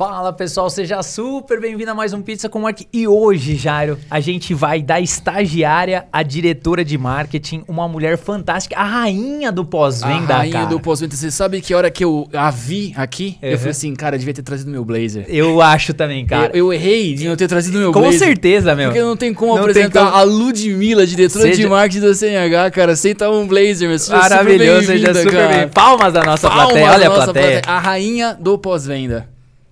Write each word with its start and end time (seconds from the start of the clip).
Fala 0.00 0.32
pessoal, 0.32 0.70
seja 0.70 1.02
super 1.02 1.60
bem-vindo 1.60 1.90
a 1.90 1.94
mais 1.94 2.14
um 2.14 2.22
Pizza 2.22 2.48
com 2.48 2.60
Mark. 2.60 2.80
E 2.90 3.06
hoje, 3.06 3.54
Jairo, 3.54 3.98
a 4.10 4.18
gente 4.18 4.54
vai 4.54 4.80
da 4.80 4.98
estagiária 4.98 6.06
à 6.10 6.22
diretora 6.22 6.82
de 6.82 6.96
marketing, 6.96 7.64
uma 7.68 7.86
mulher 7.86 8.16
fantástica, 8.16 8.78
a 8.78 8.82
rainha 8.82 9.52
do 9.52 9.62
pós-venda. 9.62 10.32
A 10.32 10.38
rainha 10.38 10.52
cara. 10.54 10.66
do 10.68 10.80
pós-venda. 10.80 11.14
Você 11.14 11.30
sabe 11.30 11.60
que 11.60 11.74
hora 11.74 11.90
que 11.90 12.02
eu 12.02 12.26
a 12.32 12.50
vi 12.50 12.94
aqui, 12.96 13.36
Uhum. 13.42 13.48
eu 13.50 13.58
falei 13.58 13.72
assim, 13.72 13.94
cara, 13.94 14.16
devia 14.16 14.32
ter 14.32 14.40
trazido 14.42 14.70
meu 14.70 14.82
blazer. 14.86 15.26
Eu 15.28 15.60
acho 15.60 15.92
também, 15.92 16.24
cara. 16.24 16.46
Eu, 16.56 16.68
eu 16.68 16.72
errei 16.72 17.12
de 17.12 17.28
não 17.28 17.36
ter 17.36 17.46
trazido 17.46 17.78
meu 17.78 17.92
Com 17.92 18.00
blazer. 18.00 18.20
certeza, 18.20 18.74
meu. 18.74 18.86
Porque 18.88 19.02
não 19.02 19.18
tem 19.18 19.34
como 19.34 19.52
Não 19.54 19.60
apresentar 19.60 20.00
tem 20.00 20.10
como. 20.12 20.16
a 20.16 20.22
Ludmilla, 20.22 21.06
diretora 21.06 21.44
Seja- 21.44 21.60
de 21.60 21.68
marketing 21.68 22.00
da 22.06 22.14
CNH, 22.14 22.70
cara, 22.70 22.96
sem 22.96 23.12
estar 23.12 23.30
um 23.30 23.46
blazer. 23.46 23.86
Mas 23.86 24.00
seja 24.04 24.16
Maravilhoso, 24.16 24.80
super 24.80 24.98
seja 24.98 25.14
super 25.14 25.48
bem. 25.48 25.68
Palmas 25.68 26.10
da 26.14 26.22
nossa 26.24 26.48
Palmas 26.48 26.68
plateia, 26.68 26.90
olha 26.90 27.06
a 27.06 27.10
nossa 27.10 27.24
plateia. 27.34 27.62
A 27.66 27.78
rainha 27.78 28.34
do 28.40 28.56
pós-venda. 28.56 29.28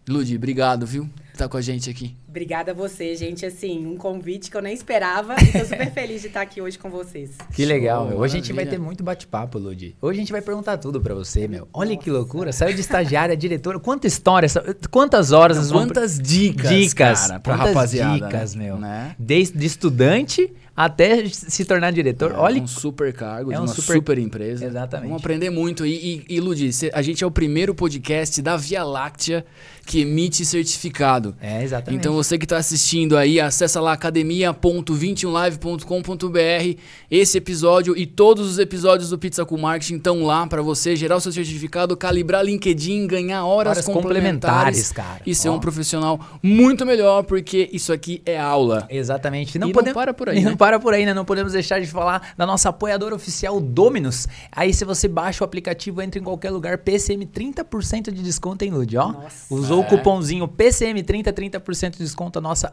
Ludi, 0.08 0.36
obrigado, 0.36 0.86
viu? 0.86 1.04
Por 1.04 1.28
Tá 1.38 1.48
com 1.48 1.56
a 1.56 1.60
gente 1.60 1.88
aqui. 1.88 2.16
Obrigada 2.28 2.72
a 2.72 2.74
você, 2.74 3.14
gente. 3.14 3.46
Assim, 3.46 3.86
um 3.86 3.96
convite 3.96 4.50
que 4.50 4.56
eu 4.56 4.60
nem 4.60 4.74
esperava 4.74 5.36
e 5.40 5.52
tô 5.52 5.64
super 5.64 5.92
feliz 5.92 6.20
de 6.20 6.26
estar 6.26 6.40
aqui 6.40 6.60
hoje 6.60 6.76
com 6.76 6.90
vocês. 6.90 7.30
Que 7.54 7.64
legal, 7.64 8.00
Show, 8.02 8.08
meu. 8.10 8.18
Hoje 8.18 8.34
a 8.34 8.40
gente 8.40 8.52
vai 8.52 8.66
ter 8.66 8.76
muito 8.76 9.04
bate-papo, 9.04 9.56
Ludi. 9.56 9.94
Hoje 10.02 10.18
a 10.18 10.22
gente 10.22 10.32
vai 10.32 10.42
perguntar 10.42 10.78
tudo 10.78 11.00
pra 11.00 11.14
você, 11.14 11.46
meu. 11.46 11.68
Olha 11.72 11.96
que 11.96 12.10
loucura. 12.10 12.52
Saiu 12.52 12.74
de 12.74 12.80
estagiária, 12.80 13.36
diretora. 13.38 13.78
Quanta 13.78 14.08
história, 14.08 14.48
quantas 14.90 15.30
horas. 15.30 15.70
Quantas 15.70 16.18
dicas, 16.18 16.70
dicas, 16.70 17.26
cara, 17.28 17.38
pra 17.38 17.54
quantas 17.56 17.68
rapaziada. 17.68 18.26
dicas, 18.26 18.54
né? 18.56 18.64
meu. 18.64 18.76
Né? 18.78 19.14
Desde 19.16 19.56
de 19.56 19.66
estudante 19.66 20.52
até 20.78 21.24
se 21.28 21.64
tornar 21.64 21.92
diretor. 21.92 22.32
É 22.32 22.36
Olha 22.36 22.62
um 22.62 22.66
super 22.66 23.12
cargo 23.12 23.50
é 23.50 23.54
de 23.54 23.60
um 23.60 23.64
uma 23.64 23.68
super- 23.74 23.94
super, 23.96 24.18
empresa. 24.18 24.64
Exatamente. 24.64 25.08
Vamos 25.08 25.22
aprender 25.22 25.50
muito. 25.50 25.84
E, 25.84 26.24
e, 26.28 26.36
e 26.36 26.40
Ludi, 26.40 26.70
a 26.92 27.02
gente 27.02 27.24
é 27.24 27.26
o 27.26 27.30
primeiro 27.32 27.74
podcast 27.74 28.40
da 28.40 28.56
Via 28.56 28.84
Láctea 28.84 29.44
que 29.88 30.02
emite 30.02 30.44
certificado. 30.44 31.34
É, 31.40 31.64
exatamente. 31.64 31.98
Então 31.98 32.12
você 32.12 32.36
que 32.36 32.44
está 32.44 32.58
assistindo 32.58 33.16
aí, 33.16 33.40
acessa 33.40 33.80
lá 33.80 33.94
academia.21live.com.br. 33.94 36.78
Esse 37.10 37.38
episódio 37.38 37.96
e 37.96 38.04
todos 38.06 38.50
os 38.50 38.58
episódios 38.58 39.08
do 39.08 39.18
Pizza 39.18 39.46
com 39.46 39.56
Marketing 39.56 39.96
estão 39.96 40.22
lá 40.24 40.46
para 40.46 40.60
você 40.60 40.94
gerar 40.94 41.16
o 41.16 41.20
seu 41.20 41.32
certificado, 41.32 41.96
calibrar 41.96 42.44
LinkedIn, 42.44 43.06
ganhar 43.06 43.46
horas, 43.46 43.78
Horas 43.78 43.86
complementares, 43.86 44.88
complementares, 44.88 44.92
cara. 44.92 45.22
e 45.24 45.34
ser 45.34 45.48
Ó. 45.48 45.54
um 45.54 45.58
profissional 45.58 46.20
muito 46.42 46.84
melhor, 46.84 47.22
porque 47.24 47.70
isso 47.72 47.90
aqui 47.90 48.20
é 48.26 48.38
aula. 48.38 48.86
Exatamente. 48.90 49.56
E 49.56 49.58
não 49.58 49.72
podemos- 49.72 49.94
para 49.94 50.12
por 50.12 50.28
aí, 50.28 50.36
E 50.38 50.40
não 50.44 50.50
né? 50.50 50.56
para 50.56 50.78
por 50.78 50.92
aí, 50.92 51.06
né? 51.06 51.14
Não 51.14 51.24
podemos 51.24 51.54
deixar 51.54 51.80
de 51.80 51.86
falar 51.86 52.34
da 52.36 52.44
nossa 52.44 52.68
apoiadora 52.68 53.14
oficial 53.14 53.58
Dominus. 53.58 54.28
Aí, 54.52 54.74
se 54.74 54.84
você 54.84 55.08
baixa 55.08 55.42
o 55.42 55.46
aplicativo, 55.46 56.02
entra 56.02 56.20
em 56.20 56.24
qualquer 56.24 56.50
lugar, 56.50 56.76
PCM 56.78 57.24
30% 57.26 58.12
de 58.12 58.22
desconto 58.22 58.66
em 58.66 58.70
Lud, 58.70 58.94
ó. 58.98 59.12
Nossa. 59.12 59.28
Usou 59.48 59.77
o 59.78 59.82
É. 59.82 59.86
cupomzinho 59.86 60.46
PCM30, 60.48 61.32
30% 61.32 61.92
de 61.92 61.98
desconto, 62.04 62.38
a 62.38 62.42
nossa. 62.42 62.72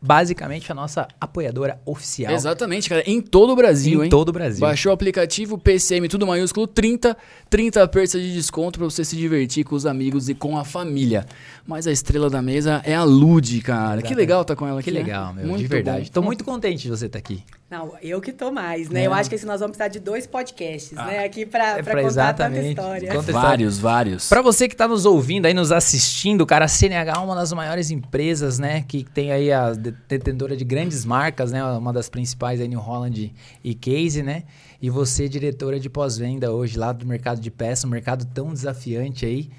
Basicamente, 0.00 0.70
a 0.70 0.74
nossa 0.76 1.08
apoiadora 1.20 1.80
oficial. 1.84 2.32
Exatamente, 2.32 2.88
cara. 2.88 3.02
Em 3.04 3.20
todo 3.20 3.50
o 3.52 3.56
Brasil, 3.56 4.00
Em 4.00 4.04
hein? 4.04 4.08
todo 4.10 4.28
o 4.28 4.32
Brasil. 4.32 4.60
Baixou 4.60 4.90
o 4.90 4.94
aplicativo 4.94 5.58
PCM, 5.58 6.06
tudo 6.06 6.24
maiúsculo, 6.24 6.68
30, 6.68 7.16
30 7.50 7.88
percas 7.88 8.12
de 8.12 8.32
desconto 8.32 8.78
pra 8.78 8.88
você 8.88 9.04
se 9.04 9.16
divertir 9.16 9.64
com 9.64 9.74
os 9.74 9.84
amigos 9.86 10.28
e 10.28 10.34
com 10.36 10.56
a 10.56 10.64
família. 10.64 11.26
Mas 11.66 11.88
a 11.88 11.90
estrela 11.90 12.30
da 12.30 12.40
mesa 12.40 12.80
é 12.84 12.94
a 12.94 13.02
Lud, 13.02 13.60
cara. 13.60 13.78
Que 14.00 14.06
Exatamente. 14.06 14.14
legal 14.14 14.44
tá 14.44 14.54
com 14.54 14.68
ela 14.68 14.80
Que 14.80 14.90
aqui. 14.90 14.98
né? 15.00 15.04
legal, 15.04 15.34
meu. 15.34 15.46
Muito 15.48 15.58
de 15.62 15.66
verdade. 15.66 16.04
bom. 16.04 16.12
Tô 16.12 16.22
muito 16.22 16.44
contente 16.44 16.82
de 16.84 16.90
você 16.90 17.06
estar 17.06 17.18
aqui. 17.18 17.42
Não, 17.70 17.92
eu 18.00 18.18
que 18.18 18.32
tô 18.32 18.50
mais, 18.50 18.88
né? 18.88 19.02
É. 19.02 19.06
Eu 19.06 19.12
acho 19.12 19.28
que 19.28 19.36
assim, 19.36 19.44
nós 19.44 19.60
vamos 19.60 19.76
precisar 19.76 19.88
de 19.92 20.00
dois 20.00 20.26
podcasts, 20.26 20.92
né? 20.92 21.22
Aqui 21.22 21.44
pra, 21.44 21.78
É 21.78 21.82
pra 21.82 21.92
pra 21.92 22.02
contar 22.02 22.32
tanta 22.32 22.44
exatamente. 22.58 22.68
história. 22.70 23.12
Conta- 23.12 23.32
Vários, 23.32 23.78
vários. 23.78 24.28
Pra 24.28 24.40
você 24.40 24.66
que 24.66 24.74
tá 24.74 24.88
nos 24.88 25.04
ouvindo 25.04 25.44
aí, 25.44 25.52
nos 25.52 25.70
assistindo, 25.70 26.46
cara, 26.46 26.64
a 26.64 26.68
CNH 26.68 27.12
é 27.12 27.18
uma 27.18 27.34
das 27.34 27.52
maiores 27.52 27.90
empresas, 27.90 28.58
né? 28.58 28.84
Que 28.88 29.04
tem 29.04 29.32
aí 29.32 29.52
a 29.52 29.72
de- 29.74 29.90
detentora 30.08 30.56
de 30.56 30.64
grandes 30.64 31.04
marcas, 31.04 31.52
né? 31.52 31.62
Uma 31.62 31.92
das 31.92 32.08
principais 32.08 32.58
aí, 32.58 32.66
New 32.68 32.80
Holland 32.80 33.34
e 33.62 33.74
Case, 33.74 34.22
né? 34.22 34.44
E 34.80 34.88
você, 34.88 35.28
diretora 35.28 35.78
de 35.78 35.90
pós-venda 35.90 36.50
hoje 36.50 36.78
lá 36.78 36.90
do 36.92 37.04
mercado 37.04 37.38
de 37.38 37.50
peça, 37.50 37.86
um 37.86 37.90
mercado 37.90 38.24
tão 38.32 38.50
desafiante 38.52 39.26
aí. 39.26 39.50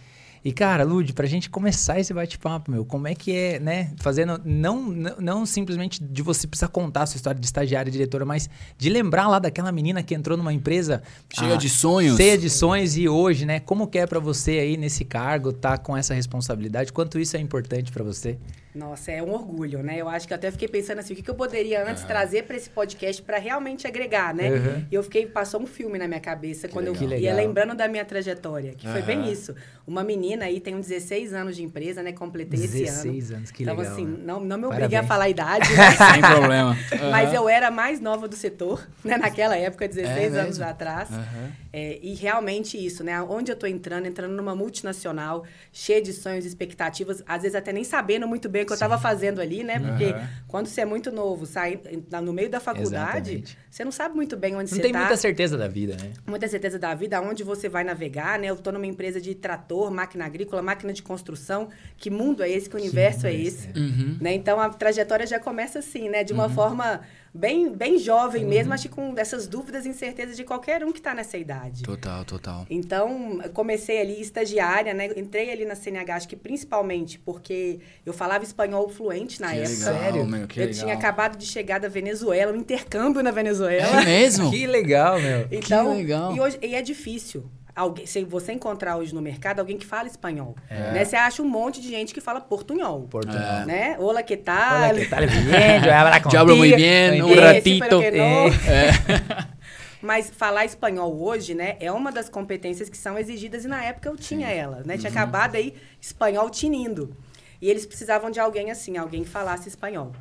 E, 0.44 0.53
cara, 0.53 0.83
Lud, 0.83 1.11
pra 1.13 1.27
gente 1.27 1.50
começar 1.50 2.00
esse 2.00 2.13
bate-papo, 2.13 2.72
meu, 2.72 2.85
como 2.85 3.07
é 3.07 3.16
que 3.16 3.35
é, 3.35 3.59
né? 3.59 3.91
Fazendo, 3.97 4.39
não, 4.45 4.81
não, 4.83 5.16
não 5.19 5.45
simplesmente 5.45 6.01
de 6.01 6.22
você 6.22 6.47
precisar 6.47 6.69
contar 6.69 7.03
a 7.03 7.05
sua 7.05 7.17
história 7.17 7.39
de 7.39 7.45
estagiária 7.45 7.89
e 7.89 7.91
diretora, 7.91 8.25
mas 8.25 8.50
de 8.77 8.89
lembrar 8.89 9.27
lá 9.27 9.39
daquela 9.39 9.72
menina 9.72 10.01
que 10.01 10.16
entrou 10.16 10.38
numa 10.38 10.53
empresa 10.53 11.01
Cheia 11.33 11.55
ah, 11.55 11.57
de 11.57 11.69
sonhos. 11.69 12.17
Cheia 12.17 12.38
de 12.38 12.50
sonhos 12.50 12.97
e 12.97 13.09
hoje, 13.09 13.45
né? 13.45 13.59
Como 13.59 13.88
que 13.88 13.97
é 13.97 14.07
pra 14.07 14.19
você 14.19 14.51
aí 14.51 14.77
nesse 14.77 15.03
cargo, 15.03 15.51
tá 15.51 15.77
com 15.77 15.95
essa 15.95 16.13
responsabilidade? 16.13 16.94
Quanto 16.94 17.19
isso 17.19 17.35
é 17.35 17.39
importante 17.39 17.91
pra 17.91 18.03
você? 18.03 18.38
Nossa, 18.74 19.12
é 19.12 19.22
um 19.24 19.31
orgulho, 19.34 19.81
né? 19.81 19.97
Eu 19.97 20.07
acho 20.07 20.28
que 20.28 20.34
eu 20.34 20.35
até 20.35 20.52
fiquei 20.52 20.68
pensando 20.68 21.00
assim, 21.00 21.13
o 21.13 21.16
que, 21.16 21.24
que 21.24 21.30
eu 21.30 21.34
poderia 21.35 21.84
antes 21.90 22.03
trazer 22.03 22.44
pra 22.44 22.56
esse 22.56 22.69
podcast 22.69 23.19
pra 23.24 23.40
realmente 23.40 23.88
agregar, 23.88 24.34
né? 24.34 24.50
Uhum. 24.52 24.85
E 24.91 24.94
eu 24.96 25.02
fiquei, 25.02 25.25
passou 25.25 25.59
um 25.62 25.66
filme 25.66 25.97
na 25.97 26.07
minha 26.07 26.19
cabeça 26.19 26.68
quando 26.68 26.88
legal. 26.91 27.03
eu 27.03 27.09
Que 27.09 27.16
ia 27.24 27.34
lembrando 27.34 27.74
da 27.74 27.88
minha 27.88 28.06
trajetória, 28.06 28.74
que 28.75 28.88
foi 28.88 29.02
bem 29.02 29.31
isso. 29.31 29.56
Uma 29.88 30.03
menina 30.03 30.46
aí 30.46 30.59
tem 30.59 30.75
uns 30.75 30.85
16 30.88 31.34
anos 31.34 31.56
de 31.56 31.63
empresa, 31.63 32.03
né? 32.03 32.12
Completei 32.12 32.59
esse 32.63 32.84
ano. 32.85 33.03
16 33.12 33.31
anos, 33.31 33.52
que 33.52 33.63
então, 33.63 33.75
legal. 33.75 33.91
assim, 33.91 34.06
né? 34.06 34.18
não, 34.24 34.40
não 34.40 34.57
me 34.59 34.66
obrigue 34.66 34.96
a 34.96 35.03
Parabéns. 35.03 35.07
falar 35.07 35.24
a 35.24 35.30
idade, 35.30 35.69
né? 35.74 35.91
Sem 36.13 36.22
problema. 36.22 36.78
Mas 37.12 37.30
Aham. 37.30 37.36
eu 37.36 37.50
era 37.50 37.68
a 37.69 37.72
mais 37.72 38.00
nova 38.00 38.28
do 38.28 38.36
setor, 38.36 38.88
né? 39.03 39.18
Naquela 39.18 39.57
época, 39.57 39.88
16 39.88 40.36
É 40.36 40.40
anos 40.40 40.62
atrás. 40.62 41.09
Aham. 41.12 41.51
É, 41.72 42.00
e 42.02 42.16
realmente 42.16 42.84
isso, 42.84 43.03
né? 43.03 43.22
Onde 43.22 43.52
eu 43.52 43.56
tô 43.56 43.68
entrando, 43.68 44.07
entrando 44.07 44.34
numa 44.34 44.56
multinacional, 44.56 45.46
cheia 45.72 46.02
de 46.02 46.12
sonhos 46.13 46.46
e 46.46 46.47
expectativas, 46.47 47.24
às 47.28 47.44
vezes 47.44 47.56
até 47.56 47.72
nem 47.72 47.84
sabendo 47.84 48.28
muito 48.28 48.50
bem 48.50 48.63
o 48.63 48.66
que 48.66 48.72
eu 48.72 48.75
estava 48.75 48.97
fazendo 48.97 49.40
ali, 49.40 49.63
né? 49.63 49.80
Porque 49.80 50.06
Aham. 50.06 50.30
quando 50.47 50.68
você 50.68 50.81
é 50.81 50.85
muito 50.85 51.12
novo, 51.12 51.46
sai 51.46 51.80
no 52.24 52.34
meio 52.34 52.50
da 52.50 52.59
faculdade, 52.59 53.34
Exatamente. 53.34 53.57
você 53.69 53.85
não 53.85 53.91
sabe 53.91 54.16
muito 54.16 54.35
bem 54.35 54.56
onde 54.56 54.72
Não 54.72 54.78
você 54.78 54.81
tem 54.81 54.91
tá. 54.91 55.00
muita 55.00 55.18
certeza 55.18 55.57
da 55.57 55.68
vida, 55.68 55.96
né? 56.02 56.12
Muita 56.25 56.47
certeza 56.47 56.80
da 56.80 56.94
vida, 56.96 57.18
aonde 57.18 57.44
você 57.44 57.69
vai 57.69 57.84
navegar, 57.84 58.40
né? 58.40 58.47
Eu 58.47 58.57
tô 58.57 58.72
numa 58.72 58.88
empresa 58.88 59.22
de 59.22 59.36
trator, 59.36 59.91
máquina 59.91 60.25
agrícola, 60.25 60.62
máquina 60.62 60.91
de 60.91 61.03
construção. 61.03 61.69
Que 61.97 62.09
mundo 62.09 62.41
é 62.41 62.50
esse? 62.50 62.69
Que 62.69 62.75
universo 62.75 63.28
é 63.28 63.34
esse? 63.34 63.68
Uhum. 63.78 64.18
Né? 64.19 64.34
Então 64.34 64.59
a 64.59 64.69
trajetória 64.69 65.28
já 65.28 65.40
começa 65.40 65.80
assim, 65.80 66.09
né? 66.09 66.24
De 66.24 66.34
uma 66.34 66.50
forma 66.50 67.01
bem, 67.34 67.69
bem 67.72 67.97
jovem 67.97 68.45
mesmo, 68.45 68.73
acho 68.73 68.84
que 68.90 68.95
com 68.95 69.13
essas 69.17 69.47
dúvidas 69.47 69.85
e 69.85 69.90
incertezas 69.90 70.35
de 70.35 70.44
qualquer 70.44 70.84
um 70.84 70.91
que 70.91 71.00
está 71.00 71.13
nessa 71.13 71.38
idade. 71.38 71.84
Total, 71.84 72.25
total. 72.25 72.66
Então, 72.69 73.40
comecei 73.53 74.00
ali 74.01 74.22
estagiária, 74.22 74.94
né? 74.94 75.09
Entrei 75.17 75.51
ali 75.51 75.66
na 75.66 75.75
CNH, 75.75 76.16
acho 76.16 76.28
que 76.28 76.35
principalmente 76.35 77.19
porque 77.19 77.79
eu 78.06 78.13
falava 78.13 78.44
espanhol 78.44 78.88
fluente 78.89 79.41
na 79.41 79.50
Que 79.51 79.59
época. 79.59 79.69
legal, 79.75 79.94
Sério? 80.01 80.25
meu, 80.25 80.47
que 80.47 80.59
eu 80.59 80.66
legal. 80.66 80.81
tinha 80.84 80.94
acabado 80.95 81.38
de 81.38 81.45
chegar 81.45 81.79
da 81.79 81.88
Venezuela, 81.88 82.51
um 82.51 82.56
intercâmbio 82.57 83.22
na 83.23 83.31
Venezuela. 83.31 84.01
É 84.01 84.06
mesmo? 84.06 84.50
Que 84.59 84.66
legal, 84.68 85.19
meu. 85.19 85.47
Então, 85.51 85.95
legal. 85.95 86.35
E, 86.35 86.39
hoje, 86.39 86.57
e 86.62 86.73
é 86.75 86.81
difícil. 86.81 87.50
Alguém, 87.79 88.06
se 88.06 88.25
você 88.25 88.51
encontrar 88.51 88.97
hoje 88.97 89.16
no 89.16 89.22
mercado 89.22 89.59
alguém 89.62 89.78
que 89.78 89.85
fala 89.85 90.06
espanhol, 90.06 90.53
É. 90.69 90.91
né? 90.91 91.06
Você 91.06 91.16
acha 91.16 91.41
um 91.41 91.47
monte 91.47 91.79
de 91.79 91.88
gente 91.88 92.13
que 92.13 92.19
fala 92.19 92.41
portunhol, 92.41 93.07
Portugal. 93.09 93.66
né? 93.66 93.95
Olá, 93.97 94.22
que 94.22 94.35
tal? 94.35 94.81
Olha 94.90 95.00
que 95.00 95.09
tal 95.09 95.19
bien, 95.22 95.81
yo 95.85 95.94
hablar 95.94 96.22
Te 96.28 96.35
hablo 96.35 96.57
muy 96.57 96.75
bien, 96.75 97.13
Eh, 97.13 97.39
ratito. 97.39 97.95
no. 97.95 98.47
É. 98.68 98.89
Mas 100.01 100.29
falar 100.29 100.66
espanhol 100.66 101.22
hoje, 101.22 101.56
né, 101.56 101.78
é 101.79 101.89
uma 101.89 102.12
das 102.12 102.28
competências 102.28 102.89
que 102.89 102.97
são 102.97 103.18
exigidas 103.18 103.63
e 103.63 103.69
na 103.69 103.81
época 103.84 104.09
eu 104.09 104.18
tinha 104.18 104.50
ela, 104.50 104.84
né? 104.85 104.95
Uhum. 104.95 105.00
Tinha 105.00 105.12
acabado 105.12 105.56
aí 105.56 105.73
espanhol 106.01 106.50
tinindo. 106.50 107.16
E 107.62 107.69
eles 107.69 107.85
precisavam 107.85 108.29
de 108.29 108.41
alguém 108.41 108.72
assim, 108.72 108.97
alguém 108.97 109.23
que 109.23 109.29
falasse 109.29 109.69
espanhol. 109.69 110.12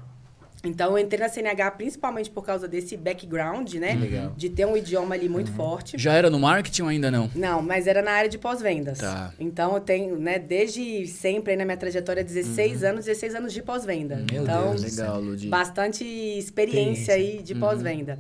Então 0.64 0.90
eu 0.92 0.98
entrei 0.98 1.20
na 1.20 1.28
CNH 1.28 1.70
principalmente 1.72 2.28
por 2.30 2.44
causa 2.44 2.66
desse 2.66 2.96
background, 2.96 3.74
né? 3.74 3.94
legal. 3.94 4.32
De 4.36 4.48
ter 4.50 4.66
um 4.66 4.76
idioma 4.76 5.14
ali 5.14 5.26
Uhum. 5.26 5.32
muito 5.32 5.52
forte. 5.52 5.96
Já 5.96 6.12
era 6.14 6.28
no 6.28 6.38
marketing 6.38 6.82
ou 6.82 6.88
ainda 6.88 7.10
não? 7.10 7.30
Não, 7.34 7.62
mas 7.62 7.86
era 7.86 8.02
na 8.02 8.10
área 8.10 8.28
de 8.28 8.38
pós-vendas. 8.38 8.98
Tá. 8.98 9.32
Então 9.38 9.74
eu 9.74 9.80
tenho, 9.80 10.18
né, 10.18 10.38
desde 10.38 11.06
sempre 11.06 11.54
na 11.54 11.64
minha 11.64 11.76
trajetória, 11.76 12.24
16 12.24 12.82
anos, 12.82 13.04
16 13.04 13.34
anos 13.36 13.52
de 13.52 13.62
pós-venda. 13.62 14.16
Uhum. 14.16 14.26
Meu 14.32 14.42
então, 14.42 14.70
Deus. 14.70 14.96
Legal, 14.96 15.20
Ludi. 15.20 15.46
bastante 15.48 16.04
experiência 16.04 17.14
aí 17.14 17.40
de 17.42 17.54
pós-venda. 17.54 18.18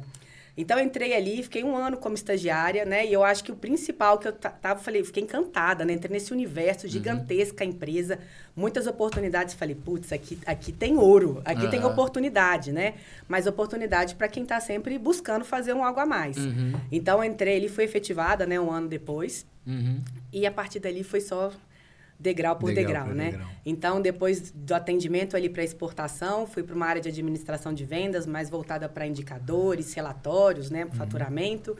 Então 0.60 0.76
eu 0.76 0.84
entrei 0.84 1.14
ali, 1.14 1.40
fiquei 1.40 1.62
um 1.62 1.76
ano 1.76 1.96
como 1.96 2.16
estagiária, 2.16 2.84
né? 2.84 3.06
E 3.06 3.12
eu 3.12 3.22
acho 3.22 3.44
que 3.44 3.52
o 3.52 3.54
principal 3.54 4.18
que 4.18 4.26
eu 4.26 4.32
ta- 4.32 4.50
tava, 4.50 4.80
falei, 4.80 5.04
fiquei 5.04 5.22
encantada, 5.22 5.84
né? 5.84 5.92
Entrei 5.92 6.12
nesse 6.12 6.32
universo 6.32 6.88
gigantesca 6.88 7.64
empresa, 7.64 8.18
muitas 8.56 8.88
oportunidades. 8.88 9.54
Falei, 9.54 9.76
putz, 9.76 10.12
aqui, 10.12 10.36
aqui 10.44 10.72
tem 10.72 10.96
ouro, 10.96 11.40
aqui 11.44 11.68
tem 11.68 11.78
Aham. 11.78 11.90
oportunidade, 11.90 12.72
né? 12.72 12.94
Mas 13.28 13.46
oportunidade 13.46 14.16
para 14.16 14.26
quem 14.26 14.44
tá 14.44 14.58
sempre 14.60 14.98
buscando 14.98 15.44
fazer 15.44 15.72
um 15.74 15.84
algo 15.84 16.00
a 16.00 16.06
mais. 16.06 16.36
Então 16.90 17.22
eu 17.22 17.30
entrei 17.30 17.56
ali, 17.56 17.68
fui 17.68 17.84
efetivada, 17.84 18.44
né? 18.44 18.58
Um 18.58 18.72
ano 18.72 18.88
depois. 18.88 19.46
Uhum. 19.64 20.02
E 20.32 20.44
a 20.44 20.50
partir 20.50 20.80
dali 20.80 21.04
foi 21.04 21.20
só 21.20 21.52
degrau 22.18 22.56
por 22.56 22.66
Degrau 22.72 22.86
degrau, 22.86 23.06
por 23.06 23.14
né? 23.14 23.30
degrau. 23.30 23.48
Então, 23.64 24.00
depois 24.02 24.50
do 24.50 24.74
atendimento 24.74 25.36
ali 25.36 25.48
para 25.48 25.62
exportação, 25.62 26.46
fui 26.46 26.62
para 26.62 26.74
uma 26.74 26.86
área 26.86 27.00
de 27.00 27.08
administração 27.08 27.72
de 27.72 27.84
vendas, 27.84 28.26
mais 28.26 28.50
voltada 28.50 28.88
para 28.88 29.06
indicadores, 29.06 29.92
relatórios, 29.94 30.70
né, 30.70 30.84
Uhum. 30.84 30.90
faturamento. 30.92 31.76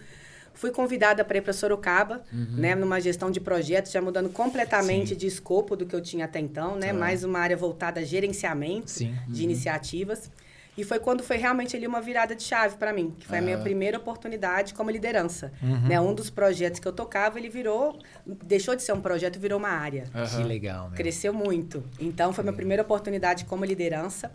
Fui 0.55 0.71
convidada 0.71 1.25
para 1.25 1.39
ir 1.39 1.41
para 1.41 1.53
Sorocaba, 1.53 2.23
Uhum. 2.33 2.47
né, 2.57 2.75
numa 2.75 3.01
gestão 3.01 3.31
de 3.31 3.41
projetos, 3.41 3.93
já 3.93 4.01
mudando 4.03 4.29
completamente 4.29 5.15
de 5.17 5.27
escopo 5.27 5.77
do 5.77 5.87
que 5.87 5.95
eu 5.95 6.01
tinha 6.01 6.25
até 6.25 6.41
então, 6.41 6.77
né, 6.77 6.93
mais 6.93 7.23
uma 7.25 7.39
área 7.39 7.57
voltada 7.57 8.01
a 8.01 8.05
gerenciamento 8.05 8.91
Sim. 8.91 9.15
de 9.29 9.43
iniciativas. 9.45 10.31
E 10.79 10.85
foi 10.85 11.01
quando 11.01 11.25
foi 11.25 11.37
realmente 11.39 11.77
ali 11.77 11.89
uma 11.89 12.01
virada 12.01 12.37
de 12.37 12.43
chave 12.45 12.77
para 12.77 12.93
mim, 12.93 13.13
que 13.19 13.27
foi 13.27 13.39
a 13.39 13.43
minha 13.43 13.57
Aham. 13.57 13.65
primeira 13.65 13.99
oportunidade 13.99 14.73
como 14.75 14.91
liderança. 14.93 15.53
Né, 15.61 16.01
um 16.01 16.15
dos 16.15 16.31
projetos 16.31 16.79
que 16.79 16.87
eu 16.87 16.93
tocava, 16.93 17.37
ele 17.37 17.49
virou, 17.49 17.99
deixou 18.25 18.77
de 18.77 18.83
ser 18.85 18.93
um 18.93 19.01
projeto 19.01 19.35
e 19.37 19.39
virou 19.41 19.59
uma 19.59 19.71
área. 19.71 20.05
Que 20.37 20.45
legal, 20.45 20.87
meu. 20.87 20.97
Cresceu 20.97 21.35
muito. 21.35 21.83
Então, 21.99 22.33
foi 22.33 22.45
minha 22.45 22.55
primeira 22.55 22.83
oportunidade 22.85 23.45
como 23.45 23.65
liderança. 23.65 24.31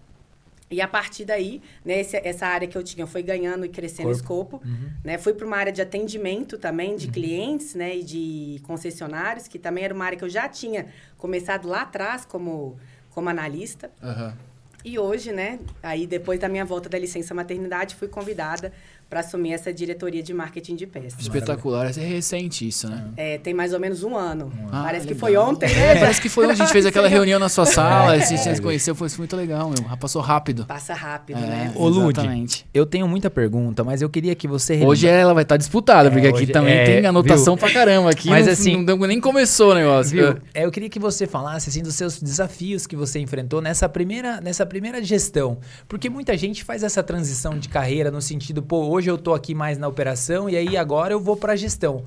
E 0.70 0.82
a 0.82 0.88
partir 0.88 1.24
daí, 1.24 1.62
né, 1.86 2.02
esse- 2.02 2.18
essa 2.18 2.46
área 2.46 2.68
que 2.68 2.78
eu 2.78 2.84
tinha 2.84 3.08
foi 3.08 3.24
ganhando 3.24 3.66
e 3.66 3.70
crescendo 3.70 4.12
escopo. 4.12 4.62
Né? 5.02 5.18
Fui 5.18 5.34
para 5.34 5.48
uma 5.48 5.56
área 5.56 5.72
de 5.72 5.82
atendimento 5.82 6.58
também, 6.58 6.98
de 6.98 7.08
clientes 7.08 7.74
né, 7.74 7.96
e 7.96 8.04
de 8.04 8.60
concessionários, 8.64 9.48
que 9.48 9.58
também 9.58 9.86
era 9.86 9.94
uma 9.94 10.04
área 10.04 10.18
que 10.18 10.26
eu 10.26 10.30
já 10.30 10.50
tinha 10.50 10.88
começado 11.18 11.70
lá 11.70 11.84
atrás 11.84 12.26
como, 12.26 12.78
como 13.12 13.30
analista. 13.30 13.90
Aham. 14.04 14.36
E 14.86 15.00
hoje, 15.00 15.32
né, 15.32 15.60
aí 15.82 16.06
depois 16.06 16.40
da 16.40 16.50
minha 16.50 16.66
volta 16.66 16.90
da 16.90 17.00
licença 17.00 17.34
maternidade, 17.34 17.96
fui 17.96 18.08
convidada 18.08 18.74
para 19.14 19.20
assumir 19.20 19.54
essa 19.54 19.72
diretoria 19.72 20.24
de 20.24 20.34
marketing 20.34 20.76
de 20.76 20.88
peças. 20.88 21.20
Espetacular. 21.20 21.86
É 21.96 22.02
recente 22.04 22.68
isso, 22.68 22.90
né? 22.90 23.06
É, 23.16 23.38
tem 23.38 23.54
mais 23.54 23.72
ou 23.72 23.80
menos 23.80 24.02
um 24.04 24.18
ano. 24.18 24.52
Ah, 24.72 24.82
Parece 24.86 25.06
que 25.06 25.14
legal. 25.14 25.20
foi 25.20 25.38
ontem, 25.38 25.68
É, 25.72 25.94
né? 25.94 26.00
parece 26.00 26.20
que 26.20 26.30
foi 26.30 26.46
onde 26.46 26.54
a 26.54 26.66
gente 26.66 26.72
fez 26.74 26.84
aquela 26.84 27.08
reunião 27.10 27.40
na 27.40 27.48
sua 27.48 27.68
sala, 27.68 28.14
a 28.14 28.18
gente 28.18 28.40
se 28.56 28.60
conheceu, 28.60 28.96
foi 28.96 29.08
muito 29.20 29.36
legal, 29.36 29.70
meu. 29.70 29.86
Ah, 29.88 29.96
Passou 29.96 30.20
rápido. 30.20 30.66
Passa 30.66 30.96
rápido, 30.96 31.38
É, 31.38 31.42
né? 31.42 31.74
Ô, 31.76 31.88
Lud, 31.88 32.18
Exatamente. 32.20 32.66
eu 32.74 32.88
tenho 32.88 33.08
muita 33.08 33.30
pergunta, 33.30 33.84
mas 33.84 34.02
eu 34.02 34.10
queria 34.10 34.34
que 34.34 34.48
você... 34.48 34.84
Hoje 34.84 35.06
ela 35.08 35.32
vai 35.36 35.44
estar 35.44 35.58
disputada, 35.58 36.10
É, 36.10 36.12
porque 36.12 36.26
aqui 36.30 36.38
hoje- 36.46 36.52
também 36.52 36.74
é, 36.74 36.84
tem 36.86 37.06
anotação 37.06 37.56
viu? 37.56 37.64
pra 37.66 37.72
caramba. 37.72 38.10
Aqui 38.10 38.30
Mas 38.30 38.48
não, 38.48 38.54
assim- 38.54 38.84
não, 38.84 38.98
nem 38.98 39.22
começou 39.22 39.74
o 39.74 39.76
negócio. 39.76 40.12
Viu? 40.18 40.38
É, 40.56 40.66
eu 40.66 40.72
queria 40.72 40.90
que 40.90 40.98
você 40.98 41.28
falasse 41.28 41.70
assim 41.70 41.84
dos 41.84 41.94
seus 41.94 42.20
desafios 42.20 42.88
que 42.88 42.96
você 42.96 43.20
enfrentou 43.20 43.62
nessa 43.62 43.88
primeira, 43.88 44.42
nessa 44.42 44.66
primeira 44.66 45.04
gestão. 45.04 45.60
Porque 45.88 46.10
muita 46.10 46.36
gente 46.36 46.64
faz 46.64 46.82
essa 46.82 47.04
transição 47.04 47.60
de 47.60 47.70
carreira 47.70 48.10
no 48.10 48.20
sentido, 48.24 48.64
pô, 48.64 48.88
hoje 48.88 49.03
eu 49.10 49.18
tô 49.18 49.34
aqui 49.34 49.54
mais 49.54 49.78
na 49.78 49.88
operação 49.88 50.50
e 50.50 50.56
aí 50.56 50.78
agora 50.78 51.14
eu 51.14 51.20
vou 51.20 51.36
pra 51.36 51.56
gestão. 51.56 52.04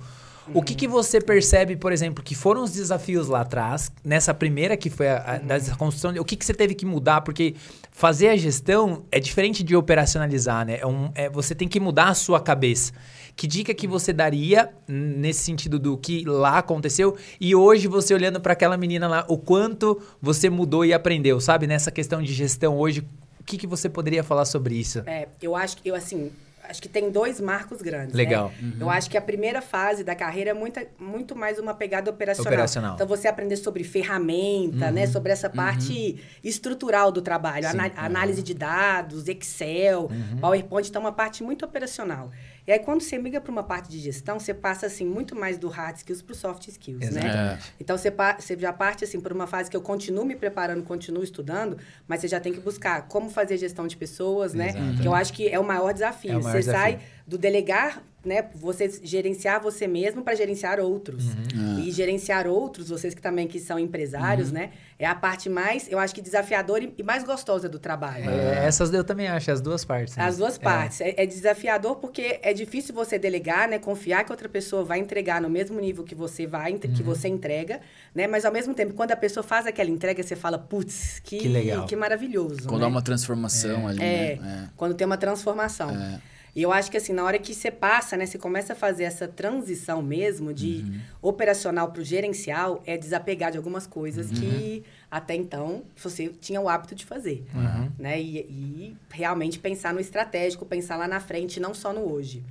O 0.54 0.62
que, 0.62 0.74
que 0.74 0.86
você 0.86 1.20
percebe, 1.20 1.76
por 1.76 1.92
exemplo, 1.92 2.22
que 2.22 2.34
foram 2.34 2.62
os 2.62 2.72
desafios 2.72 3.28
lá 3.28 3.40
atrás, 3.40 3.90
nessa 4.04 4.32
primeira 4.32 4.76
que 4.76 4.88
foi 4.88 5.08
a, 5.08 5.16
a 5.16 5.38
da 5.38 5.58
construção, 5.76 6.14
o 6.20 6.24
que, 6.24 6.36
que 6.36 6.44
você 6.44 6.54
teve 6.54 6.74
que 6.74 6.86
mudar? 6.86 7.22
Porque 7.22 7.54
fazer 7.90 8.28
a 8.28 8.36
gestão 8.36 9.04
é 9.10 9.18
diferente 9.18 9.64
de 9.64 9.74
operacionalizar, 9.74 10.64
né? 10.64 10.78
É 10.80 10.86
um, 10.86 11.10
é, 11.14 11.28
você 11.28 11.54
tem 11.54 11.66
que 11.66 11.80
mudar 11.80 12.08
a 12.08 12.14
sua 12.14 12.40
cabeça. 12.40 12.92
Que 13.34 13.46
dica 13.46 13.74
que 13.74 13.86
você 13.86 14.12
daria 14.12 14.70
nesse 14.88 15.40
sentido 15.40 15.78
do 15.78 15.96
que 15.96 16.24
lá 16.24 16.58
aconteceu 16.58 17.16
e 17.40 17.54
hoje 17.54 17.86
você 17.86 18.14
olhando 18.14 18.40
para 18.40 18.52
aquela 18.52 18.76
menina 18.76 19.08
lá, 19.08 19.26
o 19.28 19.36
quanto 19.36 20.00
você 20.22 20.48
mudou 20.48 20.84
e 20.84 20.94
aprendeu, 20.94 21.40
sabe? 21.40 21.66
Nessa 21.66 21.90
questão 21.90 22.22
de 22.22 22.32
gestão 22.32 22.78
hoje, 22.78 23.00
o 23.40 23.44
que, 23.44 23.58
que 23.58 23.66
você 23.66 23.88
poderia 23.88 24.22
falar 24.22 24.44
sobre 24.44 24.76
isso? 24.76 25.00
É, 25.06 25.28
eu 25.42 25.54
acho 25.54 25.76
que 25.76 25.88
eu 25.88 25.94
assim, 25.94 26.30
acho 26.68 26.80
que 26.82 26.88
tem 26.88 27.10
dois 27.10 27.40
marcos 27.40 27.80
grandes. 27.82 28.12
né? 28.14 28.18
Legal. 28.22 28.52
Eu 28.80 28.90
acho 28.90 29.08
que 29.10 29.16
a 29.16 29.20
primeira 29.22 29.60
fase 29.62 30.02
da 30.04 30.14
carreira 30.14 30.50
é 30.50 30.54
muita, 30.54 30.86
muito 30.98 31.34
mais 31.36 31.58
uma 31.58 31.74
pegada 31.74 32.10
operacional. 32.10 32.52
Operacional. 32.52 32.94
Então 32.94 33.06
você 33.06 33.28
aprender 33.28 33.56
sobre 33.56 33.84
ferramenta, 33.84 34.90
né? 34.90 35.06
Sobre 35.06 35.32
essa 35.32 35.48
parte 35.50 36.20
estrutural 36.42 37.10
do 37.12 37.20
trabalho, 37.22 37.66
ana- 37.68 37.92
análise 37.96 38.42
de 38.42 38.54
dados, 38.54 39.28
Excel, 39.28 40.10
PowerPoint, 40.40 40.88
então 40.88 41.00
uma 41.02 41.12
parte 41.12 41.42
muito 41.42 41.64
operacional. 41.64 42.30
E 42.66 42.72
aí 42.72 42.78
quando 42.78 43.00
você 43.00 43.16
migra 43.18 43.40
para 43.40 43.52
uma 43.52 43.62
parte 43.62 43.88
de 43.88 43.98
gestão, 43.98 44.40
você 44.40 44.52
passa 44.52 44.86
assim 44.86 45.06
muito 45.06 45.36
mais 45.36 45.56
do 45.56 45.68
hard 45.68 45.96
skills 45.96 46.22
para 46.22 46.32
o 46.32 46.34
soft 46.34 46.66
skills, 46.66 47.10
né? 47.10 47.20
Exatamente. 47.20 47.74
Então 47.78 47.96
você, 47.96 48.12
você 48.38 48.58
já 48.58 48.72
parte 48.72 49.04
assim 49.04 49.20
por 49.20 49.32
uma 49.32 49.46
fase 49.46 49.70
que 49.70 49.76
eu 49.76 49.82
continuo 49.82 50.24
me 50.24 50.34
preparando, 50.34 50.82
continuo 50.82 51.22
estudando, 51.22 51.78
mas 52.08 52.20
você 52.20 52.28
já 52.28 52.40
tem 52.40 52.52
que 52.52 52.60
buscar 52.60 53.06
como 53.08 53.30
fazer 53.30 53.56
gestão 53.56 53.86
de 53.86 53.96
pessoas, 53.96 54.52
né? 54.52 54.70
Exato. 54.70 55.02
Que 55.02 55.08
eu 55.08 55.14
acho 55.14 55.32
que 55.32 55.48
é 55.48 55.58
o 55.58 55.64
maior 55.64 55.92
desafio. 55.92 56.32
É 56.32 56.36
o 56.36 56.42
maior 56.42 56.52
você 56.52 56.58
desafio. 56.58 56.98
sai 56.98 57.00
do 57.26 57.38
delegar, 57.38 58.02
né? 58.26 58.46
Você 58.54 58.90
gerenciar 59.02 59.60
você 59.62 59.86
mesmo 59.86 60.22
para 60.22 60.34
gerenciar 60.34 60.80
outros. 60.80 61.24
Uhum. 61.54 61.78
E 61.80 61.90
gerenciar 61.90 62.46
outros, 62.46 62.88
vocês 62.88 63.14
que 63.14 63.22
também 63.22 63.46
que 63.46 63.58
são 63.60 63.78
empresários, 63.78 64.50
né? 64.52 64.70
É 64.98 65.06
a 65.06 65.14
parte 65.14 65.48
mais, 65.48 65.86
eu 65.90 65.98
acho 65.98 66.14
que 66.14 66.20
desafiadora 66.22 66.84
e, 66.96 67.02
mais 67.02 67.22
gostosa 67.22 67.68
do 67.68 67.78
trabalho. 67.78 68.28
É, 68.30 68.66
essas 68.66 68.92
eu 68.92 69.04
também 69.04 69.28
acho, 69.28 69.50
as 69.50 69.60
duas 69.60 69.84
partes. 69.84 70.16
né? 70.16 70.24
As 70.24 70.38
duas 70.38 70.56
É. 70.56 70.58
partes. 70.58 71.00
É, 71.00 71.14
é 71.18 71.26
desafiador 71.26 71.96
porque 71.96 72.40
é 72.42 72.52
difícil 72.52 72.94
você 72.94 73.18
delegar, 73.18 73.68
né? 73.68 73.78
Confiar 73.78 74.24
que 74.24 74.32
outra 74.32 74.48
pessoa 74.48 74.82
vai 74.84 74.98
entregar 74.98 75.40
no 75.40 75.48
mesmo 75.50 75.78
nível 75.80 76.02
que 76.04 76.14
você 76.14 76.46
vai, 76.46 76.72
Uhum. 76.72 76.78
que 76.78 77.02
você 77.02 77.28
entrega, 77.28 77.80
né? 78.14 78.26
Mas 78.26 78.44
ao 78.44 78.52
mesmo 78.52 78.74
tempo, 78.74 78.94
quando 78.94 79.12
a 79.12 79.16
pessoa 79.16 79.44
faz 79.44 79.66
aquela 79.66 79.90
entrega, 79.90 80.22
você 80.22 80.34
fala, 80.34 80.58
putz, 80.58 81.20
que, 81.22 81.38
Que 81.38 81.48
legal. 81.48 81.84
que 81.86 81.94
maravilhoso. 81.94 82.66
Quando 82.66 82.80
né? 82.80 82.86
há 82.86 82.88
uma 82.88 83.02
transformação 83.02 83.86
ali, 83.86 84.02
É, 84.02 84.36
né? 84.40 84.70
quando 84.76 84.94
tem 84.94 85.06
uma 85.06 85.16
transformação. 85.18 85.90
É. 85.90 86.20
E 86.56 86.62
eu 86.62 86.72
acho 86.72 86.90
que 86.90 86.96
assim, 86.96 87.12
na 87.12 87.22
hora 87.22 87.38
que 87.38 87.54
você 87.54 87.70
passa, 87.70 88.16
né, 88.16 88.24
você 88.24 88.38
começa 88.38 88.72
a 88.72 88.76
fazer 88.76 89.04
essa 89.04 89.28
transição 89.28 90.02
mesmo 90.02 90.54
de 90.54 90.82
operacional 91.20 91.92
para 91.92 92.00
o 92.00 92.04
gerencial, 92.04 92.82
é 92.86 92.96
desapegar 92.96 93.52
de 93.52 93.58
algumas 93.58 93.86
coisas 93.86 94.30
que 94.30 94.82
até 95.16 95.34
então 95.34 95.82
você 95.96 96.28
tinha 96.40 96.60
o 96.60 96.68
hábito 96.68 96.94
de 96.94 97.04
fazer. 97.04 97.44
Né? 97.98 98.20
E, 98.20 98.36
e 98.38 98.96
realmente 99.10 99.58
pensar 99.58 99.94
no 99.94 100.00
estratégico, 100.00 100.64
pensar 100.66 100.96
lá 100.96 101.08
na 101.08 101.20
frente, 101.20 101.58
não 101.58 101.72
só 101.74 101.92
no 101.92 102.00
hoje. 102.12 102.42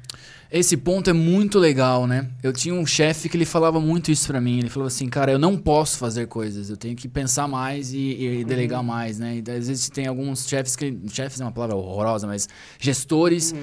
Esse 0.52 0.78
ponto 0.78 1.10
é 1.10 1.14
muito 1.14 1.58
legal, 1.60 2.06
né? 2.08 2.30
Eu 2.42 2.54
tinha 2.54 2.74
um 2.74 2.86
chefe 2.86 3.28
que 3.28 3.36
ele 3.36 3.46
falava 3.46 3.80
muito 3.82 4.12
isso 4.12 4.28
pra 4.28 4.40
mim. 4.40 4.60
Ele 4.60 4.70
falou 4.70 4.88
assim, 4.88 5.10
cara, 5.10 5.32
eu 5.32 5.40
não 5.40 5.58
posso 5.58 5.98
fazer 5.98 6.28
coisas, 6.28 6.70
eu 6.70 6.78
tenho 6.78 6.96
que 6.96 7.08
pensar 7.08 7.48
mais 7.48 7.92
e, 7.92 7.98
e 8.40 8.46
delegar 8.46 8.84
mais, 8.84 9.18
né? 9.20 9.42
E 9.46 9.52
às 9.52 9.68
vezes 9.68 9.90
tem 9.90 10.06
alguns 10.08 10.48
chefes 10.48 10.76
que. 10.76 10.98
Chefes 11.12 11.42
é 11.42 11.44
uma 11.44 11.52
palavra 11.52 11.76
horrorosa, 11.76 12.28
mas 12.28 12.48
gestores 12.80 13.54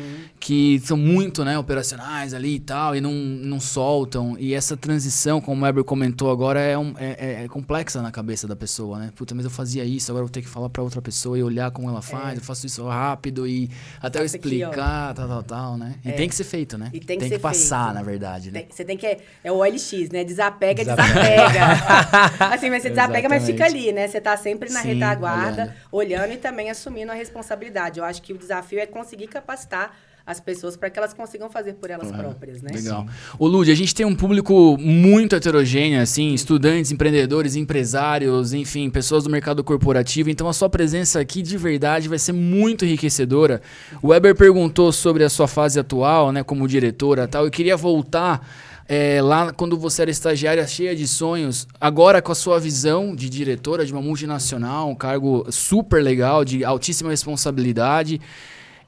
que 0.41 0.81
são 0.85 0.97
muito, 0.97 1.45
né, 1.45 1.57
operacionais 1.59 2.35
ali 2.35 2.57
e 2.57 2.61
tal, 2.61 2.95
e 2.97 3.01
não, 3.01 3.13
não 3.13 3.61
soltam. 3.61 4.37
E 4.39 4.53
essa 4.53 4.77
transição, 4.77 5.41
como 5.41 5.63
o 5.63 5.65
Weber 5.65 5.85
comentou 5.85 6.31
agora, 6.31 6.61
é, 6.61 6.77
um- 6.77 6.95
é- 6.99 7.17
é- 7.41 7.45
é 7.45 7.49
complexa 7.49 8.03
na 8.03 8.11
cabeça 8.11 8.47
da 8.49 8.57
pessoa, 8.57 8.92
né? 8.99 9.11
Puta, 9.15 9.35
mas 9.35 9.45
eu 9.45 9.51
fazia 9.51 9.85
isso, 9.85 10.11
agora 10.11 10.23
eu 10.23 10.27
vou 10.27 10.33
ter 10.33 10.43
que 10.43 10.49
falar 10.49 10.69
pra 10.71 10.83
outra 10.83 11.01
pessoa 11.03 11.39
e 11.39 11.43
olhar 11.43 11.71
como 11.71 11.89
ela 11.89 12.03
faz, 12.03 12.39
eu 12.39 12.45
faço 12.45 12.67
isso 12.67 12.87
rápido 12.87 13.47
e 13.47 13.71
até 14.01 14.19
eu 14.19 14.23
Faça 14.25 14.37
aqui, 14.37 14.49
explicar, 14.57 15.15
tal, 15.15 15.29
tal, 15.29 15.43
tal, 15.43 15.77
né? 15.77 15.95
E 16.05 16.09
É. 16.11 16.13
tem 16.13 16.29
que 16.29 16.35
ser 16.35 16.45
feito, 16.45 16.77
né? 16.79 16.91
E 16.93 17.01
tem 17.01 17.19
que 17.19 17.29
ser 17.29 17.39
passar, 17.39 17.85
feito. 17.87 17.95
na 17.95 18.03
verdade, 18.03 18.51
né? 18.51 18.61
Tem- 18.61 18.69
Você 18.71 18.85
tem 18.85 18.97
que. 18.97 19.07
É, 19.07 19.19
é 19.45 19.53
o 19.53 19.57
OLX, 19.57 20.09
né? 20.11 20.25
Desapega, 20.25 20.85
Desapega. 20.85 21.13
desapega. 21.13 22.47
assim, 22.55 22.71
mas 22.71 22.83
você 22.83 22.91
desapega, 22.91 23.29
mas 23.29 23.45
fica 23.45 23.65
Exatamente. 23.65 23.85
ali, 23.89 23.93
né? 23.93 24.09
Você 24.09 24.21
tá 24.21 24.37
sempre 24.37 24.71
na 24.71 24.81
Sim, 24.83 24.95
retaguarda, 24.95 25.75
olhando. 25.91 26.33
e 26.33 26.37
também 26.37 26.71
assumindo 26.71 27.11
a 27.13 27.15
responsabilidade. 27.15 27.99
Eu 27.99 28.05
acho 28.05 28.23
que 28.23 28.33
o 28.33 28.39
desafio 28.39 28.79
é 28.79 28.87
conseguir 28.87 29.27
capacitar 29.29 29.97
as 30.27 30.41
pessoas 30.41 30.77
para 30.77 30.89
que 30.89 30.99
elas 30.99 31.13
consigam 31.13 31.51
fazer 31.51 31.75
por 31.75 31.91
elas 31.91 32.11
próprias, 32.11 32.63
né? 32.63 32.71
Legal. 32.75 33.07
Ô, 33.39 33.47
Lud, 33.47 33.71
a 33.71 33.75
gente 33.75 33.95
tem 33.95 34.07
um 34.07 34.15
público 34.15 34.77
muito 34.79 35.35
heterogêneo, 35.35 36.01
assim, 36.01 36.33
estudantes, 36.33 36.93
empreendedores, 36.93 37.57
empresários, 37.57 38.53
enfim, 38.53 38.89
pessoas 38.89 39.25
do 39.25 39.31
mercado 39.31 39.65
corporativo. 39.65 40.31
Então, 40.31 40.49
a 40.49 40.53
sua 40.53 40.69
presença 40.69 41.21
aqui, 41.21 41.43
de 41.43 41.57
verdade, 41.57 42.09
vai 42.09 42.19
ser 42.19 42.33
muito 42.33 42.85
enriquecedora. 42.85 43.61
O 44.01 44.09
Weber 44.09 44.35
perguntou 44.35 44.93
sobre 44.93 45.25
a 45.25 45.29
sua 45.29 45.49
fase 45.49 45.79
atual, 45.81 46.31
né, 46.31 46.43
como 46.43 46.69
diretora 46.69 47.25
e 47.25 47.29
tal. 47.29 47.45
Eu 47.45 47.51
queria 47.51 47.77
voltar 47.77 48.47
é, 48.89 49.23
lá 49.23 49.53
quando 49.53 49.79
você 49.79 50.03
era 50.03 50.11
estagiária 50.11 50.67
cheia 50.67 50.95
de 50.95 51.07
sonhos, 51.07 51.67
agora 51.81 52.21
com 52.21 52.33
a 52.33 52.35
sua 52.35 52.59
visão 52.59 53.15
de 53.15 53.29
diretora 53.31 53.87
de 53.87 53.93
uma 53.93 54.03
multinacional, 54.03 54.91
um 54.91 54.95
cargo 54.95 55.47
super 55.51 56.03
legal, 56.03 56.45
de 56.45 56.65
altíssima 56.65 57.11
responsabilidade. 57.11 58.21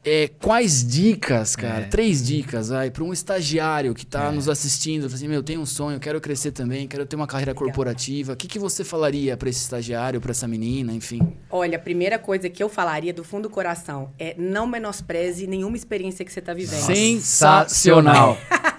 É, 0.04 0.28
quais 0.40 0.86
dicas, 0.86 1.56
cara? 1.56 1.84
É. 1.84 1.88
Três 1.88 2.22
dicas, 2.22 2.68
vai, 2.68 2.90
para 2.90 3.02
um 3.02 3.12
estagiário 3.12 3.94
que 3.94 4.04
está 4.04 4.30
nos 4.30 4.48
assistindo, 4.48 5.06
assim, 5.06 5.26
meu, 5.26 5.38
eu 5.38 5.42
tenho 5.42 5.60
um 5.60 5.66
sonho, 5.66 5.98
quero 5.98 6.20
crescer 6.20 6.52
também, 6.52 6.86
quero 6.86 7.06
ter 7.06 7.16
uma 7.16 7.26
carreira 7.26 7.54
corporativa. 7.54 8.34
O 8.34 8.36
que, 8.36 8.46
que 8.46 8.58
você 8.58 8.84
falaria 8.84 9.36
para 9.36 9.48
esse 9.48 9.60
estagiário, 9.60 10.20
para 10.20 10.32
essa 10.32 10.46
menina, 10.46 10.92
enfim? 10.92 11.20
Olha, 11.50 11.76
a 11.76 11.80
primeira 11.80 12.18
coisa 12.18 12.50
que 12.50 12.62
eu 12.62 12.68
falaria 12.68 13.14
do 13.14 13.24
fundo 13.24 13.44
do 13.44 13.50
coração 13.50 14.12
é 14.18 14.34
não 14.38 14.66
menospreze 14.66 15.46
nenhuma 15.46 15.76
experiência 15.76 16.24
que 16.24 16.32
você 16.32 16.40
está 16.40 16.52
vivendo. 16.52 16.80
Sensacional. 16.80 18.38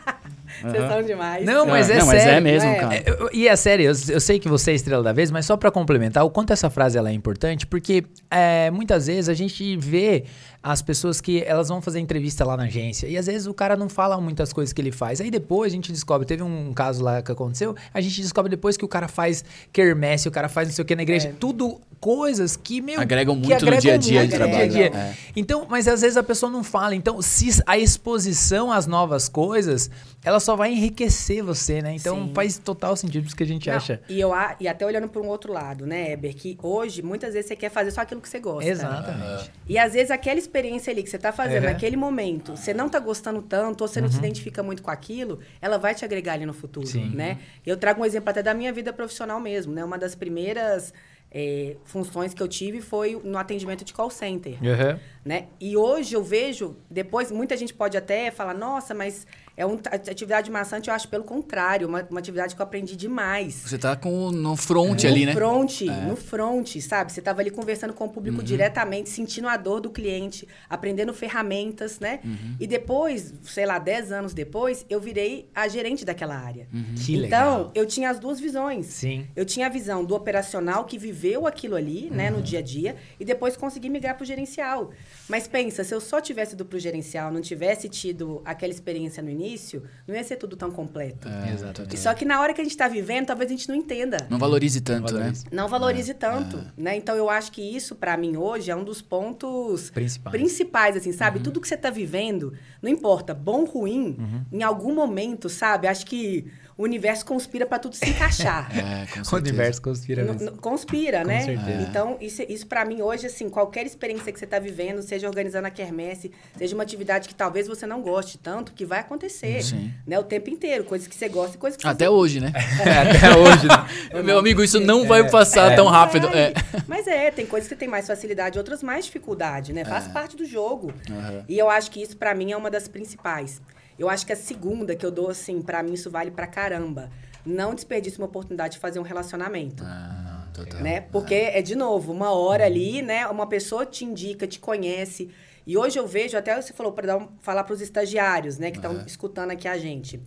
Vocês 0.62 0.88
são 0.88 1.02
demais. 1.04 1.46
Não, 1.46 1.66
mas 1.66 1.90
é 1.90 1.98
não, 2.00 2.06
mas 2.08 2.16
é 2.16 2.24
sério. 2.24 2.44
mesmo, 2.44 2.70
é. 2.70 2.76
cara. 2.76 2.96
É, 2.96 3.04
eu- 3.08 3.30
e 3.34 3.48
é 3.48 3.56
sério, 3.56 3.86
eu, 3.86 4.14
eu 4.14 4.20
sei 4.20 4.40
que 4.40 4.48
você 4.48 4.72
é 4.72 4.74
estrela 4.76 5.04
da 5.04 5.14
vez, 5.14 5.32
mas 5.32 5.46
só 5.46 5.56
pra 5.58 5.70
complementar, 5.72 6.24
o 6.26 6.30
quanto 6.30 6.54
essa 6.54 6.70
frase 6.70 6.98
ela 6.98 7.10
é 7.10 7.14
importante, 7.14 7.66
porque 7.68 8.04
é, 8.30 8.70
muitas 8.72 9.08
vezes 9.08 9.30
a 9.30 9.34
gente 9.34 9.76
vê 9.78 10.26
as 10.64 10.82
pessoas 10.82 11.22
que 11.22 11.44
elas 11.44 11.70
vão 11.70 11.80
fazer 11.82 12.00
entrevista 12.00 12.44
lá 12.44 12.58
na 12.58 12.64
agência 12.64 13.06
e 13.08 13.18
às 13.18 13.28
vezes 13.28 13.46
o 13.46 13.54
cara 13.54 13.76
não 13.76 13.88
fala 13.88 14.20
muitas 14.20 14.52
coisas 14.52 14.74
que 14.74 14.82
ele 14.82 14.92
faz. 14.92 15.22
Aí 15.22 15.30
depois 15.30 15.72
a 15.72 15.76
gente 15.76 15.92
descobre, 15.92 16.26
teve 16.26 16.42
um 16.42 16.74
caso 16.74 17.04
lá 17.04 17.22
que 17.22 17.32
aconteceu, 17.32 17.76
a 17.94 18.02
gente 18.02 18.20
descobre 18.20 18.50
depois 18.50 18.76
que 18.76 18.84
o 18.84 18.88
cara 18.88 19.08
faz 19.08 19.46
quermesse, 19.72 20.28
o 20.28 20.32
cara 20.32 20.50
faz 20.50 20.68
não 20.68 20.74
sei 20.76 20.82
o 20.82 20.86
que 20.86 20.96
na 20.96 21.04
igreja, 21.04 21.36
tudo 21.40 21.80
coisas 22.06 22.56
que, 22.56 22.82
meu, 22.82 23.02
Agregam 23.02 23.34
que 23.42 23.48
muito 23.48 23.66
no 23.66 23.72
agregam 23.72 23.80
dia 23.82 23.94
a 23.96 23.98
dia 23.98 24.20
muito 24.20 24.32
de 24.32 24.38
no 24.38 24.46
trabalho. 24.46 24.70
dia 24.72 24.86
a 24.86 24.90
dia. 24.92 25.00
É. 25.00 25.16
Então, 25.36 25.66
mas 25.68 25.88
às 25.88 26.02
vezes 26.02 26.16
a 26.18 26.22
pessoa 26.22 26.52
não 26.52 26.64
fala. 26.64 26.94
Então, 26.94 27.20
se 27.20 27.50
a 27.66 27.80
exposição 27.80 28.72
às 28.72 28.86
novas 28.86 29.28
coisas, 29.28 29.90
ela 30.24 30.40
só 30.40 30.56
vai 30.56 30.72
enriquecer 30.72 31.42
você, 31.44 31.82
né? 31.82 31.96
Então 31.96 32.28
Sim. 32.28 32.32
faz 32.36 32.60
total 32.60 32.96
sentido 32.96 33.26
isso 33.26 33.36
que 33.36 33.42
a 33.42 33.48
gente 33.48 33.68
Não, 33.68 33.76
acha. 33.76 34.00
E, 34.08 34.20
eu, 34.20 34.32
e 34.60 34.68
até 34.68 34.86
olhando 34.86 35.10
para 35.10 35.20
um 35.20 35.28
outro 35.28 35.52
lado, 35.52 35.88
né, 35.88 36.12
Eber? 36.12 36.36
Que 36.36 36.56
hoje, 36.62 37.02
muitas 37.02 37.34
vezes, 37.34 37.48
você 37.48 37.56
quer 37.56 37.70
fazer 37.72 37.90
só 37.90 38.02
aquilo 38.02 38.22
que 38.22 38.30
você 38.30 38.40
gosta. 38.40 38.70
Exatamente. 38.70 39.52
E 39.68 39.76
às 39.80 39.94
vezes 39.94 40.12
aquela 40.12 40.38
experiência 40.38 40.94
ali 40.94 41.02
que 41.02 41.10
você 41.10 41.18
tá 41.18 41.32
fazendo 41.32 41.64
Uhum. 41.64 41.70
naquele 41.72 41.98
momento, 41.98 42.56
você 42.56 42.72
não 42.72 42.88
tá 42.88 43.00
gostando 43.00 43.42
tanto, 43.42 43.82
ou 43.82 43.88
você 43.88 44.00
não 44.00 44.12
se 44.12 44.18
identifica 44.20 44.62
muito 44.62 44.84
com 44.84 44.92
aquilo, 44.92 45.40
ela 45.60 45.80
vai 45.80 45.96
te 45.96 46.06
agregar 46.06 46.34
ali 46.34 46.46
no 46.46 46.54
futuro, 46.54 46.86
Sim. 46.86 47.10
né? 47.16 47.40
Eu 47.66 47.78
trago 47.78 48.02
um 48.02 48.06
exemplo 48.06 48.30
até 48.30 48.44
da 48.44 48.54
minha 48.54 48.72
vida 48.72 48.94
profissional 48.94 49.40
mesmo, 49.40 49.74
né? 49.74 49.84
Uma 49.84 49.98
das 49.98 50.14
primeiras 50.14 50.94
eh, 51.38 51.76
funções 51.84 52.34
que 52.34 52.42
eu 52.42 52.48
tive 52.48 52.80
foi 52.80 53.20
no 53.22 53.38
atendimento 53.38 53.84
de 53.84 53.94
call 53.94 54.10
center. 54.10 54.54
Uhum. 54.54 54.98
Né? 55.26 55.48
E 55.60 55.76
hoje 55.76 56.14
eu 56.16 56.24
vejo, 56.24 56.78
depois 56.90 57.32
muita 57.32 57.58
gente 57.58 57.74
pode 57.74 57.98
até 57.98 58.30
falar, 58.30 58.54
nossa, 58.54 58.94
mas 58.94 59.26
é 59.58 59.66
uma 59.66 59.80
atividade 59.94 60.52
maçante, 60.52 60.90
eu 60.90 60.94
acho 60.94 61.08
pelo 61.08 61.24
contrário, 61.24 61.88
uma, 61.88 62.06
uma 62.12 62.20
atividade 62.20 62.54
que 62.56 62.62
eu 62.62 62.64
aprendi 62.64 62.96
demais. 62.96 63.56
Você 63.56 63.78
tá 63.78 63.96
com, 63.96 64.30
no 64.30 64.56
front 64.56 65.02
no 65.04 65.10
ali, 65.10 65.26
né? 65.26 65.34
front, 65.34 65.82
no 66.08 66.16
front, 66.16 66.76
sabe? 66.82 67.12
Você 67.12 67.22
tava 67.22 67.42
ali 67.42 67.50
conversando 67.50 67.94
com 67.94 68.06
o 68.06 68.10
público 68.10 68.38
Uhum. 68.40 68.44
diretamente, 68.44 69.10
sentindo 69.10 69.48
a 69.48 69.56
dor 69.58 69.80
do 69.80 69.90
cliente, 69.90 70.48
aprendendo 70.70 71.14
ferramentas, 71.14 72.00
né? 72.00 72.20
Uhum. 72.24 72.56
E 72.60 72.68
depois, 72.68 73.34
sei 73.44 73.66
lá, 73.66 73.80
10 73.80 74.12
anos 74.12 74.34
depois, 74.34 74.86
eu 74.90 75.00
virei 75.00 75.50
a 75.56 75.68
gerente 75.70 76.04
daquela 76.06 76.36
área. 76.38 76.68
Uhum. 76.74 76.96
Que 76.98 77.16
então, 77.16 77.58
legal. 77.58 77.72
eu 77.74 77.86
tinha 77.86 78.10
as 78.10 78.20
duas 78.20 78.40
visões. 78.40 78.88
Sim. 78.88 79.26
Eu 79.36 79.46
tinha 79.46 79.68
a 79.68 79.70
visão 79.70 80.04
do 80.04 80.14
operacional 80.16 80.84
que 80.86 80.98
viveu 80.98 81.48
aquilo 81.48 81.76
ali, 81.76 82.10
né, 82.12 82.30
Uhum. 82.30 82.38
no 82.38 82.44
dia 82.44 82.60
a 82.60 82.62
dia, 82.62 82.96
e 83.20 83.24
depois 83.26 83.56
consegui 83.58 83.90
migrar 83.90 84.16
para 84.16 84.24
o 84.24 84.28
gerencial. 84.28 84.92
Mas 85.28 85.48
pensa, 85.48 85.84
se 85.84 85.94
eu 85.94 86.00
só 86.00 86.22
tivesse 86.22 86.54
ido 86.54 86.66
para 86.66 86.78
o 86.78 86.80
gerencial, 86.80 87.32
não 87.32 87.42
tivesse 87.42 87.90
tido 87.90 88.42
aquela 88.46 88.72
experiência 88.72 89.24
no 89.24 89.30
início, 89.30 89.84
não 90.08 90.16
ia 90.16 90.24
ser 90.24 90.36
tudo 90.36 90.56
tão 90.56 90.70
completo. 90.72 91.28
É, 91.28 91.54
Exatamente. 91.54 91.96
E 91.96 91.98
só 92.00 92.14
que 92.14 92.26
na 92.26 92.40
hora 92.40 92.54
que 92.54 92.62
a 92.62 92.64
gente 92.64 92.72
está 92.74 92.88
vivendo, 92.88 93.26
talvez 93.28 93.50
a 93.50 93.54
gente 93.56 93.68
não 93.68 93.76
entenda. 93.76 94.18
Não 94.30 94.38
valorize 94.38 94.82
tanto, 94.82 95.12
valorize. 95.14 95.44
né? 95.46 95.50
Não 95.52 95.68
valorize 95.68 96.14
tanto, 96.14 96.64
né? 96.78 96.96
Então 96.96 97.16
eu 97.16 97.30
acho 97.30 97.52
que 97.52 97.62
isso 97.62 97.96
para 97.96 98.16
mim 98.18 98.38
hoje 98.38 98.70
é 98.70 98.76
um 98.76 98.84
dos 98.84 99.02
pontos 99.02 99.90
Principais. 99.90 100.32
principais, 100.32 100.96
assim, 100.98 101.10
Uhum. 101.12 101.18
sabe? 101.18 101.40
Tudo 101.40 101.60
que 101.60 101.68
você 101.68 101.78
tá 101.78 101.90
vivendo, 101.90 102.54
não 102.82 102.90
importa, 102.90 103.34
bom 103.34 103.62
ou 103.62 103.66
ruim, 103.66 104.16
Uhum. 104.20 104.46
em 104.52 104.64
algum 104.64 104.94
momento, 104.94 105.50
sabe? 105.50 105.88
Acho 105.88 106.06
que 106.06 106.46
o 106.78 106.84
universo 106.84 107.26
conspira 107.26 107.66
para 107.66 107.80
tudo 107.80 107.96
se 107.96 108.10
encaixar. 108.10 108.70
É, 108.76 109.06
com 109.24 109.36
O 109.36 109.40
universo 109.40 109.82
conspira 109.82 110.24
mesmo. 110.24 110.42
n- 110.42 110.52
Conspira, 110.58 111.22
Com 111.22 111.28
né? 111.28 111.42
certeza. 111.42 111.82
Então, 111.90 112.18
isso, 112.20 112.44
isso 112.50 112.68
para 112.68 112.84
mim 112.84 113.02
hoje, 113.02 113.28
assim, 113.28 113.50
qualquer 113.50 113.86
experiência 113.86 114.32
que 114.32 114.38
você 114.40 114.46
está 114.46 114.60
vivendo, 114.60 115.02
seja 115.02 115.28
organizando 115.28 115.68
a 115.68 115.70
quermesse, 115.70 116.32
seja 116.58 116.76
uma 116.76 116.84
atividade 116.84 117.28
que 117.30 117.36
talvez 117.36 117.68
você 117.68 117.86
não 117.86 118.02
goste 118.02 118.38
tanto, 118.38 118.74
que 118.74 118.86
vai 118.86 119.00
acontecer. 119.00 119.62
Sim. 119.64 119.94
Né? 120.06 120.20
O 120.20 120.24
tempo 120.24 120.50
inteiro, 120.50 120.84
coisas 120.84 121.08
que 121.08 121.16
você 121.16 121.30
gosta 121.30 121.56
e 121.56 121.60
coisas 121.60 121.78
que 121.78 121.84
você 121.84 121.90
Até 121.90 122.10
hoje, 122.10 122.40
né? 122.42 122.52
Até 122.82 123.38
hoje. 123.38 123.68
né? 124.14 124.22
Meu 124.24 124.38
amigo, 124.38 124.62
isso 124.64 124.80
não 124.80 125.06
vai 125.08 125.30
passar 125.30 125.76
tão 125.76 125.88
rápido. 125.88 126.28
É. 126.28 126.54
Mas 126.88 127.08
é, 127.08 127.32
tem 127.32 127.46
coisas 127.46 127.70
que 127.70 127.76
tem 127.76 127.88
mais 127.88 128.06
facilidade, 128.08 128.58
outras 128.58 128.84
mais 128.84 129.06
dificuldade, 129.06 129.72
né? 129.74 129.86
Faz 129.86 130.08
parte 130.08 130.36
do 130.36 130.46
jogo. 130.46 130.94
Aham. 131.10 131.44
E 131.48 131.58
eu 131.58 131.70
acho 131.70 131.90
que 131.92 132.02
isso, 132.02 132.18
pra 132.18 132.34
mim, 132.36 132.52
é 132.52 132.58
uma 132.58 132.70
das 132.70 132.88
principais. 132.88 133.62
Eu 133.98 134.10
acho 134.10 134.26
que 134.26 134.34
a 134.34 134.36
segunda 134.36 134.96
que 134.96 135.06
eu 135.06 135.12
dou, 135.12 135.30
assim, 135.30 135.62
pra 135.62 135.82
mim 135.84 135.94
isso 135.94 136.10
vale 136.10 136.32
pra 136.32 136.48
caramba. 136.48 137.10
Não 137.46 137.74
desperdice 137.76 138.18
uma 138.18 138.28
oportunidade 138.28 138.74
de 138.74 138.80
fazer 138.80 139.00
um 139.00 139.04
relacionamento. 139.04 139.84
Ah, 139.86 140.48
total. 140.54 140.82
né? 140.82 141.02
Porque 141.02 141.34
é 141.36 141.62
de 141.62 141.76
novo, 141.76 142.12
uma 142.12 142.32
hora 142.32 142.66
ali, 142.66 143.02
né? 143.02 143.28
Uma 143.28 143.48
pessoa 143.48 143.86
te 143.86 144.04
indica, 144.04 144.48
te 144.48 144.60
conhece. 144.60 145.30
E 145.66 145.78
hoje 145.78 145.98
eu 145.98 146.06
vejo, 146.08 146.38
até 146.38 146.60
você 146.62 146.74
falou 146.74 146.92
para 146.92 147.18
um, 147.18 147.28
falar 147.42 147.64
para 147.64 147.74
os 147.74 147.82
estagiários, 147.82 148.58
né, 148.58 148.70
que 148.72 148.78
estão 148.78 148.94
escutando 149.06 149.52
aqui 149.52 149.68
a 149.68 149.78
gente. 149.78 150.22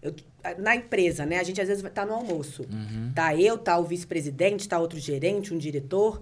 Eu- 0.00 0.14
na 0.58 0.74
empresa, 0.76 1.26
né? 1.26 1.38
A 1.38 1.42
gente 1.42 1.60
às 1.60 1.68
vezes 1.68 1.84
tá 1.92 2.06
no 2.06 2.14
almoço. 2.14 2.64
Tá 3.14 3.34
eu, 3.34 3.58
tá 3.58 3.76
o 3.78 3.84
vice-presidente, 3.84 4.68
tá 4.68 4.78
outro 4.78 4.98
gerente, 4.98 5.52
um 5.52 5.58
diretor. 5.58 6.20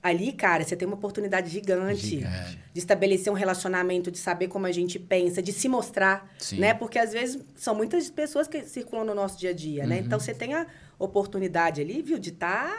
Ali, 0.00 0.30
cara, 0.32 0.62
você 0.64 0.76
tem 0.76 0.86
uma 0.86 0.96
oportunidade 0.96 1.50
gigante, 1.50 2.06
Gigante. 2.06 2.58
de 2.72 2.78
estabelecer 2.78 3.32
um 3.32 3.36
relacionamento, 3.36 4.10
de 4.12 4.18
saber 4.18 4.46
como 4.46 4.64
a 4.66 4.70
gente 4.72 4.96
pensa, 4.98 5.42
de 5.42 5.52
se 5.52 5.68
mostrar, 5.68 6.30
Sim. 6.38 6.60
né? 6.60 6.72
Porque 6.72 6.98
às 7.00 7.12
vezes 7.12 7.38
são 7.56 7.74
muitas 7.74 8.08
pessoas 8.08 8.46
que 8.46 8.62
circulam 8.62 9.04
no 9.04 9.12
nosso 9.14 9.36
dia 9.38 9.50
a 9.50 9.52
dia, 9.52 9.86
né? 9.86 9.98
Então 9.98 10.20
você 10.20 10.32
tem 10.32 10.54
a 10.54 10.66
oportunidade 10.98 11.80
ali, 11.80 12.00
viu, 12.02 12.18
de 12.18 12.30
estar 12.30 12.70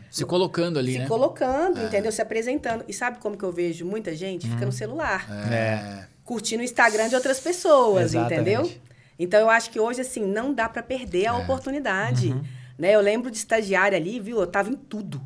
É. 0.00 0.02
Se 0.10 0.24
colocando 0.24 0.78
ali, 0.78 0.92
se 0.94 0.98
né? 1.00 1.06
colocando, 1.06 1.80
entendeu? 1.80 2.10
Se 2.12 2.20
apresentando. 2.20 2.84
E 2.88 2.92
sabe 2.92 3.18
como 3.18 3.36
que 3.36 3.44
eu 3.44 3.52
vejo 3.52 3.84
muita 3.86 4.14
gente? 4.14 4.46
Uhum. 4.46 4.52
Fica 4.54 4.66
no 4.66 4.72
celular, 4.72 5.26
É. 5.50 6.06
curtindo 6.24 6.60
o 6.60 6.64
Instagram 6.64 7.08
de 7.08 7.14
outras 7.14 7.38
pessoas, 7.40 8.14
Exatamente. 8.14 8.34
entendeu? 8.50 8.72
Então 9.18 9.38
eu 9.40 9.48
acho 9.50 9.70
que 9.70 9.78
hoje, 9.78 10.00
assim, 10.00 10.24
não 10.26 10.52
dá 10.52 10.68
pra 10.68 10.82
perder 10.82 11.24
É. 11.24 11.26
a 11.28 11.36
oportunidade. 11.36 12.34
Né? 12.78 12.90
Eu 12.94 13.00
lembro 13.00 13.30
de 13.30 13.36
estagiária 13.36 13.96
ali, 13.96 14.18
viu? 14.18 14.40
Eu 14.40 14.46
tava 14.46 14.68
em 14.70 14.74
tudo. 14.76 15.20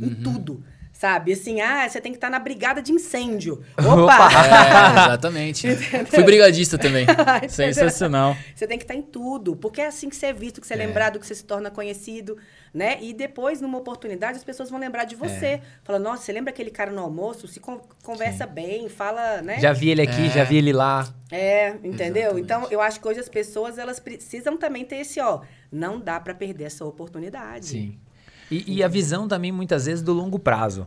Em 0.00 0.06
Uhum. 0.08 0.22
tudo. 0.22 0.64
Sabe? 0.92 1.30
Assim, 1.34 1.60
ah, 1.60 1.86
você 1.86 2.00
tem 2.00 2.10
que 2.10 2.16
estar 2.16 2.30
na 2.30 2.38
brigada 2.38 2.80
de 2.80 2.90
incêndio. 2.90 3.62
Opa! 3.76 4.30
É, 4.32 5.04
exatamente. 5.08 5.68
Fui 6.06 6.24
brigadista 6.24 6.78
também. 6.78 7.04
Sensacional. 7.50 8.34
Você 8.54 8.66
tem 8.66 8.78
que 8.78 8.84
estar 8.84 8.94
em 8.94 9.02
tudo, 9.02 9.54
porque 9.54 9.82
é 9.82 9.88
assim 9.88 10.08
que 10.08 10.16
você 10.16 10.26
é 10.26 10.32
visto, 10.32 10.58
que 10.58 10.66
você 10.66 10.72
é, 10.72 10.76
É. 10.82 10.86
lembrado, 10.86 11.18
que 11.20 11.26
você 11.26 11.34
se 11.34 11.44
torna 11.44 11.70
conhecido, 11.70 12.38
né? 12.72 12.96
E 13.02 13.12
depois, 13.12 13.60
numa 13.60 13.76
oportunidade, 13.76 14.38
as 14.38 14.44
pessoas 14.44 14.70
vão 14.70 14.78
lembrar 14.80 15.04
de 15.04 15.14
É. 15.16 15.18
você. 15.18 15.60
Fala, 15.84 15.98
nossa, 15.98 16.22
você 16.22 16.32
lembra 16.32 16.50
aquele 16.50 16.70
cara 16.70 16.90
no 16.90 17.02
almoço? 17.02 17.46
Se 17.46 17.60
con- 17.60 17.82
conversa 18.02 18.46
bem, 18.46 18.88
fala, 18.88 19.42
né? 19.42 19.60
Já 19.60 19.74
vi 19.74 19.90
ele 19.90 20.00
aqui, 20.00 20.26
É. 20.28 20.30
já 20.30 20.44
vi 20.44 20.56
ele 20.56 20.72
lá. 20.72 21.06
É, 21.30 21.74
entendeu? 21.84 22.22
Exatamente. 22.38 22.40
Então, 22.44 22.66
eu 22.70 22.80
acho 22.80 23.00
que 23.00 23.06
hoje 23.06 23.20
as 23.20 23.28
pessoas, 23.28 23.76
elas 23.76 24.00
precisam 24.00 24.56
também 24.56 24.82
ter 24.82 24.96
esse, 24.96 25.20
ó, 25.20 25.42
não 25.70 26.00
dá 26.00 26.18
pra 26.18 26.32
perder 26.34 26.64
essa 26.64 26.86
oportunidade. 26.86 27.66
Sim. 27.66 27.98
E, 28.50 28.76
e 28.76 28.82
a 28.82 28.88
visão 28.88 29.26
também, 29.26 29.52
muitas 29.52 29.86
vezes, 29.86 30.02
do 30.02 30.12
longo 30.12 30.38
prazo. 30.38 30.86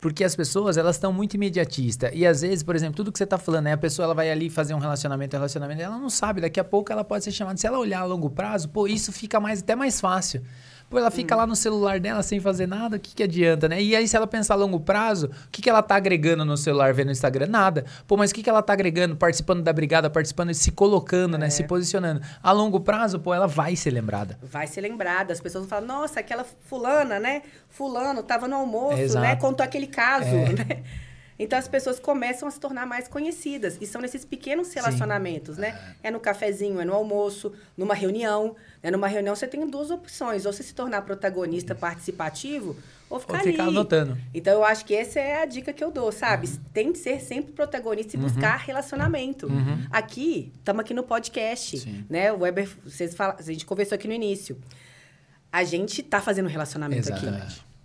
Porque 0.00 0.24
as 0.24 0.34
pessoas, 0.34 0.76
elas 0.76 0.96
estão 0.96 1.12
muito 1.12 1.34
imediatistas. 1.34 2.10
E 2.12 2.26
às 2.26 2.40
vezes, 2.40 2.64
por 2.64 2.74
exemplo, 2.74 2.96
tudo 2.96 3.12
que 3.12 3.18
você 3.18 3.24
está 3.24 3.38
falando, 3.38 3.64
né? 3.64 3.72
A 3.72 3.78
pessoa 3.78 4.04
ela 4.04 4.14
vai 4.14 4.30
ali 4.30 4.50
fazer 4.50 4.74
um 4.74 4.78
relacionamento, 4.78 5.36
um 5.36 5.38
relacionamento, 5.38 5.80
ela 5.80 5.96
não 5.96 6.10
sabe, 6.10 6.40
daqui 6.40 6.58
a 6.58 6.64
pouco 6.64 6.90
ela 6.90 7.04
pode 7.04 7.22
ser 7.22 7.30
chamada. 7.30 7.56
Se 7.56 7.68
ela 7.68 7.78
olhar 7.78 8.00
a 8.00 8.04
longo 8.04 8.28
prazo, 8.28 8.68
pô, 8.68 8.88
isso 8.88 9.12
fica 9.12 9.38
mais, 9.38 9.60
até 9.60 9.76
mais 9.76 10.00
fácil. 10.00 10.42
Pô, 10.92 10.98
ela 10.98 11.10
fica 11.10 11.34
lá 11.34 11.46
no 11.46 11.56
celular 11.56 11.98
dela 11.98 12.22
sem 12.22 12.38
fazer 12.38 12.66
nada, 12.68 12.98
o 12.98 13.00
que, 13.00 13.14
que 13.14 13.22
adianta, 13.22 13.66
né? 13.66 13.80
E 13.80 13.96
aí, 13.96 14.06
se 14.06 14.14
ela 14.14 14.26
pensar 14.26 14.52
a 14.52 14.56
longo 14.58 14.78
prazo, 14.78 15.28
o 15.46 15.50
que, 15.50 15.62
que 15.62 15.70
ela 15.70 15.82
tá 15.82 15.96
agregando 15.96 16.44
no 16.44 16.54
celular, 16.54 16.92
vendo 16.92 17.06
no 17.06 17.12
Instagram? 17.12 17.46
Nada. 17.46 17.86
Pô, 18.06 18.14
mas 18.14 18.30
o 18.30 18.34
que, 18.34 18.42
que 18.42 18.50
ela 18.50 18.60
tá 18.60 18.74
agregando, 18.74 19.16
participando 19.16 19.62
da 19.62 19.72
brigada, 19.72 20.10
participando 20.10 20.50
e 20.50 20.54
se 20.54 20.70
colocando, 20.70 21.38
né? 21.38 21.48
Se 21.48 21.64
posicionando. 21.64 22.20
A 22.42 22.52
longo 22.52 22.78
prazo, 22.78 23.18
pô, 23.18 23.32
ela 23.32 23.46
vai 23.46 23.74
ser 23.74 23.90
lembrada. 23.90 24.38
Vai 24.42 24.66
ser 24.66 24.82
lembrada. 24.82 25.32
As 25.32 25.40
pessoas 25.40 25.64
vão 25.64 25.70
falar, 25.70 25.86
nossa, 25.86 26.20
aquela 26.20 26.44
fulana, 26.66 27.18
né? 27.18 27.40
Fulano 27.70 28.22
tava 28.22 28.46
no 28.46 28.56
almoço, 28.56 28.98
Exato. 28.98 29.24
né? 29.26 29.34
Contou 29.36 29.64
aquele 29.64 29.86
caso, 29.86 30.26
É. 30.26 30.52
né? 30.52 30.82
Então 31.38 31.58
as 31.58 31.66
pessoas 31.66 31.98
começam 31.98 32.46
a 32.46 32.50
se 32.50 32.60
tornar 32.60 32.86
mais 32.86 33.08
conhecidas. 33.08 33.78
E 33.80 33.86
são 33.86 34.00
nesses 34.00 34.24
pequenos 34.24 34.72
relacionamentos, 34.72 35.56
né? 35.56 35.96
É 36.02 36.10
no 36.10 36.20
cafezinho, 36.20 36.80
é 36.80 36.84
no 36.84 36.92
almoço, 36.92 37.52
numa 37.76 37.94
reunião. 37.94 38.54
Né? 38.82 38.90
Numa 38.90 39.08
reunião 39.08 39.34
você 39.34 39.46
tem 39.46 39.66
duas 39.66 39.90
opções. 39.90 40.46
Ou 40.46 40.52
você 40.52 40.62
se 40.62 40.74
tornar 40.74 41.02
protagonista 41.02 41.74
participativo, 41.74 42.76
ou 43.08 43.18
ficar 43.18 43.34
Ou 43.34 43.40
ali. 43.40 43.50
ficar 43.52 43.64
anotando. 43.64 44.18
Então 44.34 44.52
eu 44.52 44.64
acho 44.64 44.84
que 44.84 44.94
essa 44.94 45.18
é 45.18 45.42
a 45.42 45.46
dica 45.46 45.72
que 45.72 45.82
eu 45.82 45.90
dou, 45.90 46.12
sabe? 46.12 46.48
Tem 46.72 46.92
de 46.92 46.98
ser 46.98 47.20
sempre 47.20 47.52
protagonista 47.52 48.16
e 48.16 48.20
buscar 48.20 48.56
relacionamento. 48.56 49.48
Aqui, 49.90 50.52
estamos 50.56 50.80
aqui 50.80 50.94
no 50.94 51.02
podcast, 51.02 51.78
Sim. 51.78 52.04
né? 52.08 52.32
O 52.32 52.38
Weber, 52.40 52.68
vocês 52.84 53.14
falam, 53.14 53.36
a 53.38 53.42
gente 53.42 53.66
conversou 53.66 53.96
aqui 53.96 54.06
no 54.06 54.14
início. 54.14 54.58
A 55.50 55.64
gente 55.64 56.02
tá 56.02 56.20
fazendo 56.20 56.48
relacionamento 56.48 57.12
aqui. 57.12 57.26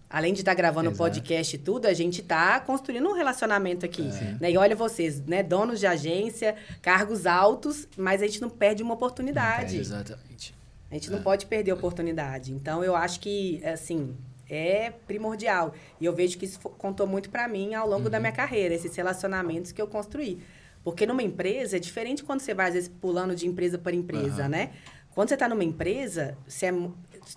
Além 0.09 0.33
de 0.33 0.39
estar 0.39 0.53
gravando 0.53 0.89
o 0.89 0.93
Exato. 0.93 1.03
podcast 1.03 1.55
e 1.55 1.59
tudo, 1.59 1.85
a 1.85 1.93
gente 1.93 2.23
tá 2.23 2.59
construindo 2.61 3.07
um 3.07 3.13
relacionamento 3.13 3.85
aqui. 3.85 4.03
Né? 4.39 4.51
E 4.51 4.57
olha 4.57 4.75
vocês, 4.75 5.19
né? 5.25 5.43
Donos 5.43 5.79
de 5.79 5.87
agência, 5.87 6.55
cargos 6.81 7.25
altos, 7.25 7.87
mas 7.97 8.21
a 8.21 8.25
gente 8.25 8.41
não 8.41 8.49
perde 8.49 8.81
uma 8.81 8.93
oportunidade. 8.93 9.77
Exatamente. 9.77 10.55
A 10.89 10.93
gente 10.93 11.11
não 11.11 11.21
pode 11.21 11.45
perder 11.45 11.71
a 11.71 11.73
oportunidade. 11.73 12.53
Então, 12.53 12.81
eu 12.81 12.95
acho 12.95 13.19
que, 13.19 13.61
assim, 13.65 14.15
é 14.49 14.91
primordial. 15.05 15.73
E 15.99 16.05
eu 16.05 16.13
vejo 16.13 16.37
que 16.37 16.45
isso 16.45 16.57
contou 16.59 17.05
muito 17.05 17.29
pra 17.29 17.45
mim 17.45 17.73
ao 17.73 17.87
longo 17.87 18.09
da 18.09 18.19
minha 18.19 18.31
carreira, 18.31 18.73
esses 18.73 18.95
relacionamentos 18.95 19.73
que 19.73 19.81
eu 19.81 19.87
construí. 19.87 20.39
Porque 20.85 21.05
numa 21.05 21.21
empresa 21.21 21.75
é 21.75 21.79
diferente 21.79 22.23
quando 22.23 22.39
você 22.39 22.53
vai, 22.53 22.67
às 22.67 22.73
vezes, 22.73 22.87
pulando 22.87 23.35
de 23.35 23.45
empresa 23.45 23.77
para 23.77 23.93
empresa, 23.93 24.47
né? 24.47 24.71
Quando 25.13 25.29
você 25.29 25.33
está 25.33 25.49
numa 25.49 25.63
empresa, 25.63 26.37
você 26.47 26.67
é 26.67 26.71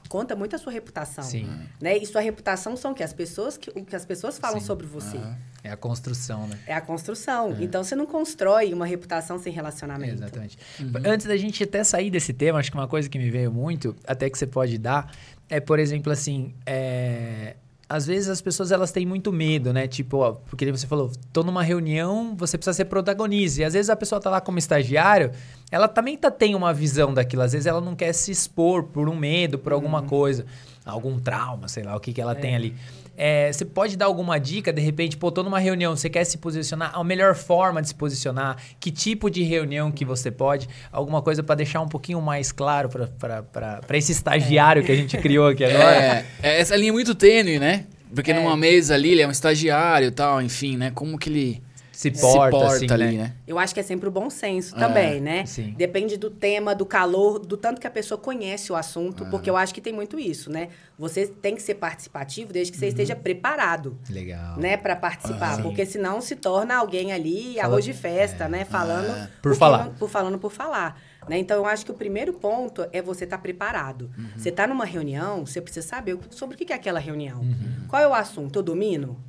conta 0.09 0.35
muito 0.37 0.57
a 0.57 0.59
sua 0.59 0.73
reputação. 0.73 1.25
Sim. 1.25 1.49
Né? 1.81 1.99
E 1.99 2.07
sua 2.07 2.21
reputação 2.21 2.77
são 2.77 2.93
o 2.93 2.95
que? 2.95 3.03
As 3.03 3.13
pessoas 3.13 3.57
que, 3.57 3.71
o 3.71 3.85
que 3.85 3.97
as 3.97 4.05
pessoas 4.05 4.39
falam 4.39 4.61
Sim. 4.61 4.67
sobre 4.67 4.87
você. 4.87 5.19
É 5.63 5.71
a 5.71 5.77
construção, 5.77 6.47
né? 6.47 6.59
É 6.67 6.75
a 6.75 6.81
construção. 6.81 7.57
Então, 7.61 7.85
você 7.85 7.95
não 7.95 8.07
constrói 8.07 8.73
uma 8.73 8.87
reputação 8.87 9.39
sem 9.39 9.53
relacionamento. 9.53 10.15
Exatamente. 10.15 10.59
Antes 11.05 11.27
da 11.27 11.37
gente 11.37 11.63
até 11.63 11.85
sair 11.85 12.11
desse 12.11 12.33
tema, 12.33 12.59
acho 12.59 12.71
que 12.71 12.77
uma 12.77 12.89
coisa 12.89 13.09
que 13.09 13.19
me 13.19 13.31
veio 13.31 13.53
muito, 13.53 13.95
até 14.07 14.31
que 14.31 14.39
você 14.39 14.47
pode 14.47 14.79
dar, 14.79 15.13
é, 15.49 15.61
por 15.61 15.79
exemplo, 15.79 16.11
assim, 16.11 16.55
é, 16.65 17.57
às 17.91 18.07
vezes 18.07 18.29
as 18.29 18.41
pessoas 18.41 18.71
elas 18.71 18.93
têm 18.93 19.05
muito 19.05 19.33
medo, 19.33 19.73
né? 19.73 19.89
Tipo, 19.89 20.19
ó, 20.19 20.33
porque 20.33 20.71
você 20.71 20.87
falou, 20.87 21.11
tô 21.33 21.43
numa 21.43 21.63
reunião, 21.63 22.37
você 22.37 22.57
precisa 22.57 22.73
ser 22.73 22.85
protagonista. 22.85 23.63
E 23.63 23.65
às 23.65 23.73
vezes 23.73 23.91
a 23.91 23.97
pessoa 23.97 24.21
tá 24.21 24.31
lá 24.31 24.41
como 24.41 24.61
estagiário, 24.61 25.33
ela 25.71 25.87
também 25.89 26.17
tá, 26.17 26.31
tem 26.31 26.55
uma 26.55 26.75
visão 26.75 27.15
daquilo. 27.15 27.43
Às 27.43 27.53
vezes 27.53 27.67
ela 27.67 27.81
não 27.81 27.95
quer 27.95 28.13
se 28.13 28.31
expor 28.31 28.85
por 28.85 29.09
um 29.09 29.17
medo, 29.17 29.59
por 29.59 29.73
alguma 29.73 30.03
coisa, 30.03 30.45
algum 30.85 31.19
trauma, 31.19 31.69
sei 31.69 31.85
lá, 31.85 31.97
o 31.97 32.01
que, 32.01 32.13
que 32.13 32.21
ela 32.21 32.35
tem 32.35 32.57
ali. 32.57 32.75
É, 33.17 33.53
você 33.53 33.67
pode 33.67 33.99
dar 33.99 34.07
alguma 34.07 34.41
dica, 34.41 34.73
de 34.73 34.81
repente, 34.81 35.15
pô, 35.15 35.31
tô 35.31 35.43
numa 35.43 35.59
reunião, 35.59 35.95
você 35.95 36.09
quer 36.09 36.25
se 36.25 36.39
posicionar, 36.39 36.91
a 36.95 37.05
melhor 37.05 37.35
forma 37.35 37.83
de 37.83 37.89
se 37.89 37.95
posicionar, 37.95 38.57
que 38.81 38.91
tipo 38.91 39.29
de 39.29 39.43
reunião 39.43 39.93
que 39.93 40.07
você 40.07 40.31
pode, 40.31 40.67
alguma 40.91 41.21
coisa 41.21 41.43
para 41.43 41.57
deixar 41.57 41.83
um 41.83 41.89
pouquinho 41.89 42.21
mais 42.23 42.51
claro 42.51 42.89
para 42.89 43.99
esse 43.99 44.11
estagiário 44.13 44.83
que 44.83 44.91
a 44.91 44.97
gente 44.97 45.19
criou 45.19 45.49
aqui 45.49 45.65
agora? 45.65 45.97
É, 45.97 46.25
é, 46.43 46.61
essa 46.61 46.75
linha 46.75 46.89
é 46.89 46.93
muito 46.93 47.15
tênue, 47.15 47.59
né? 47.59 47.85
Porque 48.15 48.33
numa 48.33 48.57
mesa 48.57 48.95
ali, 48.95 49.11
ele 49.11 49.21
é 49.21 49.29
um 49.29 49.31
estagiário 49.31 50.09
e 50.09 50.11
tal, 50.11 50.41
enfim, 50.41 50.79
né? 50.79 50.91
Como 50.91 51.19
que 51.19 51.29
ele 51.29 51.63
se 52.01 52.11
porta, 52.13 52.57
se 52.57 52.63
porta 52.63 52.77
assim, 52.77 52.91
ali, 52.91 53.19
né? 53.19 53.25
né? 53.25 53.35
Eu 53.47 53.59
acho 53.59 53.75
que 53.75 53.81
é 53.81 53.83
sempre 53.83 54.09
o 54.09 54.11
bom 54.11 54.31
senso 54.31 54.75
também, 54.75 55.19
é, 55.19 55.21
né? 55.21 55.45
Sim. 55.45 55.75
Depende 55.77 56.17
do 56.17 56.31
tema, 56.31 56.75
do 56.75 56.87
calor, 56.87 57.39
do 57.39 57.59
tanto 57.59 57.79
que 57.79 57.87
a 57.87 57.91
pessoa 57.91 58.17
conhece 58.17 58.73
o 58.73 58.77
assunto, 58.77 59.27
porque 59.27 59.51
eu 59.51 59.57
acho 59.57 59.75
que 59.75 59.83
tem 59.83 59.93
muito 59.93 60.19
isso, 60.19 60.51
né? 60.51 60.69
Você 60.99 61.27
tem 61.27 61.55
que 61.55 61.61
ser 61.61 61.75
participativo 61.75 62.55
desde 62.55 62.73
que 62.73 62.79
você 62.79 62.87
uhum. 62.87 62.91
esteja 62.91 63.15
preparado. 63.15 63.99
Legal. 64.09 64.57
Né, 64.57 64.79
para 64.79 64.97
participar, 64.97 65.59
uhum. 65.59 65.65
porque 65.65 65.85
senão 65.85 66.23
se 66.23 66.37
torna 66.37 66.77
alguém 66.77 67.13
ali 67.13 67.57
Fala, 67.57 67.67
arroz 67.67 67.85
de 67.85 67.93
festa, 67.93 68.45
é, 68.45 68.49
né, 68.49 68.65
falando 68.65 69.11
é. 69.11 69.29
por 69.43 69.55
falar. 69.55 69.91
Por 69.91 70.09
falando 70.09 70.39
por 70.39 70.51
falar. 70.51 70.99
Né? 71.29 71.37
Então, 71.37 71.59
eu 71.59 71.67
acho 71.67 71.85
que 71.85 71.91
o 71.91 71.95
primeiro 71.95 72.33
ponto 72.33 72.87
é 72.95 73.03
você 73.03 73.25
estar 73.25 73.37
tá 73.37 73.43
preparado. 73.43 74.11
Uhum. 74.17 74.29
Você 74.39 74.49
está 74.49 74.67
numa 74.67 74.87
reunião, 74.87 75.45
você 75.45 75.61
precisa 75.61 75.87
saber 75.87 76.19
sobre 76.31 76.55
o 76.55 76.59
que 76.59 76.73
é 76.73 76.77
aquela 76.77 76.99
reunião. 76.99 77.41
Uhum. 77.41 77.87
Qual 77.89 78.01
é 78.01 78.09
o 78.09 78.15
assunto? 78.15 78.59
Eu 78.59 78.63
domino? 78.63 79.23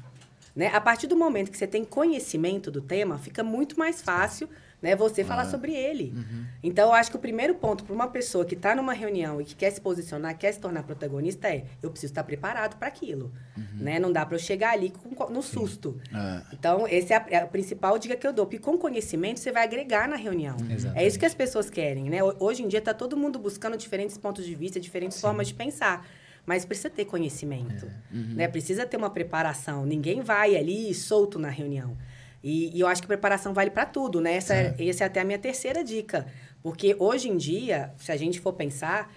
Né? 0.56 0.68
A 0.68 0.82
partir 0.82 1.08
do 1.08 1.16
momento 1.16 1.52
que 1.52 1.58
você 1.58 1.68
tem 1.68 1.84
conhecimento 1.84 2.70
do 2.70 2.82
tema, 2.82 3.18
fica 3.18 3.44
muito 3.44 3.80
mais 3.80 4.02
fácil 4.02 4.50
né, 4.82 4.96
você 4.96 5.24
falar 5.24 5.46
sobre 5.46 5.74
ele. 5.74 6.12
Uhum. 6.16 6.46
Então, 6.64 6.90
eu 6.90 6.94
acho 6.94 7.12
que 7.12 7.16
o 7.16 7.20
primeiro 7.20 7.54
ponto 7.56 7.84
para 7.84 7.94
uma 7.94 8.08
pessoa 8.08 8.44
que 8.44 8.56
está 8.56 8.76
numa 8.76 8.94
reunião 8.94 9.40
e 9.40 9.46
que 9.46 9.56
quer 9.56 9.70
se 9.70 9.80
posicionar, 9.80 10.36
quer 10.38 10.52
se 10.52 10.60
tornar 10.60 10.84
protagonista, 10.84 11.48
é 11.48 11.66
eu 11.84 11.92
preciso 11.92 12.12
estar 12.12 12.24
preparado 12.24 12.78
para 12.78 12.88
aquilo. 12.88 13.32
Uhum. 13.56 13.84
Né? 13.84 14.00
Não 14.00 14.12
dá 14.12 14.26
para 14.26 14.36
eu 14.36 14.40
chegar 14.40 14.72
ali 14.72 14.90
com, 14.90 15.30
no 15.30 15.44
susto. 15.44 16.00
É. 16.12 16.42
Então, 16.54 16.88
essa 16.88 17.14
é 17.14 17.18
a, 17.18 17.26
é 17.30 17.38
a, 17.44 17.46
principal 17.46 17.98
dica 18.00 18.16
que 18.16 18.26
eu 18.26 18.34
dou. 18.34 18.46
Porque 18.46 18.58
com 18.58 18.78
conhecimento, 18.78 19.40
você 19.40 19.52
vai 19.52 19.64
agregar 19.64 20.08
na 20.10 20.16
reunião. 20.16 20.58
Uhum. 20.58 20.92
É 20.96 21.06
isso 21.06 21.20
que 21.20 21.26
as 21.26 21.36
pessoas 21.36 21.70
querem. 21.70 22.10
Né? 22.10 22.20
Hoje 22.40 22.64
em 22.64 22.68
dia, 22.68 22.80
está 22.80 22.94
todo 22.94 23.16
mundo 23.16 23.38
buscando 23.38 23.78
diferentes 23.78 24.18
pontos 24.18 24.46
de 24.46 24.56
vista, 24.56 24.80
diferentes 24.80 25.18
Sim. 25.18 25.22
formas 25.22 25.48
de 25.48 25.54
pensar 25.54 26.06
mas 26.46 26.66
precisa 26.66 26.90
ter 26.90 27.06
conhecimento, 27.06 27.86
é. 27.86 28.16
uhum. 28.16 28.34
né? 28.36 28.48
Precisa 28.48 28.86
ter 28.86 28.98
uma 28.98 29.10
preparação. 29.10 29.86
Ninguém 29.86 30.22
vai 30.22 30.56
ali 30.56 30.94
solto 30.94 31.38
na 31.38 31.50
reunião. 31.50 31.98
E, 32.44 32.76
e 32.76 32.80
eu 32.80 32.88
acho 32.88 33.02
que 33.02 33.08
preparação 33.08 33.54
vale 33.54 33.70
para 33.70 33.86
tudo, 33.86 34.20
né? 34.20 34.36
Essa 34.36 34.56
é. 34.56 34.76
é. 34.78 34.88
essa 34.88 35.04
é 35.04 35.08
até 35.08 35.22
a 35.22 35.24
minha 35.24 35.40
terceira 35.40 35.84
dica. 35.84 36.26
Porque 36.64 36.96
hoje 37.00 37.30
em 37.30 37.38
dia, 37.38 37.92
se 37.98 38.12
a 38.12 38.18
gente 38.18 38.40
for 38.40 38.54
pensar, 38.54 39.12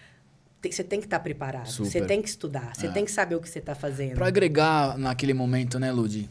você 0.62 0.84
tem 0.84 1.00
que 1.00 1.06
estar 1.06 1.18
tá 1.18 1.22
preparado. 1.22 1.70
Você 1.70 2.00
tem 2.00 2.22
que 2.22 2.28
estudar. 2.28 2.74
Você 2.74 2.86
é. 2.86 2.90
tem 2.90 3.04
que 3.04 3.10
saber 3.10 3.34
o 3.34 3.40
que 3.40 3.48
você 3.48 3.58
está 3.58 3.74
fazendo. 3.74 4.14
Para 4.14 4.26
agregar 4.26 4.96
naquele 4.98 5.34
momento, 5.34 5.78
né, 5.78 5.92
Ludi? 5.92 6.28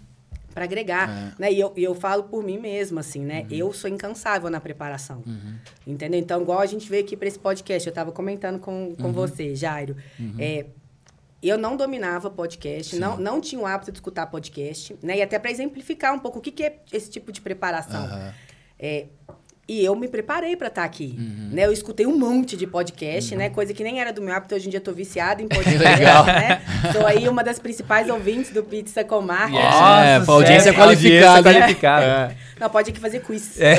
Para 0.53 0.65
agregar. 0.65 1.33
É. 1.38 1.41
Né? 1.41 1.53
E 1.53 1.59
eu, 1.59 1.73
eu 1.75 1.95
falo 1.95 2.23
por 2.23 2.43
mim 2.43 2.59
mesma, 2.59 3.01
assim, 3.01 3.23
né? 3.25 3.41
Uhum. 3.41 3.47
Eu 3.57 3.73
sou 3.73 3.89
incansável 3.89 4.50
na 4.50 4.59
preparação. 4.59 5.23
Uhum. 5.25 5.55
Entendeu? 5.85 6.19
Então, 6.19 6.41
igual 6.41 6.59
a 6.59 6.65
gente 6.65 6.89
veio 6.89 7.03
aqui 7.03 7.17
para 7.17 7.27
esse 7.27 7.39
podcast, 7.39 7.88
eu 7.88 7.91
estava 7.91 8.12
comentando 8.12 8.59
com, 8.59 8.95
com 8.95 9.07
uhum. 9.07 9.12
você, 9.12 9.55
Jairo. 9.55 9.95
Uhum. 10.19 10.35
É, 10.39 10.65
eu 11.50 11.57
não 11.57 11.75
dominava 11.75 12.29
podcast, 12.29 12.95
não, 12.95 13.17
não 13.17 13.41
tinha 13.41 13.62
o 13.62 13.65
hábito 13.65 13.91
de 13.91 13.97
escutar 13.97 14.27
podcast, 14.27 14.95
né? 15.03 15.17
E 15.17 15.21
até 15.21 15.38
para 15.38 15.51
exemplificar 15.51 16.13
um 16.13 16.19
pouco 16.19 16.39
o 16.39 16.41
que, 16.41 16.51
que 16.51 16.63
é 16.63 16.77
esse 16.91 17.09
tipo 17.09 17.31
de 17.31 17.41
preparação. 17.41 18.05
Uhum. 18.05 18.31
É, 18.79 19.05
e 19.67 19.83
eu 19.83 19.95
me 19.95 20.07
preparei 20.09 20.57
para 20.57 20.67
estar 20.67 20.81
tá 20.81 20.85
aqui, 20.85 21.15
uhum. 21.17 21.50
né? 21.51 21.65
Eu 21.65 21.71
escutei 21.71 22.05
um 22.05 22.17
monte 22.17 22.57
de 22.57 22.67
podcast, 22.67 23.33
uhum. 23.33 23.39
né? 23.39 23.50
Coisa 23.50 23.73
que 23.73 23.83
nem 23.83 24.00
era 24.00 24.12
do 24.12 24.21
meu 24.21 24.33
hábito, 24.33 24.55
hoje 24.55 24.67
em 24.67 24.69
dia 24.69 24.79
eu 24.79 24.83
tô 24.83 24.91
viciada 24.91 25.41
em 25.41 25.47
podcast, 25.50 26.00
Legal. 26.00 26.25
né? 26.25 26.62
Sou 26.91 27.05
aí 27.05 27.27
uma 27.27 27.43
das 27.43 27.59
principais 27.59 28.09
ouvintes 28.09 28.51
do 28.51 28.63
Pizza 28.63 29.03
com 29.03 29.21
Marca. 29.21 29.51
Nossa, 29.51 30.05
é, 30.05 30.23
audiência 30.25 30.69
é, 30.69 30.73
qualificada. 30.73 31.38
Audiência 31.38 31.62
qualificada. 31.62 32.05
É. 32.05 32.35
Não, 32.59 32.70
pode 32.70 32.89
aqui 32.89 33.00
fazer 33.00 33.22
quiz. 33.22 33.59
É. 33.59 33.75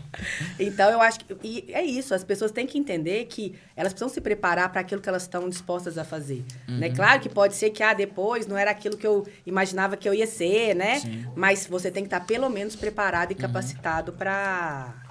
então, 0.58 0.90
eu 0.90 1.00
acho 1.00 1.20
que... 1.20 1.36
E 1.42 1.72
é 1.72 1.84
isso, 1.84 2.14
as 2.14 2.24
pessoas 2.24 2.50
têm 2.50 2.66
que 2.66 2.78
entender 2.78 3.24
que 3.26 3.54
elas 3.74 3.92
precisam 3.92 4.08
se 4.08 4.20
preparar 4.20 4.70
para 4.70 4.80
aquilo 4.80 5.00
que 5.00 5.08
elas 5.08 5.22
estão 5.22 5.48
dispostas 5.48 5.98
a 5.98 6.04
fazer. 6.04 6.44
Né? 6.66 6.74
Uhum. 6.74 6.78
Né? 6.78 6.90
Claro 6.90 7.20
que 7.20 7.28
pode 7.28 7.54
ser 7.54 7.70
que, 7.70 7.82
ah, 7.82 7.94
depois 7.94 8.46
não 8.46 8.56
era 8.56 8.70
aquilo 8.70 8.96
que 8.96 9.06
eu 9.06 9.26
imaginava 9.44 9.96
que 9.96 10.08
eu 10.08 10.14
ia 10.14 10.26
ser, 10.26 10.74
né? 10.74 11.00
Sim. 11.00 11.26
Mas 11.34 11.66
você 11.66 11.90
tem 11.90 12.02
que 12.02 12.08
estar, 12.08 12.20
pelo 12.20 12.48
menos, 12.48 12.76
preparado 12.76 13.32
e 13.32 13.34
uhum. 13.34 13.40
capacitado 13.40 14.12
para 14.12 15.05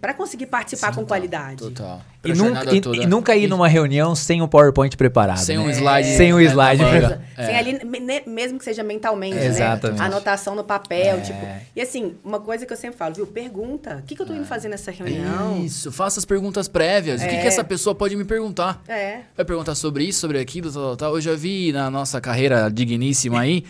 para 0.00 0.14
conseguir 0.14 0.46
participar 0.46 0.88
Sim, 0.88 0.94
com 0.94 1.00
total, 1.02 1.18
qualidade. 1.18 1.56
Total. 1.56 2.00
E 2.24 2.32
nunca, 2.32 2.74
e, 2.74 3.02
e 3.02 3.06
nunca, 3.06 3.36
ir 3.36 3.48
numa 3.48 3.68
reunião 3.68 4.14
sem 4.14 4.40
um 4.42 4.48
PowerPoint 4.48 4.96
preparado. 4.96 5.38
Sem 5.38 5.56
né? 5.56 5.62
um 5.62 5.70
slide. 5.70 6.08
É, 6.08 6.16
sem 6.16 6.34
um 6.34 6.40
slide. 6.40 6.82
É, 6.82 7.20
é. 7.36 7.46
Sem 7.46 7.56
ali, 7.56 7.80
mesmo 8.26 8.58
que 8.58 8.64
seja 8.64 8.82
mentalmente, 8.82 9.38
é, 9.38 9.46
Exatamente. 9.46 9.98
né? 9.98 10.06
Anotação 10.06 10.54
no 10.54 10.64
papel, 10.64 11.18
é. 11.18 11.20
tipo. 11.20 11.46
E 11.76 11.80
assim, 11.80 12.14
uma 12.24 12.40
coisa 12.40 12.64
que 12.64 12.72
eu 12.72 12.76
sempre 12.76 12.96
falo, 12.96 13.14
viu? 13.14 13.26
Pergunta. 13.26 13.96
O 13.96 14.02
que, 14.02 14.14
que 14.14 14.22
eu 14.22 14.26
tô 14.26 14.32
indo 14.32 14.42
é. 14.42 14.46
fazer 14.46 14.68
nessa 14.68 14.90
reunião? 14.90 15.62
Isso, 15.64 15.92
faça 15.92 16.18
as 16.18 16.24
perguntas 16.24 16.68
prévias. 16.68 17.22
O 17.22 17.24
que, 17.24 17.36
que 17.36 17.46
essa 17.46 17.64
pessoa 17.64 17.94
pode 17.94 18.16
me 18.16 18.24
perguntar? 18.24 18.82
É. 18.88 19.20
Vai 19.36 19.44
perguntar 19.44 19.74
sobre 19.74 20.04
isso, 20.04 20.20
sobre 20.20 20.38
aquilo, 20.38 20.72
tal, 20.72 20.96
tal. 20.96 21.14
Eu 21.14 21.20
já 21.20 21.34
vi 21.34 21.72
na 21.72 21.90
nossa 21.90 22.20
carreira 22.20 22.70
digníssima 22.70 23.40
aí 23.40 23.64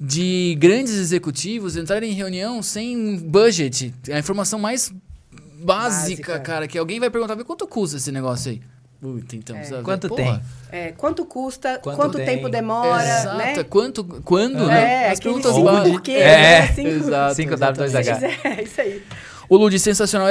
de 0.00 0.56
grandes 0.58 0.94
executivos 0.94 1.76
entrarem 1.76 2.10
em 2.10 2.14
reunião 2.14 2.62
sem 2.62 3.16
budget. 3.18 3.94
A 4.10 4.18
informação 4.18 4.58
mais 4.58 4.92
básica, 5.64 6.32
básica. 6.32 6.40
cara, 6.40 6.68
que 6.68 6.78
alguém 6.78 7.00
vai 7.00 7.10
perguntar, 7.10 7.42
quanto 7.44 7.66
custa 7.66 7.96
esse 7.96 8.12
negócio 8.12 8.52
aí? 8.52 8.62
Puta, 9.00 9.36
então, 9.36 9.54
é. 9.54 9.82
Quanto 9.82 10.08
Porra. 10.08 10.22
tem? 10.70 10.80
É, 10.80 10.92
quanto 10.92 11.26
custa, 11.26 11.78
quanto, 11.78 11.96
quanto 11.96 12.16
tempo 12.16 12.48
demora, 12.48 13.04
Exato. 13.04 13.36
né? 13.36 13.64
Quanto, 13.64 14.02
quando, 14.22 14.62
é, 14.64 14.74
né? 14.74 15.08
As 15.10 15.20
perguntas 15.20 15.52
básicas. 15.58 15.90
Por 15.92 16.00
quê? 16.00 16.12
É, 16.12 16.60
né? 16.62 16.66
Cinco, 16.68 16.88
Exato. 16.88 17.34
5W2H. 17.42 18.38
É, 18.44 18.62
isso 18.62 18.80
aí. 18.80 19.02
Ô, 19.48 19.56
Ludi, 19.56 19.78
sensacional. 19.78 20.28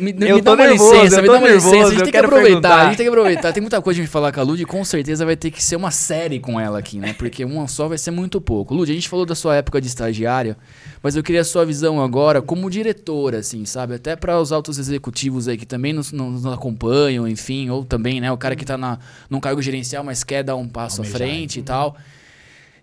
Me, 0.00 0.12
me 0.12 0.28
eu 0.28 0.40
dá 0.40 0.52
uma 0.52 0.66
nervoso, 0.66 0.94
licença, 0.94 1.22
me 1.22 1.28
dá 1.28 1.34
uma 1.34 1.48
nervoso, 1.48 1.74
licença. 1.74 1.86
A 1.86 1.90
gente 1.90 2.02
tem 2.02 2.12
que 2.12 2.18
aproveitar, 2.18 2.46
perguntar. 2.46 2.76
a 2.76 2.84
gente 2.86 2.96
tem 2.96 3.06
que 3.06 3.10
aproveitar. 3.10 3.52
Tem 3.52 3.60
muita 3.60 3.80
coisa 3.82 4.00
de 4.00 4.06
falar 4.06 4.32
com 4.32 4.40
a 4.40 4.42
Ludi, 4.42 4.64
com 4.64 4.84
certeza 4.84 5.24
vai 5.24 5.36
ter 5.36 5.50
que 5.50 5.62
ser 5.62 5.76
uma 5.76 5.90
série 5.90 6.38
com 6.38 6.58
ela 6.60 6.78
aqui, 6.78 6.98
né? 6.98 7.14
Porque 7.14 7.44
uma 7.44 7.66
só 7.68 7.88
vai 7.88 7.98
ser 7.98 8.10
muito 8.10 8.40
pouco. 8.40 8.74
Ludi, 8.74 8.92
a 8.92 8.94
gente 8.94 9.08
falou 9.08 9.24
da 9.24 9.34
sua 9.34 9.56
época 9.56 9.80
de 9.80 9.86
estagiária, 9.86 10.56
mas 11.02 11.16
eu 11.16 11.22
queria 11.22 11.40
a 11.40 11.44
sua 11.44 11.64
visão 11.64 12.02
agora 12.02 12.42
como 12.42 12.68
diretora, 12.70 13.38
assim, 13.38 13.64
sabe? 13.64 13.94
Até 13.94 14.16
para 14.16 14.38
os 14.40 14.52
altos 14.52 14.78
executivos 14.78 15.48
aí 15.48 15.56
que 15.56 15.66
também 15.66 15.92
nos, 15.92 16.12
nos, 16.12 16.44
acompanham, 16.46 17.26
enfim, 17.26 17.70
ou 17.70 17.84
também, 17.84 18.20
né, 18.20 18.30
o 18.30 18.36
cara 18.36 18.54
que 18.54 18.64
tá 18.64 18.76
na, 18.76 18.98
num 19.28 19.40
cargo 19.40 19.62
gerencial, 19.62 20.04
mas 20.04 20.22
quer 20.24 20.42
dar 20.42 20.56
um 20.56 20.68
passo 20.68 21.02
à 21.02 21.04
frente 21.04 21.60
e 21.60 21.62
tal. 21.62 21.96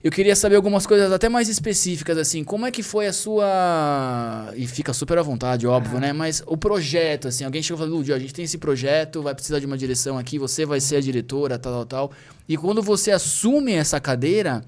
Eu 0.03 0.11
queria 0.11 0.35
saber 0.35 0.55
algumas 0.55 0.85
coisas 0.85 1.11
até 1.11 1.27
mais 1.27 1.49
específicas, 1.49 2.17
assim, 2.17 2.43
como 2.43 2.65
é 2.65 2.71
que 2.71 2.83
foi 2.83 3.07
a 3.07 3.13
sua. 3.13 4.53
E 4.55 4.67
fica 4.67 4.93
super 4.93 5.17
à 5.17 5.21
vontade, 5.23 5.65
óbvio, 5.65 5.97
ah. 5.97 6.01
né? 6.01 6.13
Mas 6.13 6.43
o 6.45 6.55
projeto, 6.55 7.27
assim, 7.27 7.43
alguém 7.43 7.63
chegou 7.63 7.83
e 7.83 7.89
falou, 7.89 8.15
a 8.15 8.19
gente 8.19 8.33
tem 8.33 8.45
esse 8.45 8.57
projeto, 8.57 9.23
vai 9.23 9.33
precisar 9.33 9.59
de 9.59 9.65
uma 9.65 9.77
direção 9.77 10.17
aqui, 10.17 10.37
você 10.37 10.65
vai 10.65 10.79
ser 10.79 10.97
a 10.97 11.01
diretora, 11.01 11.57
tal, 11.57 11.73
tal, 11.73 11.85
tal. 11.85 12.11
E 12.47 12.55
quando 12.55 12.81
você 12.81 13.11
assume 13.11 13.73
essa 13.73 13.99
cadeira, 13.99 14.63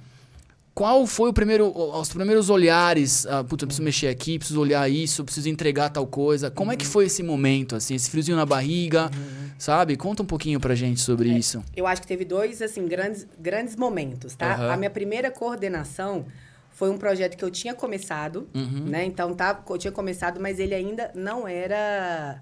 qual 0.79 1.05
foi 1.05 1.29
o 1.29 1.33
primeiro, 1.33 1.73
os 1.75 2.07
primeiros 2.07 2.49
olhares? 2.49 3.25
Ah, 3.25 3.43
puta, 3.43 3.65
eu 3.65 3.67
preciso 3.67 3.83
mexer 3.83 4.07
aqui, 4.07 4.39
preciso 4.39 4.61
olhar 4.61 4.89
isso, 4.89 5.25
preciso 5.25 5.49
entregar 5.49 5.89
tal 5.89 6.07
coisa. 6.07 6.49
Como 6.49 6.69
uhum. 6.69 6.73
é 6.73 6.77
que 6.77 6.85
uhum. 6.85 6.91
foi 6.91 7.05
esse 7.07 7.21
momento, 7.21 7.75
assim, 7.75 7.95
esse 7.95 8.09
friozinho 8.09 8.37
na 8.37 8.45
barriga, 8.45 9.11
uhum. 9.13 9.49
sabe? 9.57 9.97
Conta 9.97 10.23
um 10.23 10.25
pouquinho 10.25 10.57
pra 10.57 10.73
gente 10.75 11.01
sobre 11.01 11.31
é, 11.31 11.37
isso. 11.37 11.61
Eu 11.75 11.85
acho 11.85 12.01
que 12.01 12.07
teve 12.07 12.23
dois, 12.23 12.61
assim, 12.61 12.87
grandes, 12.87 13.27
grandes 13.37 13.75
momentos, 13.75 14.37
tá? 14.37 14.55
Uhum. 14.55 14.71
A 14.71 14.77
minha 14.77 14.89
primeira 14.89 15.29
coordenação 15.29 16.25
foi 16.71 16.89
um 16.89 16.97
projeto 16.97 17.35
que 17.35 17.43
eu 17.43 17.51
tinha 17.51 17.73
começado, 17.73 18.47
uhum. 18.55 18.85
né? 18.85 19.03
Então, 19.03 19.33
tá, 19.33 19.61
eu 19.69 19.77
tinha 19.77 19.91
começado, 19.91 20.39
mas 20.39 20.61
ele 20.61 20.73
ainda 20.73 21.11
não 21.13 21.45
era 21.45 22.41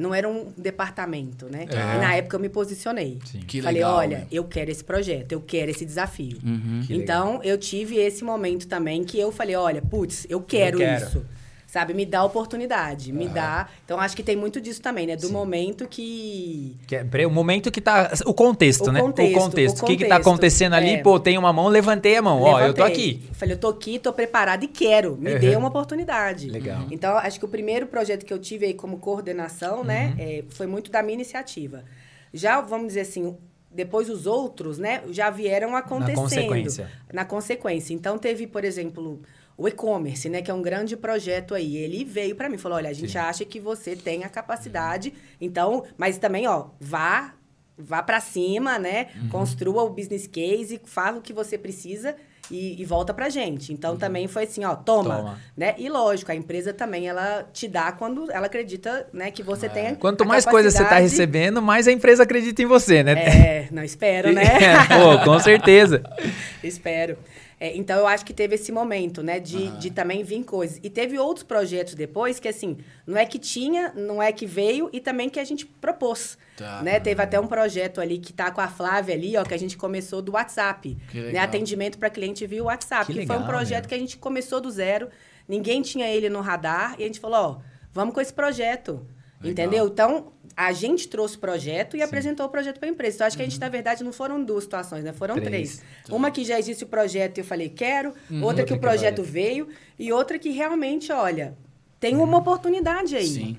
não 0.00 0.14
era 0.14 0.28
um 0.28 0.52
departamento, 0.56 1.46
né? 1.46 1.66
É. 1.68 1.96
E 1.96 2.00
na 2.00 2.14
época 2.14 2.36
eu 2.36 2.40
me 2.40 2.48
posicionei. 2.48 3.18
Sim. 3.24 3.40
Que 3.40 3.62
Falei, 3.62 3.82
legal, 3.82 3.96
olha, 3.96 4.18
né? 4.18 4.26
eu 4.32 4.44
quero 4.44 4.70
esse 4.70 4.82
projeto, 4.82 5.32
eu 5.32 5.40
quero 5.40 5.70
esse 5.70 5.84
desafio. 5.84 6.38
Uhum. 6.44 6.84
Então, 6.90 7.38
legal. 7.38 7.44
eu 7.44 7.58
tive 7.58 7.96
esse 7.96 8.24
momento 8.24 8.66
também 8.66 9.04
que 9.04 9.18
eu 9.18 9.30
falei, 9.30 9.54
olha, 9.54 9.80
putz, 9.80 10.26
eu 10.28 10.40
quero, 10.40 10.76
eu 10.76 10.86
quero. 10.86 11.06
isso 11.06 11.26
sabe? 11.66 11.92
Me 11.92 12.06
dá 12.06 12.24
oportunidade, 12.24 13.12
me 13.12 13.28
dá. 13.28 13.68
Então 13.84 14.00
acho 14.00 14.16
que 14.16 14.22
tem 14.22 14.36
muito 14.36 14.60
disso 14.60 14.80
também, 14.80 15.06
né? 15.06 15.16
Do 15.16 15.26
Sim. 15.26 15.32
momento 15.32 15.86
que. 15.88 16.76
que 16.86 16.96
é, 16.96 17.26
o 17.26 17.30
momento 17.30 17.70
que 17.70 17.80
tá. 17.80 18.12
O 18.24 18.32
contexto, 18.32 18.88
o 18.88 18.92
né? 18.92 19.00
Contexto, 19.00 19.36
o 19.36 19.40
contexto. 19.40 19.82
O 19.82 19.86
que, 19.86 19.96
que 19.96 20.04
tá 20.06 20.16
acontecendo 20.16 20.74
ali? 20.74 20.90
É. 20.90 21.02
Pô, 21.02 21.18
tem 21.18 21.36
uma 21.36 21.52
mão, 21.52 21.68
levantei 21.68 22.16
a 22.16 22.22
mão. 22.22 22.44
Levantei. 22.44 22.64
Ó, 22.64 22.68
eu 22.68 22.74
tô 22.74 22.84
aqui. 22.84 23.28
Falei, 23.32 23.54
eu 23.54 23.58
tô 23.58 23.68
aqui, 23.68 23.98
tô 23.98 24.12
preparado 24.12 24.62
e 24.62 24.68
quero. 24.68 25.16
Me 25.16 25.34
uhum. 25.34 25.38
dê 25.38 25.56
uma 25.56 25.68
oportunidade. 25.68 26.48
Legal. 26.48 26.86
Então, 26.90 27.16
acho 27.18 27.38
que 27.38 27.44
o 27.44 27.48
primeiro 27.48 27.86
projeto 27.86 28.24
que 28.24 28.32
eu 28.32 28.38
tive 28.38 28.66
aí 28.66 28.74
como 28.74 28.98
coordenação, 28.98 29.82
né? 29.82 30.08
uhum. 30.08 30.14
né? 30.16 30.16
É, 30.18 30.44
foi 30.50 30.66
muito 30.66 30.90
da 30.90 31.02
minha 31.02 31.14
iniciativa. 31.14 31.84
Já, 32.32 32.60
vamos 32.60 32.88
dizer 32.88 33.00
assim, 33.00 33.36
depois 33.70 34.08
os 34.08 34.26
outros, 34.26 34.78
né, 34.78 35.02
já 35.10 35.30
vieram 35.30 35.76
acontecendo. 35.76 36.16
Na 36.16 36.22
consequência. 36.22 36.90
Na 37.12 37.24
consequência. 37.24 37.94
Então 37.94 38.18
teve, 38.18 38.46
por 38.46 38.64
exemplo, 38.64 39.20
o 39.58 39.66
e-commerce, 39.68 40.28
né, 40.28 40.42
que 40.42 40.50
é 40.50 40.54
um 40.54 40.62
grande 40.62 40.96
projeto 40.96 41.54
aí. 41.54 41.76
Ele 41.76 42.04
veio 42.04 42.34
para 42.36 42.48
mim, 42.48 42.58
falou: 42.58 42.76
"Olha, 42.78 42.90
a 42.90 42.92
gente 42.92 43.12
Sim. 43.12 43.18
acha 43.18 43.44
que 43.44 43.58
você 43.58 43.96
tem 43.96 44.22
a 44.24 44.28
capacidade, 44.28 45.12
então, 45.40 45.84
mas 45.96 46.18
também, 46.18 46.46
ó, 46.46 46.66
vá 46.80 47.32
vá 47.78 48.02
para 48.02 48.20
cima, 48.20 48.78
né? 48.78 49.08
Uhum. 49.20 49.28
Construa 49.28 49.82
o 49.82 49.90
business 49.90 50.26
case, 50.26 50.80
fala 50.86 51.18
o 51.18 51.20
que 51.20 51.30
você 51.34 51.58
precisa 51.58 52.16
e, 52.50 52.80
e 52.80 52.84
volta 52.86 53.12
pra 53.12 53.28
gente. 53.28 53.70
Então 53.70 53.98
também 53.98 54.26
foi 54.26 54.44
assim, 54.44 54.64
ó, 54.64 54.74
toma, 54.74 55.16
Uhum. 55.16 55.22
Toma. 55.24 55.40
né? 55.54 55.74
E 55.76 55.86
lógico, 55.90 56.32
a 56.32 56.34
empresa 56.34 56.72
também 56.72 57.06
ela 57.06 57.46
te 57.52 57.68
dá 57.68 57.92
quando 57.92 58.30
ela 58.30 58.46
acredita, 58.46 59.06
né, 59.12 59.30
que 59.30 59.42
você 59.42 59.68
tem 59.68 59.94
Quanto 59.94 60.24
mais 60.24 60.46
coisa 60.46 60.70
você 60.70 60.84
tá 60.86 60.96
recebendo, 60.96 61.60
mais 61.60 61.86
a 61.86 61.92
empresa 61.92 62.22
acredita 62.22 62.62
em 62.62 62.66
você, 62.66 63.02
né? 63.02 63.12
É, 63.12 63.68
não 63.70 63.82
espero, 63.84 64.32
né? 64.32 64.42
Pô, 64.88 65.22
com 65.22 65.38
certeza. 65.38 66.02
Espero. 66.64 67.18
É, 67.58 67.74
então, 67.74 67.98
eu 67.98 68.06
acho 68.06 68.24
que 68.24 68.34
teve 68.34 68.54
esse 68.54 68.70
momento, 68.70 69.22
né? 69.22 69.40
De, 69.40 69.70
de 69.78 69.90
também 69.90 70.22
vir 70.22 70.44
coisas. 70.44 70.78
E 70.82 70.90
teve 70.90 71.18
outros 71.18 71.42
projetos 71.42 71.94
depois 71.94 72.38
que, 72.38 72.48
assim, 72.48 72.76
não 73.06 73.16
é 73.16 73.24
que 73.24 73.38
tinha, 73.38 73.92
não 73.94 74.22
é 74.22 74.30
que 74.30 74.44
veio 74.44 74.90
e 74.92 75.00
também 75.00 75.30
que 75.30 75.40
a 75.40 75.44
gente 75.44 75.64
propôs. 75.64 76.36
Tá. 76.56 76.82
Né? 76.82 77.00
Teve 77.00 77.22
até 77.22 77.40
um 77.40 77.46
projeto 77.46 78.00
ali 78.00 78.18
que 78.18 78.32
tá 78.32 78.50
com 78.50 78.60
a 78.60 78.68
Flávia 78.68 79.14
ali, 79.14 79.36
ó, 79.38 79.42
que 79.42 79.54
a 79.54 79.58
gente 79.58 79.76
começou 79.76 80.20
do 80.20 80.32
WhatsApp. 80.32 80.98
Né? 81.14 81.20
legal. 81.22 81.44
Atendimento 81.44 81.98
para 81.98 82.10
cliente 82.10 82.46
via 82.46 82.62
WhatsApp. 82.62 83.06
Que 83.06 83.20
Que, 83.20 83.26
foi 83.26 83.36
um 83.36 83.40
legal, 83.40 83.54
projeto 83.54 83.84
meu. 83.84 83.88
que 83.88 83.94
a 83.94 83.98
gente 83.98 84.18
começou 84.18 84.60
do 84.60 84.70
zero, 84.70 85.08
ninguém 85.48 85.80
tinha 85.80 86.06
ele 86.06 86.28
no 86.28 86.40
radar, 86.42 86.94
e 86.98 87.04
a 87.04 87.06
gente 87.06 87.20
falou, 87.20 87.38
ó, 87.38 87.58
vamos 87.90 88.14
com 88.14 88.20
esse 88.20 88.34
projeto. 88.34 89.06
Legal. 89.40 89.52
Entendeu? 89.52 89.86
Então, 89.86 90.32
a 90.56 90.72
gente 90.72 91.06
trouxe 91.08 91.36
o 91.36 91.38
projeto 91.38 91.96
e 91.96 92.02
apresentou 92.02 92.46
o 92.46 92.48
projeto 92.48 92.78
para 92.78 92.88
a 92.88 92.90
empresa. 92.90 93.16
Então, 93.16 93.26
acho 93.26 93.36
que 93.36 93.42
a 93.42 93.46
gente, 93.46 93.60
na 93.60 93.68
verdade, 93.68 94.02
não 94.02 94.12
foram 94.12 94.42
duas 94.42 94.64
situações, 94.64 95.04
né? 95.04 95.12
Foram 95.12 95.34
Uhum. 95.36 95.42
Três. 95.42 95.78
três. 95.78 96.08
Uma 96.08 96.30
que 96.30 96.44
já 96.44 96.58
existe 96.58 96.82
o 96.84 96.86
projeto 96.86 97.36
e 97.36 97.40
eu 97.40 97.44
falei, 97.44 97.68
quero. 97.68 98.08
outra 98.08 98.22
que 98.24 98.32
Uhum. 98.34 98.44
Outra 98.44 98.62
o 98.64 98.66
que 98.66 98.78
projeto 98.78 99.22
vai. 99.22 99.30
veio. 99.32 99.68
E 99.98 100.10
outra 100.12 100.38
que 100.38 100.50
realmente, 100.50 101.12
olha, 101.12 101.54
tem 102.00 102.16
uma 102.16 102.38
oportunidade 102.38 103.14
aí. 103.16 103.26
Sim. 103.26 103.58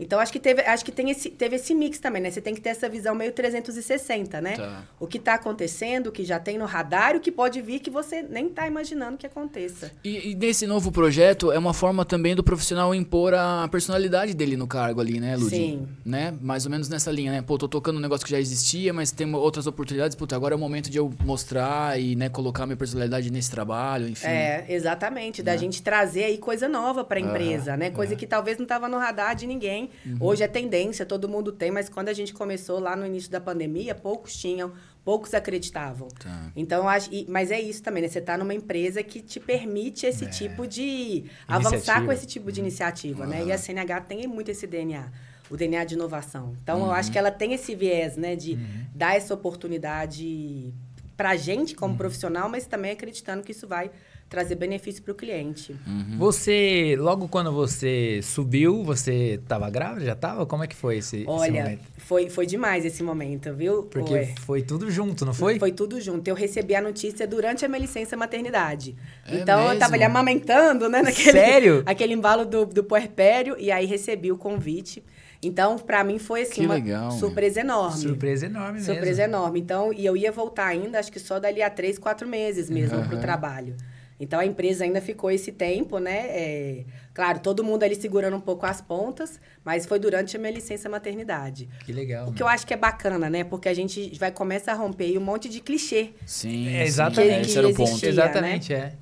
Então, 0.00 0.20
acho 0.20 0.32
que, 0.32 0.38
teve, 0.38 0.62
acho 0.62 0.84
que 0.84 0.92
tem 0.92 1.10
esse, 1.10 1.30
teve 1.30 1.56
esse 1.56 1.74
mix 1.74 1.98
também, 1.98 2.22
né? 2.22 2.30
Você 2.30 2.40
tem 2.40 2.54
que 2.54 2.60
ter 2.60 2.70
essa 2.70 2.88
visão 2.88 3.14
meio 3.14 3.32
360, 3.32 4.40
né? 4.40 4.56
Tá. 4.56 4.84
O 5.00 5.06
que 5.06 5.18
está 5.18 5.34
acontecendo, 5.34 6.08
o 6.08 6.12
que 6.12 6.24
já 6.24 6.38
tem 6.38 6.58
no 6.58 6.64
radar 6.64 7.16
o 7.16 7.20
que 7.20 7.32
pode 7.32 7.60
vir 7.60 7.80
que 7.80 7.90
você 7.90 8.22
nem 8.22 8.46
está 8.46 8.66
imaginando 8.66 9.16
que 9.16 9.26
aconteça. 9.26 9.92
E, 10.04 10.30
e 10.30 10.34
nesse 10.34 10.66
novo 10.66 10.92
projeto 10.92 11.50
é 11.50 11.58
uma 11.58 11.74
forma 11.74 12.04
também 12.04 12.34
do 12.34 12.42
profissional 12.42 12.94
impor 12.94 13.34
a 13.34 13.66
personalidade 13.68 14.34
dele 14.34 14.56
no 14.56 14.66
cargo 14.66 15.00
ali, 15.00 15.20
né, 15.20 15.36
Ludi? 15.36 15.50
Sim. 15.56 15.88
Né? 16.04 16.34
Mais 16.40 16.64
ou 16.64 16.70
menos 16.70 16.88
nessa 16.88 17.10
linha, 17.10 17.32
né? 17.32 17.42
Pô, 17.42 17.58
tô 17.58 17.68
tocando 17.68 17.96
um 17.96 18.00
negócio 18.00 18.24
que 18.24 18.32
já 18.32 18.40
existia, 18.40 18.92
mas 18.92 19.10
tem 19.10 19.32
outras 19.34 19.66
oportunidades. 19.66 20.16
Puta, 20.16 20.36
agora 20.36 20.54
é 20.54 20.56
o 20.56 20.58
momento 20.58 20.90
de 20.90 20.98
eu 20.98 21.12
mostrar 21.24 22.00
e, 22.00 22.14
né, 22.14 22.28
colocar 22.28 22.66
minha 22.66 22.76
personalidade 22.76 23.30
nesse 23.30 23.50
trabalho, 23.50 24.08
enfim. 24.08 24.26
É, 24.26 24.64
exatamente. 24.68 25.42
Da 25.42 25.56
gente 25.56 25.82
trazer 25.82 26.24
aí 26.24 26.38
coisa 26.38 26.68
nova 26.68 27.04
para 27.04 27.18
a 27.18 27.22
empresa, 27.22 27.76
né? 27.76 27.90
Coisa 27.90 28.14
que 28.14 28.26
talvez 28.26 28.58
não 28.58 28.64
estava 28.64 28.88
no 28.88 28.98
radar 28.98 29.34
de 29.34 29.46
ninguém. 29.46 29.87
Hoje 30.20 30.42
é 30.42 30.48
tendência, 30.48 31.04
todo 31.04 31.28
mundo 31.28 31.52
tem, 31.52 31.70
mas 31.70 31.88
quando 31.88 32.08
a 32.08 32.12
gente 32.12 32.32
começou 32.34 32.78
lá 32.78 32.96
no 32.96 33.06
início 33.06 33.30
da 33.30 33.40
pandemia, 33.40 33.94
poucos 33.94 34.36
tinham, 34.36 34.72
poucos 35.04 35.34
acreditavam. 35.34 36.08
Tá. 36.08 36.52
Então, 36.54 36.84
mas 37.28 37.50
é 37.50 37.60
isso 37.60 37.82
também, 37.82 38.02
né? 38.02 38.08
Você 38.08 38.18
está 38.18 38.36
numa 38.36 38.54
empresa 38.54 39.02
que 39.02 39.20
te 39.20 39.40
permite 39.40 40.06
esse 40.06 40.26
tipo 40.26 40.66
de. 40.66 41.24
avançar 41.46 41.74
Iniciativa. 41.76 42.06
com 42.06 42.12
esse 42.12 42.26
tipo 42.26 42.52
de 42.52 42.60
iniciativa, 42.60 43.26
né? 43.26 43.44
E 43.44 43.52
a 43.52 43.58
CNH 43.58 44.00
tem 44.02 44.26
muito 44.26 44.50
esse 44.50 44.66
DNA. 44.66 45.10
O 45.50 45.56
DNA 45.56 45.84
de 45.84 45.94
inovação. 45.94 46.54
Então, 46.62 46.84
eu 46.84 46.92
acho 46.92 47.10
que 47.10 47.16
ela 47.16 47.30
tem 47.30 47.54
esse 47.54 47.74
viés, 47.74 48.18
né? 48.18 48.36
De 48.36 48.58
dar 48.94 49.16
essa 49.16 49.32
oportunidade 49.32 50.74
para 51.16 51.30
a 51.30 51.36
gente 51.36 51.74
como 51.74 51.96
profissional, 51.96 52.48
mas 52.48 52.66
também 52.66 52.92
acreditando 52.92 53.42
que 53.42 53.52
isso 53.52 53.66
vai 53.66 53.90
trazer 54.28 54.56
benefício 54.56 55.02
para 55.02 55.12
o 55.12 55.14
cliente. 55.14 55.74
Uhum. 55.86 56.18
Você, 56.18 56.96
logo 56.98 57.28
quando 57.28 57.50
você 57.50 58.20
subiu, 58.22 58.84
você 58.84 59.40
tava 59.48 59.70
grávida? 59.70 60.04
Já 60.04 60.14
tava? 60.14 60.44
Como 60.44 60.62
é 60.62 60.66
que 60.66 60.76
foi 60.76 60.98
esse, 60.98 61.18
esse 61.18 61.26
Olha, 61.26 61.62
momento? 61.62 61.84
foi, 61.96 62.28
foi 62.28 62.46
demais 62.46 62.84
esse 62.84 63.02
momento, 63.02 63.54
viu? 63.54 63.84
Porque 63.84 64.12
Ué. 64.12 64.34
foi 64.40 64.62
tudo 64.62 64.90
junto, 64.90 65.24
não 65.24 65.32
foi? 65.32 65.58
Foi 65.58 65.72
tudo 65.72 66.00
junto. 66.00 66.28
Eu 66.28 66.34
recebi 66.34 66.74
a 66.74 66.80
notícia 66.82 67.26
durante 67.26 67.64
a 67.64 67.68
minha 67.68 67.80
licença 67.80 68.16
maternidade. 68.16 68.94
É 69.26 69.36
então, 69.36 69.72
eu 69.72 69.78
tava 69.78 69.94
ali 69.94 70.04
mesmo? 70.04 70.18
amamentando, 70.18 70.88
né? 70.88 71.00
Naquele, 71.02 71.32
Sério? 71.32 71.82
Aquele 71.86 72.12
embalo 72.12 72.44
do, 72.44 72.66
do 72.66 72.84
puerpério. 72.84 73.56
E 73.58 73.70
aí 73.70 73.86
recebi 73.86 74.30
o 74.30 74.36
convite. 74.36 75.02
Então, 75.42 75.78
pra 75.78 76.02
mim 76.02 76.18
foi 76.18 76.42
assim, 76.42 76.62
Que 76.62 76.66
uma 76.66 76.74
legal, 76.74 77.12
surpresa 77.12 77.60
enorme. 77.60 78.02
Surpresa 78.02 78.46
enorme 78.46 78.72
mesmo. 78.72 78.92
Surpresa 78.92 79.22
enorme. 79.22 79.60
Então, 79.60 79.92
e 79.92 80.04
eu 80.04 80.16
ia 80.16 80.32
voltar 80.32 80.66
ainda, 80.66 80.98
acho 80.98 81.12
que 81.12 81.20
só 81.20 81.38
dali 81.38 81.62
a 81.62 81.70
três, 81.70 81.96
quatro 81.96 82.26
meses 82.26 82.68
mesmo 82.68 82.98
pro 83.04 83.12
Aham. 83.12 83.20
trabalho. 83.20 83.76
Então, 84.20 84.40
a 84.40 84.44
empresa 84.44 84.82
ainda 84.84 85.00
ficou 85.00 85.30
esse 85.30 85.52
tempo, 85.52 85.98
né? 85.98 86.26
É, 86.28 86.84
claro, 87.14 87.38
todo 87.38 87.62
mundo 87.62 87.84
ali 87.84 87.94
segurando 87.94 88.36
um 88.36 88.40
pouco 88.40 88.66
as 88.66 88.80
pontas, 88.80 89.40
mas 89.64 89.86
foi 89.86 89.98
durante 90.00 90.36
a 90.36 90.40
minha 90.40 90.50
licença 90.52 90.88
maternidade. 90.88 91.68
Que 91.84 91.92
legal. 91.92 92.28
O 92.28 92.32
que 92.32 92.42
eu 92.42 92.48
acho 92.48 92.66
que 92.66 92.74
é 92.74 92.76
bacana, 92.76 93.30
né? 93.30 93.44
Porque 93.44 93.68
a 93.68 93.74
gente 93.74 94.18
vai 94.18 94.32
começar 94.32 94.72
a 94.72 94.74
romper 94.74 95.04
aí 95.04 95.16
um 95.18 95.20
monte 95.20 95.48
de 95.48 95.60
clichê. 95.60 96.10
Sim, 96.26 96.68
É, 96.68 96.84
exatamente. 96.84 97.48
Esse 97.48 97.58
era 97.58 97.68
o 97.68 97.70
Que 97.70 97.76
ponto. 97.76 97.88
existia. 97.90 98.08
Exatamente, 98.08 98.74
é. 98.74 98.92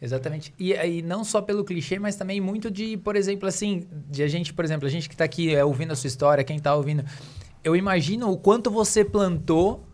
Exatamente. 0.00 0.52
E, 0.58 0.74
e 0.74 1.00
não 1.00 1.24
só 1.24 1.40
pelo 1.40 1.64
clichê, 1.64 1.98
mas 1.98 2.16
também 2.16 2.38
muito 2.38 2.70
de, 2.70 2.98
por 2.98 3.16
exemplo, 3.16 3.48
assim, 3.48 3.86
de 4.10 4.22
a 4.22 4.28
gente, 4.28 4.52
por 4.52 4.62
exemplo, 4.62 4.86
a 4.86 4.90
gente 4.90 5.08
que 5.08 5.16
tá 5.16 5.24
aqui 5.24 5.54
é, 5.54 5.64
ouvindo 5.64 5.92
a 5.92 5.96
sua 5.96 6.08
história, 6.08 6.44
quem 6.44 6.58
tá 6.58 6.74
ouvindo, 6.74 7.02
eu 7.64 7.74
imagino 7.74 8.30
o 8.30 8.36
quanto 8.36 8.70
você 8.70 9.02
plantou 9.02 9.86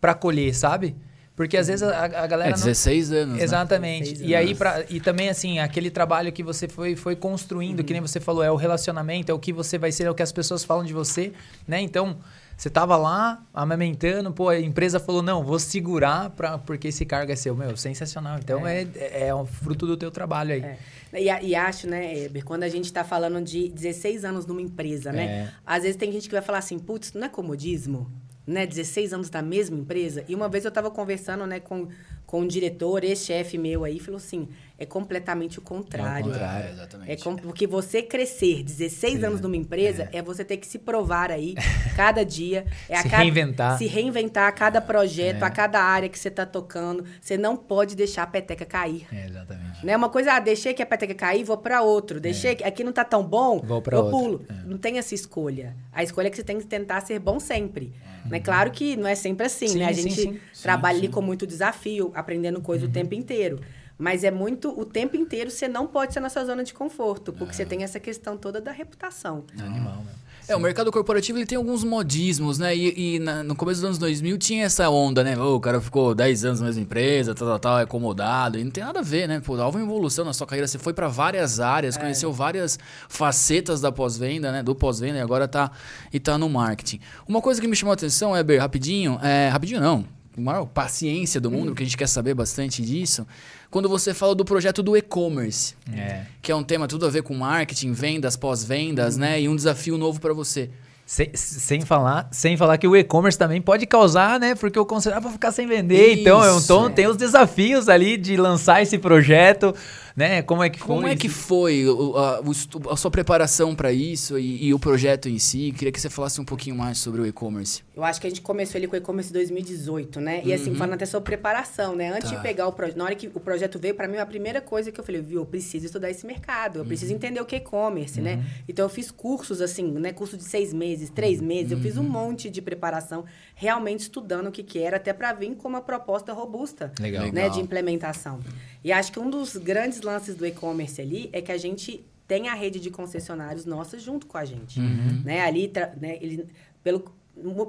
pra 0.00 0.14
colher, 0.14 0.54
sabe? 0.54 0.96
Porque 1.42 1.56
às 1.56 1.66
vezes 1.66 1.82
a, 1.82 2.04
a 2.04 2.26
galera 2.26 2.50
É 2.50 2.52
não... 2.52 2.58
16 2.58 3.12
anos, 3.12 3.36
né? 3.38 3.42
Exatamente. 3.42 4.10
16 4.12 4.30
E 4.30 4.34
aí 4.34 4.46
anos. 4.46 4.58
pra, 4.58 4.84
e 4.88 5.00
também 5.00 5.28
assim, 5.28 5.58
aquele 5.58 5.90
trabalho 5.90 6.30
que 6.32 6.42
você 6.42 6.68
foi, 6.68 6.94
foi 6.94 7.16
construindo, 7.16 7.82
que 7.82 7.92
nem 7.92 8.00
você 8.00 8.20
falou, 8.20 8.42
é 8.44 8.50
o 8.50 8.56
relacionamento, 8.56 9.30
é 9.30 9.34
o 9.34 9.38
que 9.38 9.52
você 9.52 9.76
vai 9.78 9.90
ser, 9.90 10.04
é 10.04 10.10
o 10.10 10.14
que 10.14 10.22
as 10.22 10.30
pessoas 10.32 10.62
falam 10.62 10.84
de 10.84 10.92
você, 10.92 11.32
né? 11.66 11.80
Então, 11.80 12.16
você 12.56 12.70
tava 12.70 12.96
lá 12.96 13.42
amamentando, 13.52 14.30
pô, 14.32 14.48
a 14.50 14.60
empresa 14.60 15.00
falou: 15.00 15.20
"Não, 15.22 15.42
vou 15.42 15.58
segurar 15.58 16.30
pra, 16.30 16.58
porque 16.58 16.88
esse 16.88 17.04
cargo 17.04 17.32
é 17.32 17.34
seu". 17.36 17.56
Meu, 17.56 17.76
sensacional. 17.76 18.38
Então 18.38 18.64
é, 18.64 18.86
é, 18.94 19.28
é 19.28 19.34
um 19.34 19.44
fruto 19.44 19.84
do 19.86 19.96
teu 19.96 20.10
trabalho 20.12 20.52
aí. 20.54 20.62
É. 20.62 20.78
E, 21.14 21.48
e 21.48 21.54
acho, 21.56 21.88
né, 21.88 22.24
Eber, 22.24 22.44
quando 22.44 22.62
a 22.62 22.68
gente 22.68 22.84
está 22.84 23.02
falando 23.02 23.42
de 23.42 23.68
16 23.70 24.24
anos 24.24 24.46
numa 24.46 24.62
empresa, 24.62 25.10
É. 25.10 25.12
né? 25.12 25.52
Às 25.66 25.82
vezes 25.82 25.96
tem 25.96 26.12
gente 26.12 26.28
que 26.28 26.34
vai 26.34 26.42
falar 26.42 26.58
assim, 26.58 26.78
putz, 26.78 27.12
não 27.14 27.24
é 27.24 27.28
comodismo? 27.28 28.08
Né? 28.46 28.66
16 28.66 29.12
anos 29.12 29.30
da 29.30 29.40
mesma 29.40 29.78
empresa? 29.78 30.24
E 30.28 30.34
uma 30.34 30.48
vez 30.48 30.64
eu 30.64 30.68
estava 30.68 30.90
conversando, 30.90 31.46
né, 31.46 31.60
com, 31.60 31.88
com 32.26 32.40
um 32.40 32.46
diretor, 32.46 33.04
ex-chefe 33.04 33.56
meu 33.56 33.84
aí, 33.84 34.00
falou 34.00 34.16
assim, 34.16 34.48
é 34.82 34.86
completamente 34.86 35.58
o 35.58 35.62
contrário. 35.62 36.26
contrário. 36.30 36.68
É, 36.68 36.72
exatamente. 36.72 37.10
É 37.10 37.16
com- 37.16 37.36
porque 37.36 37.66
você 37.66 38.02
crescer 38.02 38.62
16 38.62 39.22
anos 39.24 39.40
numa 39.40 39.56
empresa 39.56 40.08
é. 40.12 40.20
você 40.22 40.44
ter 40.44 40.56
que 40.56 40.66
se 40.66 40.78
provar 40.78 41.30
aí 41.30 41.54
cada 41.96 42.24
dia. 42.24 42.64
É 42.88 42.96
Se 43.02 43.08
cada- 43.08 43.22
reinventar. 43.22 43.78
Se 43.78 43.86
reinventar 43.86 44.48
a 44.48 44.52
cada 44.52 44.80
projeto, 44.80 45.42
É. 45.42 45.46
a 45.46 45.50
cada 45.50 45.80
área 45.82 46.08
que 46.08 46.18
você 46.18 46.28
está 46.28 46.44
tocando. 46.46 47.04
Você 47.20 47.36
não 47.38 47.56
pode 47.56 47.94
deixar 47.96 48.24
a 48.24 48.26
peteca 48.26 48.64
cair. 48.64 49.06
É, 49.12 49.26
exatamente. 49.26 49.84
Né? 49.86 49.96
Uma 49.96 50.08
coisa, 50.08 50.32
ah, 50.34 50.40
deixei 50.40 50.74
que 50.74 50.82
a 50.82 50.86
peteca 50.86 51.14
cair, 51.14 51.44
vou 51.44 51.56
para 51.56 51.82
outro. 51.82 52.20
Deixei 52.20 52.54
que 52.54 52.64
aqui 52.64 52.82
não 52.84 52.92
tá 52.92 53.04
tão 53.04 53.22
bom, 53.24 53.60
É. 53.62 53.66
Vou 53.66 53.80
pra 53.82 53.96
eu 53.96 54.04
outro. 54.04 54.18
pulo. 54.18 54.46
Não 54.66 54.78
tem 54.78 54.98
essa 54.98 55.14
escolha. 55.14 55.76
A 55.92 56.02
escolha 56.02 56.26
é 56.26 56.30
que 56.30 56.36
você 56.36 56.42
tem 56.44 56.58
que 56.58 56.66
tentar 56.66 57.00
ser 57.02 57.18
bom 57.18 57.38
sempre. 57.38 57.92
Né? 58.24 58.38
Claro 58.40 58.70
que 58.70 58.96
não 58.96 59.08
é 59.08 59.14
sempre 59.14 59.46
assim, 59.46 59.66
Sim, 59.68 59.78
né? 59.78 59.86
A 59.86 59.94
sim, 59.94 60.02
gente 60.02 60.20
sim. 60.20 60.40
trabalha 60.62 60.94
Sim, 60.98 61.04
ali 61.04 61.12
com 61.12 61.20
muito 61.20 61.44
desafio, 61.46 62.12
aprendendo 62.14 62.60
coisa 62.60 62.86
o 62.86 62.88
tempo 62.88 63.14
inteiro. 63.14 63.58
Mas 63.98 64.24
é 64.24 64.30
muito, 64.30 64.68
o 64.78 64.84
tempo 64.84 65.16
inteiro 65.16 65.50
você 65.50 65.68
não 65.68 65.86
pode 65.86 66.12
ser 66.12 66.20
na 66.20 66.28
sua 66.28 66.44
zona 66.44 66.64
de 66.64 66.74
conforto, 66.74 67.32
porque 67.32 67.54
você 67.54 67.64
tem 67.64 67.84
essa 67.84 68.00
questão 68.00 68.36
toda 68.36 68.60
da 68.60 68.72
reputação. 68.72 69.44
Animal, 69.58 69.96
meu. 70.04 70.22
É, 70.48 70.56
o 70.56 70.60
mercado 70.60 70.90
corporativo 70.90 71.38
ele 71.38 71.46
tem 71.46 71.56
alguns 71.56 71.84
modismos, 71.84 72.58
né? 72.58 72.74
E, 72.76 73.14
e 73.14 73.18
na- 73.20 73.44
no 73.44 73.54
começo 73.54 73.76
dos 73.80 73.84
anos 73.84 73.98
2000 73.98 74.36
tinha 74.36 74.64
essa 74.64 74.90
onda, 74.90 75.22
né? 75.22 75.38
Ô, 75.38 75.54
o 75.54 75.60
cara 75.60 75.80
ficou 75.80 76.16
10 76.16 76.44
anos 76.44 76.58
na 76.58 76.66
mesma 76.66 76.82
empresa, 76.82 77.32
tal, 77.32 77.46
tal, 77.46 77.58
tal, 77.60 77.78
é 77.78 77.82
acomodado. 77.84 78.58
E 78.58 78.64
não 78.64 78.70
tem 78.72 78.82
nada 78.82 78.98
a 78.98 79.02
ver, 79.02 79.28
né? 79.28 79.40
Pô, 79.40 79.56
houve 79.56 79.76
uma 79.78 79.84
evolução 79.84 80.24
na 80.24 80.32
sua 80.32 80.44
carreira. 80.44 80.66
Você 80.66 80.78
foi 80.80 80.92
pra 80.92 81.06
várias 81.06 81.60
áreas, 81.60 81.96
conheceu 81.96 82.32
várias 82.32 82.76
facetas 83.08 83.80
da 83.80 83.92
pós-venda, 83.92 84.50
né? 84.50 84.64
Do 84.64 84.74
pós-venda 84.74 85.18
e 85.18 85.20
agora 85.20 85.46
tá, 85.46 85.70
e 86.12 86.18
tá 86.18 86.36
no 86.36 86.48
marketing. 86.48 86.98
Uma 87.28 87.40
coisa 87.40 87.60
que 87.60 87.68
me 87.68 87.76
chamou 87.76 87.92
a 87.92 87.94
atenção, 87.94 88.36
Eber, 88.36 88.60
rapidinho, 88.60 89.20
é, 89.22 89.48
rapidinho 89.48 89.80
não, 89.80 90.04
maior 90.40 90.64
paciência 90.66 91.40
do 91.40 91.50
mundo, 91.50 91.66
porque 91.68 91.82
a 91.82 91.86
gente 91.86 91.96
quer 91.96 92.08
saber 92.08 92.34
bastante 92.34 92.80
disso. 92.82 93.26
Quando 93.70 93.88
você 93.88 94.14
fala 94.14 94.34
do 94.34 94.44
projeto 94.44 94.82
do 94.82 94.96
e-commerce, 94.96 95.74
É. 95.94 96.22
que 96.40 96.50
é 96.50 96.54
um 96.56 96.62
tema 96.62 96.86
tudo 96.88 97.06
a 97.06 97.10
ver 97.10 97.22
com 97.22 97.34
marketing, 97.34 97.92
vendas, 97.92 98.36
pós-vendas, 98.36 99.16
né? 99.16 99.40
E 99.40 99.48
um 99.48 99.56
desafio 99.56 99.96
novo 99.98 100.20
pra 100.20 100.32
você. 100.32 100.70
Sem, 101.04 101.30
sem 101.34 101.80
falar, 101.82 102.28
sem 102.30 102.56
falar 102.56 102.78
que 102.78 102.86
o 102.86 102.96
e-commerce 102.96 103.36
também 103.38 103.60
pode 103.60 103.84
causar, 103.86 104.38
né? 104.40 104.54
Porque 104.54 104.78
o 104.78 104.86
considerar 104.86 105.20
para 105.20 105.30
ficar 105.30 105.50
sem 105.52 105.66
vender. 105.66 106.20
Então, 106.20 106.38
um 106.40 106.58
Isso, 106.58 106.68
tom, 106.68 106.86
é. 106.86 106.90
tem 106.90 107.06
os 107.06 107.16
desafios 107.16 107.88
ali 107.88 108.16
de 108.16 108.36
lançar 108.36 108.80
esse 108.80 108.96
projeto. 108.96 109.74
Né? 110.16 110.42
Como 110.42 110.62
é 110.62 110.70
que 110.70 110.78
foi? 110.78 110.86
Como 110.86 111.06
é 111.06 111.16
que 111.16 111.28
foi 111.28 111.84
a, 111.84 112.40
o, 112.40 112.90
a, 112.90 112.96
sua 112.96 113.10
preparação 113.10 113.74
para 113.74 113.92
isso 113.92 114.38
e, 114.38 114.66
e, 114.66 114.74
o 114.74 114.78
projeto 114.78 115.28
em 115.28 115.38
si? 115.38 115.72
Queria 115.72 115.92
que 115.92 116.00
você 116.00 116.10
falasse 116.10 116.40
um 116.40 116.44
pouquinho 116.44 116.76
mais 116.76 116.98
sobre 116.98 117.20
o 117.20 117.26
e-commerce. 117.26 117.82
Eu 117.94 118.04
acho 118.04 118.20
que 118.20 118.26
a 118.26 118.30
gente 118.30 118.40
começou 118.40 118.78
ali 118.78 118.86
com 118.86 118.94
o 118.94 118.98
e-commerce 118.98 119.30
em 119.30 119.34
2018, 119.34 120.20
né? 120.20 120.42
E 120.44 120.52
assim, 120.52 120.70
uhum. 120.70 120.76
falando 120.76 120.94
até 120.94 121.06
sobre 121.06 121.24
preparação, 121.24 121.94
né? 121.94 122.10
Antes 122.10 122.30
tá. 122.30 122.36
de 122.36 122.42
pegar 122.42 122.66
o 122.66 122.72
projeto, 122.72 122.96
na 122.96 123.04
hora 123.04 123.14
que 123.14 123.26
o 123.26 123.40
projeto 123.40 123.78
veio, 123.78 123.94
para 123.94 124.08
mim, 124.08 124.18
a 124.18 124.26
primeira 124.26 124.60
coisa 124.60 124.90
que 124.92 125.00
eu 125.00 125.04
falei, 125.04 125.20
viu, 125.20 125.40
eu 125.40 125.46
preciso 125.46 125.86
estudar 125.86 126.10
esse 126.10 126.26
mercado, 126.26 126.76
eu 126.76 126.82
uhum. 126.82 126.88
preciso 126.88 127.12
entender 127.12 127.40
o 127.40 127.44
que 127.44 127.54
é 127.54 127.58
e-commerce, 127.58 128.20
né? 128.20 128.34
uhum. 128.34 128.40
né? 128.40 128.46
Então 128.68 128.84
eu 128.84 128.88
fiz 128.88 129.10
cursos 129.10 129.60
assim, 129.60 129.90
né? 129.92 130.12
Curso 130.12 130.36
de 130.36 130.44
seis 130.44 130.72
meses, 130.72 131.10
três 131.10 131.40
uhum. 131.40 131.46
meses, 131.46 131.72
eu 131.72 131.78
fiz 131.78 131.96
um 131.96 132.02
uhum. 132.02 132.08
monte 132.08 132.50
de 132.50 132.60
preparação, 132.60 133.24
realmente 133.54 134.00
estudando 134.00 134.48
o 134.48 134.52
que, 134.52 134.62
que 134.62 134.78
era, 134.78 134.96
até 134.96 135.12
para 135.12 135.32
vir 135.32 135.54
com 135.56 135.68
uma 135.68 135.80
proposta 135.80 136.32
robusta, 136.32 136.92
Legal. 137.00 137.32
né? 137.32 137.48
De 137.48 137.60
implementação. 137.60 138.40
E 138.84 138.90
acho 138.92 139.12
que 139.12 139.18
um 139.18 139.30
dos 139.30 139.56
grandes 139.56 140.01
lances 140.02 140.34
do 140.34 140.46
e-commerce 140.46 141.00
ali 141.00 141.30
é 141.32 141.40
que 141.40 141.52
a 141.52 141.58
gente 141.58 142.04
tem 142.26 142.48
a 142.48 142.54
rede 142.54 142.80
de 142.80 142.90
concessionários 142.90 143.64
nossa 143.64 143.98
junto 143.98 144.26
com 144.26 144.38
a 144.38 144.44
gente, 144.44 144.80
uhum. 144.80 145.22
né? 145.24 145.42
Ali, 145.42 145.70
né, 146.00 146.18
ele, 146.20 146.48
pelo 146.82 147.12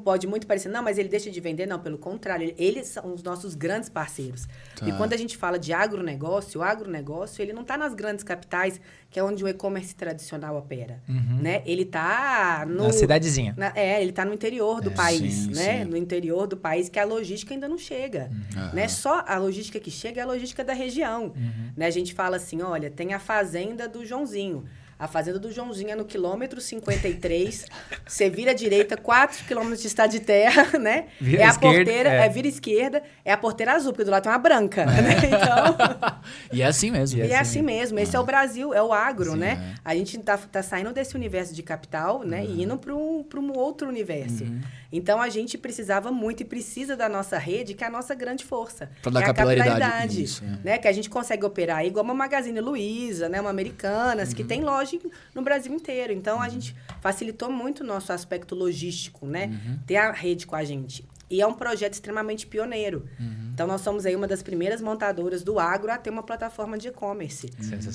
pode 0.04 0.28
muito 0.28 0.46
parecer, 0.46 0.70
não, 0.70 0.84
mas 0.84 0.98
ele 0.98 1.08
deixa 1.08 1.32
de 1.32 1.40
vender. 1.40 1.66
Não, 1.66 1.80
pelo 1.80 1.98
contrário, 1.98 2.54
eles 2.58 2.88
são 2.88 3.14
os 3.14 3.24
nossos 3.24 3.56
grandes 3.56 3.90
parceiros. 3.90 4.48
Tá. 4.76 4.88
E 4.88 4.92
quando 4.94 5.14
a 5.14 5.18
gente 5.18 5.38
fala 5.38 5.58
de 5.58 5.72
agronegócio, 5.72 6.60
o 6.60 6.64
agronegócio, 6.64 7.42
ele 7.42 7.54
não 7.54 7.62
está 7.62 7.78
nas 7.78 7.94
grandes 7.94 8.24
capitais, 8.24 8.80
que 9.10 9.20
é 9.20 9.24
onde 9.24 9.44
o 9.44 9.48
e-commerce 9.48 9.96
tradicional 9.96 10.58
opera. 10.58 11.02
Uhum. 11.08 11.40
Né? 11.42 11.64
Ele 11.66 11.84
está 11.84 12.66
no... 12.68 12.84
Na 12.84 12.94
cidadezinha. 12.94 13.54
Na, 13.58 13.72
é, 13.76 14.02
ele 14.02 14.10
está 14.10 14.26
no 14.26 14.34
interior 14.34 14.82
do 14.82 14.90
é, 14.90 14.94
país, 14.94 15.34
sim, 15.34 15.52
né? 15.52 15.80
Sim. 15.80 15.86
No 15.86 15.96
interior 15.96 16.46
do 16.46 16.58
país, 16.58 16.90
que 16.90 17.00
a 17.00 17.06
logística 17.06 17.54
ainda 17.54 17.68
não 17.68 17.78
chega. 17.78 18.30
Uhum. 18.32 18.74
Né? 18.74 18.88
Só 18.88 19.24
a 19.26 19.38
logística 19.38 19.80
que 19.80 19.92
chega 19.92 20.20
é 20.20 20.24
a 20.24 20.28
logística 20.28 20.64
da 20.64 20.74
região. 20.74 21.34
Uhum. 21.36 21.72
Né? 21.78 21.86
A 21.86 21.92
gente 21.92 22.14
fala 22.14 22.38
assim, 22.38 22.62
olha, 22.62 22.90
tem 22.90 23.14
a 23.14 23.20
fazenda 23.20 23.88
do 23.88 24.06
Joãozinho. 24.06 24.66
A 25.04 25.08
fazenda 25.08 25.38
do 25.38 25.52
Joãozinho 25.52 25.90
é 25.90 25.96
no 25.98 26.06
quilômetro 26.06 26.62
53. 26.62 27.66
você 28.08 28.30
vira 28.30 28.52
à 28.52 28.54
direita, 28.54 28.96
4 28.96 29.44
quilômetros 29.44 29.82
de 29.82 29.88
estado 29.88 30.12
de 30.12 30.22
terra, 30.22 30.66
né? 30.80 31.08
Vira 31.20 31.42
é 31.42 31.46
a 31.46 31.50
esquerda, 31.50 31.76
porteira, 31.76 32.10
é. 32.10 32.26
é. 32.26 32.30
vira 32.30 32.48
esquerda, 32.48 33.04
é 33.26 33.34
a 33.34 33.38
porteira 33.38 33.74
azul, 33.74 33.92
porque 33.92 34.06
do 34.06 34.12
lado 34.12 34.24
tem 34.24 34.32
uma 34.32 34.38
branca, 34.38 34.84
é. 34.84 34.86
né? 34.86 35.14
Então... 35.28 35.76
e 36.54 36.62
é 36.62 36.66
assim 36.66 36.90
mesmo. 36.90 37.20
E 37.20 37.22
é, 37.22 37.26
é 37.26 37.36
assim, 37.36 37.60
assim 37.60 37.62
mesmo. 37.62 38.00
Esse 38.00 38.16
é 38.16 38.20
o 38.20 38.24
Brasil, 38.24 38.74
é 38.74 38.82
o 38.82 38.94
agro, 38.94 39.32
Sim, 39.32 39.40
né? 39.40 39.76
É. 39.76 39.80
A 39.84 39.94
gente 39.94 40.18
tá, 40.20 40.38
tá 40.38 40.64
saindo 40.64 40.94
desse 40.94 41.16
universo 41.16 41.54
de 41.54 41.62
capital, 41.62 42.24
né? 42.24 42.42
Uhum. 42.42 42.56
E 42.56 42.64
indo 42.64 42.78
para 42.78 42.96
um, 42.96 43.26
um 43.36 43.58
outro 43.58 43.90
universo. 43.90 44.46
Uhum. 44.46 44.62
Então, 44.90 45.22
a 45.22 45.28
gente 45.28 45.58
precisava 45.58 46.12
muito 46.12 46.44
e 46.44 46.46
precisa 46.46 46.96
da 46.96 47.10
nossa 47.10 47.38
rede, 47.38 47.74
que 47.74 47.84
é 47.84 47.88
a 47.88 47.90
nossa 47.90 48.16
grande 48.16 48.46
força. 48.46 48.90
Para 49.02 49.12
dar 49.12 49.22
é 49.22 49.26
capilaridade. 49.26 49.70
Capilaridade 49.70 50.24
isso, 50.24 50.44
é. 50.46 50.60
né? 50.64 50.78
Que 50.78 50.88
a 50.88 50.94
gente 50.94 51.10
consegue 51.10 51.44
operar 51.44 51.86
igual 51.86 52.06
uma 52.06 52.14
Magazine 52.14 52.62
Luiza, 52.62 53.28
né? 53.28 53.42
Uma 53.42 53.50
Americanas, 53.50 54.30
uhum. 54.30 54.36
que 54.36 54.44
tem 54.46 54.62
loja 54.62 54.93
no 55.34 55.42
Brasil 55.42 55.74
inteiro. 55.74 56.14
Então, 56.14 56.42
a 56.42 56.50
gente 56.50 56.76
facilitou 57.02 57.52
muito 57.52 57.82
o 57.82 57.86
nosso 57.86 58.12
aspecto 58.12 58.56
logístico, 58.56 59.26
né? 59.26 59.48
Uhum. 59.48 59.80
Ter 59.86 59.98
a 59.98 60.12
rede 60.12 60.46
com 60.46 60.56
a 60.56 60.64
gente. 60.64 61.06
E 61.30 61.42
é 61.42 61.48
um 61.48 61.54
projeto 61.54 61.94
extremamente 61.94 62.46
pioneiro. 62.46 63.08
Uhum. 63.20 63.52
Então, 63.54 63.66
nós 63.66 63.82
somos 63.82 64.06
aí 64.06 64.16
uma 64.16 64.28
das 64.28 64.44
primeiras 64.44 64.82
montadoras 64.82 65.44
do 65.44 65.58
agro 65.58 65.92
a 65.92 65.98
ter 65.98 66.10
uma 66.10 66.24
plataforma 66.24 66.78
de 66.78 66.90
e-commerce. 66.90 67.50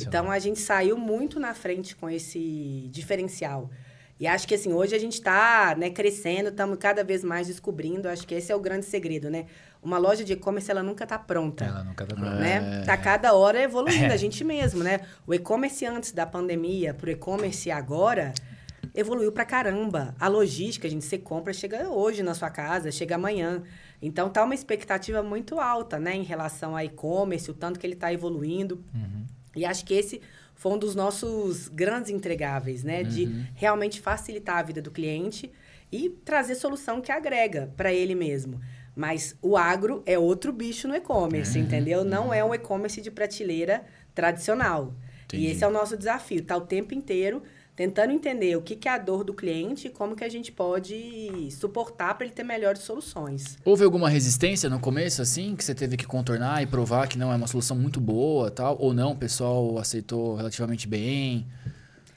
Então, 0.08 0.30
a 0.30 0.38
gente 0.38 0.58
saiu 0.58 0.96
muito 0.96 1.38
na 1.38 1.54
frente 1.54 1.94
com 1.94 2.08
esse 2.10 2.88
diferencial. 2.90 3.70
E 4.20 4.26
acho 4.26 4.48
que, 4.48 4.54
assim, 4.54 4.72
hoje 4.72 4.96
a 4.96 4.98
gente 4.98 5.14
está 5.14 5.76
né, 5.78 5.90
crescendo, 5.90 6.48
estamos 6.48 6.76
cada 6.78 7.04
vez 7.04 7.22
mais 7.22 7.46
descobrindo. 7.46 8.08
Acho 8.08 8.26
que 8.26 8.34
esse 8.34 8.50
é 8.50 8.56
o 8.56 8.60
grande 8.60 8.84
segredo, 8.84 9.30
né? 9.30 9.46
Uma 9.88 9.96
loja 9.96 10.22
de 10.22 10.34
e-commerce, 10.34 10.70
ela 10.70 10.82
nunca 10.82 11.04
está 11.04 11.18
pronta. 11.18 11.64
Ela 11.64 11.82
nunca 11.82 12.04
está 12.04 12.14
pronta. 12.14 12.36
Né? 12.36 12.80
É. 12.82 12.84
Tá 12.84 12.94
cada 12.94 13.32
hora 13.32 13.58
evoluindo, 13.58 14.04
é. 14.04 14.12
a 14.12 14.16
gente 14.18 14.44
mesmo, 14.44 14.84
né? 14.84 15.00
O 15.26 15.32
e-commerce 15.32 15.86
antes 15.86 16.12
da 16.12 16.26
pandemia 16.26 16.92
para 16.92 17.06
o 17.06 17.10
e-commerce 17.10 17.70
agora 17.70 18.34
evoluiu 18.94 19.32
para 19.32 19.46
caramba. 19.46 20.14
A 20.20 20.28
logística, 20.28 20.86
a 20.86 20.90
gente, 20.90 21.06
você 21.06 21.16
compra, 21.16 21.54
chega 21.54 21.88
hoje 21.88 22.22
na 22.22 22.34
sua 22.34 22.50
casa, 22.50 22.92
chega 22.92 23.14
amanhã. 23.14 23.62
Então, 24.02 24.28
tá 24.28 24.44
uma 24.44 24.54
expectativa 24.54 25.22
muito 25.22 25.58
alta, 25.58 25.98
né? 25.98 26.14
Em 26.14 26.22
relação 26.22 26.76
a 26.76 26.84
e-commerce, 26.84 27.50
o 27.50 27.54
tanto 27.54 27.80
que 27.80 27.86
ele 27.86 27.94
está 27.94 28.12
evoluindo. 28.12 28.84
Uhum. 28.94 29.24
E 29.56 29.64
acho 29.64 29.86
que 29.86 29.94
esse 29.94 30.20
foi 30.54 30.72
um 30.72 30.78
dos 30.78 30.94
nossos 30.94 31.68
grandes 31.68 32.10
entregáveis, 32.10 32.84
né? 32.84 33.04
Uhum. 33.04 33.08
De 33.08 33.46
realmente 33.54 34.02
facilitar 34.02 34.58
a 34.58 34.62
vida 34.62 34.82
do 34.82 34.90
cliente 34.90 35.50
e 35.90 36.10
trazer 36.10 36.54
solução 36.54 37.00
que 37.00 37.10
agrega 37.10 37.72
para 37.76 37.92
ele 37.92 38.14
mesmo. 38.14 38.60
Mas 38.98 39.36
o 39.40 39.56
agro 39.56 40.02
é 40.04 40.18
outro 40.18 40.52
bicho 40.52 40.88
no 40.88 40.96
e-commerce, 40.96 41.56
uhum. 41.56 41.64
entendeu? 41.64 42.04
Não 42.04 42.34
é 42.34 42.42
um 42.42 42.52
e-commerce 42.52 43.00
de 43.00 43.12
prateleira 43.12 43.84
tradicional. 44.12 44.92
Entendi. 45.24 45.44
E 45.44 45.46
esse 45.52 45.62
é 45.62 45.68
o 45.68 45.70
nosso 45.70 45.96
desafio, 45.96 46.42
tá 46.42 46.56
o 46.56 46.62
tempo 46.62 46.92
inteiro 46.92 47.40
tentando 47.76 48.12
entender 48.12 48.56
o 48.56 48.60
que, 48.60 48.74
que 48.74 48.88
é 48.88 48.90
a 48.90 48.98
dor 48.98 49.22
do 49.22 49.32
cliente 49.32 49.86
e 49.86 49.90
como 49.90 50.16
que 50.16 50.24
a 50.24 50.28
gente 50.28 50.50
pode 50.50 51.48
suportar 51.52 52.12
para 52.14 52.26
ele 52.26 52.34
ter 52.34 52.42
melhores 52.42 52.82
soluções. 52.82 53.56
Houve 53.64 53.84
alguma 53.84 54.08
resistência 54.08 54.68
no 54.68 54.80
começo, 54.80 55.22
assim, 55.22 55.54
que 55.54 55.64
você 55.64 55.76
teve 55.76 55.96
que 55.96 56.04
contornar 56.04 56.60
e 56.60 56.66
provar 56.66 57.06
que 57.06 57.16
não 57.16 57.32
é 57.32 57.36
uma 57.36 57.46
solução 57.46 57.76
muito 57.76 58.00
boa, 58.00 58.50
tal? 58.50 58.76
Ou 58.80 58.92
não, 58.92 59.12
o 59.12 59.16
pessoal 59.16 59.78
aceitou 59.78 60.34
relativamente 60.34 60.88
bem? 60.88 61.46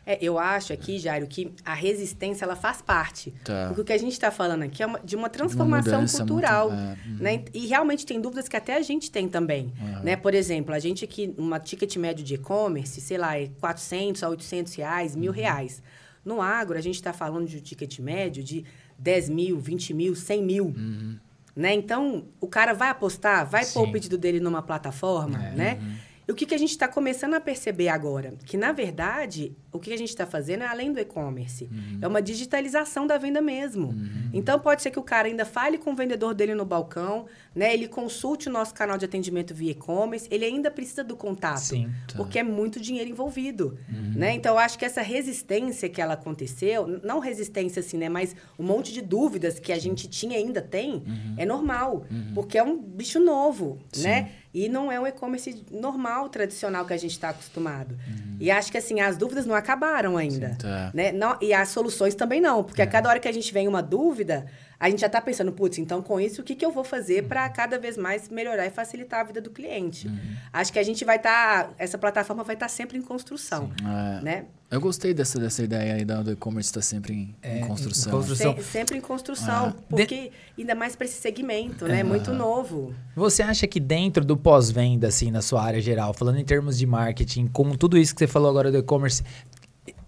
É, 0.05 0.17
eu 0.21 0.39
acho 0.39 0.73
aqui, 0.73 0.97
Jairo, 0.97 1.27
que 1.27 1.53
a 1.63 1.73
resistência 1.73 2.43
ela 2.43 2.55
faz 2.55 2.81
parte. 2.81 3.31
Tá. 3.43 3.67
Porque 3.67 3.81
o 3.81 3.85
que 3.85 3.93
a 3.93 3.97
gente 3.97 4.13
está 4.13 4.31
falando 4.31 4.63
aqui 4.63 4.81
é 4.81 4.85
uma, 4.85 4.99
de 4.99 5.15
uma 5.15 5.29
transformação 5.29 5.99
uma 5.99 6.07
cultural. 6.07 6.71
Muito, 6.71 6.83
é, 6.83 6.97
uhum. 7.07 7.17
né? 7.19 7.45
E 7.53 7.67
realmente 7.67 8.05
tem 8.05 8.19
dúvidas 8.19 8.47
que 8.47 8.57
até 8.57 8.75
a 8.75 8.81
gente 8.81 9.11
tem 9.11 9.29
também. 9.29 9.71
Uhum. 9.79 10.03
Né? 10.03 10.15
Por 10.15 10.33
exemplo, 10.33 10.73
a 10.73 10.79
gente 10.79 11.05
aqui, 11.05 11.33
uma 11.37 11.59
ticket 11.59 11.95
médio 11.97 12.25
de 12.25 12.33
e-commerce, 12.33 12.99
sei 12.99 13.17
lá, 13.17 13.37
é 13.37 13.49
400 13.59 14.23
a 14.23 14.29
800 14.29 14.73
reais, 14.73 15.15
mil 15.15 15.31
uhum. 15.31 15.37
reais. 15.37 15.83
No 16.25 16.41
agro, 16.41 16.77
a 16.77 16.81
gente 16.81 16.95
está 16.95 17.13
falando 17.13 17.47
de 17.47 17.57
um 17.57 17.61
ticket 17.61 17.99
médio 17.99 18.43
de 18.43 18.65
10 18.97 19.29
mil, 19.29 19.59
20 19.59 19.93
mil, 19.93 20.15
100 20.15 20.43
mil. 20.43 20.65
Uhum. 20.65 21.17
Né? 21.55 21.73
Então, 21.73 22.25
o 22.39 22.47
cara 22.47 22.73
vai 22.73 22.89
apostar, 22.89 23.45
vai 23.47 23.63
Sim. 23.65 23.73
pôr 23.73 23.89
o 23.89 23.91
pedido 23.91 24.17
dele 24.17 24.39
numa 24.39 24.61
plataforma, 24.61 25.43
é. 25.43 25.51
né? 25.51 25.79
Uhum. 25.81 26.10
E 26.27 26.31
o 26.31 26.35
que, 26.35 26.45
que 26.45 26.55
a 26.55 26.57
gente 26.57 26.71
está 26.71 26.87
começando 26.87 27.33
a 27.33 27.39
perceber 27.39 27.89
agora? 27.89 28.33
Que, 28.45 28.57
na 28.57 28.71
verdade, 28.71 29.55
o 29.71 29.79
que 29.79 29.91
a 29.91 29.97
gente 29.97 30.09
está 30.09 30.25
fazendo 30.25 30.63
é 30.63 30.67
além 30.67 30.91
do 30.91 30.99
e-commerce. 30.99 31.65
Uhum. 31.65 31.99
É 32.01 32.07
uma 32.07 32.21
digitalização 32.21 33.07
da 33.07 33.17
venda 33.17 33.41
mesmo. 33.41 33.89
Uhum. 33.89 34.29
Então, 34.33 34.59
pode 34.59 34.81
ser 34.81 34.91
que 34.91 34.99
o 34.99 35.03
cara 35.03 35.27
ainda 35.27 35.45
fale 35.45 35.77
com 35.77 35.91
o 35.91 35.95
vendedor 35.95 36.33
dele 36.33 36.53
no 36.53 36.65
balcão, 36.65 37.25
né? 37.55 37.73
Ele 37.73 37.87
consulte 37.87 38.49
o 38.49 38.51
nosso 38.51 38.73
canal 38.73 38.97
de 38.97 39.05
atendimento 39.05 39.53
via 39.53 39.71
e-commerce. 39.71 40.27
Ele 40.31 40.45
ainda 40.45 40.69
precisa 40.69 41.03
do 41.03 41.15
contato. 41.15 41.59
Sim, 41.59 41.89
tá. 42.07 42.17
Porque 42.17 42.39
é 42.39 42.43
muito 42.43 42.79
dinheiro 42.79 43.09
envolvido, 43.09 43.77
uhum. 43.89 44.13
né? 44.15 44.33
Então, 44.33 44.53
eu 44.55 44.59
acho 44.59 44.77
que 44.77 44.85
essa 44.85 45.01
resistência 45.01 45.89
que 45.89 46.01
ela 46.01 46.13
aconteceu, 46.13 46.87
não 47.03 47.19
resistência 47.19 47.79
assim, 47.79 47.97
né? 47.97 48.09
Mas 48.09 48.35
um 48.59 48.63
monte 48.63 48.93
de 48.93 49.01
dúvidas 49.01 49.59
que 49.59 49.71
a 49.71 49.79
gente 49.79 50.07
tinha 50.07 50.37
e 50.37 50.43
ainda 50.43 50.61
tem, 50.61 50.95
uhum. 50.95 51.35
é 51.37 51.45
normal. 51.45 52.05
Uhum. 52.09 52.33
Porque 52.33 52.57
é 52.57 52.63
um 52.63 52.77
bicho 52.77 53.19
novo, 53.19 53.79
Sim. 53.91 54.03
né? 54.03 54.31
E 54.53 54.67
não 54.67 54.91
é 54.91 54.99
um 54.99 55.07
e-commerce 55.07 55.65
normal, 55.71 56.27
tradicional 56.27 56.85
que 56.85 56.93
a 56.93 56.97
gente 56.97 57.11
está 57.11 57.29
acostumado. 57.29 57.91
Uhum. 57.91 58.37
E 58.39 58.51
acho 58.51 58.71
que 58.71 58.77
assim, 58.77 58.99
as 58.99 59.15
dúvidas 59.17 59.45
não 59.45 59.55
acabaram 59.55 60.17
ainda. 60.17 60.49
Sim, 60.49 60.57
tá. 60.57 60.91
né? 60.93 61.11
não, 61.11 61.37
e 61.41 61.53
as 61.53 61.69
soluções 61.69 62.15
também 62.15 62.41
não. 62.41 62.63
Porque 62.63 62.81
é. 62.81 62.83
a 62.83 62.87
cada 62.87 63.07
hora 63.07 63.19
que 63.19 63.27
a 63.27 63.31
gente 63.31 63.53
vem 63.53 63.67
uma 63.67 63.81
dúvida, 63.81 64.45
a 64.81 64.89
gente 64.89 64.99
já 64.99 65.05
está 65.05 65.21
pensando, 65.21 65.51
putz, 65.51 65.77
então 65.77 66.01
com 66.01 66.19
isso, 66.19 66.41
o 66.41 66.43
que, 66.43 66.55
que 66.55 66.65
eu 66.65 66.71
vou 66.71 66.83
fazer 66.83 67.27
para 67.27 67.45
uhum. 67.45 67.53
cada 67.53 67.77
vez 67.77 67.95
mais 67.95 68.29
melhorar 68.29 68.65
e 68.65 68.71
facilitar 68.71 69.19
a 69.19 69.23
vida 69.23 69.39
do 69.39 69.51
cliente? 69.51 70.07
Uhum. 70.07 70.17
Acho 70.51 70.73
que 70.73 70.79
a 70.79 70.83
gente 70.83 71.05
vai 71.05 71.17
estar, 71.17 71.65
tá, 71.65 71.73
essa 71.77 71.99
plataforma 71.99 72.43
vai 72.43 72.55
estar 72.55 72.65
tá 72.65 72.69
sempre 72.69 72.97
em 72.97 73.01
construção, 73.03 73.71
é. 73.79 74.23
né? 74.23 74.45
Eu 74.71 74.81
gostei 74.81 75.13
dessa, 75.13 75.37
dessa 75.39 75.61
ideia 75.61 75.93
aí 75.93 76.03
do 76.03 76.31
e-commerce 76.31 76.69
estar 76.69 76.79
tá 76.79 76.85
sempre 76.85 77.13
em, 77.13 77.35
é, 77.43 77.59
em 77.59 77.67
construção. 77.67 78.11
Em 78.11 78.15
construção. 78.15 78.55
Se, 78.55 78.63
sempre 78.63 78.97
em 78.97 79.01
construção, 79.01 79.75
ah. 79.77 79.83
porque 79.87 80.31
de... 80.55 80.61
ainda 80.61 80.73
mais 80.73 80.95
para 80.95 81.05
esse 81.05 81.21
segmento, 81.21 81.85
né? 81.85 81.99
É. 81.99 82.03
Muito 82.03 82.33
novo. 82.33 82.95
Você 83.15 83.43
acha 83.43 83.67
que 83.67 83.79
dentro 83.79 84.25
do 84.25 84.35
pós-venda, 84.35 85.09
assim, 85.09 85.29
na 85.29 85.43
sua 85.43 85.61
área 85.61 85.79
geral, 85.79 86.11
falando 86.11 86.39
em 86.39 86.45
termos 86.45 86.79
de 86.79 86.87
marketing, 86.87 87.45
com 87.45 87.69
tudo 87.75 87.99
isso 87.99 88.15
que 88.15 88.19
você 88.19 88.27
falou 88.27 88.49
agora 88.49 88.71
do 88.71 88.79
e-commerce, 88.79 89.23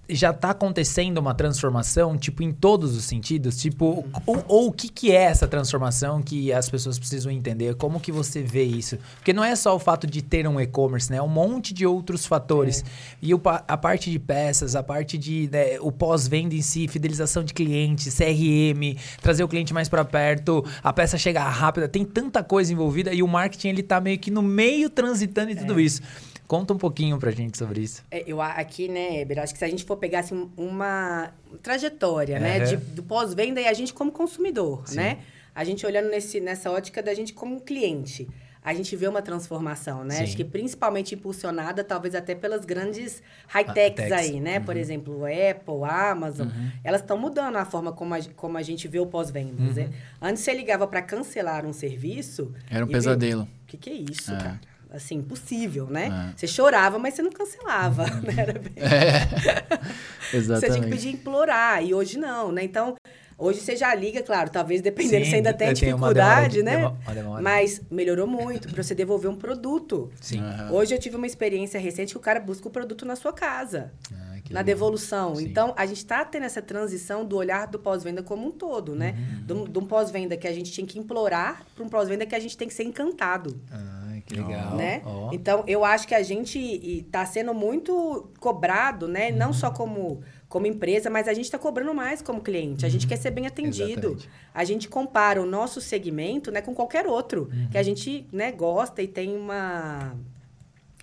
já 0.10 0.32
está 0.32 0.50
acontecendo 0.50 1.18
uma 1.18 1.34
transformação, 1.34 2.18
tipo, 2.18 2.44
em 2.44 2.52
todos 2.52 2.96
os 2.96 3.06
sentidos? 3.06 3.58
Tipo, 3.58 4.06
ou, 4.26 4.46
ou, 4.48 4.68
o 4.68 4.72
que, 4.72 4.90
que 4.90 5.12
é 5.12 5.24
essa 5.24 5.48
transformação 5.48 6.22
que 6.22 6.52
as 6.52 6.70
pessoas 6.70 7.00
precisam 7.00 7.32
entender? 7.32 7.76
Como 7.76 8.00
que 8.00 8.12
você 8.12 8.42
vê 8.42 8.64
isso? 8.64 8.98
Porque 9.16 9.32
não 9.32 9.44
é 9.44 9.56
só 9.56 9.76
o 9.76 9.80
fato 9.80 10.06
de 10.06 10.22
ter 10.22 10.48
um 10.48 10.60
e-commerce, 10.60 11.10
né? 11.10 11.18
É 11.18 11.22
um 11.22 11.28
monte 11.28 11.74
de 11.74 11.86
outros 11.86 12.26
fatores. 12.26 12.82
É. 12.82 12.86
E 13.22 13.34
o, 13.34 13.42
a 13.46 13.78
parte 13.78 14.12
de 14.12 14.20
peças, 14.20 14.76
a 14.76 14.84
parte 14.84 15.18
de... 15.18 15.50
Né, 15.52 15.80
o 15.80 15.92
pós-venda 15.92 16.54
em 16.54 16.62
si, 16.62 16.88
fidelização 16.88 17.44
de 17.44 17.54
clientes, 17.54 18.14
CRM, 18.14 18.98
trazer 19.22 19.44
o 19.44 19.48
cliente 19.48 19.74
mais 19.74 19.88
para 19.88 20.04
perto, 20.04 20.66
a 20.84 20.92
peça 20.92 21.18
chegar 21.18 21.48
rápida. 21.50 21.88
Tem 21.88 22.04
tanta 22.04 22.44
coisa 22.44 22.74
envolvida 22.74 23.14
e 23.14 23.24
o 23.24 23.28
marketing, 23.28 23.70
ele 23.70 23.84
tá 23.84 24.02
meio 24.02 24.20
que 24.20 24.30
no 24.30 24.42
meio 24.42 24.90
transitando 24.90 25.52
em 25.52 25.56
tudo 25.56 25.80
é. 25.80 25.84
isso. 25.84 26.02
Conta 26.48 26.74
um 26.74 26.78
pouquinho 26.78 27.18
pra 27.18 27.32
gente 27.32 27.58
sobre 27.58 27.82
isso. 27.82 28.04
É, 28.12 28.24
eu 28.28 28.42
aqui, 28.42 28.88
né, 28.88 29.22
Eber, 29.22 29.40
acho 29.40 29.54
que 29.54 29.60
se 29.60 29.66
a 29.66 29.70
gente 29.70 29.84
for 29.84 29.98
pegar 29.98 30.20
assim, 30.20 30.50
uma 30.58 31.32
trajetória, 31.62 32.40
né, 32.40 32.60
de, 32.60 32.78
do 32.78 33.02
pós-venda 33.04 33.60
e 33.62 33.68
a 33.68 33.74
gente 33.74 33.94
como 33.94 34.12
consumidor, 34.12 34.84
Sim. 34.88 34.98
né? 34.98 35.18
A 35.56 35.64
gente 35.64 35.86
olhando 35.86 36.10
nesse, 36.10 36.40
nessa 36.40 36.70
ótica 36.72 37.02
da 37.02 37.14
gente 37.14 37.32
como 37.34 37.62
cliente. 37.62 38.28
a 38.66 38.74
gente 38.74 38.96
vê 38.96 39.08
uma 39.08 39.22
transformação, 39.22 40.04
né? 40.06 40.16
Sim. 40.16 40.24
Acho 40.24 40.38
que 40.38 40.44
principalmente 40.46 41.14
impulsionada, 41.16 41.84
talvez 41.84 42.16
até 42.16 42.34
pelas 42.34 42.64
grandes 42.66 43.22
high-techs 43.48 44.00
High-techs. 44.10 44.12
aí, 44.32 44.40
né? 44.40 44.60
Por 44.62 44.78
exemplo, 44.78 45.24
Apple, 45.26 45.84
Amazon, 45.84 46.48
elas 46.84 47.02
estão 47.02 47.18
mudando 47.18 47.58
a 47.58 47.66
forma 47.66 47.92
como 47.92 48.14
a, 48.16 48.20
como 48.38 48.58
a 48.58 48.62
gente 48.62 48.88
vê 48.88 49.00
o 49.00 49.06
pós-vendas, 49.06 49.76
né? 49.76 49.90
Antes 50.22 50.44
você 50.44 50.54
ligava 50.54 50.88
para 50.88 51.02
cancelar 51.02 51.66
um 51.66 51.74
serviço... 51.74 52.54
Era 52.70 52.86
um 52.86 52.88
pesadelo. 52.88 53.44
O 53.44 53.68
que, 53.68 53.76
que 53.78 53.90
é 53.90 53.94
isso, 53.94 54.32
É. 54.32 54.38
cara? 54.38 54.62
Assim, 54.94 55.16
impossível, 55.16 55.88
né? 55.88 56.30
É. 56.34 56.38
Você 56.38 56.46
chorava, 56.48 57.00
mas 57.00 57.16
você 57.16 57.24
não 57.24 57.32
cancelava, 57.32 58.06
né? 58.06 58.34
Era 58.38 58.54
bem... 58.54 58.74
Você 60.30 60.30
tinha 60.30 60.32
que 60.32 60.38
Exatamente. 60.38 60.90
pedir 60.90 61.10
implorar, 61.10 61.84
e 61.84 61.94
hoje 61.94 62.18
não, 62.18 62.52
né? 62.52 62.64
Então, 62.64 62.96
hoje 63.38 63.60
você 63.60 63.76
já 63.76 63.94
liga, 63.94 64.22
claro, 64.24 64.50
talvez 64.50 64.82
dependendo 64.82 65.26
Sim, 65.26 65.30
você 65.32 65.36
ainda 65.38 65.54
tem 65.54 65.74
tem 65.74 65.90
demora 65.90 66.14
dificuldade, 66.14 66.54
de- 66.58 66.64
né? 66.64 66.78
uma 66.88 67.14
demora. 67.14 67.42
Mas 67.42 67.82
melhorou 67.92 68.26
muito 68.28 68.68
para 68.70 68.82
você 68.82 68.96
devolver 68.96 69.30
um 69.30 69.36
produto. 69.36 70.12
Sim. 70.22 70.40
Aham. 70.42 70.72
Hoje 70.72 70.96
eu 70.96 71.00
tive 71.00 71.16
uma 71.18 71.28
experiência 71.28 71.80
recente 71.80 72.12
que 72.14 72.18
o 72.18 72.22
cara 72.22 72.40
busca 72.40 72.68
o 72.68 72.72
produto 72.72 73.06
na 73.06 73.16
sua 73.16 73.32
casa, 73.34 73.92
Ah, 74.12 74.34
na 74.50 74.62
devolução. 74.64 75.36
Sim. 75.36 75.46
Então, 75.46 75.74
a 75.78 75.86
gente 75.86 75.98
está 75.98 76.24
tendo 76.26 76.46
essa 76.46 76.62
transição 76.62 77.24
do 77.26 77.36
olhar 77.38 77.68
do 77.68 77.78
pós-venda 77.80 78.24
como 78.24 78.48
um 78.48 78.52
todo, 78.52 78.96
né? 78.96 79.16
Uhum. 79.50 79.66
De 79.68 79.80
um- 79.80 79.86
pós-venda 79.86 80.36
que 80.38 80.48
a 80.48 80.54
gente 80.54 80.72
tinha 80.72 80.86
que 80.88 80.98
implorar 80.98 81.64
para 81.76 81.84
um 81.84 81.90
pós-venda 81.90 82.26
que 82.26 82.34
a 82.36 82.40
gente 82.40 82.58
tem 82.58 82.68
que 82.68 82.74
ser 82.74 82.84
encantado. 82.84 83.60
Ah, 83.72 84.03
que 84.26 84.36
legal. 84.36 84.76
né? 84.76 85.02
Ó. 85.06 85.30
Então, 85.34 85.64
eu 85.68 85.84
acho 85.84 86.08
que 86.08 86.16
a 86.16 86.24
gente 86.24 86.58
está 86.60 87.26
sendo 87.26 87.54
muito 87.54 88.30
cobrado, 88.40 89.08
né? 89.08 89.32
Não 89.32 89.48
Uhum. 89.48 89.54
só 89.54 89.72
como, 89.72 90.22
como 90.48 90.66
empresa, 90.66 91.10
mas 91.10 91.28
a 91.28 91.34
gente 91.34 91.46
está 91.46 91.58
cobrando 91.60 91.94
mais 91.94 92.22
como 92.22 92.42
cliente. 92.42 92.86
A 92.86 92.90
gente 92.90 93.06
quer 93.08 93.18
ser 93.18 93.32
bem 93.32 93.46
atendido. 93.48 93.84
Uhum. 94.10 94.14
Exatamente. 94.16 94.30
A 94.54 94.64
gente 94.64 94.88
compara 94.88 95.42
o 95.42 95.46
nosso 95.46 95.82
segmento 95.82 96.52
né, 96.52 96.62
com 96.62 96.74
qualquer 96.74 97.06
outro. 97.08 97.50
Uhum. 97.52 97.70
Que 97.70 97.78
a 97.78 97.84
gente 97.84 98.26
né, 98.32 98.52
gosta 98.52 99.02
e 99.02 99.08
tem 99.08 99.36
uma... 99.36 100.16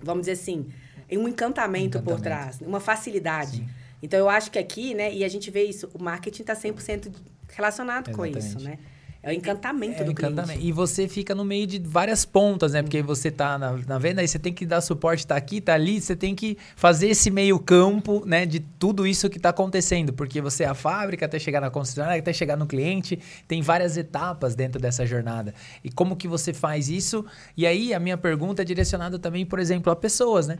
Vamos 0.02 0.22
dizer 0.22 0.32
assim... 0.32 0.66
Um 1.12 1.26
encantamento, 1.26 1.98
por 2.00 2.12
Encantamento. 2.12 2.22
trás. 2.22 2.60
Uma 2.60 2.78
facilidade. 2.78 3.56
Sim. 3.58 3.68
Então, 4.00 4.18
eu 4.18 4.28
acho 4.28 4.48
que 4.50 4.58
aqui, 4.60 4.94
né? 4.94 5.12
E 5.12 5.24
a 5.24 5.28
gente 5.28 5.50
vê 5.50 5.64
isso. 5.64 5.90
O 5.92 6.00
marketing 6.00 6.42
está 6.42 6.54
100% 6.54 7.12
relacionado 7.52 8.12
com 8.12 8.24
isso, 8.24 8.38
Exatamente. 8.38 8.64
né? 8.64 8.78
É 9.22 9.30
o 9.30 9.32
encantamento 9.34 10.00
É, 10.00 10.04
do 10.04 10.12
encantamento. 10.12 10.52
cliente. 10.52 10.66
E 10.66 10.72
você 10.72 11.06
fica 11.06 11.34
no 11.34 11.44
meio 11.44 11.66
de 11.66 11.78
várias 11.78 12.24
pontas, 12.24 12.72
né? 12.72 12.82
Porque 12.82 13.02
você 13.02 13.30
tá 13.30 13.58
na, 13.58 13.72
na 13.72 13.98
venda, 13.98 14.22
aí 14.22 14.28
você 14.28 14.38
tem 14.38 14.52
que 14.52 14.64
dar 14.64 14.80
suporte, 14.80 15.26
tá 15.26 15.36
aqui, 15.36 15.60
tá 15.60 15.74
ali, 15.74 16.00
você 16.00 16.16
tem 16.16 16.34
que 16.34 16.56
fazer 16.74 17.08
esse 17.08 17.30
meio 17.30 17.58
campo, 17.58 18.22
né? 18.24 18.46
De 18.46 18.60
tudo 18.60 19.06
isso 19.06 19.28
que 19.28 19.38
tá 19.38 19.50
acontecendo. 19.50 20.12
Porque 20.12 20.40
você 20.40 20.64
é 20.64 20.68
a 20.68 20.74
fábrica 20.74 21.26
até 21.26 21.38
chegar 21.38 21.60
na 21.60 21.68
concessionária, 21.70 22.18
até 22.18 22.32
chegar 22.32 22.56
no 22.56 22.66
cliente, 22.66 23.18
tem 23.46 23.60
várias 23.60 23.96
etapas 23.98 24.54
dentro 24.54 24.80
dessa 24.80 25.04
jornada. 25.04 25.54
E 25.84 25.90
como 25.90 26.16
que 26.16 26.26
você 26.26 26.54
faz 26.54 26.88
isso? 26.88 27.24
E 27.56 27.66
aí, 27.66 27.92
a 27.92 28.00
minha 28.00 28.16
pergunta 28.16 28.62
é 28.62 28.64
direcionada 28.64 29.18
também, 29.18 29.44
por 29.44 29.58
exemplo, 29.58 29.92
a 29.92 29.96
pessoas, 29.96 30.46
né? 30.46 30.58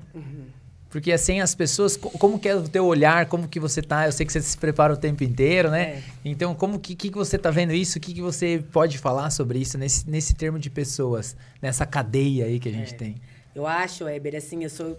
Porque 0.90 1.16
sem 1.16 1.40
as 1.40 1.55
pessoas, 1.55 1.96
co- 1.96 2.11
como 2.11 2.38
que 2.38 2.48
é 2.48 2.55
o 2.57 2.68
teu 2.68 2.85
olhar, 2.85 3.26
como 3.26 3.46
que 3.46 3.61
você 3.61 3.81
tá? 3.81 4.07
Eu 4.07 4.12
sei 4.12 4.26
que 4.26 4.33
você 4.33 4.42
se 4.42 4.59
prepara 4.59 4.92
o 4.92 4.96
tempo 4.96 5.22
inteiro, 5.22 5.70
né? 5.70 5.83
É. 5.83 6.03
Então, 6.24 6.53
como 6.55 6.79
que, 6.81 6.96
que 6.96 7.11
que 7.11 7.16
você 7.16 7.38
tá 7.38 7.48
vendo 7.50 7.72
isso? 7.72 7.96
O 7.98 8.00
que, 8.00 8.12
que 8.12 8.20
você 8.20 8.62
pode 8.72 8.98
falar 8.98 9.31
sobre 9.31 9.61
isso 9.61 9.79
nesse, 9.79 10.11
nesse 10.11 10.35
termo 10.35 10.59
de 10.59 10.68
pessoas, 10.68 11.37
nessa 11.62 11.87
cadeia 11.87 12.46
aí 12.46 12.59
que 12.59 12.68
a 12.68 12.72
gente 12.72 12.94
É. 12.94 12.96
tem? 12.96 13.16
Eu 13.55 13.66
acho, 13.66 14.05
Weber, 14.05 14.35
assim, 14.37 14.62
eu 14.64 14.70
sou. 14.70 14.96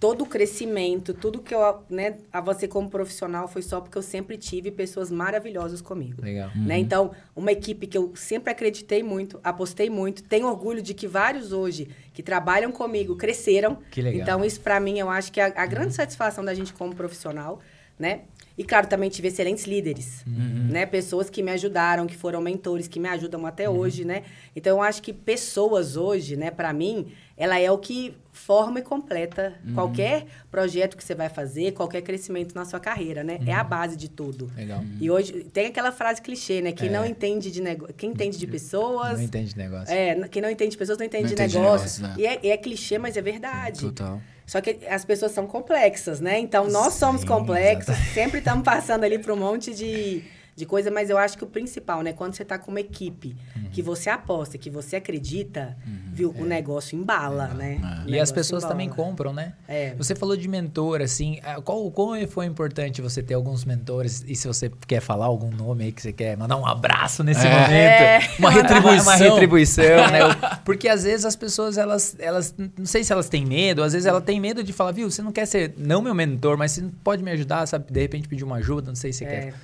Todo 0.00 0.24
o 0.24 0.26
crescimento, 0.26 1.12
tudo 1.12 1.40
que 1.40 1.54
eu 1.54 1.84
né, 1.90 2.16
avancei 2.32 2.66
como 2.66 2.88
profissional 2.88 3.46
foi 3.46 3.60
só 3.60 3.82
porque 3.82 3.98
eu 3.98 4.02
sempre 4.02 4.38
tive 4.38 4.70
pessoas 4.70 5.10
maravilhosas 5.10 5.82
comigo. 5.82 6.22
Legal. 6.22 6.50
Né? 6.56 6.78
Então, 6.78 7.10
uma 7.36 7.52
equipe 7.52 7.86
que 7.86 7.98
eu 7.98 8.10
sempre 8.16 8.50
acreditei 8.50 9.02
muito, 9.02 9.38
apostei 9.44 9.90
muito, 9.90 10.22
tenho 10.22 10.46
orgulho 10.46 10.80
de 10.80 10.94
que 10.94 11.06
vários 11.06 11.52
hoje 11.52 11.86
que 12.14 12.22
trabalham 12.22 12.72
comigo 12.72 13.14
cresceram. 13.14 13.76
Que 13.90 14.00
legal. 14.00 14.22
Então, 14.22 14.44
isso 14.44 14.60
para 14.62 14.80
mim, 14.80 14.98
eu 14.98 15.10
acho 15.10 15.30
que 15.30 15.38
é 15.38 15.44
a, 15.44 15.62
a 15.62 15.66
grande 15.66 15.94
satisfação 15.94 16.42
da 16.42 16.54
gente 16.54 16.72
como 16.72 16.94
profissional, 16.94 17.60
né? 17.98 18.22
E 18.60 18.62
claro, 18.62 18.86
também 18.86 19.08
tive 19.08 19.28
excelentes 19.28 19.64
líderes, 19.64 20.22
né? 20.26 20.84
Pessoas 20.84 21.30
que 21.30 21.42
me 21.42 21.50
ajudaram, 21.50 22.06
que 22.06 22.14
foram 22.14 22.42
mentores, 22.42 22.86
que 22.86 23.00
me 23.00 23.08
ajudam 23.08 23.46
até 23.46 23.70
hoje, 23.70 24.04
né? 24.04 24.22
Então, 24.54 24.76
eu 24.76 24.82
acho 24.82 25.00
que 25.00 25.14
pessoas 25.14 25.96
hoje, 25.96 26.36
né, 26.36 26.50
para 26.50 26.70
mim, 26.70 27.10
ela 27.38 27.58
é 27.58 27.70
o 27.70 27.78
que 27.78 28.14
forma 28.30 28.78
e 28.80 28.82
completa 28.82 29.54
qualquer 29.74 30.26
projeto 30.50 30.94
que 30.94 31.02
você 31.02 31.14
vai 31.14 31.30
fazer, 31.30 31.72
qualquer 31.72 32.02
crescimento 32.02 32.54
na 32.54 32.66
sua 32.66 32.78
carreira, 32.78 33.24
né? 33.24 33.38
É 33.46 33.54
a 33.54 33.64
base 33.64 33.96
de 33.96 34.10
tudo. 34.10 34.50
Legal. 34.54 34.84
E 35.00 35.10
hoje 35.10 35.42
tem 35.50 35.64
aquela 35.68 35.90
frase 35.90 36.20
clichê, 36.20 36.60
né? 36.60 36.72
Quem 36.72 36.90
É. 36.90 36.92
não 36.92 37.06
entende 37.06 37.50
de 37.50 37.62
negócio, 37.62 37.94
quem 37.94 38.10
entende 38.10 38.36
de 38.36 38.46
pessoas, 38.46 39.16
Não 39.16 39.24
entende 39.24 39.54
de 39.54 39.56
negócio. 39.56 39.94
é, 39.94 40.28
quem 40.28 40.42
não 40.42 40.50
entende 40.50 40.72
de 40.72 40.76
pessoas 40.76 40.98
não 40.98 41.06
entende 41.06 41.22
Não 41.22 41.28
de 41.28 41.32
entende 41.34 41.52
de 41.54 41.58
negócios. 41.58 41.98
negócios, 41.98 42.22
E 42.22 42.26
é, 42.26 42.46
é 42.52 42.56
clichê, 42.58 42.98
mas 42.98 43.16
é 43.16 43.22
verdade. 43.22 43.80
Total. 43.80 44.20
Só 44.50 44.60
que 44.60 44.80
as 44.88 45.04
pessoas 45.04 45.30
são 45.30 45.46
complexas, 45.46 46.20
né? 46.20 46.40
Então 46.40 46.66
nós 46.66 46.94
somos 46.94 47.20
Sim, 47.20 47.28
complexos, 47.28 47.94
sempre 48.12 48.40
estamos 48.40 48.64
passando 48.64 49.04
ali 49.04 49.16
por 49.16 49.30
um 49.30 49.36
monte 49.36 49.72
de, 49.72 50.24
de 50.60 50.66
coisa, 50.66 50.90
mas 50.90 51.10
eu 51.10 51.18
acho 51.18 51.36
que 51.36 51.42
o 51.44 51.46
principal, 51.46 52.02
né? 52.02 52.12
Quando 52.12 52.34
você 52.34 52.42
está 52.44 52.56
com 52.58 52.70
uma 52.70 52.80
equipe 52.80 53.36
Uhum. 53.56 53.70
que 53.72 53.82
você 53.82 54.08
aposta, 54.10 54.56
que 54.56 54.70
você 54.70 54.96
acredita, 54.96 55.76
viu? 56.12 56.32
O 56.38 56.44
negócio 56.44 56.96
embala, 56.96 57.48
né? 57.48 57.78
O 58.06 58.10
É. 58.10 58.16
E 58.16 58.20
as 58.20 58.30
pessoas 58.30 58.62
embala. 58.62 58.74
também 58.74 58.88
compram, 58.88 59.32
né? 59.32 59.54
É. 59.66 59.94
Você 59.96 60.14
falou 60.14 60.36
de 60.36 60.46
mentor, 60.46 61.00
assim. 61.00 61.40
ah, 61.42 61.60
Qual, 61.60 61.90
como 61.90 62.26
foi 62.28 62.46
importante 62.46 63.00
você 63.02 63.22
ter 63.22 63.34
alguns 63.34 63.64
mentores? 63.64 64.24
E 64.28 64.36
se 64.36 64.46
você 64.46 64.70
quer 64.86 65.00
falar 65.00 65.26
algum 65.26 65.50
nome 65.50 65.84
aí 65.84 65.92
que 65.92 66.02
você 66.02 66.12
quer 66.12 66.36
mandar 66.36 66.56
um 66.56 66.66
abraço 66.66 67.24
nesse 67.24 67.46
É. 67.46 67.50
momento? 67.50 67.70
É. 67.72 68.20
Uma 68.38 68.50
retribuição. 68.52 69.04
Uma 69.04 69.16
retribuição, 69.16 70.10
né? 70.10 70.20
Porque 70.64 70.88
às 70.88 71.02
vezes 71.04 71.24
as 71.24 71.34
pessoas, 71.36 71.78
elas, 71.78 72.14
elas. 72.18 72.54
Não 72.76 72.86
sei 72.86 73.02
se 73.02 73.12
elas 73.12 73.28
têm 73.28 73.46
medo, 73.46 73.82
às 73.82 73.92
vezes 73.92 74.06
ela 74.06 74.20
tem 74.20 74.38
medo 74.40 74.62
de 74.62 74.72
falar, 74.72 74.92
viu, 74.92 75.10
você 75.10 75.22
não 75.22 75.32
quer 75.32 75.46
ser, 75.46 75.74
não 75.78 76.02
meu 76.02 76.14
mentor, 76.14 76.56
mas 76.58 76.72
você 76.72 76.84
pode 77.02 77.22
me 77.22 77.30
ajudar, 77.30 77.66
sabe? 77.66 77.90
De 77.90 78.00
repente 78.00 78.28
pedir 78.28 78.44
uma 78.44 78.56
ajuda, 78.56 78.88
não 78.88 78.94
sei 78.96 79.12
se 79.12 79.20
você 79.20 79.24
É. 79.24 79.28
quer. 79.28 79.54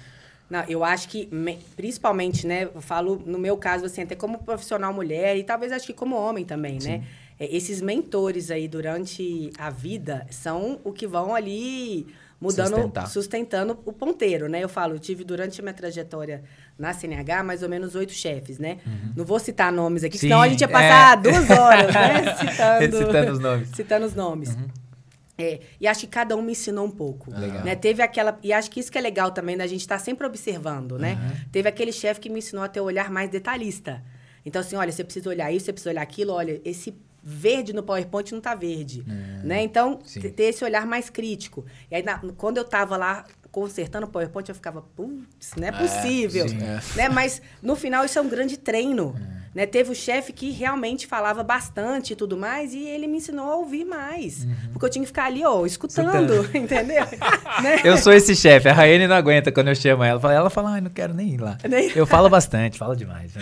Não, 0.48 0.62
eu 0.68 0.84
acho 0.84 1.08
que, 1.08 1.28
me- 1.32 1.58
principalmente, 1.76 2.46
né? 2.46 2.68
Eu 2.72 2.80
falo, 2.80 3.20
no 3.26 3.38
meu 3.38 3.56
caso, 3.56 3.84
assim, 3.86 4.02
até 4.02 4.14
como 4.14 4.38
profissional 4.38 4.92
mulher, 4.92 5.36
e 5.36 5.42
talvez 5.42 5.72
acho 5.72 5.86
que 5.86 5.92
como 5.92 6.14
homem 6.16 6.44
também, 6.44 6.78
né? 6.84 7.02
É, 7.38 7.54
esses 7.54 7.80
mentores 7.82 8.50
aí 8.50 8.68
durante 8.68 9.50
a 9.58 9.70
vida 9.70 10.26
são 10.30 10.78
o 10.84 10.92
que 10.92 11.06
vão 11.06 11.34
ali 11.34 12.06
mudando, 12.40 12.68
Sustentar. 12.74 13.06
sustentando 13.08 13.78
o 13.84 13.92
ponteiro, 13.92 14.48
né? 14.48 14.62
Eu 14.62 14.68
falo, 14.68 14.94
eu 14.94 14.98
tive 14.98 15.24
durante 15.24 15.58
a 15.60 15.62
minha 15.64 15.74
trajetória 15.74 16.42
na 16.78 16.92
CNH 16.92 17.42
mais 17.42 17.62
ou 17.62 17.68
menos 17.68 17.94
oito 17.94 18.12
chefes, 18.12 18.58
né? 18.58 18.78
Não 19.16 19.24
vou 19.24 19.38
citar 19.38 19.72
nomes 19.72 20.04
aqui, 20.04 20.16
Uhum. 20.16 20.20
Sim, 20.20 20.28
senão 20.28 20.42
a 20.42 20.48
gente 20.48 20.60
ia 20.60 20.66
é. 20.66 20.70
passar 20.70 21.16
duas 21.16 21.50
horas, 21.50 21.92
né? 21.94 22.36
Citando, 22.36 22.96
Citando 22.98 23.32
os 23.32 23.38
nomes. 23.40 23.68
Uhum. 23.68 23.74
Citando 23.74 24.06
os 24.06 24.14
nomes. 24.14 24.56
É, 25.38 25.60
e 25.80 25.86
acho 25.86 26.00
que 26.00 26.06
cada 26.06 26.34
um 26.36 26.40
me 26.42 26.52
ensinou 26.52 26.86
um 26.86 26.90
pouco. 26.90 27.30
Legal. 27.30 27.62
Né? 27.64 27.74
Teve 27.76 28.02
aquela. 28.02 28.38
E 28.42 28.52
acho 28.52 28.70
que 28.70 28.80
isso 28.80 28.90
que 28.90 28.96
é 28.96 29.00
legal 29.00 29.30
também, 29.32 29.56
da 29.56 29.66
gente 29.66 29.80
estar 29.82 29.98
sempre 29.98 30.26
observando, 30.26 30.98
né? 30.98 31.18
Teve 31.52 31.68
aquele 31.68 31.92
chefe 31.92 32.20
que 32.20 32.30
me 32.30 32.38
ensinou 32.38 32.64
a 32.64 32.68
ter 32.68 32.80
um 32.80 32.84
olhar 32.84 33.10
mais 33.10 33.28
detalhista. 33.30 34.02
Então, 34.44 34.60
assim, 34.60 34.76
olha, 34.76 34.90
você 34.92 35.04
precisa 35.04 35.28
olhar 35.28 35.52
isso, 35.52 35.66
você 35.66 35.72
precisa 35.72 35.90
olhar 35.90 36.02
aquilo, 36.02 36.32
olha, 36.32 36.60
esse 36.64 36.94
verde 37.22 37.72
no 37.72 37.82
PowerPoint 37.82 38.32
não 38.32 38.40
tá 38.40 38.54
verde. 38.54 39.02
Né? 39.44 39.60
Então, 39.62 39.98
Sim. 40.04 40.20
te- 40.20 40.30
ter 40.30 40.44
esse 40.44 40.64
olhar 40.64 40.86
mais 40.86 41.10
crítico. 41.10 41.66
E 41.90 41.96
aí, 41.96 42.02
na- 42.02 42.20
quando 42.36 42.56
eu 42.58 42.64
tava 42.64 42.96
lá 42.96 43.24
consertando 43.50 44.06
o 44.06 44.08
PowerPoint, 44.08 44.48
eu 44.48 44.54
ficava, 44.54 44.80
putz, 44.82 45.50
não 45.56 45.66
é 45.66 45.72
possível. 45.72 46.48
sim. 46.48 46.58
É. 46.62 46.80
Né? 46.96 47.08
Mas, 47.08 47.42
no 47.60 47.74
final, 47.74 48.04
isso 48.04 48.18
é 48.18 48.22
um 48.22 48.28
grande 48.28 48.56
treino. 48.56 49.14
Né? 49.56 49.64
Teve 49.64 49.90
o 49.90 49.94
chefe 49.94 50.34
que 50.34 50.50
realmente 50.50 51.06
falava 51.06 51.42
bastante 51.42 52.12
e 52.12 52.16
tudo 52.16 52.36
mais, 52.36 52.74
e 52.74 52.86
ele 52.86 53.06
me 53.06 53.16
ensinou 53.16 53.50
a 53.50 53.56
ouvir 53.56 53.86
mais. 53.86 54.46
Porque 54.70 54.84
eu 54.84 54.90
tinha 54.90 55.00
que 55.02 55.06
ficar 55.06 55.24
ali, 55.24 55.42
ó, 55.46 55.64
escutando, 55.64 56.46
entendeu? 56.54 57.06
Né? 57.62 57.80
Eu 57.82 57.96
sou 57.96 58.12
esse 58.12 58.36
chefe, 58.36 58.68
a 58.68 58.72
Raiane 58.74 59.06
não 59.06 59.16
aguenta 59.16 59.50
quando 59.50 59.68
eu 59.68 59.74
chamo 59.74 60.04
ela. 60.04 60.20
Ela 60.30 60.50
fala, 60.50 60.72
ai, 60.72 60.82
não 60.82 60.90
quero 60.90 61.14
nem 61.14 61.30
ir 61.30 61.40
lá. 61.40 61.56
Nem- 61.66 61.90
Eu 61.96 62.04
falo 62.06 62.28
bastante, 62.28 62.76
falo 62.76 62.94
demais. 62.94 63.32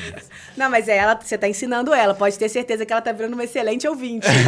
Não, 0.57 0.71
mas 0.71 0.87
é 0.89 0.97
ela, 0.99 1.19
você 1.21 1.37
tá 1.37 1.49
ensinando 1.49 1.93
ela, 1.93 2.15
pode 2.15 2.39
ter 2.39 2.49
certeza 2.49 2.87
que 2.87 2.93
ela 2.93 3.03
tá 3.03 3.11
virando 3.11 3.33
uma 3.33 3.43
excelente 3.43 3.89
ouvinte. 3.89 4.29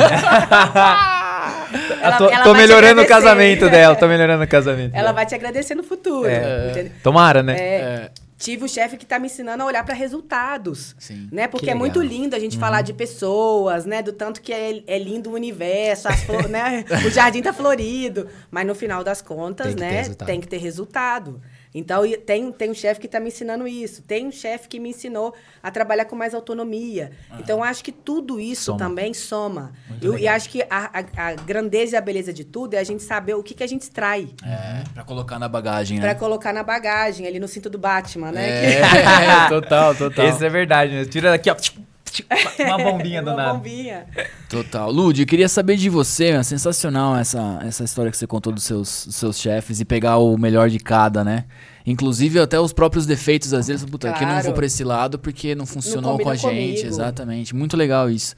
Eu 2.00 2.18
tô, 2.18 2.30
ela 2.30 2.44
tô 2.44 2.54
melhorando 2.54 3.02
o 3.02 3.06
casamento 3.06 3.68
dela, 3.68 3.96
tô 3.96 4.06
melhorando 4.06 4.44
o 4.44 4.48
casamento. 4.48 4.92
ela 4.94 5.02
dela. 5.02 5.12
vai 5.12 5.26
te 5.26 5.34
agradecer 5.34 5.74
no 5.74 5.82
futuro. 5.82 6.28
É. 6.28 6.70
entendeu? 6.70 6.92
Tomara, 7.02 7.42
né? 7.42 7.56
É, 7.58 8.10
Tive 8.38 8.64
o 8.64 8.68
chefe 8.68 8.96
que 8.96 9.06
tá 9.06 9.18
me 9.18 9.26
ensinando 9.26 9.62
a 9.62 9.66
olhar 9.66 9.84
para 9.84 9.94
resultados. 9.94 10.94
Sim. 10.98 11.28
Né? 11.32 11.48
Porque 11.48 11.66
Que 11.66 11.72
é 11.72 11.74
muito. 11.74 12.00
Uhum. 12.00 12.04
lindo 12.04 12.36
a 12.36 12.38
gente 12.38 12.58
falar 12.58 12.82
de 12.82 12.92
pessoas, 12.92 13.86
né? 13.86 14.02
Do 14.02 14.12
tanto 14.12 14.42
que 14.42 14.52
é, 14.52 14.82
é 14.86 14.98
lindo 14.98 15.30
o 15.30 15.34
universo, 15.34 16.08
flor, 16.26 16.46
né? 16.48 16.84
o 17.06 17.10
jardim 17.10 17.40
tá 17.40 17.52
florido. 17.52 18.28
Mas 18.50 18.66
no 18.66 18.74
final 18.74 19.02
das 19.02 19.22
contas, 19.22 19.74
Tem 19.74 19.76
né? 19.76 20.04
Tem 20.26 20.40
que 20.40 20.48
ter 20.48 20.58
resultado. 20.58 21.40
Então, 21.78 22.02
tem, 22.24 22.50
tem 22.52 22.70
um 22.70 22.74
chefe 22.74 22.98
que 23.00 23.06
tá 23.06 23.20
me 23.20 23.28
ensinando 23.28 23.68
isso. 23.68 24.00
Tem 24.02 24.26
um 24.26 24.32
chefe 24.32 24.66
que 24.66 24.80
me 24.80 24.88
ensinou 24.88 25.34
a 25.62 25.70
trabalhar 25.70 26.06
com 26.06 26.16
mais 26.16 26.34
autonomia. 26.34 27.10
Então, 27.38 27.58
eu 27.58 27.64
acho 27.64 27.84
que 27.84 27.92
tudo 27.92 28.40
isso 28.40 28.64
Soma. 28.64 28.78
também 28.78 29.12
soma. 29.12 29.72
Eu- 30.00 30.18
e 30.18 30.26
acho 30.26 30.48
que 30.48 30.62
a, 30.62 30.90
a- 31.00 31.28
a 31.28 31.34
grandeza 31.34 31.94
e 31.94 31.98
a 31.98 32.00
beleza 32.00 32.32
de 32.32 32.44
tudo 32.44 32.74
é 32.74 32.78
a 32.78 32.84
gente 32.84 33.02
saber 33.02 33.34
o 33.34 33.42
que, 33.42 33.52
que 33.52 33.62
a 33.62 33.66
gente 33.66 33.82
extrai. 33.82 34.28
É, 34.42 34.84
pra 34.94 35.04
colocar 35.04 35.38
na 35.38 35.48
bagagem, 35.48 35.98
Pra 35.98 36.08
né? 36.08 36.14
colocar 36.14 36.52
na 36.52 36.62
bagagem, 36.62 37.26
ali 37.26 37.38
no 37.38 37.46
cinto 37.46 37.68
do 37.68 37.78
Batman, 37.78 38.32
né? 38.32 38.48
É, 38.76 38.80
total, 39.50 39.94
total. 39.94 40.28
Isso 40.28 40.42
é 40.42 40.48
verdade, 40.48 40.92
né? 40.94 41.04
Tira 41.04 41.30
daqui, 41.30 41.50
ó. 41.50 41.56
Uma 42.60 42.78
bombinha 42.82 43.22
do 43.22 43.30
Uma 43.30 43.36
nada. 43.36 43.54
bombinha. 43.54 44.06
Total. 44.48 44.90
Lud, 44.90 45.20
eu 45.20 45.26
queria 45.26 45.48
saber 45.48 45.76
de 45.76 45.88
você, 45.90 46.26
é 46.26 46.42
sensacional 46.42 47.16
essa, 47.16 47.60
essa 47.66 47.84
história 47.84 48.10
que 48.10 48.16
você 48.16 48.26
contou 48.26 48.52
dos 48.52 48.64
seus, 48.64 49.06
dos 49.06 49.16
seus 49.16 49.38
chefes 49.38 49.80
e 49.80 49.84
pegar 49.84 50.18
o 50.18 50.36
melhor 50.38 50.68
de 50.70 50.78
cada, 50.78 51.24
né? 51.24 51.44
Inclusive 51.86 52.38
até 52.40 52.58
os 52.58 52.72
próprios 52.72 53.06
defeitos, 53.06 53.52
às 53.54 53.68
vezes, 53.68 53.84
puta, 53.84 54.10
aqui 54.10 54.22
eu 54.24 54.26
não 54.26 54.34
vou 54.34 54.42
Claro. 54.42 54.56
pra 54.56 54.66
esse 54.66 54.82
lado 54.84 55.18
porque 55.18 55.54
não 55.54 55.66
funcionou 55.66 56.18
com 56.18 56.28
a 56.30 56.34
gente. 56.34 56.48
comigo. 56.48 56.86
Exatamente. 56.86 57.54
Muito 57.54 57.76
legal 57.76 58.10
isso. 58.10 58.34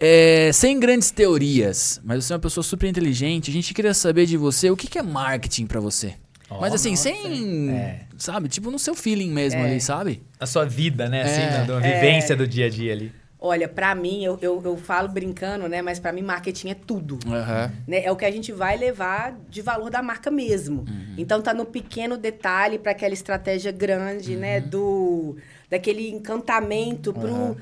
É, 0.00 0.50
sem 0.52 0.80
grandes 0.80 1.12
teorias, 1.12 2.00
mas 2.02 2.24
você 2.24 2.32
é 2.32 2.36
uma 2.36 2.40
pessoa 2.40 2.64
super 2.64 2.88
inteligente, 2.88 3.50
a 3.50 3.52
gente 3.52 3.72
queria 3.72 3.94
saber 3.94 4.26
de 4.26 4.36
você 4.36 4.68
o 4.68 4.76
que, 4.76 4.88
que 4.88 4.98
é 4.98 5.02
marketing 5.02 5.66
pra 5.66 5.78
você. 5.78 6.14
Mas 6.60 6.74
assim, 6.74 6.90
nossa, 6.90 7.02
sem. 7.02 7.70
é. 7.70 8.00
Sabe? 8.16 8.48
Tipo 8.48 8.70
no 8.70 8.78
seu 8.78 8.94
feeling 8.94 9.30
mesmo 9.30 9.60
É. 9.60 9.64
ali, 9.70 9.80
sabe? 9.80 10.22
A 10.38 10.46
sua 10.46 10.64
vida, 10.64 11.08
né? 11.08 11.22
Assim, 11.22 11.40
É. 11.42 11.50
da, 11.64 11.64
da 11.64 11.78
vivência 11.80 12.36
do 12.36 12.46
dia 12.46 12.66
a 12.66 12.68
dia 12.70 12.92
ali. 12.92 13.12
Olha, 13.44 13.66
pra 13.68 13.92
mim, 13.92 14.22
eu, 14.22 14.38
eu, 14.40 14.62
eu 14.64 14.76
falo 14.76 15.08
brincando, 15.08 15.68
né? 15.68 15.82
Mas 15.82 15.98
pra 15.98 16.12
mim, 16.12 16.22
marketing 16.22 16.68
é 16.68 16.74
tudo. 16.74 17.18
Aham. 17.26 17.72
né? 17.88 18.04
É 18.04 18.12
o 18.12 18.14
que 18.14 18.24
a 18.24 18.30
gente 18.30 18.52
vai 18.52 18.76
levar 18.76 19.36
de 19.50 19.60
valor 19.60 19.90
da 19.90 20.00
marca 20.00 20.30
mesmo. 20.30 20.84
Então 21.18 21.42
tá 21.42 21.52
no 21.52 21.64
pequeno 21.64 22.16
detalhe 22.16 22.78
para 22.78 22.92
aquela 22.92 23.12
estratégia 23.12 23.72
grande, 23.72 24.36
né, 24.36 24.60
do 24.60 25.36
daquele 25.68 26.08
encantamento 26.10 27.12
pro 27.12 27.56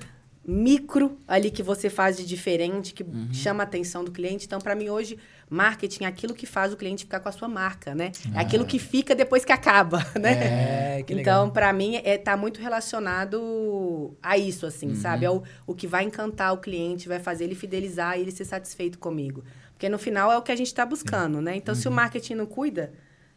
micro 0.46 1.16
ali 1.28 1.50
que 1.50 1.62
você 1.62 1.88
faz 1.88 2.16
de 2.16 2.26
diferente, 2.26 2.92
que 2.92 3.04
chama 3.32 3.62
a 3.62 3.64
atenção 3.66 4.04
do 4.04 4.10
cliente. 4.10 4.46
Então 4.46 4.58
para 4.60 4.74
mim 4.74 4.88
hoje 4.88 5.16
marketing 5.50 6.04
é 6.04 6.06
aquilo 6.06 6.32
que 6.32 6.46
faz 6.46 6.72
o 6.72 6.76
cliente 6.76 7.02
ficar 7.04 7.18
com 7.18 7.28
a 7.28 7.32
sua 7.32 7.48
marca, 7.48 7.92
né? 7.94 8.12
É 8.32 8.38
aquilo 8.38 8.64
que 8.64 8.78
fica 8.78 9.14
depois 9.16 9.44
que 9.44 9.52
acaba, 9.52 9.98
né? 10.18 10.98
É, 10.98 11.02
que 11.02 11.12
então, 11.12 11.50
para 11.50 11.72
mim, 11.72 12.00
é, 12.04 12.16
tá 12.16 12.36
muito 12.36 12.60
relacionado 12.60 14.16
a 14.22 14.38
isso, 14.38 14.64
assim, 14.64 14.94
sabe? 14.94 15.24
É 15.24 15.30
o, 15.30 15.42
o 15.66 15.74
que 15.74 15.88
vai 15.88 16.04
encantar 16.04 16.52
o 16.52 16.58
cliente, 16.58 17.08
vai 17.08 17.18
fazer 17.18 17.44
ele 17.44 17.56
fidelizar 17.56 18.16
e 18.16 18.22
ele 18.22 18.30
ser 18.30 18.44
satisfeito 18.44 18.98
comigo. 18.98 19.42
Porque 19.72 19.88
no 19.88 19.98
final 19.98 20.30
é 20.30 20.36
o 20.36 20.42
que 20.42 20.52
a 20.52 20.56
gente 20.56 20.68
está 20.68 20.86
buscando, 20.86 21.40
né? 21.40 21.56
Então, 21.56 21.74
se 21.74 21.88
o 21.88 21.90
marketing 21.90 22.34
não 22.34 22.46
cuida 22.46 22.92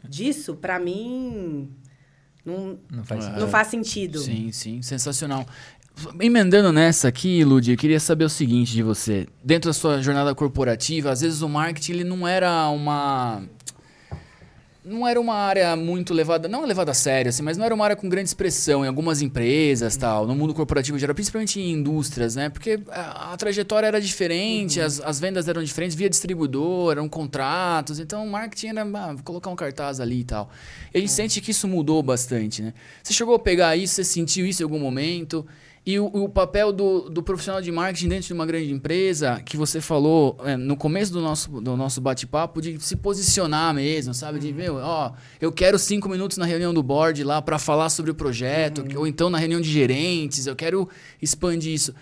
disso, 0.07 0.55
para 0.55 0.78
mim, 0.78 1.74
não, 2.45 2.78
Não 2.91 3.03
faz 3.03 3.26
É. 3.26 3.39
não 3.39 3.47
faz 3.47 3.70
sentido. 3.70 4.20
Sim, 4.20 4.51
sim, 4.51 4.82
sensacional. 4.82 5.47
Emendando 6.20 6.72
nessa 6.72 7.08
aqui, 7.08 7.44
Ludi, 7.44 7.72
eu 7.72 7.78
queria 7.78 8.00
saber 8.00 8.26
o 8.26 8.30
seguinte 8.30 8.74
de 8.74 8.84
você. 8.84 9.28
Dentro 9.44 9.70
da 9.70 9.74
sua 9.74 10.02
jornada 10.02 10.34
corporativa, 10.34 11.12
às 11.12 11.22
vezes 11.22 11.41
o 11.41 11.50
marketing 11.50 11.91
ele 11.94 12.04
não 12.04 12.28
era 12.28 12.68
uma 12.70 13.44
não 14.86 15.08
era 15.08 15.20
uma 15.20 15.36
área 15.36 15.76
muito 15.76 16.14
levada, 16.14 16.48
não 16.50 16.66
levada 16.66 16.91
a 16.91 16.94
sério, 16.94 17.30
assim, 17.30 17.41
mas 17.41 17.58
não 17.58 17.66
era 17.66 17.74
uma 17.74 17.86
área 17.86 17.96
com 17.96 18.10
grande 18.10 18.28
expressão 18.28 18.84
em 18.84 18.88
algumas 18.88 19.22
empresas, 19.22 19.96
tal, 19.96 20.28
no 20.28 20.36
mundo 20.36 20.54
corporativo 20.54 21.00
geral, 21.00 21.16
principalmente 21.16 21.60
em 21.60 21.72
indústrias, 21.72 22.36
né? 22.36 22.50
Porque 22.50 22.80
a, 22.89 23.32
a 23.34 23.38
trajetória 23.38 23.88
era 23.88 24.02
diferente, 24.02 24.82
as, 24.82 25.00
as 25.00 25.20
vendas 25.20 25.48
eram 25.48 25.64
diferentes, 25.64 25.96
via 25.96 26.10
distribuidor, 26.10 26.91
eram 26.91 27.08
contratos, 27.08 27.98
então 28.00 28.26
o 28.26 28.30
marketing 28.30 28.68
era 28.68 28.82
ah, 28.82 29.16
colocar 29.24 29.50
um 29.50 29.56
cartaz 29.56 30.02
ali 30.02 30.20
e 30.20 30.26
tal. 30.26 30.50
E 30.94 30.98
a 30.98 31.00
gente 31.00 31.14
sente 31.14 31.39
que 31.39 31.52
isso 31.52 31.68
mudou 31.68 32.04
bastante, 32.04 32.62
né? 32.62 32.74
Você 33.02 33.14
chegou 33.14 33.36
a 33.36 33.39
pegar 33.39 33.78
isso, 33.78 33.96
você 33.96 34.04
sentiu 34.04 34.46
isso 34.46 34.62
em 34.62 34.66
algum 34.66 34.80
momento? 34.80 35.46
E 35.86 36.00
o, 36.00 36.06
o 36.06 36.30
papel 36.30 36.72
do, 36.72 37.10
do 37.10 37.22
profissional 37.22 37.62
de 37.62 37.70
marketing 37.70 38.08
dentro 38.08 38.28
de 38.28 38.34
uma 38.34 38.46
grande 38.46 38.72
empresa, 38.72 39.42
que 39.46 39.58
você 39.58 39.82
falou 39.82 40.38
é, 40.46 40.56
no 40.56 40.78
começo 40.78 41.12
do 41.12 41.20
nosso, 41.20 41.50
do 41.60 41.76
nosso 41.76 42.00
bate-papo, 42.00 42.62
de 42.62 42.80
se 42.80 42.96
posicionar 42.96 43.74
mesmo, 43.74 44.14
sabe? 44.14 44.40
De, 44.40 44.54
meu, 44.54 44.76
ó, 44.76 45.12
eu 45.42 45.52
quero 45.52 45.78
cinco 45.78 46.08
minutos 46.08 46.38
na 46.38 46.46
reunião 46.46 46.74
do 46.74 46.82
board 46.82 47.22
lá 47.26 47.42
para 47.42 47.60
falar 47.60 47.90
sobre 47.90 48.12
o 48.12 48.16
projeto, 48.16 48.86
ou 48.96 49.06
então 49.06 49.30
na 49.30 49.38
reunião 49.38 49.60
de 49.60 49.70
gerentes, 49.70 50.48
eu 50.48 50.56
quero 50.56 50.88
expandir 51.22 51.74
isso. 51.74 51.94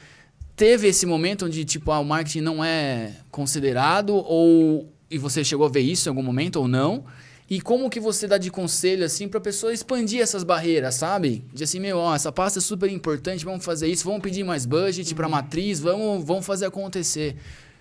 Teve 0.56 0.88
esse 0.88 1.08
momento 1.08 1.48
onde, 1.48 1.66
tipo, 1.66 1.92
ah, 1.92 2.00
o 2.00 2.06
marketing 2.06 2.42
não 2.42 2.64
é 2.64 3.16
considerado, 3.32 4.14
ou 4.14 4.94
e 5.10 5.18
você 5.18 5.44
chegou 5.44 5.66
a 5.66 5.70
ver 5.70 5.82
isso 5.82 6.08
em 6.08 6.10
algum 6.10 6.24
momento 6.24 6.58
ou 6.58 6.68
não? 6.68 7.04
E 7.52 7.60
como 7.60 7.90
que 7.90 8.00
você 8.00 8.30
dá 8.30 8.38
de 8.38 8.50
conselho, 8.50 9.04
assim, 9.04 9.28
pra 9.28 9.42
pessoa 9.42 9.74
expandir 9.74 10.22
essas 10.22 10.42
barreiras, 10.42 10.96
sabe? 10.96 11.44
De 11.54 11.66
assim, 11.66 11.82
meu, 11.82 11.98
ó, 11.98 12.16
essa 12.16 12.32
pasta 12.32 12.60
é 12.60 12.62
super 12.62 12.90
importante, 12.90 13.44
vamos 13.44 13.66
fazer 13.66 13.90
isso, 13.90 14.06
vamos 14.06 14.22
pedir 14.22 14.46
mais 14.46 14.66
budget 14.66 15.14
pra 15.14 15.28
matriz, 15.28 15.78
vamos, 15.82 16.24
vamos 16.24 16.46
fazer 16.46 16.68
acontecer. 16.68 17.36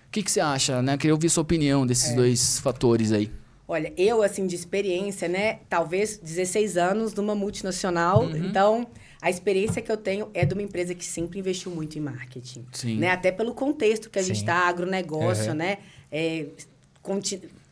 O 0.07 0.11
que, 0.11 0.23
que 0.23 0.29
você 0.29 0.41
acha, 0.41 0.81
né? 0.81 0.97
Queria 0.97 1.13
ouvir 1.13 1.29
sua 1.29 1.43
opinião 1.43 1.87
desses 1.87 2.13
dois 2.13 2.59
fatores 2.59 3.13
aí. 3.13 3.31
Olha, 3.65 3.93
eu, 3.95 4.21
assim, 4.21 4.45
de 4.45 4.55
experiência, 4.57 5.29
né? 5.29 5.59
Talvez 5.69 6.17
16 6.17 6.75
anos 6.75 7.13
numa 7.13 7.33
multinacional. 7.33 8.23
Uhum. 8.25 8.35
Então, 8.35 8.85
a 9.21 9.29
experiência 9.29 9.81
que 9.81 9.89
eu 9.89 9.95
tenho 9.95 10.29
é 10.33 10.43
de 10.45 10.53
uma 10.53 10.63
empresa 10.63 10.93
que 10.93 11.05
sempre 11.05 11.39
investiu 11.39 11.71
muito 11.71 11.97
em 11.97 12.01
marketing. 12.01 12.65
Sim. 12.73 12.97
Né? 12.97 13.09
Até 13.09 13.31
pelo 13.31 13.53
contexto 13.53 14.09
que 14.09 14.19
a 14.19 14.21
gente 14.21 14.39
Sim. 14.39 14.41
está, 14.43 14.67
agronegócio, 14.67 15.51
Uhum. 15.51 15.57
né? 15.59 15.77
É, 16.11 16.47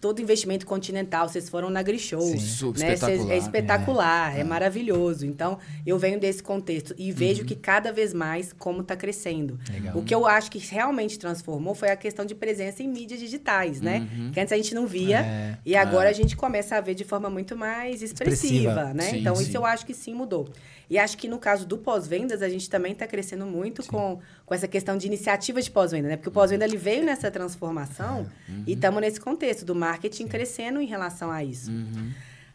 todo 0.02 0.22
investimento 0.22 0.66
continental, 0.66 1.28
vocês 1.28 1.50
foram 1.50 1.70
na 1.70 1.82
Grishow. 1.82 2.22
Sim. 2.22 2.74
Né? 2.78 2.95
Cês- 2.95 3.02
espetacular. 3.02 3.32
É 3.34 3.38
espetacular, 3.38 4.39
é. 4.39 4.43
maravilhoso. 4.43 5.26
Então, 5.26 5.58
eu 5.86 5.97
venho 5.97 6.20
desse 6.20 6.41
contexto 6.41 6.93
e 6.97 7.12
vejo 7.12 7.43
que 7.45 7.56
cada 7.56 7.91
vez 7.91 8.14
mais 8.14 8.54
como 8.54 8.82
está 8.82 8.95
crescendo. 8.95 9.60
Legal. 9.72 9.97
O 9.97 10.04
que 10.04 10.14
eu 10.16 10.26
acho 10.26 10.50
que 10.52 10.58
realmente 10.60 11.20
transformou 11.20 11.76
foi 11.76 11.89
a 11.89 11.95
questão 11.95 12.26
de 12.26 12.34
presença 12.36 12.82
em 12.82 12.88
mídias 12.88 13.20
digitais, 13.20 13.82
né? 13.82 14.08
Que 14.34 14.39
antes 14.39 14.54
a 14.54 14.58
gente 14.58 14.74
não 14.74 14.88
via 14.88 15.20
É. 15.20 15.58
e 15.66 15.76
agora 15.76 16.10
a 16.10 16.14
gente 16.14 16.36
começa 16.36 16.76
a 16.78 16.82
ver 16.82 16.95
de 16.95 17.04
forma 17.04 17.30
muito 17.30 17.56
mais 17.58 18.02
expressiva, 18.02 18.70
Expressiva. 18.72 18.93
né? 18.93 19.04
Sim, 19.10 19.20
então, 19.20 19.36
sim. 19.36 19.43
isso 19.43 19.58
eu 19.58 19.66
acho 19.66 19.86
que 19.86 19.93
sim 19.93 20.14
mudou. 20.14 20.47
E 20.90 20.98
acho 20.98 21.18
que 21.18 21.28
no 21.28 21.38
caso 21.38 21.68
do 21.68 21.78
pós-vendas, 21.78 22.42
a 22.42 22.50
gente 22.50 22.68
também 22.70 22.94
está 22.94 23.06
crescendo 23.06 23.46
muito 23.46 23.86
com, 23.86 24.20
com 24.46 24.54
essa 24.56 24.68
questão 24.68 24.98
de 24.98 25.06
iniciativa 25.06 25.62
de 25.62 25.70
pós-venda, 25.70 26.08
né? 26.08 26.18
Porque 26.18 26.30
o 26.30 26.32
pós-venda 26.32 26.66
ele 26.66 26.78
veio 26.78 27.06
nessa 27.06 27.30
transformação 27.30 28.28
e 28.66 28.74
estamos 28.74 29.00
nesse 29.00 29.20
contexto 29.20 29.64
do 29.64 29.76
marketing 29.76 30.28
crescendo 30.28 30.82
em 30.82 30.88
relação 30.88 31.30
a 31.30 31.44
isso. 31.44 31.72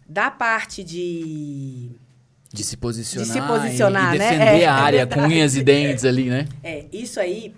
Da 0.09 0.30
parte 0.30 0.82
de 0.82 1.93
De 2.53 2.64
se 2.64 2.76
posicionar, 2.76 3.26
De 3.26 3.32
se 3.32 3.41
posicionar, 3.41 4.12
e, 4.12 4.16
e 4.16 4.18
né? 4.18 4.30
defender 4.30 4.62
É, 4.62 4.66
a 4.66 4.74
área 4.74 5.01
é 5.03 5.07
com 5.07 5.20
unhas 5.20 5.55
e 5.57 5.62
dentes 5.62 6.05
ali, 6.05 6.28
né? 6.28 6.47
É, 6.62 6.87
isso 6.93 7.20
aí, 7.20 7.55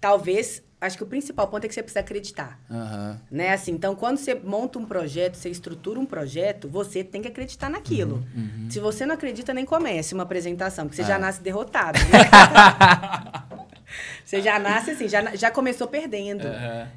talvez, 0.00 0.62
acho 0.80 0.96
que 0.96 1.02
o 1.02 1.06
principal 1.06 1.46
ponto 1.48 1.64
é 1.64 1.68
que 1.68 1.74
você 1.74 1.82
precisa 1.82 2.00
acreditar. 2.00 2.58
Aham. 2.70 3.20
Né? 3.30 3.52
Assim, 3.52 3.72
então, 3.72 3.94
quando 3.94 4.16
você 4.16 4.34
monta 4.34 4.78
um 4.78 4.84
projeto, 4.86 5.36
você 5.36 5.50
estrutura 5.50 6.00
um 6.00 6.06
projeto, 6.06 6.68
você 6.68 7.04
tem 7.04 7.20
que 7.20 7.28
acreditar 7.28 7.68
naquilo. 7.68 8.24
Se 8.70 8.80
você 8.80 9.04
não 9.04 9.14
acredita, 9.14 9.52
nem 9.52 9.64
comece 9.64 10.14
uma 10.14 10.22
apresentação, 10.22 10.86
porque 10.86 11.02
você 11.02 11.06
já 11.06 11.18
nasce 11.18 11.42
derrotado. 11.42 11.98
Né? 12.10 13.58
você 14.24 14.40
já 14.40 14.58
nasce 14.58 14.92
assim, 14.92 15.08
já, 15.08 15.34
já 15.34 15.50
começou 15.50 15.88
perdendo. 15.88 16.44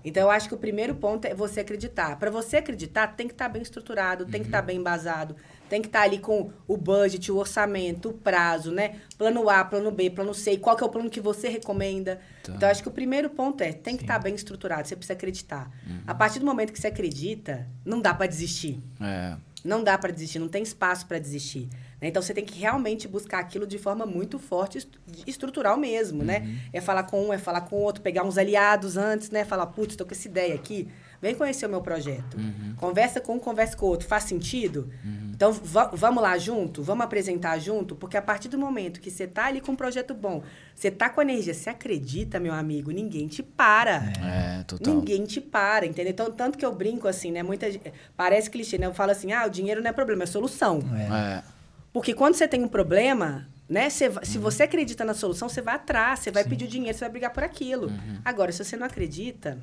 Então, 0.05 0.23
eu 0.23 0.31
acho 0.31 0.47
que 0.47 0.53
o 0.53 0.57
primeiro 0.57 0.93
ponto 0.95 1.25
é 1.25 1.33
você 1.33 1.61
acreditar. 1.61 2.17
Para 2.17 2.29
você 2.29 2.57
acreditar, 2.57 3.07
tem 3.07 3.27
que 3.27 3.33
estar 3.33 3.49
bem 3.49 3.61
estruturado, 3.61 4.25
tem 4.25 4.41
que 4.41 4.47
estar 4.47 4.61
bem 4.61 4.77
embasado, 4.77 5.35
tem 5.73 5.81
que 5.81 5.87
estar 5.87 6.03
ali 6.03 6.19
com 6.19 6.51
o 6.67 6.77
budget, 6.77 7.31
o 7.31 7.37
orçamento, 7.37 8.09
o 8.09 8.13
prazo, 8.13 8.71
né? 8.71 8.97
Plano 9.17 9.49
A, 9.49 9.65
plano 9.65 9.89
B, 9.89 10.07
plano 10.11 10.31
C, 10.31 10.55
qual 10.57 10.75
que 10.77 10.83
é 10.83 10.85
o 10.85 10.89
plano 10.89 11.09
que 11.09 11.19
você 11.19 11.49
recomenda. 11.49 12.19
Tá. 12.43 12.53
Então, 12.53 12.69
acho 12.69 12.83
que 12.83 12.87
o 12.89 12.91
primeiro 12.91 13.27
ponto 13.31 13.61
é, 13.61 13.73
tem 13.73 13.97
que 13.97 14.03
estar 14.03 14.19
bem 14.19 14.35
estruturado, 14.35 14.87
você 14.87 14.95
precisa 14.95 15.13
acreditar. 15.13 15.71
A 16.05 16.13
partir 16.13 16.37
do 16.37 16.45
momento 16.45 16.71
que 16.71 16.79
você 16.79 16.87
acredita, 16.89 17.67
não 17.83 17.99
dá 17.99 18.13
para 18.13 18.27
desistir. 18.27 18.79
É. 19.01 19.35
Não 19.65 19.83
dá 19.83 19.97
para 19.97 20.11
desistir, 20.11 20.37
não 20.37 20.47
tem 20.49 20.61
espaço 20.61 21.07
para 21.07 21.17
desistir. 21.17 21.69
né? 21.99 22.09
Então 22.09 22.21
você 22.21 22.33
tem 22.35 22.45
que 22.45 22.59
realmente 22.59 23.07
buscar 23.07 23.39
aquilo 23.39 23.65
de 23.65 23.79
forma 23.79 24.05
muito 24.05 24.37
forte, 24.37 24.77
est- 24.77 24.89
estrutural 25.25 25.75
mesmo, 25.77 26.21
né? 26.23 26.59
É 26.71 26.81
falar 26.81 27.03
com 27.03 27.27
um, 27.29 27.33
é 27.33 27.37
falar 27.39 27.61
com 27.61 27.77
o 27.77 27.79
outro, 27.79 28.03
pegar 28.03 28.23
uns 28.23 28.37
aliados 28.37 28.95
antes, 28.97 29.31
né? 29.31 29.43
Falar, 29.43 29.65
putz, 29.67 29.95
tô 29.95 30.05
com 30.05 30.11
essa 30.13 30.27
ideia 30.27 30.53
aqui, 30.53 30.87
vem 31.23 31.33
conhecer 31.33 31.65
o 31.65 31.69
meu 31.69 31.81
projeto. 31.81 32.37
Conversa 32.77 33.21
com 33.21 33.35
um, 33.35 33.39
conversa 33.39 33.75
com 33.77 33.85
o 33.85 33.89
outro. 33.89 34.07
Faz 34.07 34.25
sentido? 34.25 34.89
Então 35.33 35.51
va- 35.51 35.89
vamos 35.93 36.21
lá 36.21 36.37
junto, 36.37 36.83
vamos 36.83 37.03
apresentar 37.05 37.57
junto, 37.59 37.95
porque 37.95 38.15
a 38.17 38.21
partir 38.21 38.49
do 38.49 38.57
momento 38.57 38.99
que 39.01 39.09
você 39.09 39.25
tá 39.25 39.45
ali 39.45 39.59
com 39.61 39.71
um 39.71 39.75
projeto 39.75 40.13
bom, 40.13 40.43
você 40.75 40.91
tá 40.91 41.09
com 41.09 41.21
energia, 41.21 41.53
você 41.53 41.69
acredita, 41.69 42.39
meu 42.39 42.53
amigo, 42.53 42.91
ninguém 42.91 43.27
te 43.27 43.41
para. 43.41 44.03
É, 44.21 44.63
total. 44.63 44.93
Ninguém 44.93 45.25
te 45.25 45.41
para, 45.41 45.85
entendeu? 45.85 46.11
Então, 46.11 46.29
tanto 46.31 46.57
que 46.57 46.65
eu 46.65 46.73
brinco 46.75 47.07
assim, 47.07 47.31
né? 47.31 47.41
Muita 47.41 47.71
gente, 47.71 47.91
parece 48.15 48.49
clichê, 48.49 48.77
né? 48.77 48.85
Eu 48.85 48.93
falo 48.93 49.11
assim: 49.11 49.31
"Ah, 49.31 49.45
o 49.47 49.49
dinheiro 49.49 49.81
não 49.81 49.89
é 49.89 49.93
problema, 49.93 50.23
é 50.23 50.25
solução". 50.27 50.79
É. 50.93 51.37
É. 51.39 51.43
Porque 51.91 52.13
quando 52.13 52.35
você 52.35 52.47
tem 52.47 52.63
um 52.63 52.67
problema, 52.67 53.47
né? 53.69 53.89
Você 53.89 54.09
va- 54.09 54.23
Se 54.25 54.37
você 54.37 54.63
acredita 54.63 55.03
na 55.05 55.13
solução, 55.13 55.47
você 55.49 55.61
vai 55.61 55.75
atrás, 55.75 56.19
você 56.19 56.31
vai 56.31 56.43
pedir 56.43 56.65
o 56.65 56.67
dinheiro, 56.67 56.97
você 56.97 57.03
vai 57.05 57.11
brigar 57.11 57.31
por 57.31 57.43
aquilo. 57.43 57.91
Agora, 58.25 58.51
se 58.51 58.63
você 58.63 58.75
não 58.75 58.85
acredita, 58.85 59.57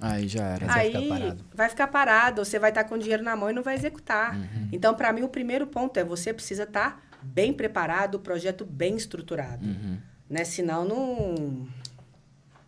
Aí 0.00 0.26
já 0.28 0.42
era. 0.44 0.66
Mas 0.66 0.74
vai 0.74 0.86
aí 0.86 0.92
ficar 0.92 1.08
parado. 1.18 1.44
vai 1.54 1.68
ficar 1.68 1.86
parado, 1.88 2.44
você 2.44 2.58
vai 2.58 2.70
estar 2.70 2.84
com 2.84 2.94
o 2.94 2.98
dinheiro 2.98 3.22
na 3.22 3.36
mão 3.36 3.50
e 3.50 3.52
não 3.52 3.62
vai 3.62 3.74
executar. 3.74 4.34
Uhum. 4.36 4.68
Então, 4.72 4.94
para 4.94 5.12
mim, 5.12 5.22
o 5.22 5.28
primeiro 5.28 5.66
ponto 5.66 5.96
é 5.98 6.04
você 6.04 6.32
precisa 6.32 6.62
estar 6.62 7.00
bem 7.22 7.52
preparado, 7.52 8.14
o 8.14 8.18
projeto 8.18 8.64
bem 8.64 8.96
estruturado. 8.96 9.64
Uhum. 9.66 9.98
Né? 10.28 10.44
Senão, 10.44 10.84
não, 10.84 11.66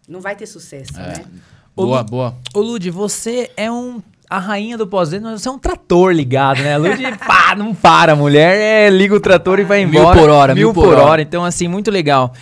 não 0.08 0.20
vai 0.20 0.36
ter 0.36 0.46
sucesso, 0.46 0.98
É. 0.98 1.06
né? 1.18 1.24
Boa, 1.74 2.02
boa. 2.02 2.34
Ô, 2.54 2.60
Lud, 2.60 2.90
você 2.90 3.50
é 3.56 3.70
um. 3.70 4.02
A 4.28 4.38
rainha 4.38 4.78
do 4.78 4.86
pós-venda, 4.86 5.30
mas 5.30 5.42
você 5.42 5.48
é 5.48 5.52
um 5.52 5.58
trator 5.58 6.10
ligado, 6.12 6.62
né? 6.62 6.74
A 6.74 6.78
Lud, 6.78 6.96
pá, 7.26 7.54
não 7.56 7.74
para. 7.74 8.12
A 8.12 8.16
mulher 8.16 8.56
é, 8.56 8.90
liga 8.90 9.14
o 9.14 9.20
trator 9.20 9.58
e 9.58 9.64
vai 9.64 9.84
Mil 9.84 10.00
embora. 10.00 10.18
por 10.20 10.30
hora, 10.30 10.54
mil, 10.54 10.68
mil 10.68 10.74
por 10.74 10.84
por 10.84 10.94
hora. 10.94 11.02
hora. 11.04 11.22
Então, 11.22 11.44
assim, 11.44 11.68
muito 11.68 11.90
legal. 11.90 12.32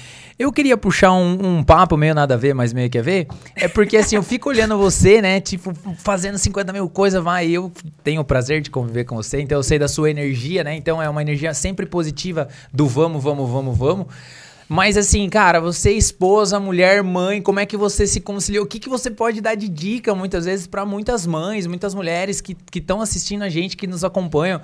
Eu 0.40 0.50
queria 0.50 0.74
puxar 0.74 1.12
um, 1.12 1.58
um, 1.58 1.62
papo 1.62 1.98
meio 1.98 2.14
nada 2.14 2.32
a 2.32 2.36
ver, 2.38 2.54
mas 2.54 2.72
meio 2.72 2.88
que 2.88 2.96
a 2.96 3.02
ver. 3.02 3.28
É 3.54 3.68
porque 3.68 3.98
assim, 3.98 4.16
eu 4.16 4.22
fico 4.22 4.48
olhando 4.48 4.78
você, 4.78 5.20
né? 5.20 5.38
Tipo, 5.38 5.74
fazendo 5.98 6.38
50 6.38 6.72
mil 6.72 6.88
coisas, 6.88 7.22
vai. 7.22 7.50
Eu 7.50 7.70
tenho 8.02 8.22
o 8.22 8.24
prazer 8.24 8.62
de 8.62 8.70
conviver 8.70 9.04
com 9.04 9.16
você, 9.16 9.42
então 9.42 9.58
eu 9.58 9.62
sei 9.62 9.78
da 9.78 9.86
sua 9.86 10.10
energia, 10.10 10.64
né? 10.64 10.74
Então 10.74 11.02
é 11.02 11.06
uma 11.10 11.20
energia 11.20 11.52
sempre 11.52 11.84
positiva 11.84 12.48
do 12.72 12.86
vamos, 12.86 13.22
vamos, 13.22 13.50
vamos, 13.50 13.76
vamos. 13.76 14.06
Mas 14.66 14.96
assim, 14.96 15.28
cara, 15.28 15.60
você 15.60 15.92
esposa, 15.92 16.58
mulher, 16.58 17.02
mãe, 17.02 17.42
como 17.42 17.60
é 17.60 17.66
que 17.66 17.76
você 17.76 18.06
se 18.06 18.18
conciliou? 18.18 18.64
O 18.64 18.66
que, 18.66 18.78
que 18.78 18.88
você 18.88 19.10
pode 19.10 19.42
dar 19.42 19.56
de 19.56 19.68
dica 19.68 20.14
muitas 20.14 20.46
vezes 20.46 20.66
para 20.66 20.86
muitas 20.86 21.26
mães, 21.26 21.66
muitas 21.66 21.94
mulheres 21.94 22.40
que 22.40 22.56
estão 22.74 23.02
assistindo 23.02 23.42
a 23.42 23.50
gente, 23.50 23.76
que 23.76 23.86
nos 23.86 24.04
acompanham? 24.04 24.62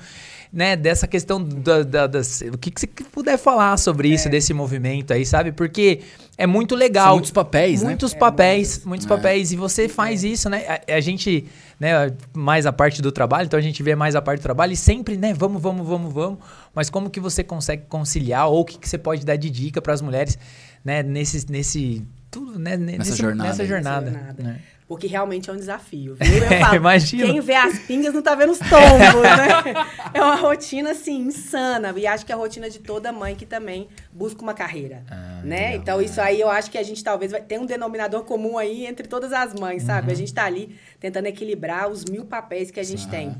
Né, 0.56 0.74
dessa 0.74 1.06
questão 1.06 1.44
da, 1.44 1.82
da, 1.82 2.06
das, 2.06 2.40
o 2.50 2.56
que, 2.56 2.70
que 2.70 2.80
você 2.80 2.86
puder 2.86 3.36
falar 3.36 3.76
sobre 3.76 4.08
isso, 4.08 4.28
é. 4.28 4.30
desse 4.30 4.54
movimento 4.54 5.12
aí, 5.12 5.26
sabe? 5.26 5.52
Porque 5.52 6.00
é 6.38 6.46
muito 6.46 6.74
legal. 6.74 7.08
São 7.08 7.14
muitos 7.16 7.30
papéis, 7.30 7.82
muitos 7.82 8.14
né? 8.14 8.18
Papéis, 8.18 8.68
muitos, 8.68 8.84
muitos 8.86 9.06
é. 9.06 9.08
papéis. 9.10 9.52
E 9.52 9.56
você 9.56 9.86
faz 9.86 10.24
isso, 10.24 10.48
né? 10.48 10.64
A, 10.66 10.94
a, 10.94 11.00
gente, 11.02 11.44
né, 11.78 12.10
mais 12.32 12.64
a 12.64 12.72
parte 12.72 13.02
do 13.02 13.12
trabalho, 13.12 13.44
então 13.44 13.58
a 13.58 13.62
gente 13.62 13.82
vê 13.82 13.94
mais 13.94 14.16
a 14.16 14.22
parte 14.22 14.40
do 14.40 14.44
trabalho 14.44 14.72
e 14.72 14.76
sempre, 14.76 15.18
né, 15.18 15.34
vamos, 15.34 15.60
vamos, 15.60 15.86
vamos, 15.86 16.10
vamos. 16.10 16.38
Mas 16.74 16.88
como 16.88 17.10
que 17.10 17.20
você 17.20 17.44
consegue 17.44 17.82
conciliar 17.86 18.48
ou 18.48 18.60
o 18.60 18.64
que, 18.64 18.78
que 18.78 18.88
você 18.88 18.96
pode 18.96 19.26
dar 19.26 19.36
de 19.36 19.50
dica 19.50 19.82
para 19.82 19.92
as 19.92 20.00
mulheres, 20.00 20.38
né, 20.82 21.02
nesse, 21.02 21.52
nesse 21.52 22.02
tudo, 22.30 22.58
né, 22.58 22.78
nessa 22.78 22.98
nesse, 22.98 23.16
jornada. 23.16 23.50
Nessa 23.50 23.66
jornada. 23.66 24.10
Nessa 24.10 24.24
jornada. 24.24 24.42
Né? 24.42 24.60
Porque 24.88 25.08
realmente 25.08 25.50
é 25.50 25.52
um 25.52 25.56
desafio, 25.56 26.14
viu? 26.20 26.44
Eu 26.44 26.60
falo, 26.60 26.76
Imagina. 26.76 27.26
quem 27.26 27.40
vê 27.40 27.54
as 27.54 27.78
pingas 27.80 28.14
não 28.14 28.22
tá 28.22 28.34
vendo 28.34 28.52
os 28.52 28.58
tombos, 28.58 29.22
né? 29.22 29.86
É 30.14 30.22
uma 30.22 30.36
rotina, 30.36 30.92
assim, 30.92 31.18
insana. 31.18 31.92
E 31.96 32.06
acho 32.06 32.24
que 32.24 32.32
é 32.32 32.34
a 32.34 32.38
rotina 32.38 32.70
de 32.70 32.78
toda 32.78 33.12
mãe 33.12 33.34
que 33.34 33.44
também 33.44 33.88
busca 34.12 34.40
uma 34.40 34.54
carreira, 34.54 35.04
ah, 35.10 35.42
né? 35.44 35.56
Legal, 35.56 35.76
então, 35.76 36.00
é. 36.00 36.04
isso 36.04 36.20
aí 36.20 36.40
eu 36.40 36.48
acho 36.48 36.70
que 36.70 36.78
a 36.78 36.82
gente 36.82 37.02
talvez 37.02 37.32
vai 37.32 37.42
ter 37.42 37.58
um 37.58 37.66
denominador 37.66 38.22
comum 38.24 38.56
aí 38.56 38.86
entre 38.86 39.06
todas 39.08 39.32
as 39.32 39.52
mães, 39.54 39.82
sabe? 39.82 40.06
Uhum. 40.06 40.12
A 40.12 40.16
gente 40.16 40.32
tá 40.32 40.44
ali 40.44 40.78
tentando 41.00 41.26
equilibrar 41.26 41.90
os 41.90 42.04
mil 42.04 42.24
papéis 42.24 42.70
que 42.70 42.80
a 42.80 42.84
gente 42.84 43.08
tem. 43.08 43.34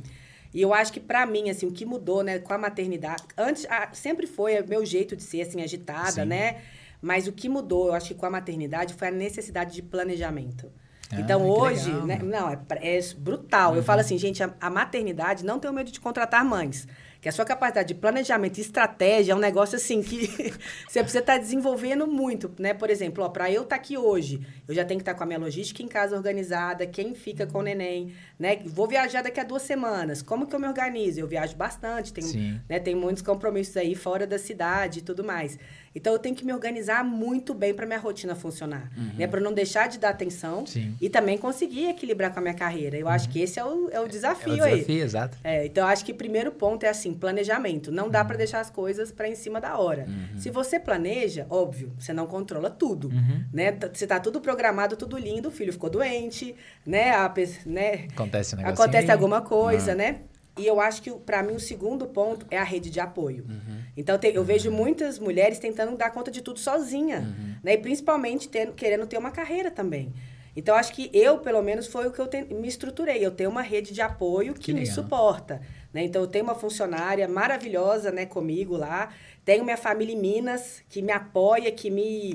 E 0.53 0.61
eu 0.63 0.73
acho 0.75 0.93
que 0.93 1.01
para 1.01 1.25
mim, 1.27 1.51
assim, 1.51 1.67
o 1.67 1.73
que 1.73 1.85
mudou, 1.85 2.23
né, 2.23 2.39
com 2.39 2.53
a 2.53 2.59
maternidade... 2.59 3.23
Antes, 3.37 3.67
a, 3.69 3.91
sempre 3.93 4.27
foi 4.27 4.61
meu 4.63 4.85
jeito 4.85 5.15
de 5.15 5.23
ser, 5.23 5.43
assim, 5.43 5.63
agitada, 5.63 6.23
Sim. 6.23 6.25
né? 6.25 6.63
Mas 7.01 7.27
o 7.27 7.33
que 7.33 7.49
mudou, 7.49 7.89
eu 7.89 7.95
acho 7.95 8.09
que 8.09 8.15
com 8.15 8.27
a 8.27 8.31
maternidade, 8.31 8.95
foi 8.95 9.09
a 9.09 9.11
necessidade 9.11 9.75
de 9.75 9.83
planejamento. 9.83 10.73
Ah, 11.13 11.21
então 11.21 11.49
hoje, 11.49 11.91
legal, 11.91 12.07
né, 12.07 12.19
não, 12.23 12.51
é, 12.51 12.59
é 12.81 13.01
brutal. 13.17 13.73
Uhum. 13.73 13.77
Eu 13.77 13.83
falo 13.83 14.01
assim, 14.01 14.19
gente, 14.19 14.43
a, 14.43 14.53
a, 14.61 14.69
maternidade 14.69 15.45
não 15.45 15.59
tem 15.59 15.71
o 15.71 15.75
medo 15.75 15.91
de 15.91 16.01
contratar 16.01 16.45
mães. 16.45 16.87
Que 17.21 17.29
a 17.29 17.33
sua 17.33 17.45
capacidade 17.45 17.89
de 17.89 17.95
planejamento 17.95 18.59
e 18.59 18.61
estratégia 18.61 19.33
é 19.33 19.35
um 19.35 19.39
negócio 19.39 19.77
assim 19.77 20.03
que 20.03 20.27
você 20.87 21.01
precisa 21.01 21.21
estar 21.21 21.35
tá 21.35 21.39
desenvolvendo 21.39 22.07
muito, 22.07 22.53
né? 22.59 22.75
Por 22.75 22.91
exemplo, 22.91 23.29
para 23.31 23.51
eu 23.51 23.63
estar 23.63 23.77
tá 23.77 23.83
aqui 23.83 23.97
hoje, 23.97 24.47
eu 24.69 24.75
já 24.75 24.85
tenho 24.85 24.99
que 24.99 25.03
estar 25.03 25.15
tá 25.15 25.19
com 25.19 25.25
a 25.25 25.27
minha 25.27 25.39
logística 25.39 25.83
em 25.83 25.89
casa 25.89 26.15
organizada, 26.15 26.87
quem 26.87 27.15
fica 27.15 27.47
com 27.47 27.59
o 27.59 27.63
neném, 27.63 28.13
né? 28.39 28.59
Vou 28.67 28.87
viajar 28.87 29.23
daqui 29.23 29.41
a 29.41 29.45
duas 29.45 29.63
semanas. 29.63 30.23
Como 30.23 30.47
que 30.47 30.55
eu 30.55 30.61
me 30.61 30.69
organizo? 30.69 31.19
Eu 31.19 31.27
viajo 31.27 31.57
bastante, 31.57 32.13
tenho, 32.13 32.61
né, 32.69 32.79
tem 32.79 32.95
muitos 32.95 33.23
compromissos 33.23 33.77
aí 33.77 33.95
fora 33.95 34.27
da 34.27 34.39
cidade 34.39 34.99
e 35.01 35.03
tudo 35.03 35.25
mais. 35.25 35.59
Então 35.97 36.13
eu 36.13 36.19
tenho 36.19 36.35
que 36.35 36.45
me 36.45 36.53
organizar 36.53 37.03
muito 37.03 37.55
bem 37.55 37.73
para 37.73 37.87
minha 37.87 37.99
rotina 37.99 38.35
funcionar, 38.35 38.93
uhum. 38.95 39.13
né? 39.17 39.27
Para 39.27 39.41
não 39.41 39.55
deixar 39.55 39.89
de 39.89 39.99
dar 39.99 40.11
atenção 40.11 40.67
Sim. 40.67 40.95
e 41.01 41.09
também 41.09 41.39
conseguir 41.39 41.89
equilibrar 41.89 42.35
com 42.35 42.39
a 42.39 42.43
minha 42.43 42.53
carreira. 42.53 42.99
Eu 42.99 43.07
uhum. 43.07 43.13
acho 43.13 43.31
que 43.31 43.41
esse 43.41 43.59
é 43.59 43.65
o, 43.65 43.89
é 43.91 43.99
o 43.99 44.07
desafio, 44.07 44.53
é 44.53 44.57
o 44.57 44.77
desafio 44.77 44.95
aí. 44.95 45.01
exato. 45.01 45.39
É, 45.43 45.65
então 45.65 45.85
eu 45.85 45.89
acho 45.89 46.05
que 46.05 46.13
o 46.13 46.15
primeiro 46.15 46.53
ponto 46.53 46.85
é 46.85 46.91
assim, 46.91 47.15
planejamento. 47.15 47.91
Não 47.91 48.11
dá 48.11 48.21
uhum. 48.21 48.27
para 48.27 48.37
deixar 48.37 48.61
as 48.61 48.69
coisas 48.69 49.11
para 49.11 49.27
em 49.27 49.35
cima 49.35 49.59
da 49.59 49.79
hora. 49.79 50.05
Uhum. 50.07 50.39
Se 50.39 50.51
você 50.51 50.79
planeja, 50.79 51.47
óbvio, 51.49 51.91
você 51.99 52.13
não 52.13 52.27
controla 52.27 52.69
tudo, 52.69 53.09
uhum. 53.09 53.45
né? 53.51 53.75
Você 53.95 54.07
tá 54.07 54.21
tudo 54.21 54.39
programado, 54.39 54.97
tudo 54.97 55.17
lindo, 55.17 55.49
o 55.49 55.51
filho 55.51 55.73
ficou 55.73 55.89
doente, 55.89 56.55
né? 56.85 57.13
A, 57.13 57.33
né? 57.65 58.09
Acontece 58.13 58.55
um 58.55 58.67
Acontece 58.67 59.11
alguma 59.11 59.41
coisa, 59.41 59.93
ah. 59.93 59.95
né? 59.95 60.21
E 60.59 60.67
eu 60.67 60.81
acho 60.81 61.03
que, 61.03 61.11
para 61.11 61.43
mim, 61.43 61.55
o 61.55 61.61
segundo 61.61 62.07
ponto 62.07 62.47
é 62.51 62.57
a 62.59 62.65
rede 62.65 62.89
de 62.89 62.99
apoio. 62.99 63.45
Uhum. 63.49 63.81
Então, 63.97 64.19
te, 64.19 64.29
eu 64.29 64.43
vejo 64.43 64.71
muitas 64.71 65.19
mulheres 65.19 65.59
tentando 65.59 65.95
dar 65.97 66.11
conta 66.11 66.31
de 66.31 66.41
tudo 66.41 66.59
sozinha. 66.59 67.19
Uhum. 67.19 67.55
Né? 67.63 67.75
E 67.75 67.79
principalmente 67.79 68.49
tendo, 68.49 68.73
querendo 68.73 69.07
ter 69.07 69.19
uma 69.19 69.31
carreira 69.31 69.71
também. 69.71 70.15
Então, 70.57 70.75
acho 70.75 70.95
que 70.95 71.11
eu, 71.13 71.39
pelo 71.39 71.63
menos, 71.63 71.87
foi 71.87 72.07
o 72.07 72.11
que 72.11 72.19
eu 72.19 72.27
te, 72.27 72.43
me 72.43 72.67
estruturei. 72.67 73.25
Eu 73.25 73.31
tenho 73.31 73.51
uma 73.51 73.61
rede 73.61 73.93
de 73.93 74.01
apoio 74.01 74.55
que, 74.55 74.61
que 74.61 74.73
me 74.73 74.87
suporta. 74.87 75.61
Né? 75.97 76.05
Então, 76.05 76.21
eu 76.21 76.29
tenho 76.29 76.45
uma 76.45 76.55
funcionária 76.55 77.27
maravilhosa 77.27 78.13
né, 78.13 78.27
comigo 78.27 78.77
lá. 78.77 79.09
Tenho 79.47 79.65
minha 79.65 79.79
família 79.79 80.13
em 80.15 80.19
Minas, 80.19 80.83
que 80.91 81.01
me 81.01 81.11
apoia, 81.11 81.73
que 81.73 81.91
me, 81.91 82.35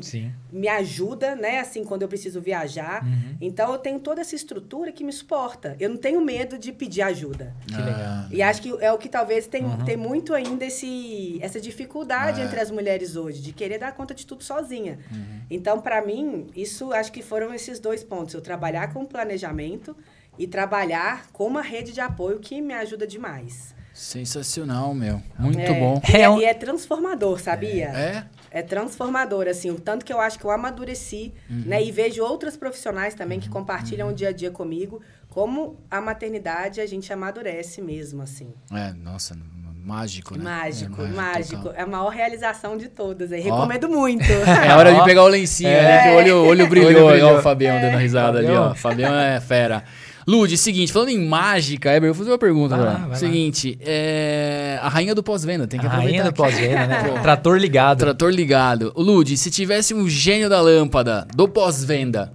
me 0.52 0.68
ajuda, 0.68 1.36
né? 1.36 1.60
Assim, 1.60 1.84
quando 1.84 2.02
eu 2.02 2.08
preciso 2.08 2.42
viajar. 2.42 3.06
Uhum. 3.06 3.38
Então, 3.40 3.72
eu 3.72 3.78
tenho 3.78 4.00
toda 4.00 4.22
essa 4.22 4.34
estrutura 4.34 4.92
que 4.92 5.04
me 5.04 5.14
suporta. 5.14 5.76
Eu 5.80 5.90
não 5.90 5.98
tenho 5.98 6.20
medo 6.22 6.58
de 6.58 6.72
pedir 6.72 7.04
ajuda. 7.04 7.56
Que 7.68 7.76
ah. 7.76 7.86
legal. 7.86 8.26
E 8.32 8.42
acho 8.42 8.64
que 8.64 8.84
é 8.84 8.92
o 8.92 8.98
que 8.98 9.08
talvez 9.08 9.46
tem, 9.46 9.64
uhum. 9.64 9.86
tem 9.86 9.96
muito 9.96 10.34
ainda 10.34 10.66
esse, 10.66 11.38
essa 11.40 11.62
dificuldade 11.62 12.42
ah. 12.42 12.46
entre 12.46 12.60
as 12.60 12.72
mulheres 12.72 13.16
hoje, 13.16 13.42
de 13.42 13.54
querer 13.54 13.78
dar 13.78 13.92
conta 13.92 14.16
de 14.16 14.26
tudo 14.26 14.44
sozinha. 14.44 14.98
Uhum. 15.12 15.42
Então, 15.52 15.80
para 15.80 16.04
mim, 16.04 16.48
isso 16.56 16.92
acho 16.92 17.12
que 17.12 17.22
foram 17.22 17.54
esses 17.54 17.80
dois 17.80 18.04
pontos. 18.04 18.34
Eu 18.34 18.42
trabalhar 18.42 18.92
com 18.92 19.06
planejamento 19.06 19.96
e 20.38 20.48
trabalhar 20.48 21.28
com 21.32 21.46
uma 21.46 21.62
rede 21.62 21.92
de 21.92 22.02
apoio 22.02 22.40
que 22.40 22.62
me 22.62 22.74
ajuda 22.74 23.06
demais. 23.06 23.76
Sensacional, 23.94 24.94
meu. 24.94 25.22
Muito 25.38 25.60
é, 25.60 25.80
bom. 25.80 26.02
E 26.08 26.16
é, 26.16 26.40
e 26.40 26.46
é 26.46 26.54
transformador, 26.54 27.40
sabia? 27.40 27.90
É? 27.90 28.26
É 28.50 28.62
transformador, 28.62 29.48
assim. 29.48 29.70
O 29.70 29.80
tanto 29.80 30.06
que 30.06 30.12
eu 30.12 30.20
acho 30.20 30.40
que 30.40 30.46
eu 30.46 30.52
amadureci, 30.52 31.34
uhum. 31.50 31.64
né? 31.66 31.84
E 31.84 31.92
vejo 31.92 32.24
outros 32.24 32.58
profissionais 32.58 33.14
também 33.14 33.40
que 33.40 33.48
uhum. 33.48 33.54
compartilham 33.54 34.08
uhum. 34.08 34.14
o 34.14 34.16
dia 34.16 34.30
a 34.30 34.32
dia 34.32 34.50
comigo. 34.50 35.02
Como 35.30 35.78
a 35.90 36.02
maternidade 36.02 36.82
a 36.82 36.86
gente 36.86 37.12
amadurece 37.12 37.82
mesmo, 37.82 38.22
assim. 38.22 38.54
É, 38.74 38.92
nossa, 38.92 39.38
mágico, 39.84 40.38
né? 40.38 40.44
Mágico, 40.44 41.02
é 41.02 41.08
mágico. 41.08 41.64
Total. 41.64 41.80
É 41.80 41.82
a 41.82 41.88
maior 41.88 42.10
realização 42.10 42.78
de 42.78 42.88
todas. 42.88 43.32
Aí. 43.32 43.42
Recomendo 43.42 43.90
muito. 43.90 44.24
É 44.66 44.76
hora 44.76 44.94
de 44.94 45.04
pegar 45.04 45.24
o 45.24 45.28
lencinho 45.28 45.70
é. 45.70 46.00
ali, 46.00 46.04
que 46.04 46.10
o 46.10 46.18
olho, 46.18 46.46
olho 46.46 46.68
brilhou. 46.68 46.90
olho 46.90 47.08
brilhou. 47.08 47.36
Ó, 47.36 47.40
o 47.40 47.42
Fabião 47.42 47.80
dando 47.80 47.98
risada 47.98 48.40
ali, 48.40 48.52
ó. 48.52 48.74
Fabião 48.74 49.14
é 49.14 49.40
fera. 49.40 49.84
Lude, 50.28 50.58
seguinte, 50.58 50.92
falando 50.92 51.10
em 51.10 51.26
mágica, 51.26 51.94
Eber, 51.94 52.10
eu 52.10 52.14
vou 52.14 52.20
fazer 52.20 52.32
uma 52.32 52.38
pergunta 52.38 52.76
agora. 52.76 53.16
Seguinte, 53.16 53.78
é... 53.82 54.80
a 54.82 54.90
rainha 54.90 55.16
do 55.16 55.24
pós-venda, 55.24 55.68
tem 55.68 55.80
que 55.80 55.86
a 55.86 55.90
aproveitar. 55.90 56.18
Rainha 56.18 56.32
do 56.32 56.36
pós-venda, 56.36 56.88
né? 56.88 57.20
Trator 57.22 57.58
ligado. 57.58 58.00
Trator 58.00 58.32
ligado. 58.32 58.94
Lude, 58.96 59.38
se 59.38 59.50
tivesse 59.50 59.94
um 59.94 60.08
gênio 60.08 60.50
da 60.50 60.62
lâmpada 60.62 61.28
do 61.36 61.48
pós-venda 61.48 62.34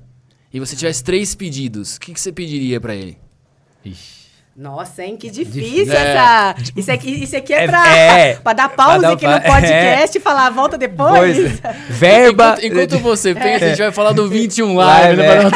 e 0.53 0.59
você 0.59 0.75
tivesse 0.75 1.05
três 1.05 1.35
pedidos, 1.35 1.97
o 1.97 2.01
que, 2.01 2.13
que 2.13 2.21
você 2.21 2.33
pediria 2.33 2.81
para 2.81 2.95
ele? 2.95 3.19
Ixi. 3.85 4.17
Nossa, 4.57 5.05
hein? 5.05 5.19
Que 5.19 5.29
difícil 5.29 5.93
é. 5.93 6.13
essa. 6.15 6.55
Isso 6.75 6.91
aqui, 6.91 7.11
isso 7.11 7.37
aqui 7.37 7.53
é, 7.53 7.65
é 7.65 7.67
pra, 7.69 7.97
é, 7.97 8.35
pra 8.37 8.53
dar 8.55 8.71
pausa 8.71 9.01
dar 9.01 9.13
aqui 9.13 9.27
no 9.27 9.41
podcast 9.43 10.17
é. 10.17 10.19
e 10.19 10.23
falar, 10.23 10.49
volta 10.49 10.79
depois. 10.79 11.37
Pois, 11.37 11.61
verba. 11.91 12.57
Enquanto, 12.63 12.65
enquanto 12.65 12.99
você 13.01 13.35
pensa, 13.35 13.67
a 13.67 13.69
gente 13.69 13.79
vai 13.79 13.93
falar 13.93 14.13
do 14.13 14.27
21 14.31 14.75
Live. 14.75 15.17
Live 15.17 15.45
né? 15.45 15.51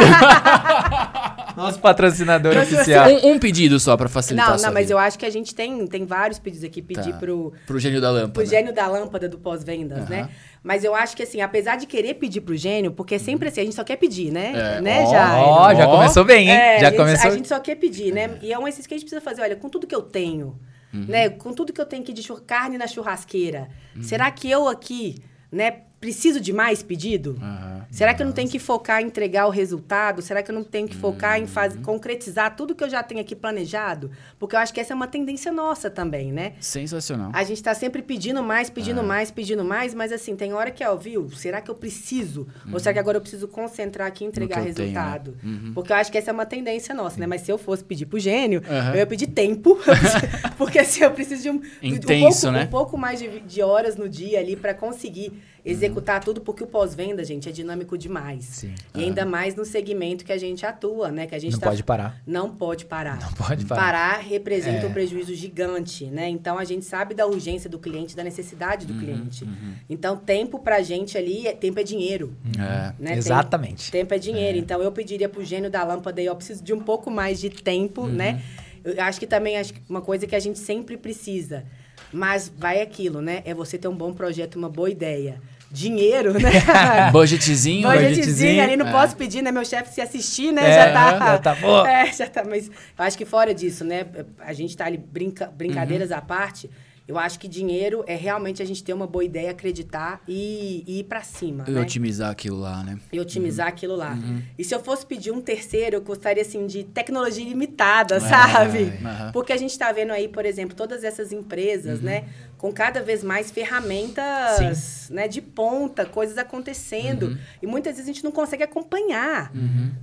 Nosso 1.61 1.80
patrocinador 1.80 2.56
oficial. 2.56 3.08
Um, 3.08 3.32
um, 3.32 3.38
pedido 3.38 3.78
só 3.78 3.96
para 3.96 4.08
facilitar. 4.08 4.56
Não, 4.56 4.56
não, 4.56 4.72
mas 4.72 4.84
vida. 4.84 4.94
eu 4.94 4.98
acho 4.98 5.18
que 5.18 5.26
a 5.26 5.30
gente 5.30 5.54
tem, 5.54 5.86
tem 5.86 6.04
vários 6.04 6.38
pedidos 6.38 6.64
aqui. 6.64 6.80
Pedir 6.80 7.12
tá. 7.12 7.18
pro. 7.18 7.52
Pro 7.66 7.78
gênio 7.78 8.00
da 8.00 8.11
lâmpada. 8.11 8.32
Pro 8.32 8.46
gênio 8.46 8.74
da 8.74 8.86
lâmpada 8.86 9.28
do 9.28 9.38
pós-vendas, 9.38 10.08
né? 10.08 10.28
Mas 10.62 10.84
eu 10.84 10.94
acho 10.94 11.16
que, 11.16 11.22
assim, 11.22 11.40
apesar 11.40 11.76
de 11.76 11.86
querer 11.86 12.14
pedir 12.14 12.42
pro 12.42 12.54
gênio, 12.54 12.92
porque 12.92 13.18
sempre 13.18 13.48
assim, 13.48 13.62
a 13.62 13.64
gente 13.64 13.74
só 13.74 13.84
quer 13.84 13.96
pedir, 13.96 14.30
né? 14.30 14.52
É. 14.54 14.80
né 14.80 15.04
oh, 15.06 15.11
já, 15.11 15.42
oh, 15.42 15.74
já 15.74 15.86
começou 15.86 16.24
bem, 16.24 16.48
hein? 16.48 16.54
É, 16.54 16.80
já 16.80 16.86
a 16.86 16.90
gente, 16.90 16.98
começou. 16.98 17.30
A 17.30 17.34
gente 17.34 17.48
só 17.48 17.61
quer 17.61 17.76
pedir, 17.76 18.12
né? 18.12 18.38
E 18.42 18.52
é 18.52 18.58
um 18.58 18.62
exercício 18.62 18.88
que 18.88 18.94
a 18.94 18.98
gente 18.98 19.06
precisa 19.06 19.20
fazer. 19.22 19.42
Olha, 19.42 19.56
com 19.56 19.68
tudo 19.68 19.86
que 19.86 19.94
eu 19.94 20.02
tenho, 20.02 20.58
uhum. 20.92 21.06
né? 21.08 21.30
Com 21.30 21.52
tudo 21.52 21.72
que 21.72 21.80
eu 21.80 21.86
tenho 21.86 22.02
aqui 22.02 22.12
de 22.12 22.26
carne 22.46 22.76
na 22.76 22.86
churrasqueira, 22.86 23.68
uhum. 23.96 24.02
será 24.02 24.30
que 24.30 24.50
eu 24.50 24.68
aqui, 24.68 25.16
né? 25.50 25.82
Preciso 26.01 26.40
de 26.40 26.53
mais 26.53 26.82
pedido? 26.82 27.36
Uhum, 27.40 27.82
Será 27.90 28.14
que 28.14 28.22
eu 28.22 28.26
não 28.26 28.32
tenho 28.32 28.48
que 28.48 28.59
focar 28.59 29.03
em 29.03 29.07
entregar 29.07 29.46
o 29.46 29.51
resultado? 29.51 30.22
Será 30.22 30.42
que 30.42 30.51
eu 30.51 30.55
não 30.55 30.64
tenho 30.64 30.88
que 30.88 30.96
focar 30.96 31.36
uhum. 31.36 31.44
em 31.44 31.46
faz, 31.46 31.76
concretizar 31.76 32.57
tudo 32.57 32.74
que 32.74 32.82
eu 32.82 32.88
já 32.88 33.03
tenho 33.03 33.20
aqui 33.20 33.36
planejado? 33.36 34.11
Porque 34.38 34.57
eu 34.57 34.61
acho 34.61 34.72
que 34.72 34.80
essa 34.80 34.94
é 34.94 34.96
uma 34.96 35.07
tendência 35.07 35.53
nossa 35.53 35.90
também, 35.90 36.32
né? 36.32 36.55
Sensacional. 36.61 37.30
A 37.34 37.42
gente 37.44 37.59
está 37.59 37.74
sempre 37.74 38.01
pedindo 38.01 38.42
mais, 38.42 38.70
pedindo 38.70 39.01
uhum. 39.01 39.07
mais, 39.07 39.30
pedindo 39.30 39.64
mais, 39.64 39.92
mas 39.92 40.12
assim, 40.12 40.34
tem 40.34 40.55
hora 40.55 40.70
que 40.70 40.82
é, 40.82 40.88
ó, 40.88 40.96
viu? 40.96 41.30
Será 41.32 41.61
que 41.61 41.70
eu 41.70 41.74
preciso? 41.74 42.46
Ou 42.72 42.78
será 42.78 42.94
que 42.94 42.98
agora 42.98 43.18
eu 43.18 43.20
preciso 43.20 43.46
concentrar 43.48 44.09
aqui 44.09 44.24
e 44.24 44.26
entregar 44.28 44.61
resultado? 44.61 45.32
Tenho, 45.32 45.53
né? 45.53 45.61
Uhum. 45.64 45.74
Porque 45.74 45.92
eu 45.92 45.96
acho 45.96 46.11
que 46.11 46.16
essa 46.16 46.30
é 46.30 46.32
uma 46.32 46.46
tendência 46.46 46.94
nossa, 46.94 47.20
né? 47.20 47.26
Mas 47.26 47.42
se 47.42 47.51
eu 47.51 47.59
fosse 47.59 47.84
pedir 47.84 48.07
pro 48.07 48.18
gênio, 48.18 48.62
eu 48.92 48.96
ia 48.96 49.07
pedir 49.07 49.26
tempo. 49.26 49.78
porque 50.57 50.78
assim, 50.78 51.03
eu 51.03 51.11
preciso 51.11 51.42
de 51.42 51.51
um, 51.51 51.61
Intenso, 51.82 52.48
um, 52.48 52.53
pouco, 52.53 52.59
né? 52.59 52.64
um 52.64 52.66
pouco 52.68 52.96
mais 52.96 53.18
de, 53.18 53.40
de 53.40 53.62
horas 53.62 53.96
no 53.96 54.09
dia 54.09 54.38
ali 54.38 54.57
para 54.57 54.72
conseguir 54.72 55.32
executar 55.64 56.22
tudo, 56.22 56.40
porque 56.40 56.62
o 56.64 56.66
pós-venda, 56.66 57.22
gente, 57.24 57.48
é 57.48 57.52
dinâmico 57.52 57.96
demais. 57.98 58.44
Sim. 58.44 58.74
E 58.94 59.04
ainda 59.04 59.24
mais 59.24 59.54
no 59.54 59.64
segmento 59.64 60.24
que 60.24 60.32
a 60.32 60.38
gente 60.38 60.64
atua, 60.64 61.11
né? 61.11 61.26
Que 61.26 61.34
a 61.34 61.38
gente 61.38 61.52
Não 61.52 61.61
tá- 61.61 61.68
pode 61.68 61.82
parar. 61.82 62.22
Não 62.26 62.50
pode 62.54 62.84
parar. 62.86 63.20
Não 63.20 63.32
pode 63.32 63.64
parar. 63.66 63.80
Parar 63.82 64.18
representa 64.20 64.86
É. 64.86 64.88
um 64.88 64.92
prejuízo 64.92 65.34
gigante, 65.34 66.06
né? 66.06 66.28
Então 66.28 66.58
a 66.58 66.64
gente 66.64 66.84
sabe 66.84 67.14
da 67.14 67.26
urgência 67.26 67.68
do 67.68 67.78
cliente, 67.78 68.14
da 68.16 68.24
necessidade 68.24 68.86
Uhum, 68.86 68.92
do 68.92 68.98
cliente. 69.00 69.48
Então 69.88 70.16
tempo 70.16 70.58
pra 70.58 70.82
gente 70.82 71.16
ali, 71.18 71.46
é, 71.46 71.52
tempo 71.52 71.78
é 71.78 71.82
dinheiro. 71.82 72.34
É. 72.58 72.92
Né? 72.98 73.16
Exatamente. 73.16 73.90
Tempo, 73.90 74.08
tempo 74.08 74.14
é 74.14 74.18
dinheiro. 74.18 74.58
Então 74.58 74.82
eu 74.82 74.90
pediria 74.92 75.28
pro 75.28 75.44
gênio 75.44 75.70
da 75.70 75.84
lâmpada 75.84 76.20
aí, 76.20 76.26
eu 76.26 76.36
preciso 76.36 76.62
de 76.62 76.72
um 76.72 76.80
pouco 76.80 77.11
mais 77.11 77.40
de 77.40 77.50
tempo, 77.50 78.02
Uhum. 78.02 78.08
né? 78.12 78.42
Eu 78.82 79.02
acho 79.02 79.20
que 79.20 79.26
também 79.26 79.58
acho 79.58 79.74
que 79.74 79.80
uma 79.88 80.00
coisa 80.00 80.26
que 80.26 80.34
a 80.34 80.40
gente 80.40 80.58
sempre 80.58 80.96
precisa. 80.96 81.64
Mas 82.12 82.50
vai 82.56 82.80
aquilo, 82.80 83.20
né? 83.20 83.42
É 83.44 83.54
você 83.54 83.78
ter 83.78 83.88
um 83.88 83.94
bom 83.94 84.12
projeto, 84.12 84.56
uma 84.56 84.68
boa 84.68 84.90
ideia. 84.90 85.40
Dinheiro, 85.72 86.32
né? 86.34 86.50
Budgetzinho. 87.12 87.88
Budgetzinho 87.88 88.61
ali, 88.62 88.76
não 88.76 88.88
É. 88.88 88.90
posso 88.90 89.16
pedir, 89.16 89.40
né? 89.40 89.52
Meu 89.52 89.64
chefe 89.64 89.94
se 89.94 90.00
assistir, 90.00 90.52
né? 90.52 90.68
É, 90.68 90.72
já 90.72 90.92
tá. 90.92 91.18
já 91.18 91.38
tá 91.38 91.54
bom. 91.54 91.86
É, 91.86 92.12
já 92.12 92.26
tá. 92.26 92.42
Mas 92.44 92.66
eu 92.66 92.72
acho 93.04 93.16
que 93.16 93.24
fora 93.24 93.54
disso, 93.54 93.84
né? 93.84 94.04
A 94.40 94.52
gente 94.52 94.76
tá 94.76 94.86
ali, 94.86 94.96
brinca, 94.98 95.46
brincadeiras 95.46 96.11
à 96.11 96.20
parte. 96.20 96.68
Eu 97.11 97.18
acho 97.18 97.40
que 97.40 97.48
dinheiro 97.48 98.04
é 98.06 98.14
realmente 98.14 98.62
a 98.62 98.64
gente 98.64 98.84
ter 98.84 98.92
uma 98.92 99.06
boa 99.06 99.24
ideia, 99.24 99.50
acreditar 99.50 100.22
e, 100.28 100.84
e 100.86 101.00
ir 101.00 101.04
pra 101.04 101.22
cima. 101.22 101.64
E 101.66 101.72
né? 101.72 101.80
otimizar 101.80 102.30
aquilo 102.30 102.61
lá, 102.61 102.84
né? 102.84 103.00
e 103.12 103.18
otimizar 103.18 103.66
aquilo 103.66 103.96
lá. 103.96 104.16
E 104.56 104.62
se 104.62 104.72
eu 104.72 104.78
fosse 104.78 105.04
pedir 105.04 105.32
um 105.32 105.40
terceiro, 105.40 105.96
eu 105.96 106.02
gostaria, 106.02 106.40
assim, 106.40 106.68
de 106.68 106.84
tecnologia 106.84 107.44
ilimitada, 107.44 108.20
sabe? 108.20 108.92
aham. 109.04 109.32
Porque 109.32 109.52
a 109.52 109.56
gente 109.56 109.72
está 109.72 109.90
vendo 109.90 110.12
aí, 110.12 110.28
por 110.28 110.46
exemplo, 110.46 110.76
todas 110.76 111.02
essas 111.02 111.32
empresas, 111.32 112.00
né? 112.00 112.26
Com 112.61 112.70
cada 112.72 113.00
vez 113.02 113.24
mais 113.24 113.50
ferramentas 113.50 115.08
né, 115.11 115.26
de 115.26 115.40
ponta, 115.40 116.04
coisas 116.04 116.36
acontecendo. 116.38 117.38
E 117.62 117.66
muitas 117.66 117.94
vezes 117.94 118.04
a 118.08 118.12
gente 118.12 118.22
não 118.22 118.30
consegue 118.30 118.62
acompanhar, 118.62 119.50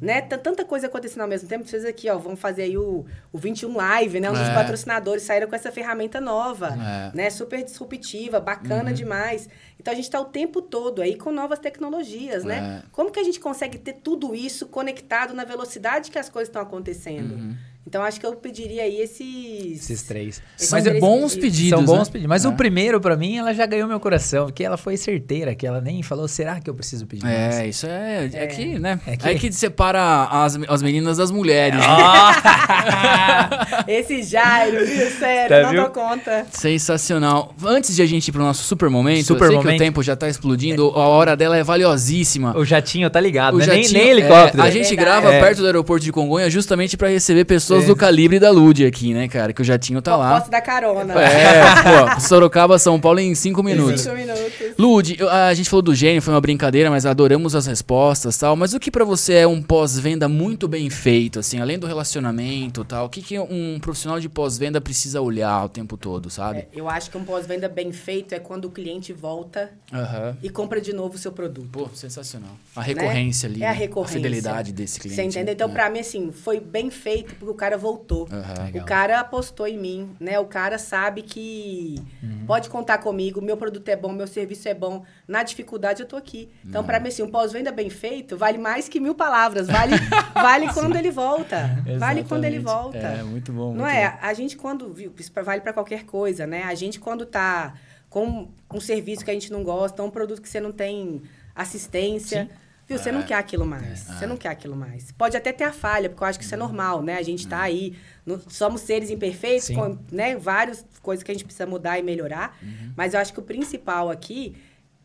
né? 0.02 0.22
Tá 0.22 0.38
Tanta 0.38 0.66
coisa 0.66 0.88
acontecendo 0.88 1.22
ao 1.22 1.28
mesmo 1.28 1.48
tempo. 1.48 1.68
Vocês 1.68 1.86
aqui, 1.86 2.10
ó, 2.10 2.18
vamos 2.18 2.40
fazer 2.40 2.64
aí 2.64 2.78
o, 2.78 3.06
o 3.32 3.38
21 3.38 3.76
Live, 3.76 4.20
né? 4.20 4.30
Um 4.30 4.34
dos 4.34 4.42
É. 4.42 4.54
patrocinadores 4.54 5.24
saíram 5.24 5.48
com 5.48 5.56
essa 5.56 5.72
ferramenta 5.72 6.20
nova, 6.20 6.70
É. 7.14 7.16
né? 7.16 7.30
Super 7.30 7.64
disruptiva, 7.64 8.40
bacana 8.40 8.92
demais. 8.94 9.48
Então 9.80 9.92
a 9.92 9.96
gente 9.96 10.06
está 10.06 10.20
o 10.20 10.26
tempo 10.26 10.62
todo 10.62 11.02
aí 11.02 11.16
com 11.16 11.32
novas 11.32 11.60
tecnologias, 11.60 12.44
né? 12.44 12.82
É. 12.84 12.88
Como 12.92 13.12
que 13.12 13.20
a 13.20 13.24
gente 13.24 13.40
consegue 13.40 13.78
ter 13.78 13.94
tudo 13.94 14.34
isso 14.34 14.66
conectado 14.68 15.34
na 15.34 15.44
velocidade 15.44 16.10
que 16.10 16.18
as 16.18 16.28
coisas 16.30 16.50
estão 16.50 16.62
acontecendo? 16.62 17.56
Então 17.88 18.04
acho 18.04 18.20
que 18.20 18.26
eu 18.26 18.34
pediria 18.36 18.84
aí 18.84 19.00
esses. 19.00 19.82
Esses 19.90 20.04
três. 20.04 20.42
esses 20.60 20.72
Mas 20.74 20.86
é 20.86 20.90
três 20.90 21.02
bons 21.02 21.36
pedidos, 21.36 21.70
São 21.80 21.86
bons 21.86 22.08
né? 22.08 22.12
pedidos. 22.12 22.28
Mas 22.28 22.44
É. 22.44 22.50
o 22.50 22.52
primeiro, 22.52 23.00
pra 23.00 23.16
mim, 23.16 23.38
ela 23.38 23.54
já 23.54 23.66
ganhou 23.66 23.88
meu 23.88 23.98
coração. 24.00 24.48
Porque 24.48 24.62
ela 24.62 24.76
foi 24.76 24.98
certeira, 24.98 25.56
que 25.56 25.66
ela 25.66 25.80
nem 25.80 26.04
falou, 26.04 26.28
será 26.28 26.60
que 26.60 26.70
eu 26.70 26.74
preciso 26.74 27.08
pedir 27.08 27.24
mais? 27.24 27.56
É, 27.56 27.66
isso 27.68 27.88
é. 27.88 28.30
É, 28.34 28.48
que, 28.48 28.78
né? 28.78 29.00
É 29.08 29.14
É 29.14 29.18
que- 29.18 29.40
que, 29.50 29.54
separa 29.54 30.26
as, 30.26 30.60
as 30.68 30.82
meninas 30.84 31.16
das 31.16 31.32
mulheres. 31.32 31.80
Esse 33.88 34.24
Jairo, 34.24 34.86
viu? 34.86 35.10
Sério, 35.12 35.50
Tá, 35.56 35.64
não 35.64 35.70
viu? 35.72 35.82
dou 35.84 35.92
conta. 35.92 36.46
Sensacional. 36.52 37.54
Antes 37.64 37.96
de 37.96 38.02
a 38.02 38.06
gente 38.06 38.28
ir 38.28 38.32
pro 38.32 38.42
nosso 38.42 38.64
super 38.64 38.90
momento, 38.90 39.26
Super 39.28 39.46
eu 39.46 39.48
sei 39.48 39.58
que 39.60 39.64
momento. 39.64 39.80
o 39.80 39.84
tempo 39.84 40.04
já 40.04 40.16
tá 40.16 40.28
explodindo, 40.28 40.88
a 40.90 41.08
hora 41.08 41.36
dela 41.38 41.58
é 41.58 41.64
valiosíssima. 41.64 42.58
O 42.58 42.66
jatinho 42.66 43.10
tá 43.10 43.20
ligado, 43.20 43.56
O 43.56 43.58
né? 43.60 43.66
Nem, 43.68 43.84
jatinho- 43.84 44.00
nem 44.02 44.10
helicóptero. 44.10 44.64
é, 44.64 44.68
a 44.68 44.72
gente 44.72 44.96
grava 44.96 45.34
É. 45.34 45.40
perto 45.42 45.60
do 45.60 45.66
aeroporto 45.66 46.04
de 46.04 46.12
Congonha 46.12 46.50
justamente 46.50 46.98
pra 46.98 47.08
receber 47.10 47.46
pessoas 47.46 47.77
É. 47.84 47.88
do 47.88 47.96
calibre 47.96 48.40
da 48.40 48.50
Lud 48.50 48.86
aqui, 48.86 49.14
né, 49.14 49.28
cara? 49.28 49.54
Que 49.54 49.62
o 49.62 49.66
jatinho 49.66 50.02
tá 50.02 50.16
lá. 50.16 50.40
Posso 50.40 50.52
dar 50.52 50.62
carona. 50.62 51.14
É, 51.22 52.16
pô, 52.16 52.22
Sorocaba, 52.22 52.78
São 52.80 53.00
Paulo 53.00 53.20
em 53.20 53.34
cinco 53.36 53.64
minutos. 53.64 54.02
Cinco 54.02 54.16
minutos. 54.16 54.58
Lud, 54.78 55.18
a 55.24 55.54
gente 55.54 55.70
falou 55.70 55.82
do 55.82 55.96
gênio, 55.96 56.22
foi 56.22 56.34
uma 56.34 56.42
brincadeira, 56.42 56.90
mas 56.90 57.06
adoramos 57.06 57.56
as 57.56 57.66
respostas 57.66 58.36
e 58.36 58.40
tal. 58.40 58.56
Mas 58.56 58.74
o 58.74 58.80
que 58.80 58.92
pra 58.92 59.04
você 59.04 59.34
é 59.34 59.48
um 59.48 59.62
pós-venda 59.62 60.28
muito 60.28 60.68
bem 60.68 60.90
feito, 60.90 61.40
assim, 61.40 61.60
além 61.60 61.80
do 61.80 61.88
relacionamento 61.88 62.82
e 62.82 62.86
tal? 62.86 63.06
O 63.06 63.10
que, 63.10 63.22
que 63.22 63.40
um 63.40 63.80
profissional 63.80 64.20
de 64.20 64.30
pós-venda 64.30 64.80
precisa 64.80 65.22
olhar 65.22 65.66
o 65.66 65.70
tempo 65.70 65.98
todo, 65.98 66.30
sabe? 66.30 66.60
É, 66.60 66.68
eu 66.74 66.88
acho 66.90 67.10
que 67.12 67.18
um 67.18 67.24
pós-venda 67.24 67.68
bem 67.68 67.92
feito 67.92 68.34
é 68.34 68.40
quando 68.40 68.66
o 68.66 68.72
cliente 68.72 69.12
volta 69.12 69.72
Aham. 69.92 70.38
e 70.42 70.50
compra 70.50 70.80
de 70.80 70.94
novo 70.94 71.16
o 71.16 71.18
seu 71.18 71.32
produto. 71.32 71.68
Pô, 71.72 71.90
sensacional. 71.94 72.52
A 72.76 72.82
recorrência 72.82 73.50
ali. 73.50 73.64
É 73.64 73.68
a 73.68 73.72
né? 73.72 73.78
recorrência. 73.78 74.16
fidelidade 74.16 74.72
desse 74.72 75.00
cliente. 75.00 75.16
Você 75.16 75.24
entendeu? 75.24 75.54
Então, 75.54 75.68
né? 75.68 75.74
pra 75.74 75.90
mim, 75.90 76.00
assim, 76.00 76.32
foi 76.32 76.60
bem 76.60 76.90
feito 76.90 77.36
porque 77.36 77.52
o 77.52 77.56
cara 77.56 77.67
voltou. 77.76 78.28
Aham. 78.32 78.66
Legal. 78.66 78.84
O 78.84 78.86
cara 78.86 79.20
apostou 79.20 79.68
em 79.68 79.78
mim, 79.78 80.16
né? 80.20 80.40
O 80.40 80.46
cara 80.46 80.78
sabe 80.78 81.24
que 81.24 81.96
Uhum. 82.22 82.46
pode 82.46 82.70
contar 82.70 83.00
comigo, 83.00 83.42
meu 83.42 83.58
produto 83.58 83.90
é 83.90 83.96
bom, 83.96 84.14
meu 84.14 84.28
serviço 84.28 84.70
é 84.70 84.74
bom. 84.76 85.04
Na 85.28 85.42
dificuldade, 85.42 86.04
eu 86.04 86.08
tô 86.08 86.16
aqui. 86.16 86.50
Então, 86.64 86.84
pra 86.84 87.00
mim, 87.00 87.08
assim, 87.08 87.24
um 87.24 87.32
pós-venda 87.32 87.72
bem 87.72 87.90
feito 87.90 88.38
vale 88.38 88.60
mais 88.60 88.88
que 88.88 89.00
mil 89.00 89.16
palavras. 89.16 89.68
Vale, 89.68 89.96
vale 90.36 90.72
quando 90.72 90.96
ele 90.96 91.10
volta. 91.10 91.84
Vale 91.98 92.24
quando 92.24 92.46
ele 92.46 92.60
volta. 92.60 92.98
É, 93.00 93.24
muito 93.24 93.52
bom. 93.52 93.74
Não 93.74 93.84
muito 93.86 93.88
é? 93.96 94.10
bom. 94.12 94.18
A 94.22 94.34
gente 94.36 94.56
quando... 94.56 94.94
viu, 94.94 95.12
Isso 95.18 95.32
vale 95.44 95.62
pra 95.62 95.74
qualquer 95.74 96.06
coisa, 96.06 96.46
né? 96.46 96.64
A 96.64 96.76
gente 96.76 97.00
quando 97.00 97.26
tá 97.26 97.74
com 98.10 98.48
um 98.72 98.80
serviço 98.80 99.26
que 99.26 99.32
a 99.32 99.34
gente 99.34 99.52
não 99.52 99.64
gosta, 99.64 100.04
um 100.04 100.12
produto 100.12 100.42
que 100.42 100.48
você 100.48 100.60
não 100.60 100.72
tem 100.72 101.24
assistência... 101.56 102.48
Viu? 102.88 102.98
Você 102.98 103.12
não 103.12 103.22
quer 103.22 103.36
aquilo 103.36 103.66
mais. 103.66 104.00
Você 104.00 104.26
não 104.26 104.38
quer 104.38 104.48
aquilo 104.50 104.76
mais. 104.76 105.12
Pode 105.12 105.36
até 105.36 105.52
ter 105.52 105.66
a 105.66 105.74
falha, 105.74 106.10
porque 106.10 106.24
eu 106.24 106.28
acho 106.28 106.40
que 106.40 106.46
isso 106.46 106.54
é 106.54 106.58
normal, 106.58 107.02
né? 107.02 107.18
A 107.18 107.22
gente 107.22 107.46
tá 107.48 107.62
aí, 107.62 107.98
no- 108.26 108.42
somos 108.50 108.82
seres 108.82 109.10
imperfeitos, 109.10 109.66
Sim. 109.66 109.76
com 109.76 109.98
né? 110.10 110.38
várias 110.38 110.86
coisas 111.02 111.22
que 111.22 111.30
a 111.30 111.34
gente 111.34 111.44
precisa 111.44 111.66
mudar 111.66 112.00
e 112.00 112.02
melhorar. 112.04 112.58
Mas 112.96 113.14
eu 113.14 113.20
acho 113.20 113.34
que 113.34 113.40
o 113.40 113.44
principal 113.44 114.10
aqui 114.10 114.56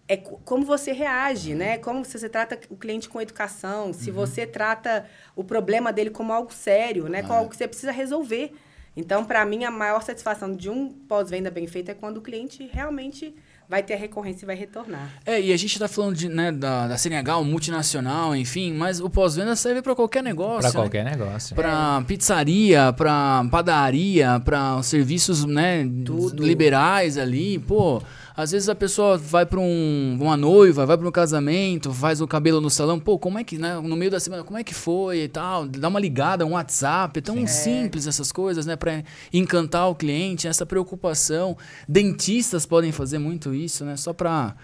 é 0.06 0.16
co- 0.16 0.40
como 0.44 0.64
você 0.64 0.92
reage, 0.92 1.54
né? 1.54 1.76
Como 1.78 2.04
você 2.04 2.28
trata 2.28 2.58
o 2.70 2.76
cliente 2.76 3.08
com 3.08 3.20
educação, 3.20 3.92
se 3.92 4.10
você 4.12 4.46
trata 4.46 5.04
o 5.34 5.42
problema 5.42 5.92
dele 5.92 6.10
como 6.10 6.32
algo 6.32 6.52
sério, 6.52 7.08
né? 7.08 7.22
Como 7.22 7.34
algo 7.34 7.50
que 7.50 7.56
você 7.56 7.66
precisa 7.66 7.90
resolver. 7.90 8.52
Então, 8.96 9.24
para 9.24 9.44
mim, 9.44 9.64
a 9.64 9.70
maior 9.70 10.02
satisfação 10.02 10.54
de 10.54 10.68
um 10.68 10.88
pós-venda 10.88 11.50
bem 11.50 11.66
feito 11.66 11.90
é 11.90 11.94
quando 11.94 12.18
o 12.18 12.20
cliente 12.20 12.68
realmente 12.72 13.34
vai 13.68 13.82
ter 13.82 13.94
a 13.94 13.96
recorrência 13.96 14.44
e 14.44 14.46
vai 14.46 14.54
retornar. 14.54 15.08
É, 15.24 15.40
e 15.40 15.50
a 15.50 15.56
gente 15.56 15.78
tá 15.78 15.88
falando 15.88 16.14
de, 16.14 16.28
né, 16.28 16.52
da, 16.52 16.88
da 16.88 16.98
CNH, 16.98 17.38
um 17.38 17.44
multinacional, 17.44 18.36
enfim, 18.36 18.74
mas 18.74 19.00
o 19.00 19.08
pós-venda 19.08 19.56
serve 19.56 19.80
pra 19.80 19.94
qualquer 19.94 20.22
negócio. 20.22 20.60
Pra 20.60 20.68
né? 20.68 20.74
qualquer 20.74 21.04
negócio. 21.04 21.56
Pra 21.56 22.02
pizzaria, 22.06 22.92
pra 22.92 23.46
padaria, 23.50 24.38
pra 24.44 24.82
serviços, 24.82 25.46
né, 25.46 25.88
Tudo. 26.04 26.44
liberais 26.44 27.16
ali, 27.16 27.58
pô. 27.60 28.02
Às 28.36 28.52
vezes 28.52 28.68
a 28.68 28.74
pessoa 28.74 29.18
vai 29.18 29.44
pra 29.44 29.60
um, 29.60 30.18
uma 30.20 30.36
noiva, 30.36 30.86
vai 30.86 30.96
pra 30.96 31.06
um 31.06 31.12
casamento, 31.12 31.92
faz 31.92 32.20
o 32.20 32.26
cabelo 32.26 32.60
no 32.60 32.70
salão, 32.70 32.98
pô, 32.98 33.18
como 33.18 33.38
é 33.38 33.44
que, 33.44 33.58
né, 33.58 33.78
no 33.80 33.96
meio 33.96 34.10
da 34.10 34.18
semana, 34.18 34.42
como 34.42 34.58
é 34.58 34.64
que 34.64 34.74
foi 34.74 35.24
e 35.24 35.28
tal, 35.28 35.66
dá 35.66 35.88
uma 35.88 36.00
ligada, 36.00 36.46
um 36.46 36.52
WhatsApp, 36.52 37.18
é 37.18 37.22
tão 37.22 37.46
simples 37.46 38.06
essas 38.06 38.32
coisas, 38.32 38.64
né, 38.64 38.74
pra 38.76 39.02
encantar 39.32 39.88
o 39.90 39.94
cliente, 39.94 40.48
essa 40.48 40.64
preocupação. 40.64 41.56
Dentistas 41.88 42.64
podem 42.64 42.90
fazer 42.92 43.18
muito 43.18 43.54
isso, 43.54 43.84
né, 43.84 43.96
só 43.96 44.12
pra 44.12 44.54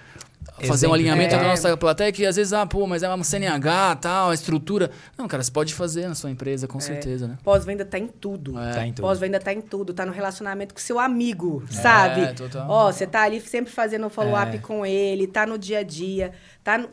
fazer 0.66 0.86
um 0.86 0.92
alinhamento 0.94 1.34
É. 1.34 1.38
com 1.38 1.44
a 1.44 1.48
nossa 1.48 1.76
plateia 1.76 2.10
que 2.12 2.26
às 2.26 2.36
vezes, 2.36 2.52
ah, 2.52 2.66
pô, 2.66 2.86
mas 2.86 3.02
é 3.02 3.08
uma 3.08 3.22
CNH, 3.24 3.96
tal, 3.96 4.30
a 4.30 4.34
estrutura. 4.34 4.90
Não, 5.16 5.28
cara, 5.28 5.42
você 5.42 5.50
pode 5.50 5.74
fazer 5.74 6.08
na 6.08 6.14
sua 6.14 6.30
empresa, 6.30 6.66
com 6.66 6.80
certeza, 6.80 7.28
né? 7.28 7.38
Pós-venda 7.44 7.84
tá 7.84 7.98
em 7.98 8.08
tudo. 8.08 8.58
É. 8.58 8.72
Tá 8.72 8.86
em 8.86 8.92
tudo. 8.92 9.04
Pós-venda 9.04 9.38
tá 9.38 9.52
em 9.52 9.60
tudo, 9.60 9.94
tá 9.94 10.04
no 10.04 10.12
relacionamento 10.12 10.74
com 10.74 10.80
seu 10.80 10.98
amigo, 10.98 11.62
sabe? 11.70 12.34
total. 12.34 12.66
Ó, 12.68 12.90
você 12.92 13.06
tá 13.06 13.22
ali 13.22 13.40
sempre 13.40 13.72
fazendo 13.72 14.08
follow-up 14.10 14.56
É. 14.56 14.58
com 14.58 14.84
ele, 14.84 15.26
tá 15.26 15.46
no 15.46 15.56
dia 15.58 15.78
a 15.78 15.82
dia, 15.82 16.32
tá 16.64 16.78
no- 16.78 16.88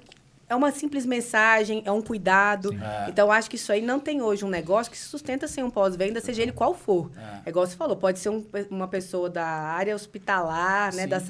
É 0.48 0.54
uma 0.56 0.72
simples 0.72 1.08
mensagem, 1.08 1.82
é 1.88 1.92
um 1.92 2.04
cuidado. 2.04 2.72
É. 2.72 3.10
Então, 3.10 3.32
acho 3.32 3.50
que 3.50 3.56
isso 3.56 3.72
aí 3.72 3.82
não 3.82 4.00
tem 4.00 4.22
hoje 4.22 4.46
um 4.46 4.48
negócio 4.48 4.92
que 4.92 4.98
se 4.98 5.06
sustenta 5.06 5.48
sem 5.48 5.64
um 5.64 5.72
pós-venda, 5.72 6.22
seja 6.22 6.44
ele 6.44 6.52
qual 6.52 6.76
for. 6.76 7.10
É. 7.44 7.50
igual 7.50 7.66
você 7.66 7.76
falou, 7.76 7.96
pode 7.96 8.20
ser 8.20 8.30
um- 8.30 8.46
uma 8.70 8.88
pessoa 8.88 9.28
da 9.28 9.44
área 9.44 9.96
hospitalar, 9.96 10.94
né, 10.94 11.04
Sim, 11.04 11.08
da 11.10 11.20
sim. 11.20 11.26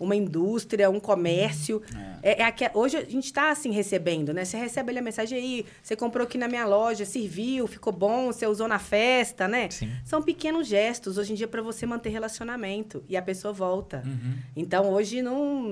Uma 0.00 0.14
indústria, 0.14 0.88
um 0.90 1.00
comércio. 1.00 1.82
É, 2.22 2.40
é 2.42 2.44
aque- 2.44 2.70
hoje 2.74 2.96
a 2.96 3.04
gente 3.04 3.24
está 3.26 3.50
assim 3.50 3.70
recebendo, 3.72 4.32
né? 4.32 4.44
Você 4.44 4.56
recebe 4.56 4.90
ali 4.90 4.98
a 4.98 5.02
mensagem 5.02 5.38
aí, 5.38 5.66
você 5.82 5.94
comprou 5.96 6.24
aqui 6.24 6.36
na 6.38 6.46
minha 6.48 6.66
loja, 6.66 7.04
serviu, 7.04 7.66
ficou 7.66 7.92
bom, 7.92 8.26
você 8.26 8.46
usou 8.46 8.68
na 8.68 8.78
festa, 8.78 9.46
né? 9.48 9.68
Sim. 9.70 9.90
São 10.04 10.22
pequenos 10.22 10.66
gestos 10.68 11.18
hoje 11.18 11.32
em 11.32 11.34
dia 11.36 11.48
para 11.48 11.62
você 11.62 11.84
manter 11.86 12.10
relacionamento 12.10 13.02
e 13.08 13.16
a 13.16 13.22
pessoa 13.22 13.52
volta. 13.52 14.02
Uhum. 14.04 14.34
Então 14.56 14.90
hoje 14.92 15.22
não, 15.22 15.62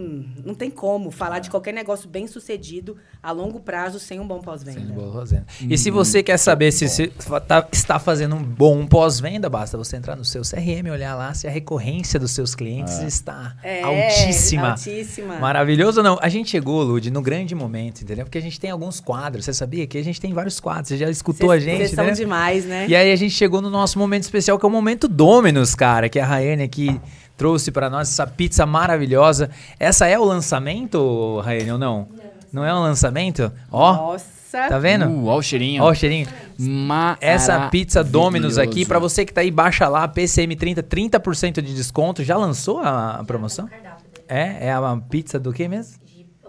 não 0.44 0.54
tem 0.54 0.70
como 0.70 1.10
falar 1.10 1.36
É. 1.38 1.40
de 1.40 1.50
qualquer 1.50 1.72
negócio 1.72 2.08
bem 2.08 2.26
sucedido 2.26 2.96
a 3.22 3.30
longo 3.32 3.60
prazo 3.60 3.98
sem 3.98 4.18
um 4.20 4.26
bom 4.26 4.40
pós-venda. 4.40 4.92
boa 4.92 5.12
pós-venda. 5.12 5.46
E 5.68 5.76
se 5.78 5.90
você 5.90 6.22
quer 6.22 6.36
saber 6.38 6.72
se 6.72 6.88
você 6.88 7.08
tá- 7.46 7.68
está 7.72 7.98
fazendo 7.98 8.34
um 8.36 8.42
bom 8.42 8.86
pós-venda, 8.86 9.48
basta 9.48 9.76
você 9.76 9.96
entrar 9.96 10.16
no 10.16 10.24
seu 10.24 10.42
CRM, 10.44 10.90
olhar 10.90 11.14
lá 11.14 11.34
se 11.34 11.46
a 11.46 11.50
recorrência 11.50 12.18
dos 12.20 12.30
seus 12.32 12.54
clientes 12.54 12.98
está 13.00 13.56
É, 13.62 13.82
altíssima. 13.82 14.15
Altíssima. 14.16 14.76
Maravilhoso 15.38 16.00
ou 16.00 16.04
não? 16.04 16.18
A 16.20 16.28
gente 16.28 16.50
chegou, 16.50 16.82
Lud, 16.82 17.10
no 17.10 17.22
grande 17.22 17.54
momento, 17.54 18.02
entendeu? 18.02 18.24
Porque 18.24 18.38
a 18.38 18.42
gente 18.42 18.58
tem 18.58 18.70
alguns 18.70 19.00
quadros. 19.00 19.44
Você 19.44 19.52
sabia 19.52 19.86
que 19.86 19.98
a 19.98 20.04
gente 20.04 20.20
tem 20.20 20.32
vários 20.32 20.58
quadros? 20.60 20.88
Você 20.88 20.96
já 20.96 21.10
escutou 21.10 21.50
a 21.50 21.58
gente, 21.58 21.78
Vocês 21.78 21.90
são 21.92 22.04
né? 22.06 22.12
demais, 22.12 22.64
né? 22.64 22.86
E 22.88 22.96
aí 22.96 23.12
a 23.12 23.16
gente 23.16 23.32
chegou 23.34 23.60
no 23.60 23.70
nosso 23.70 23.98
momento 23.98 24.22
especial, 24.22 24.58
que 24.58 24.64
é 24.64 24.68
o 24.68 24.72
momento 24.72 25.08
Dominus, 25.08 25.74
cara, 25.74 26.08
que 26.08 26.18
a 26.18 26.26
Rayane 26.26 26.62
aqui 26.62 27.00
trouxe 27.36 27.70
para 27.70 27.90
nós 27.90 28.08
essa 28.08 28.26
pizza 28.26 28.64
maravilhosa. 28.64 29.50
Essa 29.78 30.06
é 30.06 30.18
o 30.18 30.24
lançamento, 30.24 31.40
Raine, 31.40 31.72
ou 31.72 31.78
não? 31.78 32.08
Não 32.52 32.64
é 32.64 32.74
um 32.74 32.80
lançamento? 32.80 33.52
Ó, 33.70 33.92
Nossa. 33.92 34.68
tá 34.68 34.78
vendo? 34.78 35.06
Uh, 35.06 35.26
ó 35.26 35.36
o 35.36 35.42
cheirinho. 35.42 35.82
Ó 35.82 35.90
o 35.90 35.94
cheirinho. 35.94 36.26
Essa 37.20 37.68
pizza 37.68 38.02
Domino's 38.02 38.56
aqui, 38.56 38.66
Maravilhoso. 38.66 38.88
pra 38.88 38.98
você 38.98 39.24
que 39.26 39.32
tá 39.32 39.42
aí, 39.42 39.50
baixa 39.50 39.86
lá, 39.88 40.08
PCM30, 40.08 40.82
30% 40.82 41.60
de 41.60 41.74
desconto. 41.74 42.24
Já 42.24 42.36
lançou 42.36 42.78
a, 42.78 43.16
a 43.16 43.24
promoção? 43.24 43.68
É? 44.28 44.66
É 44.66 44.72
a 44.72 44.96
pizza 45.08 45.38
do 45.38 45.52
que 45.52 45.68
mesmo? 45.68 46.06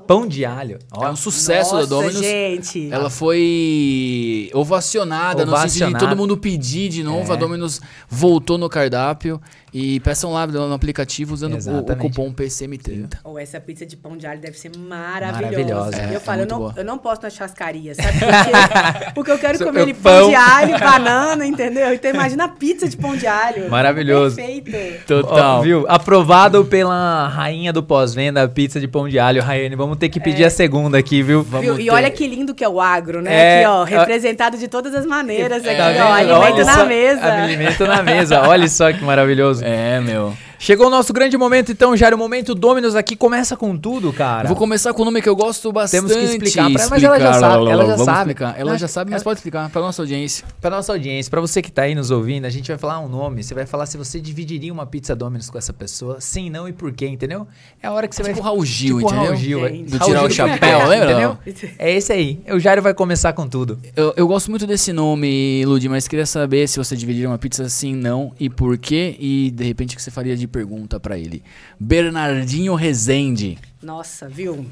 Pão 0.08 0.26
de 0.26 0.46
alho. 0.46 0.80
É 1.02 1.10
um 1.10 1.18
sucesso 1.18 1.76
Nossa, 1.76 1.86
da 1.86 1.96
Domino's. 1.96 2.26
gente. 2.26 2.90
Ela 2.90 3.10
foi 3.10 4.50
ovacionada, 4.54 5.46
no 5.46 5.52
sentido 5.52 5.70
de 5.70 5.84
Ovacionada. 5.84 6.08
todo 6.08 6.18
mundo 6.18 6.38
pedir 6.38 6.88
de 6.88 7.04
novo. 7.04 7.30
É. 7.30 7.36
A 7.36 7.38
Domino's 7.38 7.82
voltou 8.08 8.58
no 8.58 8.70
cardápio. 8.70 9.42
E 9.80 10.00
peçam 10.00 10.34
lá 10.34 10.48
no 10.48 10.74
aplicativo 10.74 11.36
usando 11.36 11.54
o, 11.54 11.80
o 11.80 11.96
cupom 11.98 12.34
PCM30. 12.34 13.20
Ou 13.24 13.38
essa 13.38 13.60
pizza 13.60 13.86
de 13.86 13.96
pão 13.96 14.18
de 14.18 14.26
alho 14.26 14.42
deve 14.42 14.58
ser 14.58 14.72
maravilhosa. 14.76 15.42
Maravilhosa, 15.52 16.02
é, 16.02 16.10
eu 16.14 16.18
é 16.18 16.20
falo, 16.20 16.42
eu, 16.42 16.48
não, 16.48 16.58
boa. 16.58 16.74
eu 16.78 16.84
não 16.84 16.98
posso 16.98 17.22
na 17.22 17.30
churrascaria, 17.30 17.94
sabe? 17.94 18.18
Porque, 18.18 19.12
porque 19.14 19.32
eu 19.32 19.38
quero 19.38 19.58
Seu- 19.60 19.68
comer 19.68 19.94
pão. 19.94 20.22
pão 20.22 20.30
de 20.30 20.36
alho, 20.36 20.80
banana, 20.80 21.46
entendeu? 21.46 21.94
Então 21.94 22.10
imagina 22.10 22.46
a 22.46 22.48
pizza 22.48 22.90
de 22.90 22.98
pão 22.98 23.16
de 23.16 23.28
alho. 23.28 23.70
Maravilhoso. 23.70 24.36
Perfeito. 24.36 25.28
Ó, 25.28 25.62
viu? 25.62 25.86
Aprovado 25.88 26.66
pela 26.66 27.28
rainha 27.28 27.72
do 27.72 27.84
pós-venda, 27.84 28.42
a 28.42 28.48
pizza 28.48 28.80
de 28.80 28.88
pão 28.88 29.08
de 29.08 29.20
alho, 29.20 29.44
Raiane. 29.44 29.76
Vamos 29.76 29.98
ter 29.98 30.10
que 30.10 30.20
pedir 30.20 30.44
a 30.44 30.50
segunda 30.50 30.98
aqui, 30.98 31.22
viu? 31.22 31.44
Vamos 31.44 31.66
Viu? 31.66 31.80
E 31.80 31.86
ter- 31.86 31.92
olha 31.92 32.10
que 32.10 32.28
lindo 32.28 32.56
que 32.56 32.64
é 32.64 32.70
o 32.70 32.82
agro, 32.82 33.22
né? 33.22 33.34
É, 33.34 33.60
aqui, 33.60 33.68
ó, 33.68 33.84
representado 33.84 34.58
de 34.58 34.68
todas 34.68 34.96
as 34.96 35.06
maneiras 35.06 35.64
aqui, 35.64 35.78
Tá 35.78 35.86
ó, 35.90 35.92
vendo? 35.94 36.02
alimento 36.34 36.54
Olha 36.56 36.66
na 36.66 36.74
só, 36.74 36.86
mesa. 36.86 37.34
Alimento 37.44 37.86
na 37.86 38.02
mesa. 38.02 38.42
Olha 38.42 38.68
só 38.68 38.92
que 38.92 39.04
maravilhoso. 39.04 39.67
É, 39.70 40.00
meu. 40.00 40.34
Chegou 40.60 40.88
o 40.88 40.90
nosso 40.90 41.14
grande 41.14 41.38
momento, 41.38 41.72
então, 41.72 41.96
Jairo. 41.96 42.16
O 42.16 42.20
momento 42.20 42.56
Dominus 42.56 42.96
aqui 42.96 43.16
começa 43.16 43.56
com 43.56 43.78
tudo, 43.78 44.12
cara. 44.12 44.46
Eu 44.46 44.48
vou 44.50 44.58
começar 44.58 44.92
com 44.94 45.04
o 45.04 45.06
nome 45.06 45.22
que 45.22 45.30
eu 45.30 45.36
gosto 45.36 45.72
bastante. 45.72 46.08
Temos 46.08 46.12
que 46.16 46.24
explicar 46.24 46.72
pra 46.72 46.82
ela, 46.82 46.90
mas 46.90 47.04
ela 47.04 47.20
já 47.20 47.34
sabe, 47.34 47.70
ela 47.70 47.86
já 47.86 47.92
Vamos 47.92 48.06
sabe. 48.06 48.20
explicar. 48.20 48.56
Ela 48.60 48.78
já 48.78 48.88
sabe, 48.88 49.12
mas 49.12 49.18
ela- 49.22 49.24
pode 49.24 49.38
explicar 49.40 49.70
pra 49.70 49.82
nossa 49.82 50.02
audiência. 50.02 50.46
Pra 50.60 50.70
nossa 50.72 50.92
audiência, 50.92 51.30
pra 51.30 51.40
você 51.40 51.62
que 51.62 51.72
tá 51.72 51.84
aí 51.84 51.94
nos 51.94 52.10
ouvindo, 52.10 52.46
a 52.46 52.50
gente 52.50 52.68
vai 52.70 52.78
falar 52.78 53.00
um 53.00 53.08
nome. 53.08 53.44
Você 53.44 53.54
vai 53.54 53.66
falar 53.68 53.86
se 53.86 53.98
você 53.98 54.20
dividiria 54.20 54.74
uma 54.74 54.86
pizza 54.86 55.16
Dominus 55.16 55.50
com 55.50 55.58
essa 55.60 55.72
pessoa, 55.72 56.20
sim, 56.20 56.50
não 56.50 56.68
e 56.68 56.74
por 56.74 56.92
quê, 56.92 57.08
entendeu? 57.08 57.48
É 57.82 57.88
a 57.88 57.92
hora 57.92 58.08
que 58.08 58.16
você 58.16 58.24
Tipo 58.24 58.36
vai. 58.36 58.44
Raul 58.44 58.66
Gil, 58.66 58.98
tipo 58.98 59.10
entendeu? 59.10 59.26
Raul 59.32 59.36
Gil, 59.38 59.66
é. 59.66 59.70
Do 59.70 59.98
Raul 59.98 60.10
tirar 60.12 60.24
o 60.26 60.30
chapéu, 60.32 60.88
lembra? 60.88 61.12
Entendeu? 61.12 61.38
É 61.78 61.92
esse 61.94 62.12
aí. 62.12 62.40
O 62.52 62.60
Jairo 62.60 62.82
vai 62.82 62.94
começar 62.96 63.32
com 63.34 63.48
tudo. 63.48 63.78
Eu, 63.96 64.14
eu 64.18 64.28
gosto 64.28 64.50
muito 64.50 64.66
desse 64.66 64.92
nome, 64.92 65.64
Ludi, 65.66 65.88
mas 65.88 66.08
queria 66.08 66.26
saber 66.26 66.68
se 66.68 66.80
você 66.80 66.96
dividiria 66.96 67.30
uma 67.30 67.38
pizza 67.38 67.70
sim, 67.70 67.94
não 67.96 68.34
e 68.40 68.50
por 68.50 68.76
quê. 68.78 69.16
E 69.20 69.52
de 69.52 69.64
repente 69.64 69.94
o 69.94 69.98
que 69.98 70.02
você 70.02 70.10
faria 70.10 70.36
de 70.36 70.47
pergunta 70.48 71.00
pra 71.00 71.18
ele. 71.18 71.44
Bernardinho 71.80 72.74
Rezende. 72.76 73.58
Nossa, 73.82 74.28
viu? 74.28 74.66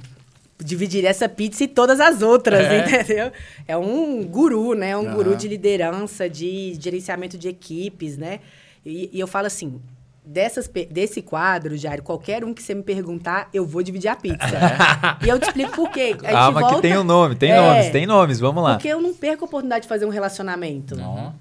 Dividir 0.58 1.04
essa 1.06 1.28
pizza 1.28 1.64
e 1.64 1.68
todas 1.68 2.00
as 2.00 2.22
outras, 2.22 2.66
entendeu? 3.06 3.32
É 3.68 3.76
um 3.78 4.24
guru, 4.24 4.74
né? 4.74 4.96
Um 4.96 5.14
guru 5.14 5.32
Aham. 5.32 5.38
de 5.38 5.48
liderança, 5.50 6.30
de 6.30 6.78
gerenciamento 6.80 7.38
de 7.38 7.50
equipes, 7.50 8.18
né? 8.18 8.40
E, 8.86 9.10
e 9.12 9.20
eu 9.20 9.28
falo 9.28 9.48
assim, 9.48 9.82
dessas, 10.26 10.70
desse 10.90 11.22
quadro, 11.22 11.76
Jair, 11.76 12.02
qualquer 12.02 12.46
um 12.46 12.54
que 12.54 12.64
você 12.64 12.74
me 12.74 12.84
perguntar, 12.84 13.50
eu 13.54 13.66
vou 13.66 13.84
dividir 13.84 14.08
a 14.08 14.16
pizza. 14.16 14.38
e 15.26 15.28
eu 15.30 15.38
te 15.40 15.48
explico 15.48 15.72
por 15.74 15.90
quê. 15.92 16.02
A 16.02 16.06
gente 16.08 16.22
Calma 16.32 16.62
que 16.62 16.68
volta- 16.70 16.82
tem 16.82 16.98
um 16.98 17.04
nome, 17.04 17.36
tem 17.36 17.52
É. 17.52 17.60
nomes, 17.60 17.90
tem 17.92 18.06
nomes, 18.06 18.40
vamos 18.40 18.64
lá. 18.64 18.76
Porque 18.76 18.88
eu 18.88 19.02
não 19.02 19.14
perco 19.14 19.44
a 19.44 19.48
oportunidade 19.48 19.84
de 19.84 19.90
fazer 19.90 20.06
um 20.06 20.10
relacionamento. 20.10 20.96
Não 20.96 21.34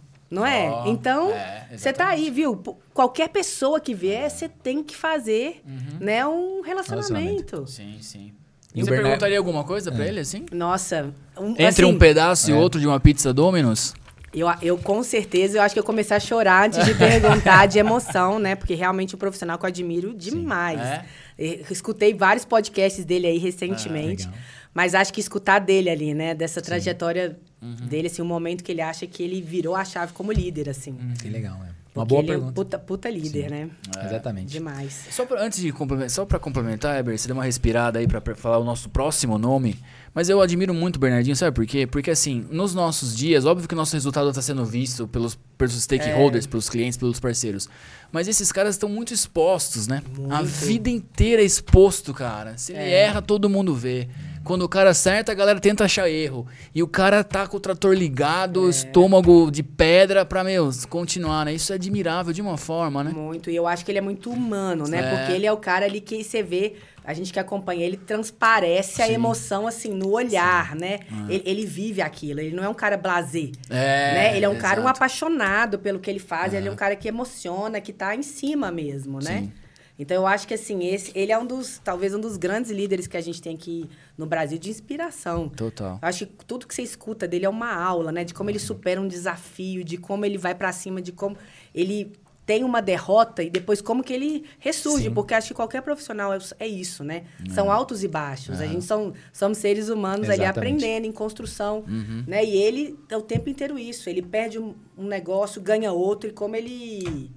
é? 0.44 0.68
Ó, 0.70 0.86
então, 0.88 1.30
é, 1.30 1.68
você 1.76 1.92
tá 1.92 2.08
aí, 2.08 2.30
viu? 2.30 2.56
P- 2.56 2.72
Qualquer 2.92 3.28
pessoa 3.28 3.78
que 3.80 3.94
vier, 3.94 4.30
você 4.30 4.48
tem 4.48 4.82
que 4.82 4.96
fazer, 4.96 5.62
né, 6.00 6.26
um 6.26 6.60
relacionamento. 6.62 7.66
Sim, 7.66 7.96
sim. 8.00 8.32
E 8.74 8.80
você 8.82 8.90
Bernard- 8.90 9.02
perguntaria 9.10 9.38
alguma 9.38 9.62
coisa 9.64 9.92
pra 9.92 10.06
ele, 10.06 10.20
assim? 10.20 10.46
Nossa, 10.52 11.12
um, 11.38 11.50
Entre 11.52 11.66
assim, 11.66 11.84
um 11.84 11.98
pedaço 11.98 12.50
É. 12.50 12.54
e 12.54 12.56
outro 12.56 12.80
de 12.80 12.86
uma 12.86 12.98
pizza 12.98 13.32
Domino's? 13.32 13.94
Eu, 14.32 14.48
eu 14.62 14.76
com 14.76 15.00
certeza, 15.04 15.58
eu 15.58 15.62
acho 15.62 15.72
que 15.74 15.78
eu 15.78 15.84
comecei 15.84 16.16
a 16.16 16.18
chorar 16.20 16.66
antes 16.66 16.84
de 16.84 16.92
perguntar 16.98 17.66
de 17.66 17.78
emoção, 17.78 18.40
né? 18.40 18.56
Porque 18.56 18.74
realmente 18.74 19.14
é 19.14 19.16
um 19.16 19.18
profissional 19.18 19.56
que 19.58 19.64
eu 19.64 19.68
admiro 19.68 20.12
demais. 20.12 20.80
É? 20.80 21.04
Eu 21.38 21.66
escutei 21.70 22.12
vários 22.14 22.44
podcasts 22.44 23.04
dele 23.04 23.28
aí 23.28 23.38
recentemente. 23.38 24.26
legal. 24.26 24.40
mas 24.74 24.92
acho 24.96 25.12
que 25.12 25.20
escutar 25.20 25.60
dele 25.60 25.88
ali, 25.88 26.12
né? 26.14 26.34
Dessa 26.34 26.60
trajetória 26.60 27.38
Uhum. 27.64 27.86
dele, 27.86 28.08
assim, 28.08 28.20
o 28.20 28.24
momento 28.26 28.62
que 28.62 28.70
ele 28.72 28.82
acha 28.82 29.06
que 29.06 29.22
ele 29.22 29.40
virou 29.40 29.74
a 29.74 29.84
chave 29.84 30.12
como 30.12 30.30
líder, 30.30 30.68
assim. 30.68 30.94
Que 31.20 31.28
legal, 31.28 31.56
é. 31.64 31.74
Uma 31.94 32.04
Porque 32.04 32.08
boa 32.08 32.22
ele 32.24 32.32
é 32.32 32.34
um 32.34 32.38
pergunta. 32.38 32.54
puta, 32.54 32.78
puta 32.80 33.08
líder, 33.08 33.48
né? 33.48 33.70
Exatamente. 34.04 34.48
Demais. 34.50 35.06
Só 35.12 35.24
pra, 35.24 35.40
antes 35.40 35.60
de 35.60 35.70
complementar, 35.70 36.10
só 36.10 36.26
pra 36.26 36.40
complementar, 36.40 36.98
Eber, 36.98 37.16
você 37.16 37.28
deu 37.28 37.36
uma 37.36 37.44
respirada 37.44 38.00
aí 38.00 38.08
pra 38.08 38.20
pra 38.20 38.34
falar 38.34 38.58
o 38.58 38.64
nosso 38.64 38.88
próximo 38.88 39.38
nome. 39.38 39.78
Mas 40.12 40.28
eu 40.28 40.40
admiro 40.40 40.74
muito 40.74 40.96
o 40.96 40.98
Bernardinho, 40.98 41.36
sabe 41.36 41.54
por 41.54 41.64
quê? 41.64 41.86
Porque 41.86 42.10
assim, 42.10 42.44
nos 42.50 42.74
nossos 42.74 43.16
dias, 43.16 43.44
óbvio 43.46 43.68
que 43.68 43.74
o 43.74 43.76
nosso 43.76 43.94
resultado 43.94 44.32
tá 44.32 44.42
sendo 44.42 44.64
visto 44.64 45.06
pelos, 45.06 45.38
pelos 45.56 45.76
É. 45.76 45.80
stakeholders, 45.80 46.48
pelos 46.48 46.68
clientes, 46.68 46.98
pelos 46.98 47.20
parceiros. 47.20 47.68
Mas 48.10 48.26
esses 48.26 48.50
caras 48.50 48.74
estão 48.74 48.88
muito 48.88 49.14
expostos, 49.14 49.86
né? 49.86 50.02
A 50.30 50.42
Muito. 50.42 50.46
vida 50.66 50.90
inteira 50.90 51.42
é 51.42 51.44
exposto, 51.44 52.12
cara. 52.12 52.58
Se 52.58 52.72
ele 52.72 52.80
É. 52.82 53.04
erra, 53.04 53.22
todo 53.22 53.48
mundo 53.48 53.72
vê. 53.72 54.08
Quando 54.44 54.62
o 54.62 54.68
cara 54.68 54.90
acerta, 54.90 55.32
a 55.32 55.34
galera 55.34 55.58
tenta 55.58 55.84
achar 55.84 56.08
erro. 56.08 56.46
E 56.74 56.82
o 56.82 56.86
cara 56.86 57.24
tá 57.24 57.46
com 57.46 57.56
o 57.56 57.60
trator 57.60 57.94
ligado, 57.94 58.66
É. 58.66 58.70
estômago 58.70 59.50
de 59.50 59.62
pedra 59.62 60.24
pra, 60.24 60.44
meu, 60.44 60.70
continuar, 60.88 61.46
né? 61.46 61.54
Isso 61.54 61.72
é 61.72 61.76
admirável 61.76 62.32
de 62.32 62.42
uma 62.42 62.56
forma, 62.58 63.02
né? 63.02 63.10
Muito. 63.10 63.50
E 63.50 63.56
eu 63.56 63.66
acho 63.66 63.84
que 63.84 63.90
ele 63.90 63.98
é 63.98 64.02
muito 64.02 64.30
humano, 64.30 64.84
né? 64.86 64.98
É. 65.00 65.16
Porque 65.16 65.32
ele 65.32 65.46
é 65.46 65.52
o 65.52 65.56
cara 65.56 65.86
ali 65.86 66.00
que 66.00 66.22
você 66.22 66.42
vê, 66.42 66.74
a 67.02 67.14
gente 67.14 67.32
que 67.32 67.38
acompanha 67.40 67.84
ele, 67.86 67.96
transparece 67.96 69.02
a 69.02 69.06
Sim. 69.06 69.14
emoção, 69.14 69.66
assim, 69.66 69.90
no 69.90 70.10
olhar, 70.10 70.74
né? 70.76 71.00
Ele, 71.28 71.42
ele 71.46 71.66
vive 71.66 72.02
aquilo, 72.02 72.40
ele 72.40 72.54
não 72.54 72.62
é 72.62 72.68
um 72.68 72.74
cara 72.74 72.96
blasé. 72.96 73.50
É, 73.70 74.14
né? 74.14 74.36
Ele 74.36 74.44
é 74.44 74.48
um 74.48 74.56
cara, 74.58 74.80
um 74.80 74.88
apaixonado 74.88 75.78
pelo 75.78 75.98
que 75.98 76.10
ele 76.10 76.18
faz, 76.18 76.52
ele 76.52 76.68
é 76.68 76.70
um 76.70 76.76
cara 76.76 76.94
que 76.96 77.08
emociona, 77.08 77.80
que 77.80 77.92
tá 77.92 78.14
em 78.14 78.22
cima 78.22 78.70
mesmo, 78.70 79.18
né? 79.22 79.38
Sim. 79.40 79.52
Então 79.98 80.16
eu 80.16 80.26
acho 80.26 80.46
que 80.46 80.54
assim, 80.54 80.84
esse, 80.84 81.12
ele 81.14 81.30
é 81.30 81.38
um 81.38 81.46
dos, 81.46 81.80
talvez 81.82 82.14
um 82.14 82.20
dos 82.20 82.36
grandes 82.36 82.70
líderes 82.70 83.06
que 83.06 83.16
a 83.16 83.20
gente 83.20 83.40
tem 83.40 83.54
aqui 83.54 83.88
no 84.18 84.26
Brasil 84.26 84.58
de 84.58 84.70
inspiração. 84.70 85.48
Total. 85.48 85.98
Eu 86.02 86.08
acho 86.08 86.26
que 86.26 86.44
tudo 86.44 86.66
que 86.66 86.74
você 86.74 86.82
escuta 86.82 87.28
dele 87.28 87.44
é 87.46 87.48
uma 87.48 87.72
aula, 87.72 88.10
né? 88.10 88.24
De 88.24 88.34
como 88.34 88.50
ele 88.50 88.58
supera 88.58 89.00
um 89.00 89.06
desafio, 89.06 89.84
de 89.84 89.96
como 89.96 90.24
ele 90.24 90.36
vai 90.36 90.54
pra 90.54 90.72
cima, 90.72 91.00
de 91.00 91.12
como 91.12 91.36
ele 91.72 92.12
tem 92.46 92.62
uma 92.62 92.82
derrota 92.82 93.42
e 93.42 93.48
depois 93.48 93.80
como 93.80 94.02
que 94.02 94.12
ele 94.12 94.44
ressurge, 94.58 95.04
Sim. 95.04 95.14
porque 95.14 95.32
acho 95.32 95.48
que 95.48 95.54
qualquer 95.54 95.80
profissional 95.80 96.32
é, 96.32 96.38
é 96.58 96.66
isso, 96.66 97.02
né? 97.02 97.24
São 97.50 97.70
altos 97.70 98.04
e 98.04 98.08
baixos. 98.08 98.60
A 98.60 98.66
gente 98.66 98.84
são, 98.84 99.14
somos 99.32 99.58
seres 99.58 99.88
humanos 99.88 100.28
ali 100.28 100.42
Exatamente. 100.42 100.74
aprendendo 100.74 101.06
em 101.06 101.12
construção, 101.12 101.84
né? 102.26 102.44
E 102.44 102.56
ele 102.56 102.98
é 103.08 103.16
o 103.16 103.22
tempo 103.22 103.48
inteiro 103.48 103.78
isso. 103.78 104.10
Ele 104.10 104.20
perde 104.20 104.58
um, 104.58 104.74
um 104.96 105.06
negócio, 105.06 105.62
ganha 105.62 105.90
outro 105.92 106.28
e 106.28 106.32
como 106.32 106.54
ele 106.54 107.30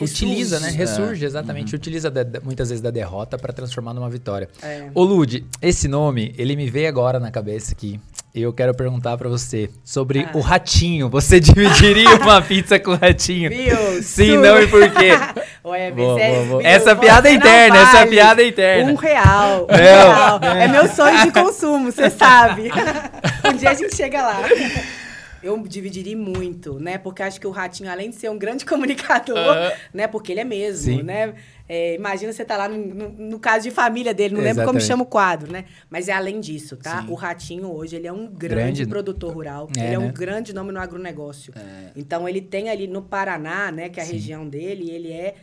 Utiliza, 0.00 0.60
né? 0.60 0.66
ressurge. 0.70 0.78
Ressurge, 1.00 1.24
exatamente. 1.24 1.74
Utiliza 1.74 2.10
da- 2.10 2.22
da- 2.22 2.40
muitas 2.40 2.68
vezes 2.68 2.82
da 2.82 2.90
derrota 2.90 3.38
pra 3.38 3.52
transformar 3.52 3.94
numa 3.94 4.10
vitória. 4.10 4.48
É. 4.62 4.84
Ô, 4.94 5.02
Lud, 5.04 5.44
esse 5.62 5.88
nome, 5.88 6.34
ele 6.36 6.54
me 6.56 6.68
veio 6.68 6.88
agora 6.88 7.18
na 7.18 7.30
cabeça 7.30 7.72
aqui. 7.72 7.98
E 8.34 8.42
eu 8.42 8.52
quero 8.52 8.74
perguntar 8.74 9.16
pra 9.16 9.30
você 9.30 9.70
sobre 9.82 10.20
Ah. 10.20 10.30
o 10.36 10.40
ratinho. 10.40 11.08
Você 11.08 11.40
dividiria 11.40 12.16
uma 12.16 12.42
pizza 12.42 12.78
com 12.78 12.90
o 12.90 12.94
ratinho? 12.94 13.48
Viu? 13.48 14.02
Sim, 14.02 14.34
Su- 14.34 14.40
não 14.42 14.60
e 14.60 14.66
por 14.66 14.90
quê? 14.90 15.12
Olha, 15.64 15.90
Boa, 15.90 16.14
você- 16.18 16.28
boa, 16.30 16.44
boa. 16.44 16.62
Essa 16.62 16.94
piada 16.94 17.28
é 17.30 17.32
interna, 17.32 17.76
essa 17.78 17.92
vale 17.98 18.10
piada 18.10 18.42
é 18.42 18.48
interna. 18.48 18.92
Um 18.92 18.94
real. 18.94 19.62
Um 19.64 19.66
Não, 19.72 19.78
real. 19.78 20.40
É 20.42 20.68
meu 20.68 20.86
sonho 20.88 21.22
de 21.22 21.32
consumo, 21.32 21.90
você 21.90 22.10
sabe. 22.10 22.70
um 23.50 23.56
dia 23.56 23.70
a 23.70 23.74
gente 23.74 23.96
chega 23.96 24.20
lá. 24.20 24.42
Eu 25.46 25.62
dividiria 25.62 26.16
muito, 26.16 26.78
né? 26.80 26.98
Porque 26.98 27.22
acho 27.22 27.40
que 27.40 27.46
o 27.46 27.50
Ratinho, 27.50 27.90
além 27.90 28.10
de 28.10 28.16
ser 28.16 28.28
um 28.30 28.36
grande 28.38 28.64
comunicador, 28.66 29.54
né? 29.94 30.06
Porque 30.08 30.32
ele 30.32 30.40
é 30.40 30.44
mesmo, 30.44 30.96
Sim. 30.98 31.02
né? 31.02 31.34
É, 31.68 31.94
imagina 31.94 32.32
você 32.32 32.44
tá 32.44 32.56
lá 32.56 32.68
no, 32.68 32.76
no- 32.76 33.08
no 33.10 33.38
caso 33.40 33.64
de 33.64 33.70
família 33.70 34.12
dele, 34.14 34.34
não 34.34 34.40
lembro 34.40 34.64
como 34.64 34.78
Exatamente. 34.78 34.86
chama 34.86 35.02
o 35.02 35.06
quadro, 35.06 35.52
né? 35.52 35.64
Mas 35.90 36.08
é 36.08 36.12
além 36.12 36.40
disso, 36.40 36.76
tá? 36.76 37.02
Sim. 37.02 37.10
O 37.10 37.14
Ratinho 37.14 37.72
hoje, 37.72 37.96
ele 37.96 38.06
é 38.06 38.12
um 38.12 38.26
grande, 38.26 38.56
Grande. 38.56 38.86
produtor 38.86 39.32
rural. 39.34 39.68
É, 39.76 39.80
ele 39.86 39.94
é 39.94 39.98
né? 39.98 40.06
um 40.06 40.12
grande 40.12 40.52
nome 40.52 40.72
no 40.72 40.80
agronegócio. 40.80 41.52
É. 41.56 41.90
Então, 41.96 42.28
ele 42.28 42.40
tem 42.40 42.68
ali 42.70 42.86
no 42.86 43.02
Paraná, 43.02 43.70
né? 43.70 43.88
Que 43.88 44.00
é 44.00 44.02
a 44.02 44.06
Sim. 44.06 44.12
região 44.12 44.48
dele, 44.48 44.90
ele 44.90 45.12
é 45.12 45.34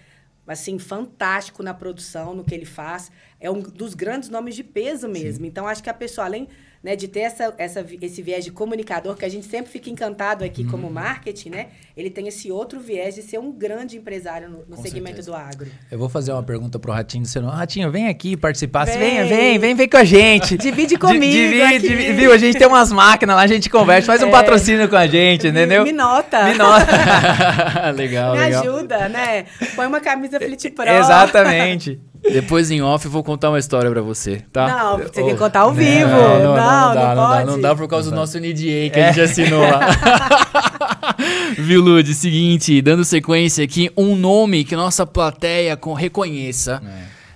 assim, 0.47 0.77
fantástico 0.79 1.63
na 1.63 1.73
produção, 1.73 2.33
no 2.35 2.43
que 2.43 2.53
ele 2.53 2.65
faz. 2.65 3.09
É 3.39 3.49
um 3.49 3.59
dos 3.61 3.93
grandes 3.93 4.27
nomes 4.29 4.55
de 4.55 4.63
peso 4.63 5.07
mesmo. 5.07 5.45
Então, 5.45 5.65
acho 5.67 5.81
que 5.83 5.89
a 5.89 5.93
pessoa, 5.93 6.25
além 6.25 6.47
né, 6.83 6.97
de 6.97 7.07
ter 7.07 7.21
essa, 7.21 7.53
essa, 7.57 7.85
esse 8.01 8.21
viés 8.21 8.43
de 8.43 8.51
comunicador, 8.51 9.15
que 9.15 9.23
a 9.23 9.29
gente 9.29 9.45
sempre 9.45 9.71
fica 9.71 9.89
encantado 9.89 10.43
aqui 10.43 10.65
como 10.65 10.87
Uhum. 10.87 10.93
marketing, 10.93 11.49
né? 11.51 11.67
Ele 11.95 12.09
tem 12.09 12.27
esse 12.27 12.51
outro 12.51 12.79
viés 12.81 13.15
de 13.15 13.21
ser 13.21 13.37
um 13.39 13.51
grande 13.53 13.95
empresário 13.97 14.49
no, 14.49 14.65
no 14.67 14.75
segmento 14.81 15.15
certeza. 15.23 15.31
do 15.31 15.35
agro. 15.37 15.67
Eu 15.89 15.97
vou 15.97 16.09
fazer 16.09 16.33
uma 16.33 16.43
pergunta 16.43 16.77
pro 16.79 16.91
Ratinho 16.91 17.23
do 17.23 17.29
Senhor. 17.29 17.47
Ratinho, 17.49 17.89
vem 17.89 18.09
aqui 18.09 18.35
participar. 18.35 18.85
Vem. 18.85 18.97
Vem, 18.97 19.27
vem, 19.29 19.59
vem, 19.59 19.75
vem 19.75 19.87
com 19.87 19.95
a 19.95 20.03
gente. 20.03 20.57
Divide 20.59 20.87
Di- 20.95 20.97
comigo 20.97 21.21
divide, 21.23 22.13
viu? 22.13 22.33
A 22.33 22.37
gente 22.37 22.57
tem 22.57 22.67
umas 22.67 22.91
máquinas 22.91 23.35
lá, 23.37 23.43
a 23.43 23.47
gente 23.47 23.69
converte, 23.69 24.05
faz 24.05 24.21
um 24.21 24.27
É. 24.27 24.31
patrocínio 24.31 24.89
com 24.89 24.97
a 24.97 25.07
gente, 25.07 25.47
entendeu? 25.47 25.83
Me 25.85 25.93
nota. 25.93 26.43
Me 26.43 26.55
nota. 26.55 26.85
legal, 27.95 28.33
Me 28.35 28.39
legal. 28.41 28.61
ajuda, 28.61 29.07
né? 29.07 29.45
Põe 29.75 29.87
uma 29.87 30.01
camisa 30.01 30.37
Flit 30.39 30.69
Pro. 30.71 30.83
Exatamente. 30.85 31.99
Depois 32.23 32.71
em 32.71 32.81
off 32.81 33.05
eu 33.05 33.11
vou 33.11 33.21
contar 33.23 33.49
uma 33.49 33.59
história 33.59 33.91
pra 33.91 34.01
você, 34.01 34.43
tá? 34.51 34.67
Não, 34.67 34.97
você 34.97 35.05
Oh, 35.05 35.09
tem 35.09 35.25
que 35.27 35.35
contar 35.35 35.59
ao 35.61 35.69
não, 35.69 35.75
vivo. 35.75 36.09
Não, 36.09 36.39
Não, 36.39 36.43
não, 36.45 36.55
dá, 36.55 36.63
não, 36.63 36.87
não 36.87 36.93
dá, 36.95 37.15
pode. 37.35 37.45
não 37.47 37.61
dá 37.61 37.75
por 37.75 37.87
causa 37.87 38.09
do 38.09 38.15
Não 38.15 38.21
nosso 38.23 38.37
NDA 38.39 38.89
que 38.91 38.99
a 38.99 39.07
gente 39.11 39.21
assinou 39.21 39.61
lá. 39.61 39.79
Viu, 41.57 41.81
Lud? 41.81 42.13
Seguinte, 42.13 42.81
dando 42.81 43.03
sequência 43.05 43.63
aqui, 43.63 43.91
um 43.95 44.15
nome 44.15 44.63
que 44.63 44.75
nossa 44.75 45.05
plateia 45.05 45.75
com- 45.77 45.93
reconheça. 45.93 46.81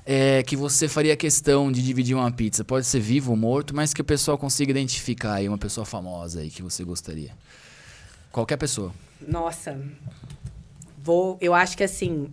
É, 0.10 0.42
que 0.44 0.56
você 0.56 0.88
faria 0.88 1.18
questão 1.18 1.70
de 1.70 1.84
dividir 1.84 2.16
uma 2.16 2.32
pizza. 2.32 2.64
Pode 2.64 2.86
ser 2.86 3.02
vivo 3.02 3.32
ou 3.32 3.38
morto, 3.38 3.76
mas 3.76 3.94
que 3.94 4.00
o 4.00 4.06
pessoal 4.06 4.38
consiga 4.38 4.72
identificar 4.72 5.34
aí 5.34 5.50
uma 5.50 5.58
pessoa 5.58 5.86
famosa 5.86 6.40
aí 6.40 6.50
que 6.50 6.62
você 6.64 6.82
gostaria. 6.86 7.32
Qualquer 8.32 8.56
pessoa. 8.56 8.94
Nossa. 9.28 9.78
Vou, 11.04 11.38
eu 11.42 11.54
acho 11.54 11.76
que 11.76 11.84
assim, 11.84 12.28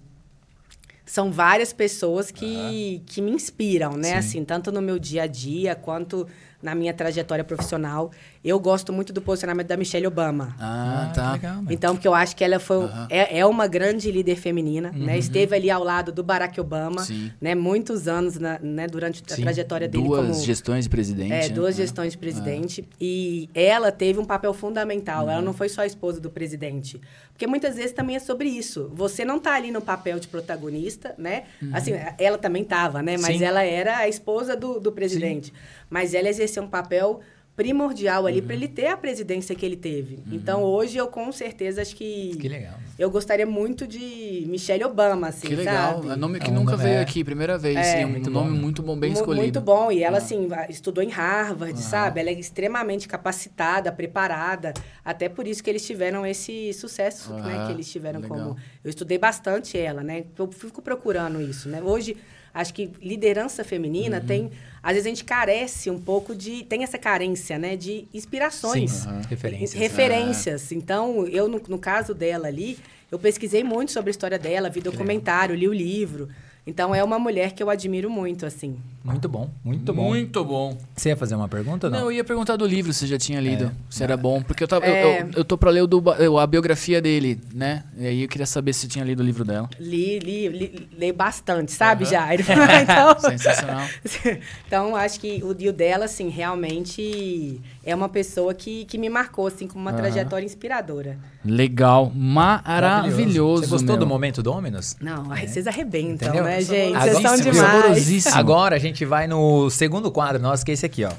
são 1.05 1.31
várias 1.31 1.73
pessoas 1.73 2.31
que, 2.31 3.03
que 3.07 3.21
me 3.21 3.31
inspiram, 3.31 3.97
né? 3.97 4.13
Sim. 4.13 4.15
Assim, 4.15 4.45
tanto 4.45 4.73
no 4.73 4.81
meu 4.81 4.99
dia 4.99 5.25
a 5.25 5.27
dia 5.27 5.75
quanto 5.75 6.27
na 6.63 6.75
minha 6.75 6.95
trajetória 6.95 7.45
profissional. 7.45 8.11
Eu 8.45 8.61
gosto 8.61 8.93
muito 8.93 9.11
do 9.11 9.23
posicionamento 9.23 9.67
da 9.69 9.77
Michelle 9.77 10.07
Obama. 10.07 10.55
Ah, 10.61 11.11
tá. 11.15 11.33
legal, 11.33 11.55
mano. 11.57 11.69
Então, 11.73 11.95
porque 11.95 12.07
eu 12.07 12.13
acho 12.15 12.37
que 12.37 12.45
ela 12.45 12.61
foi, 12.61 12.85
Aham. 12.85 13.07
é, 13.09 13.39
é 13.39 13.47
uma 13.47 13.67
grande 13.67 14.11
líder 14.13 14.37
feminina, 14.37 14.93
né? 14.95 15.17
Esteve 15.17 15.57
ali 15.57 15.71
ao 15.71 15.83
lado 15.83 16.13
do 16.13 16.23
Barack 16.23 16.61
Obama, 16.61 17.01
Uhum. 17.01 17.07
Sim. 17.07 17.33
né? 17.41 17.55
Muitos 17.55 18.07
anos, 18.07 18.39
na- 18.39 18.59
né? 18.59 18.87
Durante 18.87 19.23
a 19.27 19.35
Sim. 19.35 19.43
trajetória 19.43 19.89
dele 19.89 20.05
Duas 20.05 20.27
como... 20.33 20.45
gestões 20.45 20.85
de 20.85 20.91
presidente. 20.91 21.33
É, 21.33 21.43
né? 21.43 21.49
duas 21.49 21.75
Ah. 21.75 21.79
gestões 21.79 22.13
de 22.13 22.19
presidente. 22.19 22.87
E 23.01 23.49
ela 23.55 23.91
teve 23.91 24.21
um 24.21 24.25
papel 24.27 24.53
fundamental. 24.53 25.25
Uhum. 25.25 25.31
Ela 25.31 25.41
não 25.43 25.55
foi 25.55 25.71
só 25.71 25.81
a 25.81 25.87
esposa 25.87 26.21
do 26.21 26.29
presidente. 26.29 27.01
Porque 27.33 27.47
muitas 27.47 27.77
vezes 27.77 27.93
também 27.93 28.15
é 28.17 28.21
sobre 28.21 28.49
isso. 28.51 28.91
Você 28.95 29.25
não 29.25 29.39
tá 29.41 29.55
ali 29.55 29.71
no 29.71 29.81
papel 29.81 30.21
de 30.21 30.29
protagonista, 30.29 31.15
né? 31.17 31.45
Assim, 31.73 31.93
ela 32.19 32.37
também 32.37 32.63
tava, 32.63 33.03
né? 33.03 33.17
Mas 33.17 33.31
Uhum. 33.33 33.39
Sim. 33.39 33.45
ela 33.45 33.63
era 33.65 33.97
a 33.97 34.09
esposa 34.09 34.55
do, 34.55 34.79
do 34.79 34.93
presidente. 34.93 35.51
Mas 35.89 36.13
ela 36.13 36.29
exerceu 36.29 36.63
um 36.63 36.69
papel 36.69 37.21
primordial 37.57 38.27
ali 38.27 38.41
Uhum. 38.41 38.47
para 38.47 38.55
ele 38.57 38.67
ter 38.69 38.87
a 38.89 38.97
presidência 38.97 39.55
que 39.55 39.65
ele 39.65 39.77
teve. 39.77 40.19
Então, 40.33 40.63
hoje, 40.63 40.97
eu 40.97 41.07
com 41.07 41.31
certeza 41.31 41.83
acho 41.83 41.95
que... 41.95 42.37
Que 42.37 42.49
legal. 42.49 42.75
Eu 42.99 43.11
gostaria 43.11 43.47
muito 43.47 43.87
de 43.87 44.45
Michelle 44.49 44.85
Obama, 44.85 45.29
assim, 45.29 45.47
Que 45.47 45.55
legal. 45.57 46.03
sabe? 46.03 46.13
É 46.13 46.17
nome 46.17 46.41
que 46.41 46.51
É 46.51 46.53
nunca 46.53 46.77
veio 46.77 46.95
é. 46.95 47.01
aqui, 47.01 47.23
primeira 47.23 47.57
vez. 47.57 47.77
É. 47.77 47.83
sim, 47.99 48.05
um 48.05 48.09
Muito 48.11 48.31
nome 48.31 48.51
bom, 48.51 48.57
muito 48.57 48.83
bom, 48.83 48.97
bem 48.99 49.13
escolhido. 49.13 49.43
Muito 49.43 49.61
bom. 49.61 49.91
E 49.93 50.03
ela, 50.03 50.17
Ah. 50.17 50.19
assim, 50.19 50.49
estudou 50.69 51.03
em 51.03 51.11
Harvard, 51.11 51.79
sabe? 51.81 52.21
Ela 52.21 52.31
é 52.31 52.33
extremamente 52.35 53.07
capacitada, 53.07 53.91
preparada. 53.93 54.75
Até 55.05 55.29
por 55.29 55.47
isso 55.47 55.63
que 55.63 55.71
eles 55.71 55.87
tiveram 55.87 56.27
esse 56.27 56.73
sucesso, 56.73 57.33
né? 57.35 57.65
Que 57.67 57.73
eles 57.73 57.91
tiveram 57.91 58.21
legal. 58.21 58.39
como... 58.39 58.57
Eu 58.83 58.91
estudei 58.91 59.19
bastante 59.19 59.79
ela, 59.79 60.03
né? 60.03 60.25
Eu 60.39 60.51
fico 60.51 60.83
procurando 60.83 61.41
isso, 61.41 61.69
né? 61.69 61.81
Hoje, 61.83 62.17
acho 62.55 62.73
que 62.73 62.89
liderança 63.03 63.63
feminina 63.65 64.19
Uhum. 64.21 64.27
tem... 64.27 64.51
Às 64.83 64.93
vezes 64.93 65.07
a 65.07 65.09
gente 65.09 65.25
carece 65.25 65.91
um 65.91 65.99
pouco 65.99 66.35
de... 66.35 66.63
Tem 66.65 66.83
essa 66.85 66.99
carência, 66.99 67.59
né? 67.59 67.75
De 67.75 68.05
inspirações. 68.13 68.91
Sim, 68.91 69.09
referências. 69.29 69.73
Referências. 69.73 70.73
Então, 70.73 71.27
eu, 71.27 71.49
no, 71.49 71.61
no 71.69 71.79
caso 71.79 72.13
dela 72.15 72.49
ali, 72.49 72.79
eu 73.11 73.19
pesquisei 73.19 73.65
muito 73.65 73.93
sobre 73.93 74.11
a 74.11 74.13
história 74.13 74.39
dela, 74.39 74.69
vi 74.69 74.81
documentário, 74.83 75.55
li 75.55 75.67
o 75.67 75.73
livro. 75.73 76.29
Então, 76.67 76.95
é 76.95 77.05
uma 77.05 77.19
mulher 77.19 77.53
que 77.53 77.63
eu 77.63 77.69
admiro 77.69 78.09
muito, 78.09 78.47
assim. 78.47 78.77
Muito 79.05 79.29
bom, 79.29 79.51
muito 79.63 79.93
bom. 79.93 80.05
Muito 80.09 80.43
bom. 80.43 80.79
Você 80.97 81.11
ia 81.11 81.17
fazer 81.17 81.35
uma 81.35 81.47
pergunta 81.47 81.89
ou 81.89 81.91
Não, 81.93 82.01
não? 82.01 82.07
eu 82.07 82.13
ia 82.13 82.25
perguntar 82.25 82.57
do 82.57 82.65
livro 82.67 82.91
se 82.91 83.01
você 83.01 83.07
já 83.07 83.19
tinha 83.19 83.39
lido, 83.39 83.71
se 83.91 84.03
era 84.03 84.17
bom. 84.17 84.43
Porque 84.43 84.65
eu, 84.65 84.69
tava, 84.69 84.87
eu- 84.87 84.95
É. 84.95 85.21
eu, 85.21 85.31
eu 85.37 85.45
tô 85.45 85.59
pra 85.59 85.71
ler 85.71 85.83
o 85.83 85.87
do 85.87 86.03
a 86.41 86.47
biografia 86.47 87.03
dele, 87.03 87.39
né? 87.53 87.85
E 87.99 88.07
aí 88.07 88.23
eu 88.23 88.29
queria 88.29 88.47
saber 88.47 88.73
se 88.73 88.89
tinha 88.89 89.05
lido 89.05 89.21
o 89.21 89.23
livro 89.23 89.45
dela. 89.45 89.69
Li, 89.79 90.19
li, 90.21 90.49
li, 90.49 90.89
leio 90.97 91.13
bastante, 91.13 91.71
sabe, 91.71 92.05
Aham. 92.05 92.13
Jair? 92.13 92.41
então, 92.83 93.19
Sensacional. 93.21 93.87
então, 94.67 94.97
acho 94.97 95.21
que 95.21 95.43
o 95.45 95.53
Dio 95.53 95.71
dela, 95.71 96.07
assim, 96.07 96.31
realmente 96.31 97.61
é 97.85 97.95
uma 97.95 98.09
pessoa 98.09 98.55
que, 98.55 98.85
que 98.87 98.97
me 98.97 99.09
marcou, 99.09 99.47
assim, 99.47 99.67
com 99.69 99.79
uma 99.79 99.91
Aham. 99.91 99.99
trajetória 100.01 100.45
inspiradora. 100.45 101.19
Legal. 101.45 102.11
Maravilhoso. 102.15 103.65
Você 103.65 103.71
gostou 103.71 103.97
meu. 103.97 103.99
do 103.99 104.07
momento 104.07 104.43
Dominus? 104.43 104.97
Não, 105.01 105.31
ai, 105.31 105.47
vocês 105.47 105.67
arrebentam, 105.67 106.29
Entendeu? 106.29 106.45
né, 106.45 106.61
gente? 106.61 106.99
Vocês 106.99 107.21
são 107.21 107.37
demais. 107.37 107.57
saborosíssimo. 107.57 108.35
Agora 108.37 108.77
a 108.77 108.79
gente 108.79 109.05
vai 109.05 109.27
no 109.27 109.69
segundo 109.71 110.11
quadro 110.11 110.41
nosso, 110.43 110.65
que 110.65 110.71
é 110.71 110.75
esse 110.75 110.87
aqui, 110.87 111.05
ó. 111.05 111.13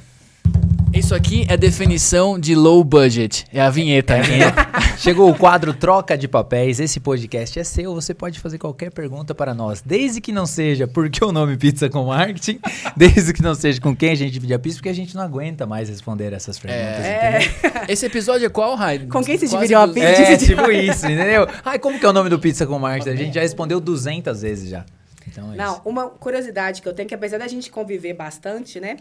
Isso 1.05 1.13
aqui 1.13 1.45
é 1.47 1.55
definição 1.55 2.39
de 2.39 2.55
low 2.55 2.83
budget. 2.83 3.45
É 3.53 3.61
a 3.61 3.69
vinheta. 3.69 4.17
né? 4.17 4.25
Chegou 4.97 5.29
o 5.29 5.35
quadro 5.37 5.71
Troca 5.71 6.17
de 6.17 6.27
Papéis. 6.27 6.79
Esse 6.79 6.99
podcast 6.99 7.59
é 7.59 7.63
seu. 7.63 7.93
Você 7.93 8.11
pode 8.11 8.39
fazer 8.39 8.57
qualquer 8.57 8.91
pergunta 8.91 9.35
para 9.35 9.53
nós, 9.53 9.83
desde 9.85 10.19
que 10.19 10.31
não 10.31 10.47
seja 10.47 10.87
por 10.87 11.07
que 11.07 11.23
o 11.23 11.31
nome 11.31 11.57
Pizza 11.57 11.87
com 11.89 12.05
Marketing, 12.05 12.59
desde 12.97 13.33
que 13.33 13.43
não 13.43 13.53
seja 13.53 13.79
com 13.79 13.95
quem 13.95 14.09
a 14.09 14.15
gente 14.15 14.31
divide 14.31 14.55
a 14.55 14.57
pizza, 14.57 14.77
porque 14.77 14.89
a 14.89 14.95
gente 14.95 15.13
não 15.13 15.21
aguenta 15.21 15.67
mais 15.67 15.89
responder 15.89 16.33
essas 16.33 16.57
perguntas. 16.57 17.05
É. 17.05 17.37
entendeu? 17.37 17.81
Esse 17.87 18.07
episódio 18.07 18.47
é 18.47 18.49
qual, 18.49 18.75
Rai? 18.75 18.97
Com 19.05 19.23
quem 19.23 19.37
você 19.37 19.47
dividiu 19.47 19.77
a 19.77 19.87
pizza? 19.87 20.07
É, 20.07 20.37
tipo 20.37 20.71
isso, 20.71 21.05
entendeu? 21.05 21.47
Ai, 21.63 21.77
como 21.77 21.99
que 21.99 22.05
é 22.07 22.09
o 22.09 22.13
nome 22.13 22.31
do 22.31 22.39
Pizza 22.39 22.65
com 22.65 22.79
Marketing? 22.79 23.09
A 23.11 23.15
gente 23.15 23.35
já 23.35 23.41
respondeu 23.41 23.79
200 23.79 24.41
vezes 24.41 24.71
já. 24.71 24.83
Então 25.27 25.53
é 25.53 25.55
Não, 25.55 25.73
isso. 25.73 25.81
uma 25.85 26.09
curiosidade 26.09 26.81
que 26.81 26.87
eu 26.87 26.93
tenho, 26.93 27.07
que 27.09 27.15
apesar 27.15 27.37
da 27.39 27.47
gente 27.47 27.69
conviver 27.71 28.13
bastante, 28.13 28.79
né? 28.79 28.97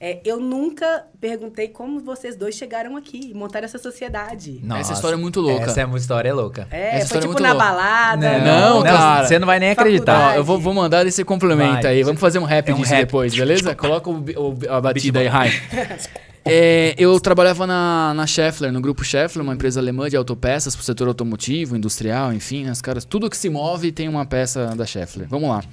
É, 0.00 0.20
eu 0.24 0.38
nunca 0.40 1.04
perguntei 1.20 1.68
como 1.68 2.00
vocês 2.00 2.36
dois 2.36 2.54
chegaram 2.54 2.96
aqui 2.96 3.30
e 3.30 3.34
montaram 3.34 3.64
essa 3.64 3.78
sociedade. 3.78 4.62
Essa 4.78 4.92
história 4.92 5.14
é 5.14 5.18
muito 5.18 5.40
louca. 5.40 5.64
Essa 5.64 5.80
é 5.80 5.84
uma 5.84 5.98
história 5.98 6.32
louca. 6.34 6.66
É, 6.70 6.96
Essa 6.98 7.08
foi 7.08 7.18
história 7.18 7.18
é 7.18 7.20
tipo 7.22 7.32
muito 7.32 7.42
na 7.42 7.52
louca. 7.52 7.64
balada. 7.66 8.38
Não, 8.38 8.82
cara. 8.82 9.26
Você 9.26 9.38
não 9.38 9.46
vai 9.46 9.58
nem 9.58 9.70
acreditar. 9.70 10.32
Ó, 10.32 10.36
eu 10.36 10.44
vou, 10.44 10.58
vou 10.58 10.72
mandar 10.74 11.06
esse 11.06 11.24
complemento 11.24 11.82
Vai. 11.82 11.86
aí. 11.86 12.02
Vamos 12.02 12.20
fazer 12.20 12.38
um 12.38 12.44
rap 12.44 12.68
É 12.68 12.72
um 12.74 12.76
disso 12.76 12.90
rap. 12.92 13.00
depois, 13.06 13.34
beleza? 13.34 13.74
Coloca 13.74 14.08
o, 14.10 14.14
o- 14.16 14.58
a 14.68 14.80
batida 14.80 15.20
aí, 15.20 15.26
Rai. 15.26 15.50
É, 16.46 16.94
eu 16.98 17.18
trabalhava 17.18 17.66
na, 17.66 18.12
na 18.14 18.26
Schaeffler, 18.26 18.70
no 18.70 18.80
grupo 18.80 19.02
Schaeffler, 19.02 19.42
uma 19.42 19.54
empresa 19.54 19.80
alemã 19.80 20.10
de 20.10 20.16
autopeças 20.16 20.76
para 20.76 20.82
o 20.82 20.84
setor 20.84 21.08
automotivo, 21.08 21.74
industrial, 21.74 22.34
enfim, 22.34 22.68
as 22.68 22.82
caras, 22.82 23.04
tudo 23.04 23.30
que 23.30 23.36
se 23.36 23.48
move 23.48 23.90
tem 23.90 24.08
uma 24.08 24.26
peça 24.26 24.74
da 24.76 24.84
Schaeffler. 24.84 25.26
Vamos 25.26 25.48
lá. 25.48 25.64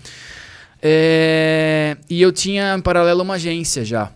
É, 0.82 1.98
e 2.10 2.22
eu 2.22 2.32
tinha 2.32 2.76
em 2.76 2.82
paralelo 2.82 3.22
uma 3.22 3.34
agência 3.34 3.84
já. 3.84 4.12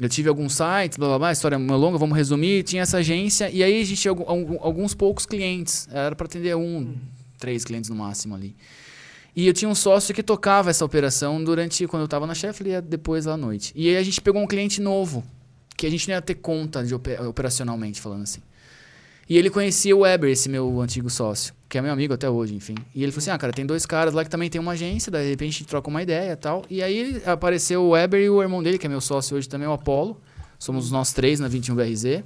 Eu 0.00 0.08
tive 0.08 0.28
alguns 0.28 0.54
sites, 0.54 0.98
blá 0.98 1.06
blá 1.06 1.18
blá, 1.18 1.32
história 1.32 1.56
meio 1.56 1.78
longa, 1.78 1.96
vamos 1.96 2.16
resumir. 2.16 2.64
Tinha 2.64 2.82
essa 2.82 2.98
agência 2.98 3.48
e 3.48 3.62
aí 3.62 3.80
a 3.80 3.84
gente 3.84 4.00
tinha 4.00 4.12
alguns 4.60 4.92
poucos 4.92 5.24
clientes. 5.24 5.88
Era 5.92 6.16
para 6.16 6.26
atender 6.26 6.56
um, 6.56 6.96
três 7.38 7.64
clientes 7.64 7.88
no 7.88 7.94
máximo 7.94 8.34
ali. 8.34 8.56
E 9.36 9.46
eu 9.46 9.52
tinha 9.52 9.68
um 9.68 9.74
sócio 9.74 10.12
que 10.12 10.22
tocava 10.22 10.70
essa 10.70 10.84
operação 10.84 11.42
durante 11.42 11.86
quando 11.86 12.02
eu 12.02 12.06
estava 12.06 12.26
na 12.26 12.34
chefe 12.34 12.64
e 12.68 12.80
depois 12.80 13.28
à 13.28 13.36
noite. 13.36 13.72
E 13.76 13.88
aí 13.88 13.96
a 13.96 14.02
gente 14.02 14.20
pegou 14.20 14.42
um 14.42 14.46
cliente 14.46 14.80
novo, 14.80 15.24
que 15.76 15.86
a 15.86 15.90
gente 15.90 16.08
não 16.08 16.14
ia 16.14 16.22
ter 16.22 16.34
conta 16.34 16.84
de 16.84 16.94
ope- 16.94 17.18
operacionalmente, 17.20 18.00
falando 18.00 18.22
assim. 18.22 18.40
E 19.28 19.38
ele 19.38 19.48
conhecia 19.48 19.96
o 19.96 20.00
Weber, 20.00 20.30
esse 20.30 20.48
meu 20.50 20.80
antigo 20.80 21.08
sócio, 21.08 21.54
que 21.68 21.78
é 21.78 21.80
meu 21.82 21.90
amigo 21.92 22.12
até 22.12 22.28
hoje, 22.28 22.54
enfim. 22.54 22.74
E 22.94 23.02
ele 23.02 23.10
falou 23.10 23.22
assim: 23.22 23.30
ah, 23.30 23.38
cara, 23.38 23.52
tem 23.52 23.64
dois 23.64 23.86
caras 23.86 24.12
lá 24.12 24.22
que 24.22 24.28
também 24.30 24.50
tem 24.50 24.60
uma 24.60 24.72
agência, 24.72 25.10
daí 25.10 25.24
de 25.24 25.30
repente 25.30 25.48
a 25.48 25.58
gente 25.60 25.66
troca 25.66 25.88
uma 25.88 26.02
ideia 26.02 26.32
e 26.32 26.36
tal. 26.36 26.62
E 26.68 26.82
aí 26.82 27.22
apareceu 27.24 27.82
o 27.82 27.90
Weber 27.90 28.20
e 28.20 28.28
o 28.28 28.42
irmão 28.42 28.62
dele, 28.62 28.76
que 28.78 28.86
é 28.86 28.88
meu 28.88 29.00
sócio 29.00 29.36
hoje 29.36 29.48
também, 29.48 29.66
o 29.66 29.72
Apollo. 29.72 30.20
Somos 30.58 30.90
nós 30.90 31.12
três 31.12 31.40
na 31.40 31.48
21BRZ. 31.48 32.22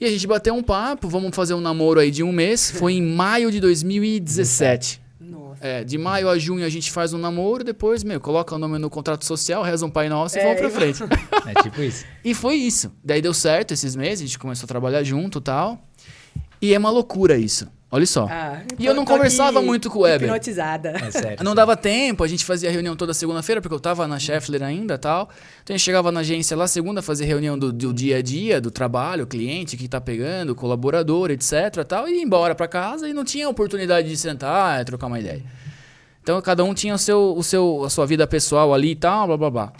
E 0.00 0.04
a 0.06 0.10
gente 0.10 0.26
bateu 0.26 0.54
um 0.54 0.62
papo, 0.62 1.08
vamos 1.08 1.36
fazer 1.36 1.52
um 1.52 1.60
namoro 1.60 2.00
aí 2.00 2.10
de 2.10 2.22
um 2.22 2.32
mês. 2.32 2.70
Foi 2.70 2.94
em 2.94 3.02
maio 3.02 3.50
de 3.52 3.60
2017. 3.60 4.99
É, 5.60 5.84
de 5.84 5.96
maio 5.98 6.28
a 6.28 6.38
junho 6.38 6.64
a 6.64 6.68
gente 6.68 6.90
faz 6.90 7.12
um 7.12 7.18
namoro, 7.18 7.64
depois, 7.64 8.04
meu, 8.04 8.20
coloca 8.20 8.54
o 8.54 8.58
nome 8.58 8.78
no 8.78 8.90
contrato 8.90 9.24
social, 9.24 9.62
reza 9.62 9.84
um 9.86 9.90
pai 9.90 10.08
nosso 10.08 10.36
e 10.36 10.40
É, 10.40 10.44
vamos 10.44 10.60
pra 10.60 10.70
frente. 10.70 11.02
É 11.46 11.62
tipo 11.62 11.80
isso. 11.80 12.04
E 12.24 12.34
foi 12.34 12.54
isso. 12.56 12.92
Daí 13.02 13.22
deu 13.22 13.32
certo 13.34 13.72
esses 13.72 13.96
meses, 13.96 14.22
a 14.22 14.26
gente 14.26 14.38
começou 14.38 14.66
a 14.66 14.68
trabalhar 14.68 15.02
junto 15.02 15.38
e 15.38 15.42
tal. 15.42 15.82
E 16.60 16.74
é 16.74 16.78
uma 16.78 16.90
loucura 16.90 17.36
isso. 17.36 17.66
Olha 17.92 18.06
só. 18.06 18.28
Ah, 18.30 18.62
E 18.78 18.86
eu 18.86 18.94
não 18.94 19.04
conversava 19.04 19.60
muito 19.60 19.90
com 19.90 19.98
o 19.98 20.02
Weber. 20.02 20.28
Hipnotizada. 20.28 20.90
É 20.90 21.10
sério. 21.10 21.38
Não 21.44 21.56
dava 21.56 21.76
tempo, 21.76 22.22
a 22.22 22.28
gente 22.28 22.44
fazia 22.44 22.70
reunião 22.70 22.94
toda 22.94 23.12
segunda-feira, 23.12 23.60
porque 23.60 23.74
eu 23.74 23.80
tava 23.80 24.06
na 24.06 24.16
Scheffler 24.16 24.62
ainda 24.62 24.94
e 24.94 24.98
tal. 24.98 25.28
Então 25.62 25.74
a 25.74 25.76
gente 25.76 25.84
chegava 25.84 26.12
na 26.12 26.20
agência 26.20 26.56
lá 26.56 26.68
segunda, 26.68 27.02
fazia 27.02 27.26
reunião 27.26 27.58
do, 27.58 27.72
do 27.72 27.92
dia 27.92 28.18
a 28.18 28.22
dia, 28.22 28.60
do 28.60 28.70
trabalho, 28.70 29.26
cliente 29.26 29.76
que 29.76 29.88
tá 29.88 30.00
pegando, 30.00 30.54
colaborador, 30.54 31.32
etc 31.32 31.84
tal, 31.86 32.08
e 32.08 32.18
ia 32.18 32.22
embora 32.22 32.54
pra 32.54 32.68
casa 32.68 33.08
e 33.08 33.12
não 33.12 33.24
tinha 33.24 33.48
oportunidade 33.48 34.08
de 34.08 34.16
sentar 34.16 34.80
e 34.80 34.84
trocar 34.84 35.08
uma 35.08 35.18
ideia. 35.18 35.42
Então 36.22 36.40
cada 36.40 36.62
um 36.62 36.72
tinha 36.72 36.94
o 36.94 36.98
seu, 36.98 37.34
o 37.36 37.42
seu, 37.42 37.82
a 37.84 37.90
sua 37.90 38.06
vida 38.06 38.24
pessoal 38.26 38.72
ali 38.72 38.92
e 38.92 38.96
tal, 38.96 39.26
blá 39.26 39.36
blá 39.36 39.50
blá. 39.50 39.72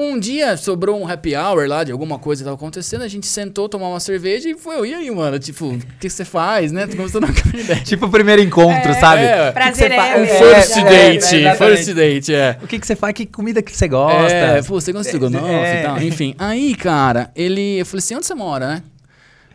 Um 0.00 0.16
dia 0.16 0.56
sobrou 0.56 0.96
um 1.02 1.08
happy 1.08 1.34
hour 1.34 1.66
lá 1.66 1.82
de 1.82 1.90
alguma 1.90 2.20
coisa 2.20 2.40
que 2.40 2.44
tava 2.44 2.54
acontecendo, 2.54 3.02
a 3.02 3.08
gente 3.08 3.26
sentou, 3.26 3.68
tomar 3.68 3.88
uma 3.88 3.98
cerveja 3.98 4.48
e 4.48 4.54
foi, 4.54 4.90
e 4.90 4.94
aí, 4.94 5.10
mano? 5.10 5.40
Tipo, 5.40 5.74
o 5.74 5.78
que 5.98 6.08
você 6.08 6.24
faz, 6.24 6.70
né? 6.70 6.86
Tu 6.86 6.96
começou 6.96 7.20
a 7.20 7.26
trocar 7.26 7.52
ideia. 7.52 7.80
Tipo 7.82 8.06
o 8.06 8.10
primeiro 8.10 8.40
encontro, 8.40 8.94
sabe? 8.94 9.22
é. 9.22 9.32
O 9.34 9.36
que 9.38 9.46
que 9.46 9.52
Prazer 9.54 9.90
é, 9.90 9.96
Um 9.96 10.22
É, 10.22 10.26
first 10.26 10.76
é, 10.76 10.84
date, 10.84 11.16
exatamente. 11.36 11.56
first 11.56 11.94
date, 11.94 12.32
é. 12.34 12.58
O 12.62 12.66
que, 12.68 12.78
que 12.78 12.86
você 12.86 12.94
faz? 12.94 13.12
Que 13.12 13.26
comida 13.26 13.60
que 13.60 13.76
você 13.76 13.88
gosta? 13.88 14.32
É, 14.32 14.62
pô, 14.62 14.80
você 14.80 14.92
gosta 14.92 15.10
de 15.10 15.16
estrogonofe 15.16 15.52
É. 15.52 15.80
e 15.80 15.82
tal. 15.84 16.00
Enfim, 16.00 16.34
aí, 16.38 16.76
cara, 16.76 17.32
ele... 17.34 17.80
Eu 17.80 17.86
falei 17.86 17.98
assim, 17.98 18.14
onde 18.14 18.26
você 18.26 18.34
mora, 18.36 18.68
né? 18.68 18.82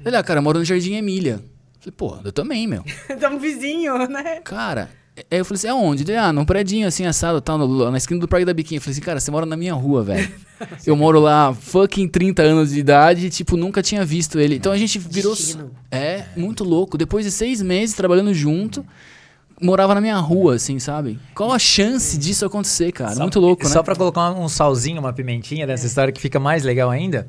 Ele, 0.05 0.17
ah, 0.17 0.23
cara, 0.23 0.39
eu 0.39 0.43
moro 0.43 0.59
no 0.59 0.65
Jardim 0.65 0.95
Emília. 0.95 1.39
Eu 1.85 1.93
falei, 1.93 1.93
pô, 1.95 2.17
eu 2.25 2.31
também, 2.33 2.67
meu. 2.67 2.83
Estamos 3.09 3.41
vizinho, 3.41 3.97
né? 4.09 4.41
Cara, 4.43 4.89
aí 5.18 5.39
eu 5.39 5.45
falei 5.45 5.57
assim, 5.57 5.68
aonde? 5.68 6.03
Ele, 6.03 6.16
ah, 6.16 6.34
num 6.34 6.45
predinho 6.45 6.88
assim, 6.88 7.05
assado, 7.05 7.39
tal, 7.41 7.57
no- 7.57 7.91
na 7.91 7.97
esquina 7.97 8.20
do 8.20 8.28
Parque 8.28 8.45
da 8.45 8.53
Biquinha. 8.53 8.78
Eu 8.78 8.82
falei 8.82 8.93
assim, 8.93 9.01
cara, 9.01 9.20
você 9.20 9.30
mora 9.32 9.45
na 9.45 9.55
minha 9.55 9.74
rua, 9.74 10.03
velho. 10.03 10.32
eu 10.86 10.95
moro 10.95 11.20
lá, 11.20 11.53
fucking 11.53 12.07
30 12.07 12.41
anos 12.41 12.72
de 12.72 12.80
idade, 12.80 13.28
e, 13.28 13.30
tipo, 13.30 13.55
nunca 13.57 13.82
tinha 13.82 14.03
visto 14.03 14.39
ele. 14.39 14.55
Então 14.55 14.72
a 14.72 14.78
gente 14.78 14.97
virou... 14.97 15.36
Destino. 15.36 15.72
É, 15.91 16.26
muito 16.36 16.64
louco. 16.64 16.97
Depois 16.97 17.26
de 17.26 17.32
seis 17.32 17.61
meses 17.61 17.95
trabalhando 17.95 18.34
junto, 18.34 18.86
morava 19.61 19.93
na 19.93 20.01
minha 20.01 20.18
rua, 20.18 20.55
assim, 20.55 20.80
sabe? 20.80 21.20
Qual 21.36 21.51
a 21.51 21.59
chance 21.59 22.18
disso 22.18 22.45
acontecer, 22.45 22.91
cara? 22.91 23.16
muito 23.16 23.39
louco, 23.39 23.64
né? 23.64 23.70
Só 23.70 23.84
pra 23.84 23.95
colocar 23.95 24.32
um 24.32 24.49
salzinho, 24.49 24.99
uma 24.99 25.14
pimentinha 25.14 25.66
nessa 25.66 25.86
história 25.86 26.11
que 26.11 26.20
fica 26.22 26.39
mais 26.39 26.64
legal 26.64 26.89
ainda. 26.89 27.28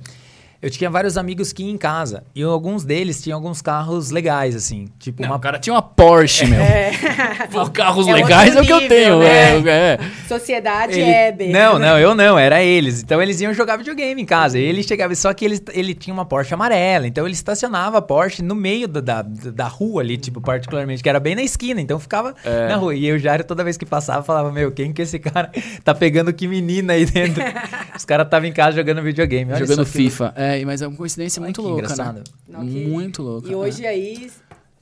Eu 0.65 0.71
tinha 0.71 0.89
vários 0.89 1.19
amigos 1.19 1.53
que 1.53 1.63
iam 1.63 1.71
em 1.71 1.77
casa. 1.77 2.25
E 2.35 2.43
alguns 2.43 2.85
deles 2.85 3.23
tinham 3.23 3.37
alguns 3.37 3.61
carros 3.61 4.11
legais, 4.11 4.57
assim. 4.57 4.89
Tipo, 4.99 5.21
Não, 5.21 5.29
uma 5.29 5.37
o 5.37 5.39
cara 5.39 5.59
tinha 5.59 5.75
uma 5.75 5.83
Porsche, 5.83 6.47
meu. 6.47 6.61
Pô, 7.53 7.69
Carros 7.71 8.09
É 8.09 8.15
legais 8.15 8.57
é 8.57 8.61
outro 8.61 8.63
o 8.63 8.67
que 8.67 8.73
eu 8.73 8.81
nível, 8.81 8.89
tenho, 8.89 9.19
né? 9.19 9.27
é, 9.29 9.93
é. 9.95 9.99
Sociedade 10.27 10.99
Ele- 10.99 11.03
Heber. 11.11 11.51
Não, 11.53 11.79
não, 11.79 11.99
eu 11.99 12.15
não, 12.15 12.39
era 12.39 12.63
eles. 12.63 13.03
Então 13.03 13.21
eles 13.23 13.41
iam 13.41 13.53
jogar 13.53 13.77
videogame 13.77 14.23
em 14.23 14.25
casa. 14.25 14.59
E 14.59 14.63
ele 14.63 14.83
chegava, 14.83 15.15
só 15.15 15.33
que 15.35 15.45
ele, 15.45 15.61
ele 15.73 15.95
tinha 15.95 16.15
uma 16.15 16.25
Porsche 16.25 16.55
amarela. 16.55 17.07
Então 17.07 17.27
ele 17.27 17.35
estacionava 17.35 17.99
a 17.99 18.03
Porsche 18.03 18.43
no 18.43 18.55
meio 18.55 18.89
da, 18.89 19.01
da, 19.01 19.23
da 19.23 19.67
rua 19.69 20.01
ali, 20.03 20.17
tipo, 20.17 20.41
particularmente, 20.41 21.03
que 21.03 21.09
era 21.09 21.21
bem 21.21 21.35
na 21.35 21.43
esquina. 21.43 21.81
Então 21.81 21.99
ficava 22.01 22.35
É. 22.43 22.69
na 22.69 22.77
rua. 22.77 22.95
E 22.95 23.07
eu 23.07 23.19
já 23.19 23.39
toda 23.43 23.63
vez 23.63 23.77
que 23.77 23.85
passava, 23.85 24.23
falava: 24.23 24.51
Meu, 24.51 24.73
quem 24.73 24.93
que 24.95 25.03
esse 25.03 25.19
cara 25.19 25.51
tá 25.85 25.95
pegando 25.95 26.33
que 26.33 26.49
menina 26.49 26.95
aí 26.95 27.05
dentro? 27.05 27.43
Os 27.95 28.05
caras 28.07 28.27
estavam 28.27 28.49
em 28.49 28.53
casa 28.53 28.77
jogando 28.77 29.03
videogame. 29.03 29.53
Olha 29.53 29.65
Jogando 29.67 29.85
FIFA. 29.85 30.33
É, 30.37 30.54
mas 30.63 30.83
é 30.83 30.87
uma 30.87 30.97
coincidência 30.97 31.41
Olha 31.41 31.47
muito 31.47 31.63
que 31.63 31.67
louca, 31.67 31.83
engraçado. 31.85 32.17
né? 32.17 32.23
Não, 32.47 32.67
que- 32.67 32.87
Muito 32.87 33.23
louca. 33.23 33.49
E 33.51 33.55
hoje 33.55 33.87
aí, 33.87 34.31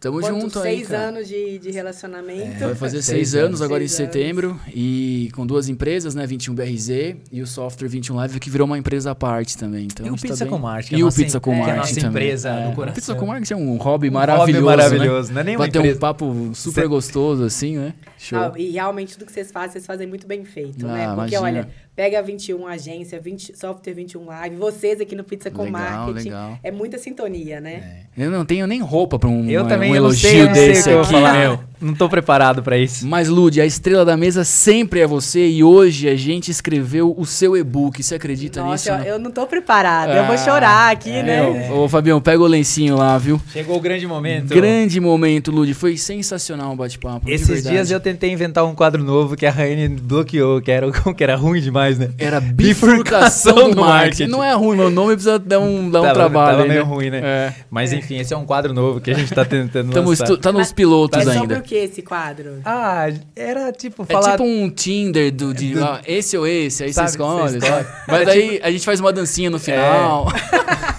Tamo 0.01 0.18
quanto, 0.20 0.41
junto 0.41 0.59
aí, 0.59 0.79
seis 0.79 0.91
anos 0.93 1.29
de, 1.29 1.61
de 1.61 1.70
relacionamento. 1.70 2.59
Vai 2.59 2.75
fazer 2.75 3.01
Seis 3.03 3.29
seis, 3.29 3.35
anos. 3.37 3.61
anos, 3.61 3.62
agora 3.62 3.87
Seis 3.87 4.01
em 4.01 4.03
anos. 4.03 4.12
setembro 4.12 4.61
e 4.75 5.31
com 5.33 5.47
duas 5.47 5.68
empresas, 5.68 6.12
né, 6.16 6.27
21BRZ 6.27 7.16
e 7.31 7.41
o 7.41 7.47
Software 7.47 7.87
21 7.87 8.16
Live 8.16 8.41
que 8.41 8.51
virou 8.51 8.66
uma 8.66 8.77
empresa 8.77 9.12
à 9.12 9.14
parte 9.14 9.57
também. 9.57 9.85
Então, 9.85 10.05
E 10.05 10.11
o 10.11 10.16
tá 10.16 10.23
Pizza 10.23 10.45
bem- 10.45 10.53
com 10.53 10.59
Marketing, 10.59 10.89
que 10.89 10.95
é 10.97 10.99
E 10.99 11.03
a 11.03 11.07
o 11.07 11.12
Pizza 11.12 11.39
com 11.39 11.53
que 11.53 11.57
é 11.57 11.62
a 11.62 11.66
Marketing 11.66 11.79
nossa 11.95 12.01
também. 12.01 12.23
empresa 12.25 12.51
do 12.53 12.70
O 12.70 12.75
coração. 12.75 12.95
Pizza 12.97 13.14
com 13.14 13.27
Marketing 13.27 13.53
é 13.53 13.57
um 13.57 13.77
hobby 13.77 14.09
Um 14.09 14.12
maravilhoso, 14.12 14.53
hobby 14.66 14.77
maravilhoso, 14.77 15.29
né? 15.29 15.35
não 15.35 15.41
é 15.41 15.45
nem 15.45 15.57
uma 15.57 15.66
Bater 15.66 15.95
um 15.95 15.99
papo 15.99 16.51
super 16.53 16.83
Cê- 16.83 16.89
gostoso 16.89 17.45
assim, 17.45 17.77
né? 17.79 17.95
Show. 18.18 18.39
Ah, 18.41 18.53
e 18.57 18.70
realmente 18.73 19.12
tudo 19.16 19.27
que 19.27 19.33
vocês 19.33 19.53
fazem, 19.53 19.70
vocês 19.70 19.87
fazem 19.87 20.09
muito 20.09 20.27
bem 20.27 20.45
feito, 20.45 20.85
né? 20.85 21.07
Ah, 21.07 21.14
Porque, 21.14 21.37
imagina. 21.37 21.61
olha, 21.61 21.68
pega 21.95 22.18
a 22.18 22.22
21 22.22 22.66
Agência, 22.66 23.20
20, 23.20 23.57
Software 23.57 23.93
21 23.95 24.24
Live, 24.26 24.57
vocês 24.57 25.01
aqui 25.01 25.14
no 25.14 25.24
Pizza 25.24 25.51
com 25.51 25.64
Legal, 25.64 25.80
Marketing. 25.80 26.28
legal. 26.28 26.59
É 26.62 26.70
muita 26.70 26.99
sintonia, 26.99 27.61
né? 27.61 28.07
Eu 28.16 28.30
não 28.30 28.45
tenho 28.45 28.66
nem 28.66 28.80
roupa 28.80 29.18
pra 29.18 29.28
um, 29.28 29.49
Eu 29.49 29.62
uma- 29.62 29.68
também 29.68 29.90
um 29.93 29.97
eu 29.97 30.03
não 30.03 30.09
elogio 30.09 30.30
sei, 30.30 30.49
desse 30.49 30.84
que 30.84 30.88
eu 30.90 30.95
vou 30.95 31.03
aqui, 31.03 31.12
falar. 31.12 31.34
meu. 31.38 31.61
Não 31.82 31.95
tô 31.95 32.09
preparado 32.09 32.62
pra 32.62 32.78
isso. 32.78 33.05
Mas, 33.09 33.28
Lud, 33.28 33.61
a 33.61 33.66
estrela 33.66 34.05
da 34.05 34.16
mesa 34.16 34.45
sempre 34.45 35.01
é 35.01 35.07
você 35.07 35.49
e 35.49 35.64
hoje 35.64 36.09
a 36.09 36.14
gente 36.14 36.49
escreveu 36.49 37.12
o 37.18 37.26
seu 37.26 37.57
e-book. 37.57 38.01
Você 38.01 38.14
acredita 38.14 38.61
nisso? 38.62 38.88
Nossa, 38.88 39.03
eu, 39.05 39.14
eu 39.14 39.18
não 39.18 39.32
tô 39.32 39.45
preparada. 39.49 40.12
eu 40.14 40.24
vou 40.26 40.34
Ah, 40.36 40.38
chorar 40.38 40.93
aqui, 40.93 41.11
é, 41.11 41.22
né? 41.24 41.70
Ô, 41.72 41.88
Fabião, 41.88 42.20
pega 42.20 42.40
o 42.40 42.47
lencinho 42.47 42.97
lá, 42.97 43.18
viu? 43.18 43.40
Chegou 43.53 43.76
o 43.76 43.80
grande 43.80 44.07
momento. 44.07 44.47
Grande 44.55 45.01
momento, 45.01 45.51
Lud. 45.51 45.74
Foi 45.74 45.97
sensacional 45.97 46.72
o 46.72 46.76
bate-papo. 46.76 47.28
Esses 47.28 47.64
dias 47.64 47.90
eu 47.90 47.99
tentei 47.99 48.30
inventar 48.30 48.64
um 48.64 48.76
quadro 48.76 49.03
novo 49.03 49.34
que 49.36 49.45
a 49.45 49.51
Raine 49.51 49.88
bloqueou, 49.88 50.62
que 50.62 50.70
era, 50.70 50.86
que 51.16 51.24
era 51.24 51.34
ruim 51.34 51.61
demais, 51.61 51.82
né? 51.99 52.11
Era 52.18 52.41
Bifurcação 52.41 53.53
bifurcação 53.55 53.55
do 53.70 53.74
do 53.74 53.80
marketing. 53.80 53.89
marketing. 54.22 54.30
Não 54.30 54.43
é 54.45 54.53
ruim, 54.55 54.76
meu 54.76 54.91
nome 54.91 55.12
precisa 55.14 55.39
dar 55.39 55.59
um, 55.61 55.91
dar 55.91 56.01
um 56.01 56.03
Tava- 56.03 56.14
trabalho. 56.14 56.51
tava 56.51 56.62
aí, 56.62 56.68
meio 56.68 56.80
né? 56.85 56.87
ruim, 56.87 57.11
né? 57.11 57.20
É. 57.22 57.53
Mas 57.70 57.93
enfim, 57.93 58.18
esse 58.18 58.33
é 58.33 58.37
um 58.37 58.45
quadro 58.45 58.72
novo 58.72 59.01
que 59.01 59.11
a 59.11 59.14
gente 59.14 59.33
tá 59.35 59.45
tentando 59.45 59.91
Tamo 59.95 60.09
lançar. 60.11 60.24
estu- 60.24 60.37
tá 60.39 60.53
nos 60.53 60.72
pilotos 60.72 61.18
É 61.20 61.24
sobre 61.24 61.39
ainda. 61.41 61.59
o 61.59 61.62
que 61.62 61.74
esse 61.74 62.03
quadro? 62.03 62.61
Ah, 62.64 63.09
era 63.37 63.72
tipo 63.72 64.03
É 64.09 64.12
falar... 64.12 64.33
tipo 64.33 64.45
um 64.45 64.68
Tinder 64.70 65.33
do, 65.33 65.53
de 65.55 65.78
ah, 65.78 66.01
esse 66.07 66.37
ou 66.37 66.47
esse, 66.47 66.85
aí 66.85 66.93
Sabe, 66.93 67.09
você 67.11 67.16
escolhe. 67.18 67.59
Mas 68.09 68.26
daí 68.26 68.61
a 68.62 68.70
gente 68.70 68.85
faz 68.85 69.01
uma 69.01 69.12
dancinha 69.12 69.51
no 69.51 69.59
final. 69.59 70.26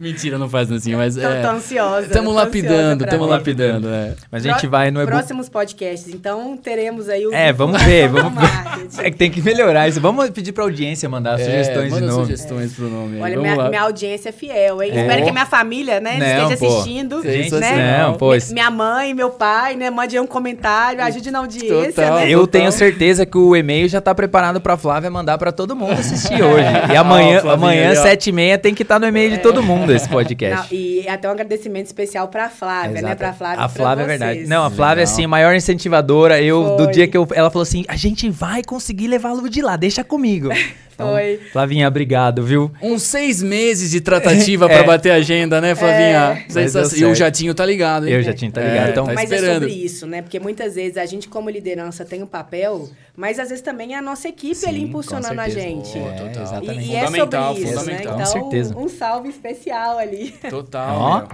Mentira, 0.00 0.38
não 0.38 0.48
faz 0.48 0.66
dancinha, 0.66 0.96
mas 0.96 1.14
Tô, 1.14 1.20
é. 1.20 1.42
tô 1.42 1.48
ansiosa. 1.48 2.08
Tamo 2.08 2.30
tô 2.30 2.36
lapidando, 2.36 3.04
ver. 3.04 3.20
lapidando, 3.20 3.88
é. 3.90 4.14
Mas 4.32 4.46
a 4.46 4.52
gente 4.52 4.66
vai 4.66 4.90
no 4.90 5.02
e-book... 5.02 5.12
Próximos 5.12 5.50
podcasts, 5.50 6.08
então 6.12 6.56
teremos 6.56 7.06
aí 7.10 7.26
o. 7.26 7.34
É, 7.34 7.52
vamos 7.52 7.80
ver, 7.84 8.08
vamos 8.08 8.32
ver. 8.32 9.04
É 9.06 9.10
que 9.10 9.18
tem 9.18 9.30
que 9.30 9.42
melhorar 9.42 9.88
isso. 9.88 10.00
Vamos 10.00 10.30
pedir 10.30 10.52
pra 10.52 10.64
audiência 10.64 11.06
mandar 11.06 11.38
sugestões 11.38 11.76
é, 11.76 11.84
de 11.84 11.90
manda 11.90 12.06
novo. 12.06 12.22
sugestões 12.22 12.72
pro 12.72 12.88
nome. 12.88 13.20
Olha, 13.20 13.34
Vamos 13.36 13.50
minha, 13.50 13.62
lá. 13.62 13.68
minha 13.68 13.82
audiência 13.82 14.30
é 14.30 14.32
fiel, 14.32 14.82
hein? 14.82 14.90
É. 14.90 15.02
Espero 15.02 15.22
que 15.22 15.28
a 15.28 15.32
minha 15.32 15.46
família, 15.46 16.00
né, 16.00 16.16
Não, 16.18 16.26
esteja 16.50 16.56
pô. 16.56 16.78
assistindo. 16.78 17.22
Gente, 17.22 17.54
né? 17.56 17.98
não, 18.02 18.14
pô, 18.14 18.30
Minha 18.52 18.70
mãe, 18.70 19.12
meu 19.12 19.28
pai, 19.28 19.76
né? 19.76 19.90
Mande 19.90 20.16
aí 20.16 20.22
um 20.22 20.26
comentário, 20.26 21.02
ajude 21.04 21.30
na 21.30 21.40
audiência, 21.40 21.92
Total. 21.92 22.14
né? 22.20 22.24
Eu 22.30 22.40
Total. 22.40 22.60
tenho 22.60 22.72
certeza 22.72 23.26
que 23.26 23.36
o 23.36 23.54
e-mail 23.54 23.86
já 23.86 24.00
tá 24.00 24.14
preparado 24.14 24.62
pra 24.62 24.78
Flávia 24.78 25.10
mandar 25.10 25.36
pra 25.36 25.52
todo 25.52 25.76
mundo 25.76 25.92
assistir 25.92 26.40
hoje. 26.42 26.64
E 26.90 26.96
amanhã, 26.96 27.36
Ó, 27.38 27.40
Flavinha 27.42 27.52
amanhã 27.52 27.94
sete 27.96 28.30
e 28.30 28.32
meia, 28.32 28.56
tem 28.56 28.74
que 28.74 28.82
estar 28.82 28.98
no 28.98 29.06
e-mail 29.06 29.30
de 29.30 29.38
todo 29.38 29.62
mundo 29.62 29.89
esse 29.92 30.08
podcast. 30.08 30.72
Não, 30.72 30.80
e 30.80 31.08
até 31.08 31.28
um 31.28 31.32
agradecimento 31.32 31.86
especial 31.86 32.28
pra 32.28 32.48
Flávia, 32.48 32.92
né? 32.92 32.98
Exato. 33.00 33.16
Pra 33.16 33.32
Flávia. 33.32 33.64
A 33.64 33.68
pra 33.68 33.82
Flávia 33.82 34.02
é 34.02 34.06
verdade. 34.06 34.46
Não, 34.46 34.64
a 34.64 34.70
Flávia, 34.70 35.02
Legal. 35.02 35.12
assim, 35.12 35.24
a 35.24 35.28
maior 35.28 35.54
incentivadora. 35.54 36.40
Eu, 36.40 36.76
do 36.76 36.84
Foi. 36.84 36.92
dia 36.92 37.08
que 37.08 37.16
eu, 37.16 37.26
ela 37.34 37.50
falou 37.50 37.62
assim: 37.62 37.84
a 37.88 37.96
gente 37.96 38.28
vai 38.30 38.62
conseguir 38.62 39.08
levar 39.08 39.30
a 39.30 39.32
Lu 39.32 39.48
de 39.48 39.62
lá, 39.62 39.76
deixa 39.76 40.02
comigo. 40.04 40.48
Então, 41.00 41.12
Foi. 41.12 41.40
Flavinha, 41.52 41.88
obrigado, 41.88 42.42
viu? 42.44 42.70
Uns 42.82 43.02
seis 43.02 43.42
meses 43.42 43.90
de 43.90 44.00
tratativa 44.00 44.66
É. 44.70 44.74
pra 44.76 44.82
bater 44.84 45.10
a 45.12 45.14
agenda, 45.16 45.60
né, 45.60 45.74
Flavinha? 45.74 46.44
É. 46.48 46.68
Tá- 46.68 46.80
E 46.96 47.04
o. 47.04 47.14
Jatinho 47.14 47.54
tá 47.54 47.64
ligado, 47.66 48.06
hein? 48.06 48.14
Eu 48.14 48.22
já 48.22 48.32
tinha, 48.32 48.50
tá 48.50 48.60
ligado? 48.60 48.86
É, 48.88 48.90
então, 48.90 49.06
tá 49.06 49.12
Mas 49.14 49.30
é 49.30 49.34
esperando. 49.34 49.62
sobre 49.62 49.74
isso, 49.74 50.06
né? 50.06 50.22
Porque 50.22 50.38
muitas 50.38 50.74
vezes 50.74 50.96
a 50.96 51.06
gente, 51.06 51.28
como 51.28 51.48
liderança, 51.50 52.04
tem 52.04 52.22
um 52.22 52.26
papel, 52.26 52.88
mas 53.16 53.38
às 53.38 53.48
vezes 53.48 53.62
também 53.62 53.94
é 53.94 53.98
a 53.98 54.02
nossa 54.02 54.28
equipe 54.28 54.54
Sim, 54.54 54.68
ali 54.68 54.82
impulsionando 54.82 55.40
a 55.40 55.48
gente. 55.48 55.96
É, 55.98 56.10
total. 56.12 56.42
exatamente. 56.42 56.84
E, 56.88 56.92
e 56.92 56.96
é 56.96 57.00
sobre 57.06 57.20
Fundamental, 57.20 57.52
isso, 57.54 57.62
né? 57.64 57.70
fundamental. 57.72 58.00
Então, 58.14 58.18
Com 58.18 58.26
certeza. 58.26 58.78
um 58.78 58.88
salve 58.88 59.28
especial 59.28 59.98
ali. 59.98 60.34
Total. 60.48 61.28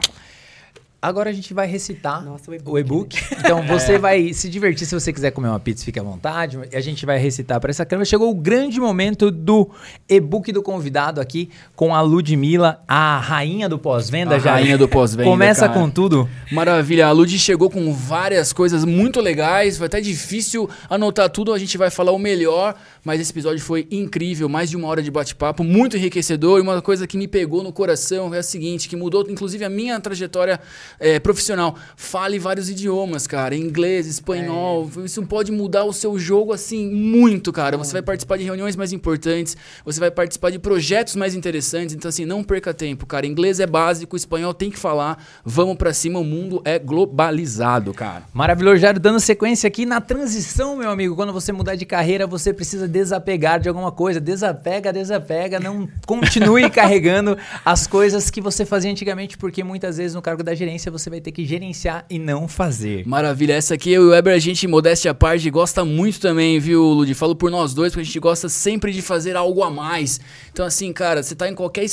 Agora 1.00 1.30
a 1.30 1.32
gente 1.32 1.52
vai 1.52 1.66
recitar 1.66 2.24
Nossa, 2.24 2.50
o 2.50 2.54
e-book, 2.54 2.80
e-book. 2.80 3.16
Então 3.38 3.62
você 3.62 3.98
vai 3.98 4.32
se 4.32 4.48
divertir. 4.48 4.86
Se 4.86 4.94
você 4.94 5.12
quiser 5.12 5.30
comer 5.30 5.48
uma 5.48 5.60
pizza, 5.60 5.84
fique 5.84 6.00
à 6.00 6.02
vontade. 6.02 6.58
A 6.72 6.80
gente 6.80 7.06
vai 7.06 7.18
recitar 7.18 7.60
para 7.60 7.70
essa 7.70 7.84
câmera. 7.84 8.04
Chegou 8.04 8.30
o 8.30 8.34
grande 8.34 8.80
momento 8.80 9.30
do 9.30 9.70
e-book 10.08 10.50
do 10.50 10.62
convidado 10.62 11.20
aqui 11.20 11.48
com 11.76 11.94
a 11.94 12.00
Ludmilla, 12.00 12.82
a 12.88 13.18
rainha 13.18 13.68
do 13.68 13.78
pós-venda. 13.78 14.36
A 14.36 14.38
já. 14.38 14.52
rainha 14.52 14.76
do 14.76 14.88
pós-venda, 14.88 15.30
Começa 15.30 15.68
cara. 15.68 15.78
com 15.78 15.88
tudo. 15.88 16.28
Maravilha, 16.50 17.06
a 17.06 17.12
Lud 17.12 17.38
chegou 17.38 17.70
com 17.70 17.92
várias 17.92 18.52
coisas 18.52 18.84
muito 18.84 19.20
legais, 19.20 19.76
foi 19.76 19.86
até 19.86 20.00
difícil 20.00 20.68
anotar 20.88 21.28
tudo, 21.28 21.52
a 21.52 21.58
gente 21.58 21.76
vai 21.76 21.90
falar 21.90 22.12
o 22.12 22.18
melhor, 22.18 22.74
mas 23.04 23.20
esse 23.20 23.30
episódio 23.32 23.62
foi 23.62 23.86
incrível, 23.90 24.48
mais 24.48 24.70
de 24.70 24.76
uma 24.76 24.88
hora 24.88 25.02
de 25.02 25.10
bate-papo, 25.10 25.62
muito 25.62 25.96
enriquecedor, 25.96 26.58
e 26.58 26.62
uma 26.62 26.80
coisa 26.82 27.06
que 27.06 27.16
me 27.16 27.28
pegou 27.28 27.62
no 27.62 27.72
coração 27.72 28.34
é 28.34 28.38
a 28.38 28.42
seguinte, 28.42 28.88
que 28.88 28.96
mudou 28.96 29.26
inclusive 29.28 29.64
a 29.64 29.70
minha 29.70 30.00
trajetória 30.00 30.60
eh, 30.98 31.18
profissional, 31.18 31.76
fale 31.96 32.38
vários 32.38 32.68
idiomas, 32.68 33.26
cara, 33.26 33.54
inglês, 33.54 34.06
espanhol, 34.06 34.90
isso 35.04 35.22
pode 35.24 35.52
mudar 35.52 35.84
o 35.84 35.92
seu 35.92 36.18
jogo, 36.18 36.52
assim, 36.52 36.90
muito, 36.90 37.52
cara, 37.52 37.76
você 37.76 37.92
vai 37.92 38.02
participar 38.02 38.36
de 38.36 38.44
reuniões 38.44 38.76
mais 38.76 38.92
importantes, 38.92 39.56
você 39.84 40.00
vai 40.00 40.10
participar 40.10 40.50
de 40.50 40.58
projetos 40.58 41.16
mais 41.16 41.34
interessantes, 41.34 41.94
então 41.94 42.08
assim, 42.08 42.24
não 42.24 42.42
perca 42.42 42.72
tempo, 42.72 43.06
cara, 43.06 43.26
inglês 43.26 43.60
é 43.60 43.66
básico, 43.66 44.16
espanhol 44.16 44.54
tem 44.54 44.70
que 44.70 44.78
falar, 44.78 45.22
vamos 45.44 45.76
pra 45.76 45.92
cima, 45.92 46.18
o 46.18 46.24
mundo 46.24 46.62
é 46.64 46.78
globalizado, 46.78 47.92
cara. 47.92 48.22
Maravilhoso, 48.32 48.76
Jairo, 48.78 49.00
dando 49.00 49.18
sequência 49.20 49.66
aqui 49.66 49.86
na 49.86 50.00
transição, 50.00 50.76
meu 50.76 50.90
amigo. 50.90 51.16
Quando 51.16 51.32
você 51.32 51.52
mudar 51.52 51.74
de 51.74 51.84
carreira, 51.86 52.26
você 52.26 52.52
precisa 52.52 52.86
desapegar 52.86 53.58
de 53.58 53.68
alguma 53.68 53.90
coisa. 53.90 54.20
Desapega, 54.20 54.92
desapega, 54.92 55.58
não 55.58 55.88
continue 56.06 56.68
carregando 56.70 57.36
as 57.64 57.86
coisas 57.86 58.30
que 58.30 58.40
você 58.40 58.64
fazia 58.64 58.90
antigamente, 58.90 59.36
porque 59.38 59.64
muitas 59.64 59.96
vezes 59.96 60.14
no 60.14 60.22
cargo 60.22 60.42
da 60.42 60.54
gerência 60.54 60.75
você 60.90 61.10
vai 61.10 61.20
ter 61.20 61.32
que 61.32 61.44
gerenciar 61.44 62.04
e 62.08 62.18
não 62.18 62.46
fazer. 62.48 63.06
Maravilha, 63.06 63.54
essa 63.54 63.74
aqui 63.74 63.90
eu 63.90 64.02
e 64.02 64.06
o 64.06 64.10
Weber, 64.10 64.34
a 64.34 64.38
gente, 64.38 64.66
modéstia 64.66 65.10
à 65.10 65.14
parte, 65.14 65.48
gosta 65.50 65.84
muito 65.84 66.20
também, 66.20 66.58
viu, 66.58 66.82
Ludi? 66.82 67.14
Falo 67.14 67.34
por 67.34 67.50
nós 67.50 67.74
dois, 67.74 67.92
porque 67.92 68.02
a 68.02 68.04
gente 68.04 68.20
gosta 68.20 68.48
sempre 68.48 68.92
de 68.92 69.02
fazer 69.02 69.36
algo 69.36 69.62
a 69.62 69.70
mais. 69.70 70.20
Então, 70.52 70.64
assim, 70.64 70.92
cara, 70.92 71.22
você 71.22 71.34
tá 71.34 71.48
em 71.48 71.54
qualquer 71.54 71.84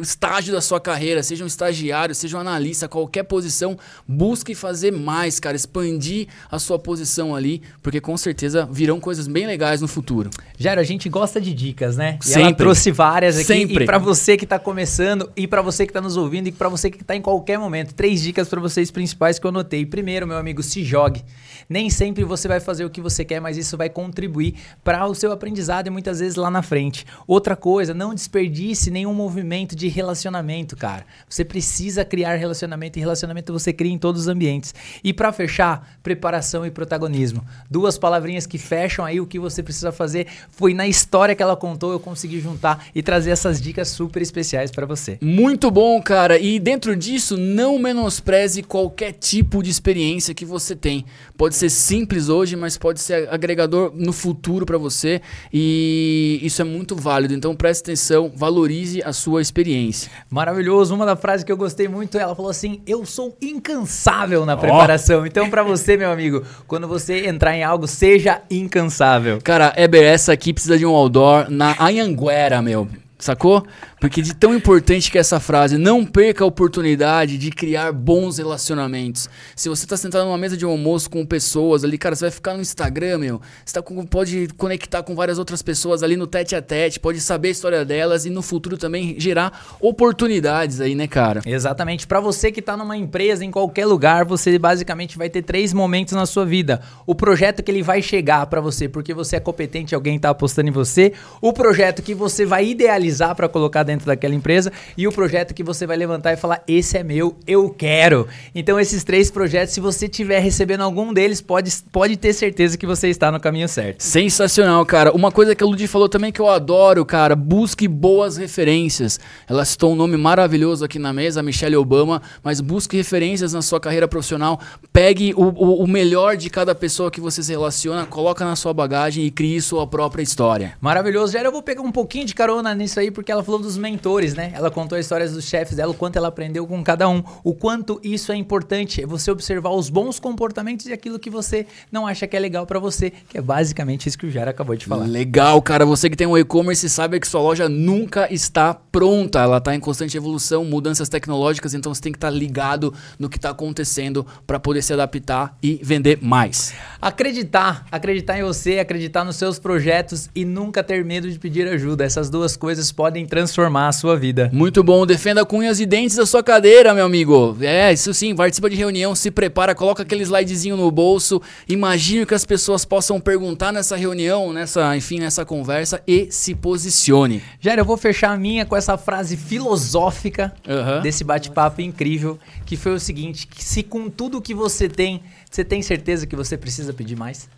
estágio 0.00 0.52
da 0.52 0.60
sua 0.60 0.80
carreira, 0.80 1.22
seja 1.22 1.44
um 1.44 1.46
estagiário, 1.46 2.14
seja 2.14 2.36
um 2.36 2.40
analista, 2.40 2.88
qualquer 2.88 3.24
posição, 3.24 3.76
busque 4.06 4.54
fazer 4.54 4.92
mais, 4.92 5.40
cara, 5.40 5.56
expandir 5.56 6.28
a 6.50 6.58
sua 6.58 6.78
posição 6.78 7.34
ali, 7.34 7.62
porque 7.82 8.00
com 8.00 8.16
certeza 8.16 8.68
virão 8.70 9.00
coisas 9.00 9.26
bem 9.26 9.46
legais 9.46 9.80
no 9.80 9.88
futuro. 9.88 10.30
Jairo, 10.58 10.80
a 10.80 10.84
gente 10.84 11.08
gosta 11.08 11.40
de 11.40 11.52
dicas, 11.52 11.96
né? 11.96 12.18
E 12.20 12.26
Sempre. 12.26 12.42
ela 12.42 12.54
trouxe 12.54 12.90
várias 12.90 13.36
aqui. 13.36 13.46
Sempre. 13.46 13.84
E 13.84 13.86
para 13.86 13.98
você 13.98 14.36
que 14.36 14.46
tá 14.46 14.58
começando, 14.58 15.30
e 15.36 15.46
para 15.46 15.62
você 15.62 15.86
que 15.86 15.92
tá 15.92 16.00
nos 16.00 16.16
ouvindo, 16.16 16.48
e 16.48 16.52
para 16.52 16.68
você 16.68 16.90
que 16.90 17.02
tá 17.02 17.16
em 17.16 17.22
qualquer 17.22 17.58
momento, 17.58 17.81
três 17.84 18.22
dicas 18.22 18.48
para 18.48 18.60
vocês 18.60 18.90
principais 18.90 19.38
que 19.38 19.46
eu 19.46 19.50
anotei. 19.50 19.84
Primeiro, 19.84 20.26
meu 20.26 20.36
amigo, 20.36 20.62
se 20.62 20.84
jogue. 20.84 21.22
Nem 21.68 21.90
sempre 21.90 22.24
você 22.24 22.48
vai 22.48 22.60
fazer 22.60 22.84
o 22.84 22.90
que 22.90 23.00
você 23.00 23.24
quer, 23.24 23.40
mas 23.40 23.56
isso 23.56 23.76
vai 23.76 23.88
contribuir 23.88 24.54
para 24.82 25.06
o 25.06 25.14
seu 25.14 25.32
aprendizado 25.32 25.86
e 25.86 25.90
muitas 25.90 26.20
vezes 26.20 26.36
lá 26.36 26.50
na 26.50 26.62
frente. 26.62 27.06
Outra 27.26 27.56
coisa, 27.56 27.94
não 27.94 28.14
desperdice 28.14 28.90
nenhum 28.90 29.14
movimento 29.14 29.74
de 29.74 29.88
relacionamento, 29.88 30.76
cara. 30.76 31.04
Você 31.28 31.44
precisa 31.44 32.04
criar 32.04 32.34
relacionamento 32.36 32.98
e 32.98 33.00
relacionamento 33.00 33.52
você 33.52 33.72
cria 33.72 33.92
em 33.92 33.98
todos 33.98 34.22
os 34.22 34.28
ambientes. 34.28 34.74
E 35.02 35.12
para 35.12 35.32
fechar, 35.32 35.98
preparação 36.02 36.66
e 36.66 36.70
protagonismo. 36.70 37.44
Duas 37.70 37.98
palavrinhas 37.98 38.46
que 38.46 38.58
fecham 38.58 39.04
aí 39.04 39.20
o 39.20 39.26
que 39.26 39.38
você 39.38 39.62
precisa 39.62 39.92
fazer. 39.92 40.26
Foi 40.50 40.74
na 40.74 40.86
história 40.86 41.34
que 41.34 41.42
ela 41.42 41.56
contou, 41.56 41.92
eu 41.92 42.00
consegui 42.00 42.40
juntar 42.40 42.86
e 42.94 43.02
trazer 43.02 43.30
essas 43.30 43.60
dicas 43.60 43.88
super 43.88 44.22
especiais 44.22 44.70
para 44.70 44.86
você. 44.86 45.18
Muito 45.20 45.70
bom, 45.70 46.00
cara. 46.02 46.38
E 46.38 46.58
dentro 46.58 46.96
disso, 46.96 47.36
não 47.36 47.78
menospreze 47.78 48.62
qualquer 48.62 49.12
tipo 49.12 49.62
de 49.62 49.70
experiência 49.70 50.34
que 50.34 50.44
você 50.44 50.74
tem. 50.74 51.04
Pode 51.36 51.54
ser 51.54 51.61
simples 51.68 52.28
hoje, 52.28 52.56
mas 52.56 52.76
pode 52.76 53.00
ser 53.00 53.28
agregador 53.30 53.92
no 53.94 54.12
futuro 54.12 54.66
para 54.66 54.78
você. 54.78 55.20
E 55.52 56.40
isso 56.42 56.62
é 56.62 56.64
muito 56.64 56.96
válido. 56.96 57.34
Então 57.34 57.54
preste 57.54 57.82
atenção, 57.82 58.32
valorize 58.34 59.02
a 59.02 59.12
sua 59.12 59.40
experiência. 59.40 60.10
Maravilhoso. 60.30 60.94
Uma 60.94 61.06
da 61.06 61.16
frase 61.16 61.44
que 61.44 61.52
eu 61.52 61.56
gostei 61.56 61.88
muito, 61.88 62.18
ela 62.18 62.34
falou 62.34 62.50
assim: 62.50 62.80
"Eu 62.86 63.04
sou 63.04 63.36
incansável 63.40 64.46
na 64.46 64.56
preparação". 64.56 65.22
Oh. 65.22 65.26
Então 65.26 65.50
para 65.50 65.62
você, 65.62 65.96
meu 65.96 66.10
amigo, 66.10 66.42
quando 66.66 66.88
você 66.88 67.26
entrar 67.26 67.56
em 67.56 67.62
algo, 67.62 67.86
seja 67.86 68.40
incansável. 68.50 69.38
Cara, 69.42 69.72
Eber, 69.76 70.04
essa 70.04 70.32
aqui 70.32 70.52
precisa 70.52 70.78
de 70.78 70.86
um 70.86 70.90
outdoor 70.90 71.50
na 71.50 71.76
Anhanguera, 71.78 72.62
meu. 72.62 72.88
Sacou? 73.22 73.64
Porque 74.00 74.20
de 74.20 74.34
tão 74.34 74.52
importante 74.52 75.08
que 75.08 75.16
é 75.16 75.20
essa 75.20 75.38
frase, 75.38 75.78
não 75.78 76.04
perca 76.04 76.42
a 76.42 76.46
oportunidade 76.46 77.38
de 77.38 77.52
criar 77.52 77.92
bons 77.92 78.38
relacionamentos. 78.38 79.30
Se 79.54 79.68
você 79.68 79.84
está 79.84 79.96
sentado 79.96 80.24
numa 80.24 80.36
mesa 80.36 80.56
de 80.56 80.64
almoço 80.64 81.08
com 81.08 81.24
pessoas 81.24 81.84
ali, 81.84 81.96
cara, 81.96 82.16
você 82.16 82.24
vai 82.24 82.32
ficar 82.32 82.54
no 82.54 82.60
Instagram, 82.60 83.18
meu. 83.18 83.40
Você 83.64 83.74
tá 83.74 83.80
com, 83.80 84.04
pode 84.04 84.48
conectar 84.56 85.04
com 85.04 85.14
várias 85.14 85.38
outras 85.38 85.62
pessoas 85.62 86.02
ali 86.02 86.16
no 86.16 86.26
tete 86.26 86.56
a 86.56 86.60
tete, 86.60 86.98
pode 86.98 87.20
saber 87.20 87.46
a 87.46 87.50
história 87.52 87.84
delas 87.84 88.26
e 88.26 88.30
no 88.30 88.42
futuro 88.42 88.76
também 88.76 89.14
gerar 89.20 89.76
oportunidades 89.80 90.80
aí, 90.80 90.96
né, 90.96 91.06
cara? 91.06 91.42
Exatamente. 91.46 92.08
Para 92.08 92.18
você 92.18 92.50
que 92.50 92.58
está 92.58 92.76
numa 92.76 92.96
empresa, 92.96 93.44
em 93.44 93.52
qualquer 93.52 93.86
lugar, 93.86 94.24
você 94.24 94.58
basicamente 94.58 95.16
vai 95.16 95.30
ter 95.30 95.42
três 95.42 95.72
momentos 95.72 96.14
na 96.14 96.26
sua 96.26 96.44
vida. 96.44 96.80
O 97.06 97.14
projeto 97.14 97.62
que 97.62 97.70
ele 97.70 97.84
vai 97.84 98.02
chegar 98.02 98.44
para 98.46 98.60
você 98.60 98.88
porque 98.88 99.14
você 99.14 99.36
é 99.36 99.40
competente, 99.40 99.94
alguém 99.94 100.16
está 100.16 100.30
apostando 100.30 100.68
em 100.68 100.72
você. 100.72 101.12
O 101.40 101.52
projeto 101.52 102.02
que 102.02 102.16
você 102.16 102.44
vai 102.44 102.66
idealizar 102.66 103.11
para 103.34 103.48
colocar 103.48 103.82
dentro 103.82 104.06
daquela 104.06 104.34
empresa 104.34 104.72
e 104.96 105.06
o 105.06 105.12
projeto 105.12 105.54
que 105.54 105.62
você 105.62 105.86
vai 105.86 105.96
levantar 105.96 106.32
e 106.32 106.36
falar: 106.36 106.62
esse 106.66 106.96
é 106.96 107.02
meu, 107.02 107.36
eu 107.46 107.70
quero. 107.70 108.26
Então, 108.54 108.78
esses 108.78 109.04
três 109.04 109.30
projetos, 109.30 109.74
se 109.74 109.80
você 109.80 110.06
estiver 110.06 110.40
recebendo 110.40 110.82
algum 110.82 111.12
deles, 111.12 111.40
pode, 111.40 111.70
pode 111.90 112.16
ter 112.16 112.32
certeza 112.32 112.76
que 112.76 112.86
você 112.86 113.08
está 113.08 113.30
no 113.30 113.40
caminho 113.40 113.68
certo. 113.68 114.02
Sensacional, 114.02 114.84
cara. 114.84 115.12
Uma 115.12 115.30
coisa 115.30 115.54
que 115.54 115.62
a 115.62 115.66
Ludi 115.66 115.86
falou 115.86 116.08
também 116.08 116.32
que 116.32 116.40
eu 116.40 116.48
adoro, 116.48 117.04
cara: 117.04 117.36
busque 117.36 117.86
boas 117.88 118.36
referências. 118.36 119.18
Ela 119.48 119.64
citou 119.64 119.92
um 119.92 119.96
nome 119.96 120.16
maravilhoso 120.16 120.84
aqui 120.84 120.98
na 120.98 121.12
mesa, 121.12 121.42
Michelle 121.42 121.76
Obama, 121.76 122.22
mas 122.42 122.60
busque 122.60 122.96
referências 122.96 123.52
na 123.52 123.62
sua 123.62 123.80
carreira 123.80 124.08
profissional. 124.08 124.60
Pegue 124.92 125.32
o, 125.36 125.44
o, 125.44 125.84
o 125.84 125.86
melhor 125.86 126.36
de 126.36 126.50
cada 126.50 126.74
pessoa 126.74 127.10
que 127.10 127.20
você 127.20 127.42
se 127.42 127.50
relaciona, 127.50 128.06
coloca 128.06 128.44
na 128.44 128.56
sua 128.56 128.72
bagagem 128.72 129.24
e 129.24 129.30
crie 129.30 129.60
sua 129.60 129.86
própria 129.86 130.22
história. 130.22 130.74
Maravilhoso. 130.80 131.32
Já 131.32 131.42
eu 131.42 131.52
vou 131.52 131.62
pegar 131.62 131.82
um 131.82 131.92
pouquinho 131.92 132.24
de 132.24 132.34
carona 132.34 132.74
nisso 132.74 133.00
aí, 133.00 133.01
porque 133.10 133.32
ela 133.32 133.42
falou 133.42 133.60
dos 133.60 133.76
mentores, 133.76 134.34
né? 134.34 134.52
Ela 134.54 134.70
contou 134.70 134.98
histórias 134.98 135.32
dos 135.32 135.44
chefes 135.44 135.76
dela, 135.76 135.92
o 135.92 135.94
quanto 135.94 136.16
ela 136.16 136.28
aprendeu 136.28 136.66
com 136.66 136.82
cada 136.82 137.08
um, 137.08 137.22
o 137.42 137.54
quanto 137.54 138.00
isso 138.02 138.32
é 138.32 138.36
importante, 138.36 139.02
é 139.02 139.06
você 139.06 139.30
observar 139.30 139.70
os 139.70 139.88
bons 139.90 140.18
comportamentos 140.18 140.86
e 140.86 140.92
aquilo 140.92 141.18
que 141.18 141.30
você 141.30 141.66
não 141.90 142.06
acha 142.06 142.26
que 142.26 142.36
é 142.36 142.40
legal 142.40 142.66
para 142.66 142.78
você, 142.78 143.12
que 143.28 143.38
é 143.38 143.42
basicamente 143.42 144.08
isso 144.08 144.18
que 144.18 144.26
o 144.26 144.30
Jair 144.30 144.48
acabou 144.48 144.76
de 144.76 144.86
falar. 144.86 145.06
Legal, 145.06 145.60
cara. 145.62 145.84
Você 145.84 146.08
que 146.08 146.16
tem 146.16 146.26
um 146.26 146.36
e-commerce 146.36 146.88
sabe 146.88 147.18
que 147.18 147.26
sua 147.26 147.40
loja 147.40 147.68
nunca 147.68 148.32
está 148.32 148.74
pronta, 148.74 149.40
ela 149.40 149.58
está 149.58 149.74
em 149.74 149.80
constante 149.80 150.16
evolução, 150.16 150.64
mudanças 150.64 151.08
tecnológicas, 151.08 151.74
então 151.74 151.92
você 151.92 152.00
tem 152.00 152.12
que 152.12 152.18
estar 152.18 152.30
tá 152.30 152.34
ligado 152.34 152.94
no 153.18 153.28
que 153.28 153.36
está 153.36 153.50
acontecendo 153.50 154.26
para 154.46 154.60
poder 154.60 154.82
se 154.82 154.92
adaptar 154.92 155.56
e 155.62 155.80
vender 155.82 156.18
mais. 156.22 156.74
Acreditar, 157.00 157.86
acreditar 157.90 158.38
em 158.38 158.42
você, 158.42 158.78
acreditar 158.78 159.24
nos 159.24 159.36
seus 159.36 159.58
projetos 159.58 160.28
e 160.34 160.44
nunca 160.44 160.82
ter 160.82 161.04
medo 161.04 161.30
de 161.30 161.38
pedir 161.38 161.66
ajuda. 161.66 162.04
Essas 162.04 162.30
duas 162.30 162.56
coisas 162.56 162.81
podem 162.90 163.26
transformar 163.26 163.88
a 163.88 163.92
sua 163.92 164.16
vida. 164.16 164.50
Muito 164.52 164.82
bom, 164.82 165.06
defenda 165.06 165.44
com 165.44 165.58
unhas 165.58 165.78
e 165.78 165.86
dentes 165.86 166.18
a 166.18 166.26
sua 166.26 166.42
cadeira, 166.42 166.94
meu 166.94 167.04
amigo. 167.04 167.56
É, 167.60 167.92
isso 167.92 168.12
sim, 168.14 168.34
participa 168.34 168.68
de 168.70 168.76
reunião, 168.76 169.14
se 169.14 169.30
prepara, 169.30 169.74
coloca 169.74 170.02
aquele 170.02 170.22
slidezinho 170.22 170.76
no 170.76 170.90
bolso, 170.90 171.40
imagine 171.68 172.22
o 172.22 172.26
que 172.26 172.34
as 172.34 172.44
pessoas 172.44 172.84
possam 172.84 173.20
perguntar 173.20 173.72
nessa 173.72 173.94
reunião, 173.94 174.52
nessa, 174.52 174.96
enfim, 174.96 175.20
nessa 175.20 175.44
conversa 175.44 176.02
e 176.06 176.28
se 176.30 176.54
posicione. 176.54 177.42
Jair, 177.60 177.78
eu 177.78 177.84
vou 177.84 177.96
fechar 177.96 178.32
a 178.32 178.36
minha 178.36 178.64
com 178.64 178.74
essa 178.74 178.96
frase 178.96 179.36
filosófica 179.36 180.54
uhum. 180.66 181.02
desse 181.02 181.22
bate-papo 181.22 181.82
incrível, 181.82 182.38
que 182.64 182.76
foi 182.76 182.94
o 182.94 183.00
seguinte, 183.00 183.46
que 183.46 183.62
se 183.62 183.82
com 183.82 184.08
tudo 184.08 184.40
que 184.40 184.54
você 184.54 184.88
tem, 184.88 185.22
você 185.50 185.62
tem 185.62 185.82
certeza 185.82 186.26
que 186.26 186.34
você 186.34 186.56
precisa 186.56 186.92
pedir 186.92 187.16
mais? 187.16 187.48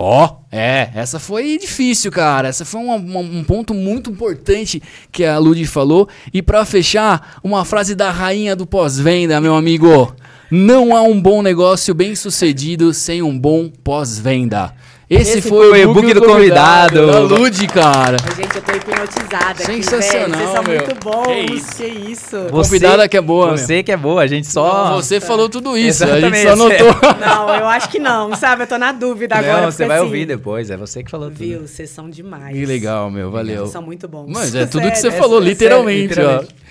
Ó, 0.00 0.26
oh, 0.26 0.36
é, 0.52 0.90
essa 0.94 1.18
foi 1.18 1.58
difícil, 1.58 2.12
cara. 2.12 2.46
Essa 2.46 2.64
foi 2.64 2.80
uma, 2.80 2.94
uma, 2.94 3.18
um 3.18 3.42
ponto 3.42 3.74
muito 3.74 4.12
importante 4.12 4.80
que 5.10 5.24
a 5.24 5.38
Ludi 5.38 5.66
falou. 5.66 6.08
E 6.32 6.40
para 6.40 6.64
fechar, 6.64 7.40
uma 7.42 7.64
frase 7.64 7.96
da 7.96 8.08
rainha 8.08 8.54
do 8.54 8.64
pós-venda, 8.64 9.40
meu 9.40 9.56
amigo. 9.56 10.14
Não 10.52 10.96
há 10.96 11.02
um 11.02 11.20
bom 11.20 11.42
negócio 11.42 11.92
bem 11.94 12.14
sucedido 12.14 12.94
sem 12.94 13.22
um 13.22 13.36
bom 13.36 13.68
pós-venda. 13.82 14.72
Esse, 15.10 15.38
Esse, 15.38 15.48
foi, 15.48 15.70
foi 15.70 15.86
o 15.86 15.90
e-book 15.90 16.12
do, 16.12 16.20
do 16.20 16.26
convidado. 16.26 17.06
Da 17.06 17.20
Lud, 17.20 17.66
cara. 17.68 18.18
Gente, 18.36 18.56
eu 18.56 18.62
tô 18.62 18.72
hipnotizada 18.72 19.64
Sensacional, 19.64 20.26
aqui, 20.26 20.36
Vocês 20.36 20.50
são 20.50 20.62
meu. 20.62 20.84
muito 20.84 20.94
bons. 21.02 21.26
Que 21.26 21.54
isso. 21.54 21.76
Que 21.76 21.86
isso. 22.12 22.36
Convidada 22.50 23.08
que 23.08 23.16
é 23.16 23.20
boa, 23.22 23.56
Você 23.56 23.76
meu. 23.76 23.84
que 23.84 23.92
é 23.92 23.96
boa, 23.96 24.20
a 24.22 24.26
gente 24.26 24.46
só... 24.46 24.90
Não, 24.90 24.96
você 24.96 25.18
falou 25.18 25.48
tudo 25.48 25.78
isso, 25.78 26.04
Exatamente. 26.04 26.26
a 26.26 26.30
gente 26.36 26.48
só 26.50 26.56
notou. 26.56 27.10
Não, 27.26 27.54
eu 27.54 27.66
acho 27.66 27.88
que 27.88 27.98
não, 27.98 28.36
sabe? 28.36 28.64
Eu 28.64 28.66
tô 28.66 28.76
na 28.76 28.92
dúvida 28.92 29.34
não, 29.36 29.42
agora. 29.44 29.62
Não, 29.62 29.70
você 29.72 29.86
vai 29.86 29.96
assim, 29.96 30.06
ouvir 30.06 30.26
depois, 30.26 30.70
é 30.70 30.76
você 30.76 31.02
que 31.02 31.10
falou 31.10 31.30
tudo. 31.30 31.38
Viu, 31.38 31.66
vocês 31.66 31.88
são 31.88 32.10
demais. 32.10 32.54
Que 32.54 32.66
legal, 32.66 33.10
meu, 33.10 33.30
valeu. 33.30 33.60
Vocês 33.60 33.70
são 33.70 33.82
muito 33.82 34.06
bons. 34.06 34.26
Mas 34.28 34.54
é 34.54 34.66
tudo 34.66 34.90
que 34.90 34.98
você 34.98 35.10
falou, 35.10 35.40
literalmente, 35.40 36.08
literalmente. 36.08 36.54
ó. 36.54 36.68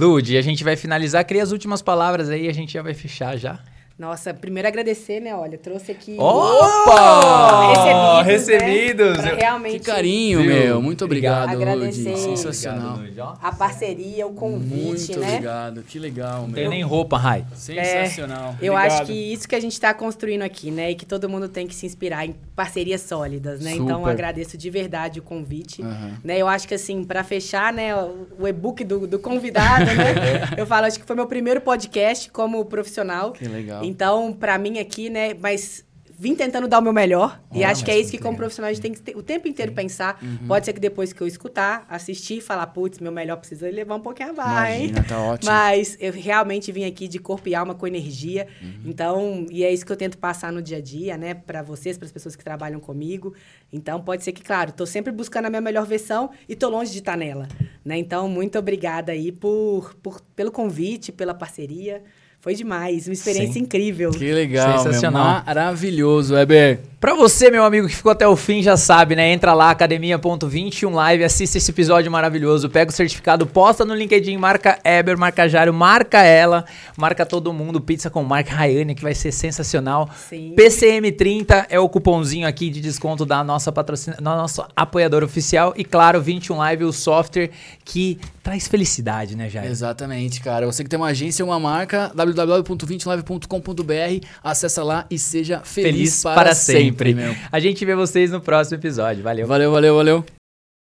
Lude, 0.00 0.36
a 0.38 0.42
gente 0.42 0.62
vai 0.62 0.76
finalizar. 0.76 1.24
Cria 1.24 1.42
as 1.42 1.50
últimas 1.50 1.82
palavras 1.82 2.30
aí, 2.30 2.48
a 2.48 2.52
gente 2.54 2.72
já 2.72 2.82
vai 2.82 2.94
fechar 2.94 3.36
já. 3.36 3.58
Nossa, 4.00 4.32
primeiro 4.32 4.66
agradecer, 4.66 5.20
né? 5.20 5.36
Olha, 5.36 5.58
trouxe 5.58 5.92
aqui. 5.92 6.16
Opa! 6.18 8.22
Recebidos! 8.22 9.18
Né? 9.18 9.34
realmente. 9.34 9.80
Que 9.80 9.84
carinho, 9.84 10.42
meu. 10.42 10.80
Muito 10.80 11.04
obrigado, 11.04 11.50
Agradecer 11.50 12.16
Sensacional. 12.16 12.94
Obrigado, 12.94 13.38
a 13.42 13.52
parceria, 13.52 14.26
o 14.26 14.32
convite, 14.32 14.86
Muito 14.86 15.20
né? 15.20 15.28
obrigado. 15.28 15.82
Que 15.82 15.98
legal, 15.98 16.38
meu. 16.38 16.46
Não 16.46 16.54
tem 16.54 16.68
nem 16.70 16.82
roupa, 16.82 17.18
Rai. 17.18 17.44
Sensacional. 17.54 18.56
É, 18.58 18.66
eu 18.66 18.74
acho 18.74 19.04
que 19.04 19.12
isso 19.12 19.46
que 19.46 19.54
a 19.54 19.60
gente 19.60 19.74
está 19.74 19.92
construindo 19.92 20.40
aqui, 20.40 20.70
né? 20.70 20.92
E 20.92 20.94
que 20.94 21.04
todo 21.04 21.28
mundo 21.28 21.46
tem 21.46 21.66
que 21.66 21.74
se 21.74 21.84
inspirar 21.84 22.24
em 22.24 22.34
parcerias 22.56 23.02
sólidas, 23.02 23.60
né? 23.60 23.72
Então, 23.72 23.86
Super. 23.86 24.00
Então, 24.00 24.06
agradeço 24.06 24.56
de 24.56 24.70
verdade 24.70 25.20
o 25.20 25.22
convite. 25.22 25.82
Uhum. 25.82 26.14
Né? 26.24 26.38
Eu 26.38 26.48
acho 26.48 26.66
que, 26.66 26.72
assim, 26.72 27.04
para 27.04 27.22
fechar, 27.22 27.70
né? 27.70 27.94
O 27.94 28.48
e-book 28.48 28.82
do, 28.82 29.06
do 29.06 29.18
convidado, 29.18 29.84
né? 29.84 30.54
eu 30.56 30.64
falo, 30.64 30.86
acho 30.86 30.98
que 30.98 31.04
foi 31.04 31.14
meu 31.14 31.26
primeiro 31.26 31.60
podcast 31.60 32.30
como 32.30 32.64
profissional. 32.64 33.32
Que 33.32 33.46
legal. 33.46 33.89
Então, 33.90 34.32
para 34.32 34.56
mim 34.56 34.78
aqui, 34.78 35.10
né, 35.10 35.34
mas 35.34 35.84
vim 36.20 36.34
tentando 36.34 36.68
dar 36.68 36.80
o 36.80 36.82
meu 36.82 36.92
melhor. 36.92 37.40
e 37.50 37.64
acho 37.64 37.82
que 37.82 37.90
é 37.90 37.98
isso 37.98 38.10
que, 38.10 38.18
como 38.18 38.36
profissional, 38.36 38.70
a 38.70 38.74
gente 38.74 38.82
tem 38.82 38.92
que 38.92 39.00
ter, 39.00 39.16
o 39.16 39.22
tempo 39.22 39.48
inteiro 39.48 39.72
Sim. 39.72 39.76
pensar. 39.76 40.18
Uhum. 40.22 40.46
Pode 40.46 40.66
ser 40.66 40.74
que 40.74 40.80
depois 40.80 41.14
que 41.14 41.20
eu 41.22 41.26
escutar, 41.26 41.86
assistir, 41.88 42.42
falar, 42.42 42.66
putz, 42.66 42.98
meu 42.98 43.10
melhor 43.10 43.38
precisa 43.38 43.70
levar 43.70 43.94
um 43.94 44.00
pouquinho 44.00 44.28
a 44.28 44.32
mais. 44.34 44.82
Imagina, 44.82 45.02
tá 45.04 45.18
ótimo. 45.18 45.50
Mas 45.50 45.96
eu 45.98 46.12
realmente 46.12 46.70
vim 46.70 46.84
aqui 46.84 47.08
de 47.08 47.18
corpo 47.18 47.48
e 47.48 47.54
alma 47.54 47.74
com 47.74 47.86
energia. 47.86 48.46
Uhum. 48.60 48.82
Então, 48.84 49.46
e 49.50 49.64
é 49.64 49.72
isso 49.72 49.86
que 49.86 49.90
eu 49.90 49.96
tento 49.96 50.18
passar 50.18 50.52
no 50.52 50.60
dia 50.60 50.76
a 50.76 50.80
dia, 50.82 51.16
né? 51.16 51.32
Para 51.32 51.62
vocês, 51.62 51.96
para 51.96 52.04
as 52.04 52.12
pessoas 52.12 52.36
que 52.36 52.44
trabalham 52.44 52.80
comigo. 52.80 53.34
Então, 53.72 53.98
pode 54.02 54.22
ser 54.22 54.32
que, 54.32 54.42
claro, 54.42 54.70
estou 54.70 54.86
sempre 54.86 55.10
buscando 55.10 55.46
a 55.46 55.48
minha 55.48 55.62
melhor 55.62 55.86
versão 55.86 56.30
e 56.46 56.52
estou 56.52 56.68
longe 56.68 56.92
de 56.92 56.98
estar 56.98 57.16
nela. 57.16 57.48
Né? 57.82 57.96
Então, 57.96 58.28
muito 58.28 58.58
obrigada 58.58 59.12
aí 59.12 59.32
por, 59.32 59.94
por, 60.02 60.20
pelo 60.36 60.52
convite, 60.52 61.12
pela 61.12 61.32
parceria. 61.32 62.02
Foi 62.42 62.54
demais, 62.54 63.06
uma 63.06 63.12
experiência 63.12 63.52
Sim. 63.52 63.60
incrível. 63.60 64.10
Que 64.12 64.32
legal, 64.32 64.78
Sensacional. 64.78 65.34
Meu, 65.36 65.44
maravilhoso, 65.44 66.32
Weber. 66.32 66.80
Pra 66.98 67.14
você, 67.14 67.50
meu 67.50 67.62
amigo 67.64 67.86
que 67.86 67.94
ficou 67.94 68.10
até 68.10 68.26
o 68.26 68.34
fim, 68.34 68.62
já 68.62 68.78
sabe, 68.78 69.14
né? 69.14 69.30
Entra 69.30 69.52
lá, 69.52 69.70
academia.21 69.70 70.90
live, 70.90 71.24
assista 71.24 71.58
esse 71.58 71.70
episódio 71.70 72.10
maravilhoso, 72.10 72.70
pega 72.70 72.90
o 72.90 72.94
certificado, 72.94 73.46
posta 73.46 73.84
no 73.84 73.94
LinkedIn, 73.94 74.38
marca 74.38 74.78
Eber, 74.82 75.18
marca 75.18 75.46
Jário, 75.50 75.74
marca 75.74 76.22
ela, 76.22 76.64
marca 76.96 77.26
todo 77.26 77.52
mundo, 77.52 77.78
pizza 77.78 78.08
com 78.08 78.22
marca 78.22 78.54
Rayane, 78.54 78.94
que 78.94 79.02
vai 79.02 79.14
ser 79.14 79.32
sensacional. 79.32 80.08
Sim. 80.28 80.54
PCM30 80.56 81.66
é 81.68 81.78
o 81.78 81.90
cupomzinho 81.90 82.48
aqui 82.48 82.70
de 82.70 82.80
desconto 82.80 83.26
da 83.26 83.44
nossa 83.44 83.70
patrocina, 83.70 84.16
da 84.16 84.36
nossa 84.36 84.66
apoiadora 84.74 85.26
oficial 85.26 85.74
e 85.76 85.84
claro, 85.84 86.22
21 86.22 86.56
Live, 86.56 86.84
o 86.84 86.92
software 86.92 87.50
que 87.84 88.18
traz 88.42 88.68
felicidade, 88.68 89.36
né, 89.36 89.48
Jair? 89.48 89.70
Exatamente, 89.70 90.40
cara. 90.40 90.66
Você 90.66 90.82
que 90.82 90.90
tem 90.90 90.98
uma 90.98 91.08
agência 91.08 91.44
uma 91.44 91.60
marca, 91.60 92.10
www.20live.com.br, 92.14 94.26
acessa 94.42 94.82
lá 94.82 95.06
e 95.10 95.18
seja 95.18 95.60
feliz, 95.60 95.92
Feliz 95.92 96.22
para 96.22 96.54
sempre. 96.54 97.14
meu. 97.14 97.34
A 97.50 97.60
gente 97.60 97.84
vê 97.84 97.94
vocês 97.94 98.30
no 98.30 98.40
próximo 98.40 98.78
episódio. 98.78 99.22
Valeu. 99.22 99.46
Valeu, 99.46 99.70
valeu, 99.70 99.96
valeu. 99.96 100.39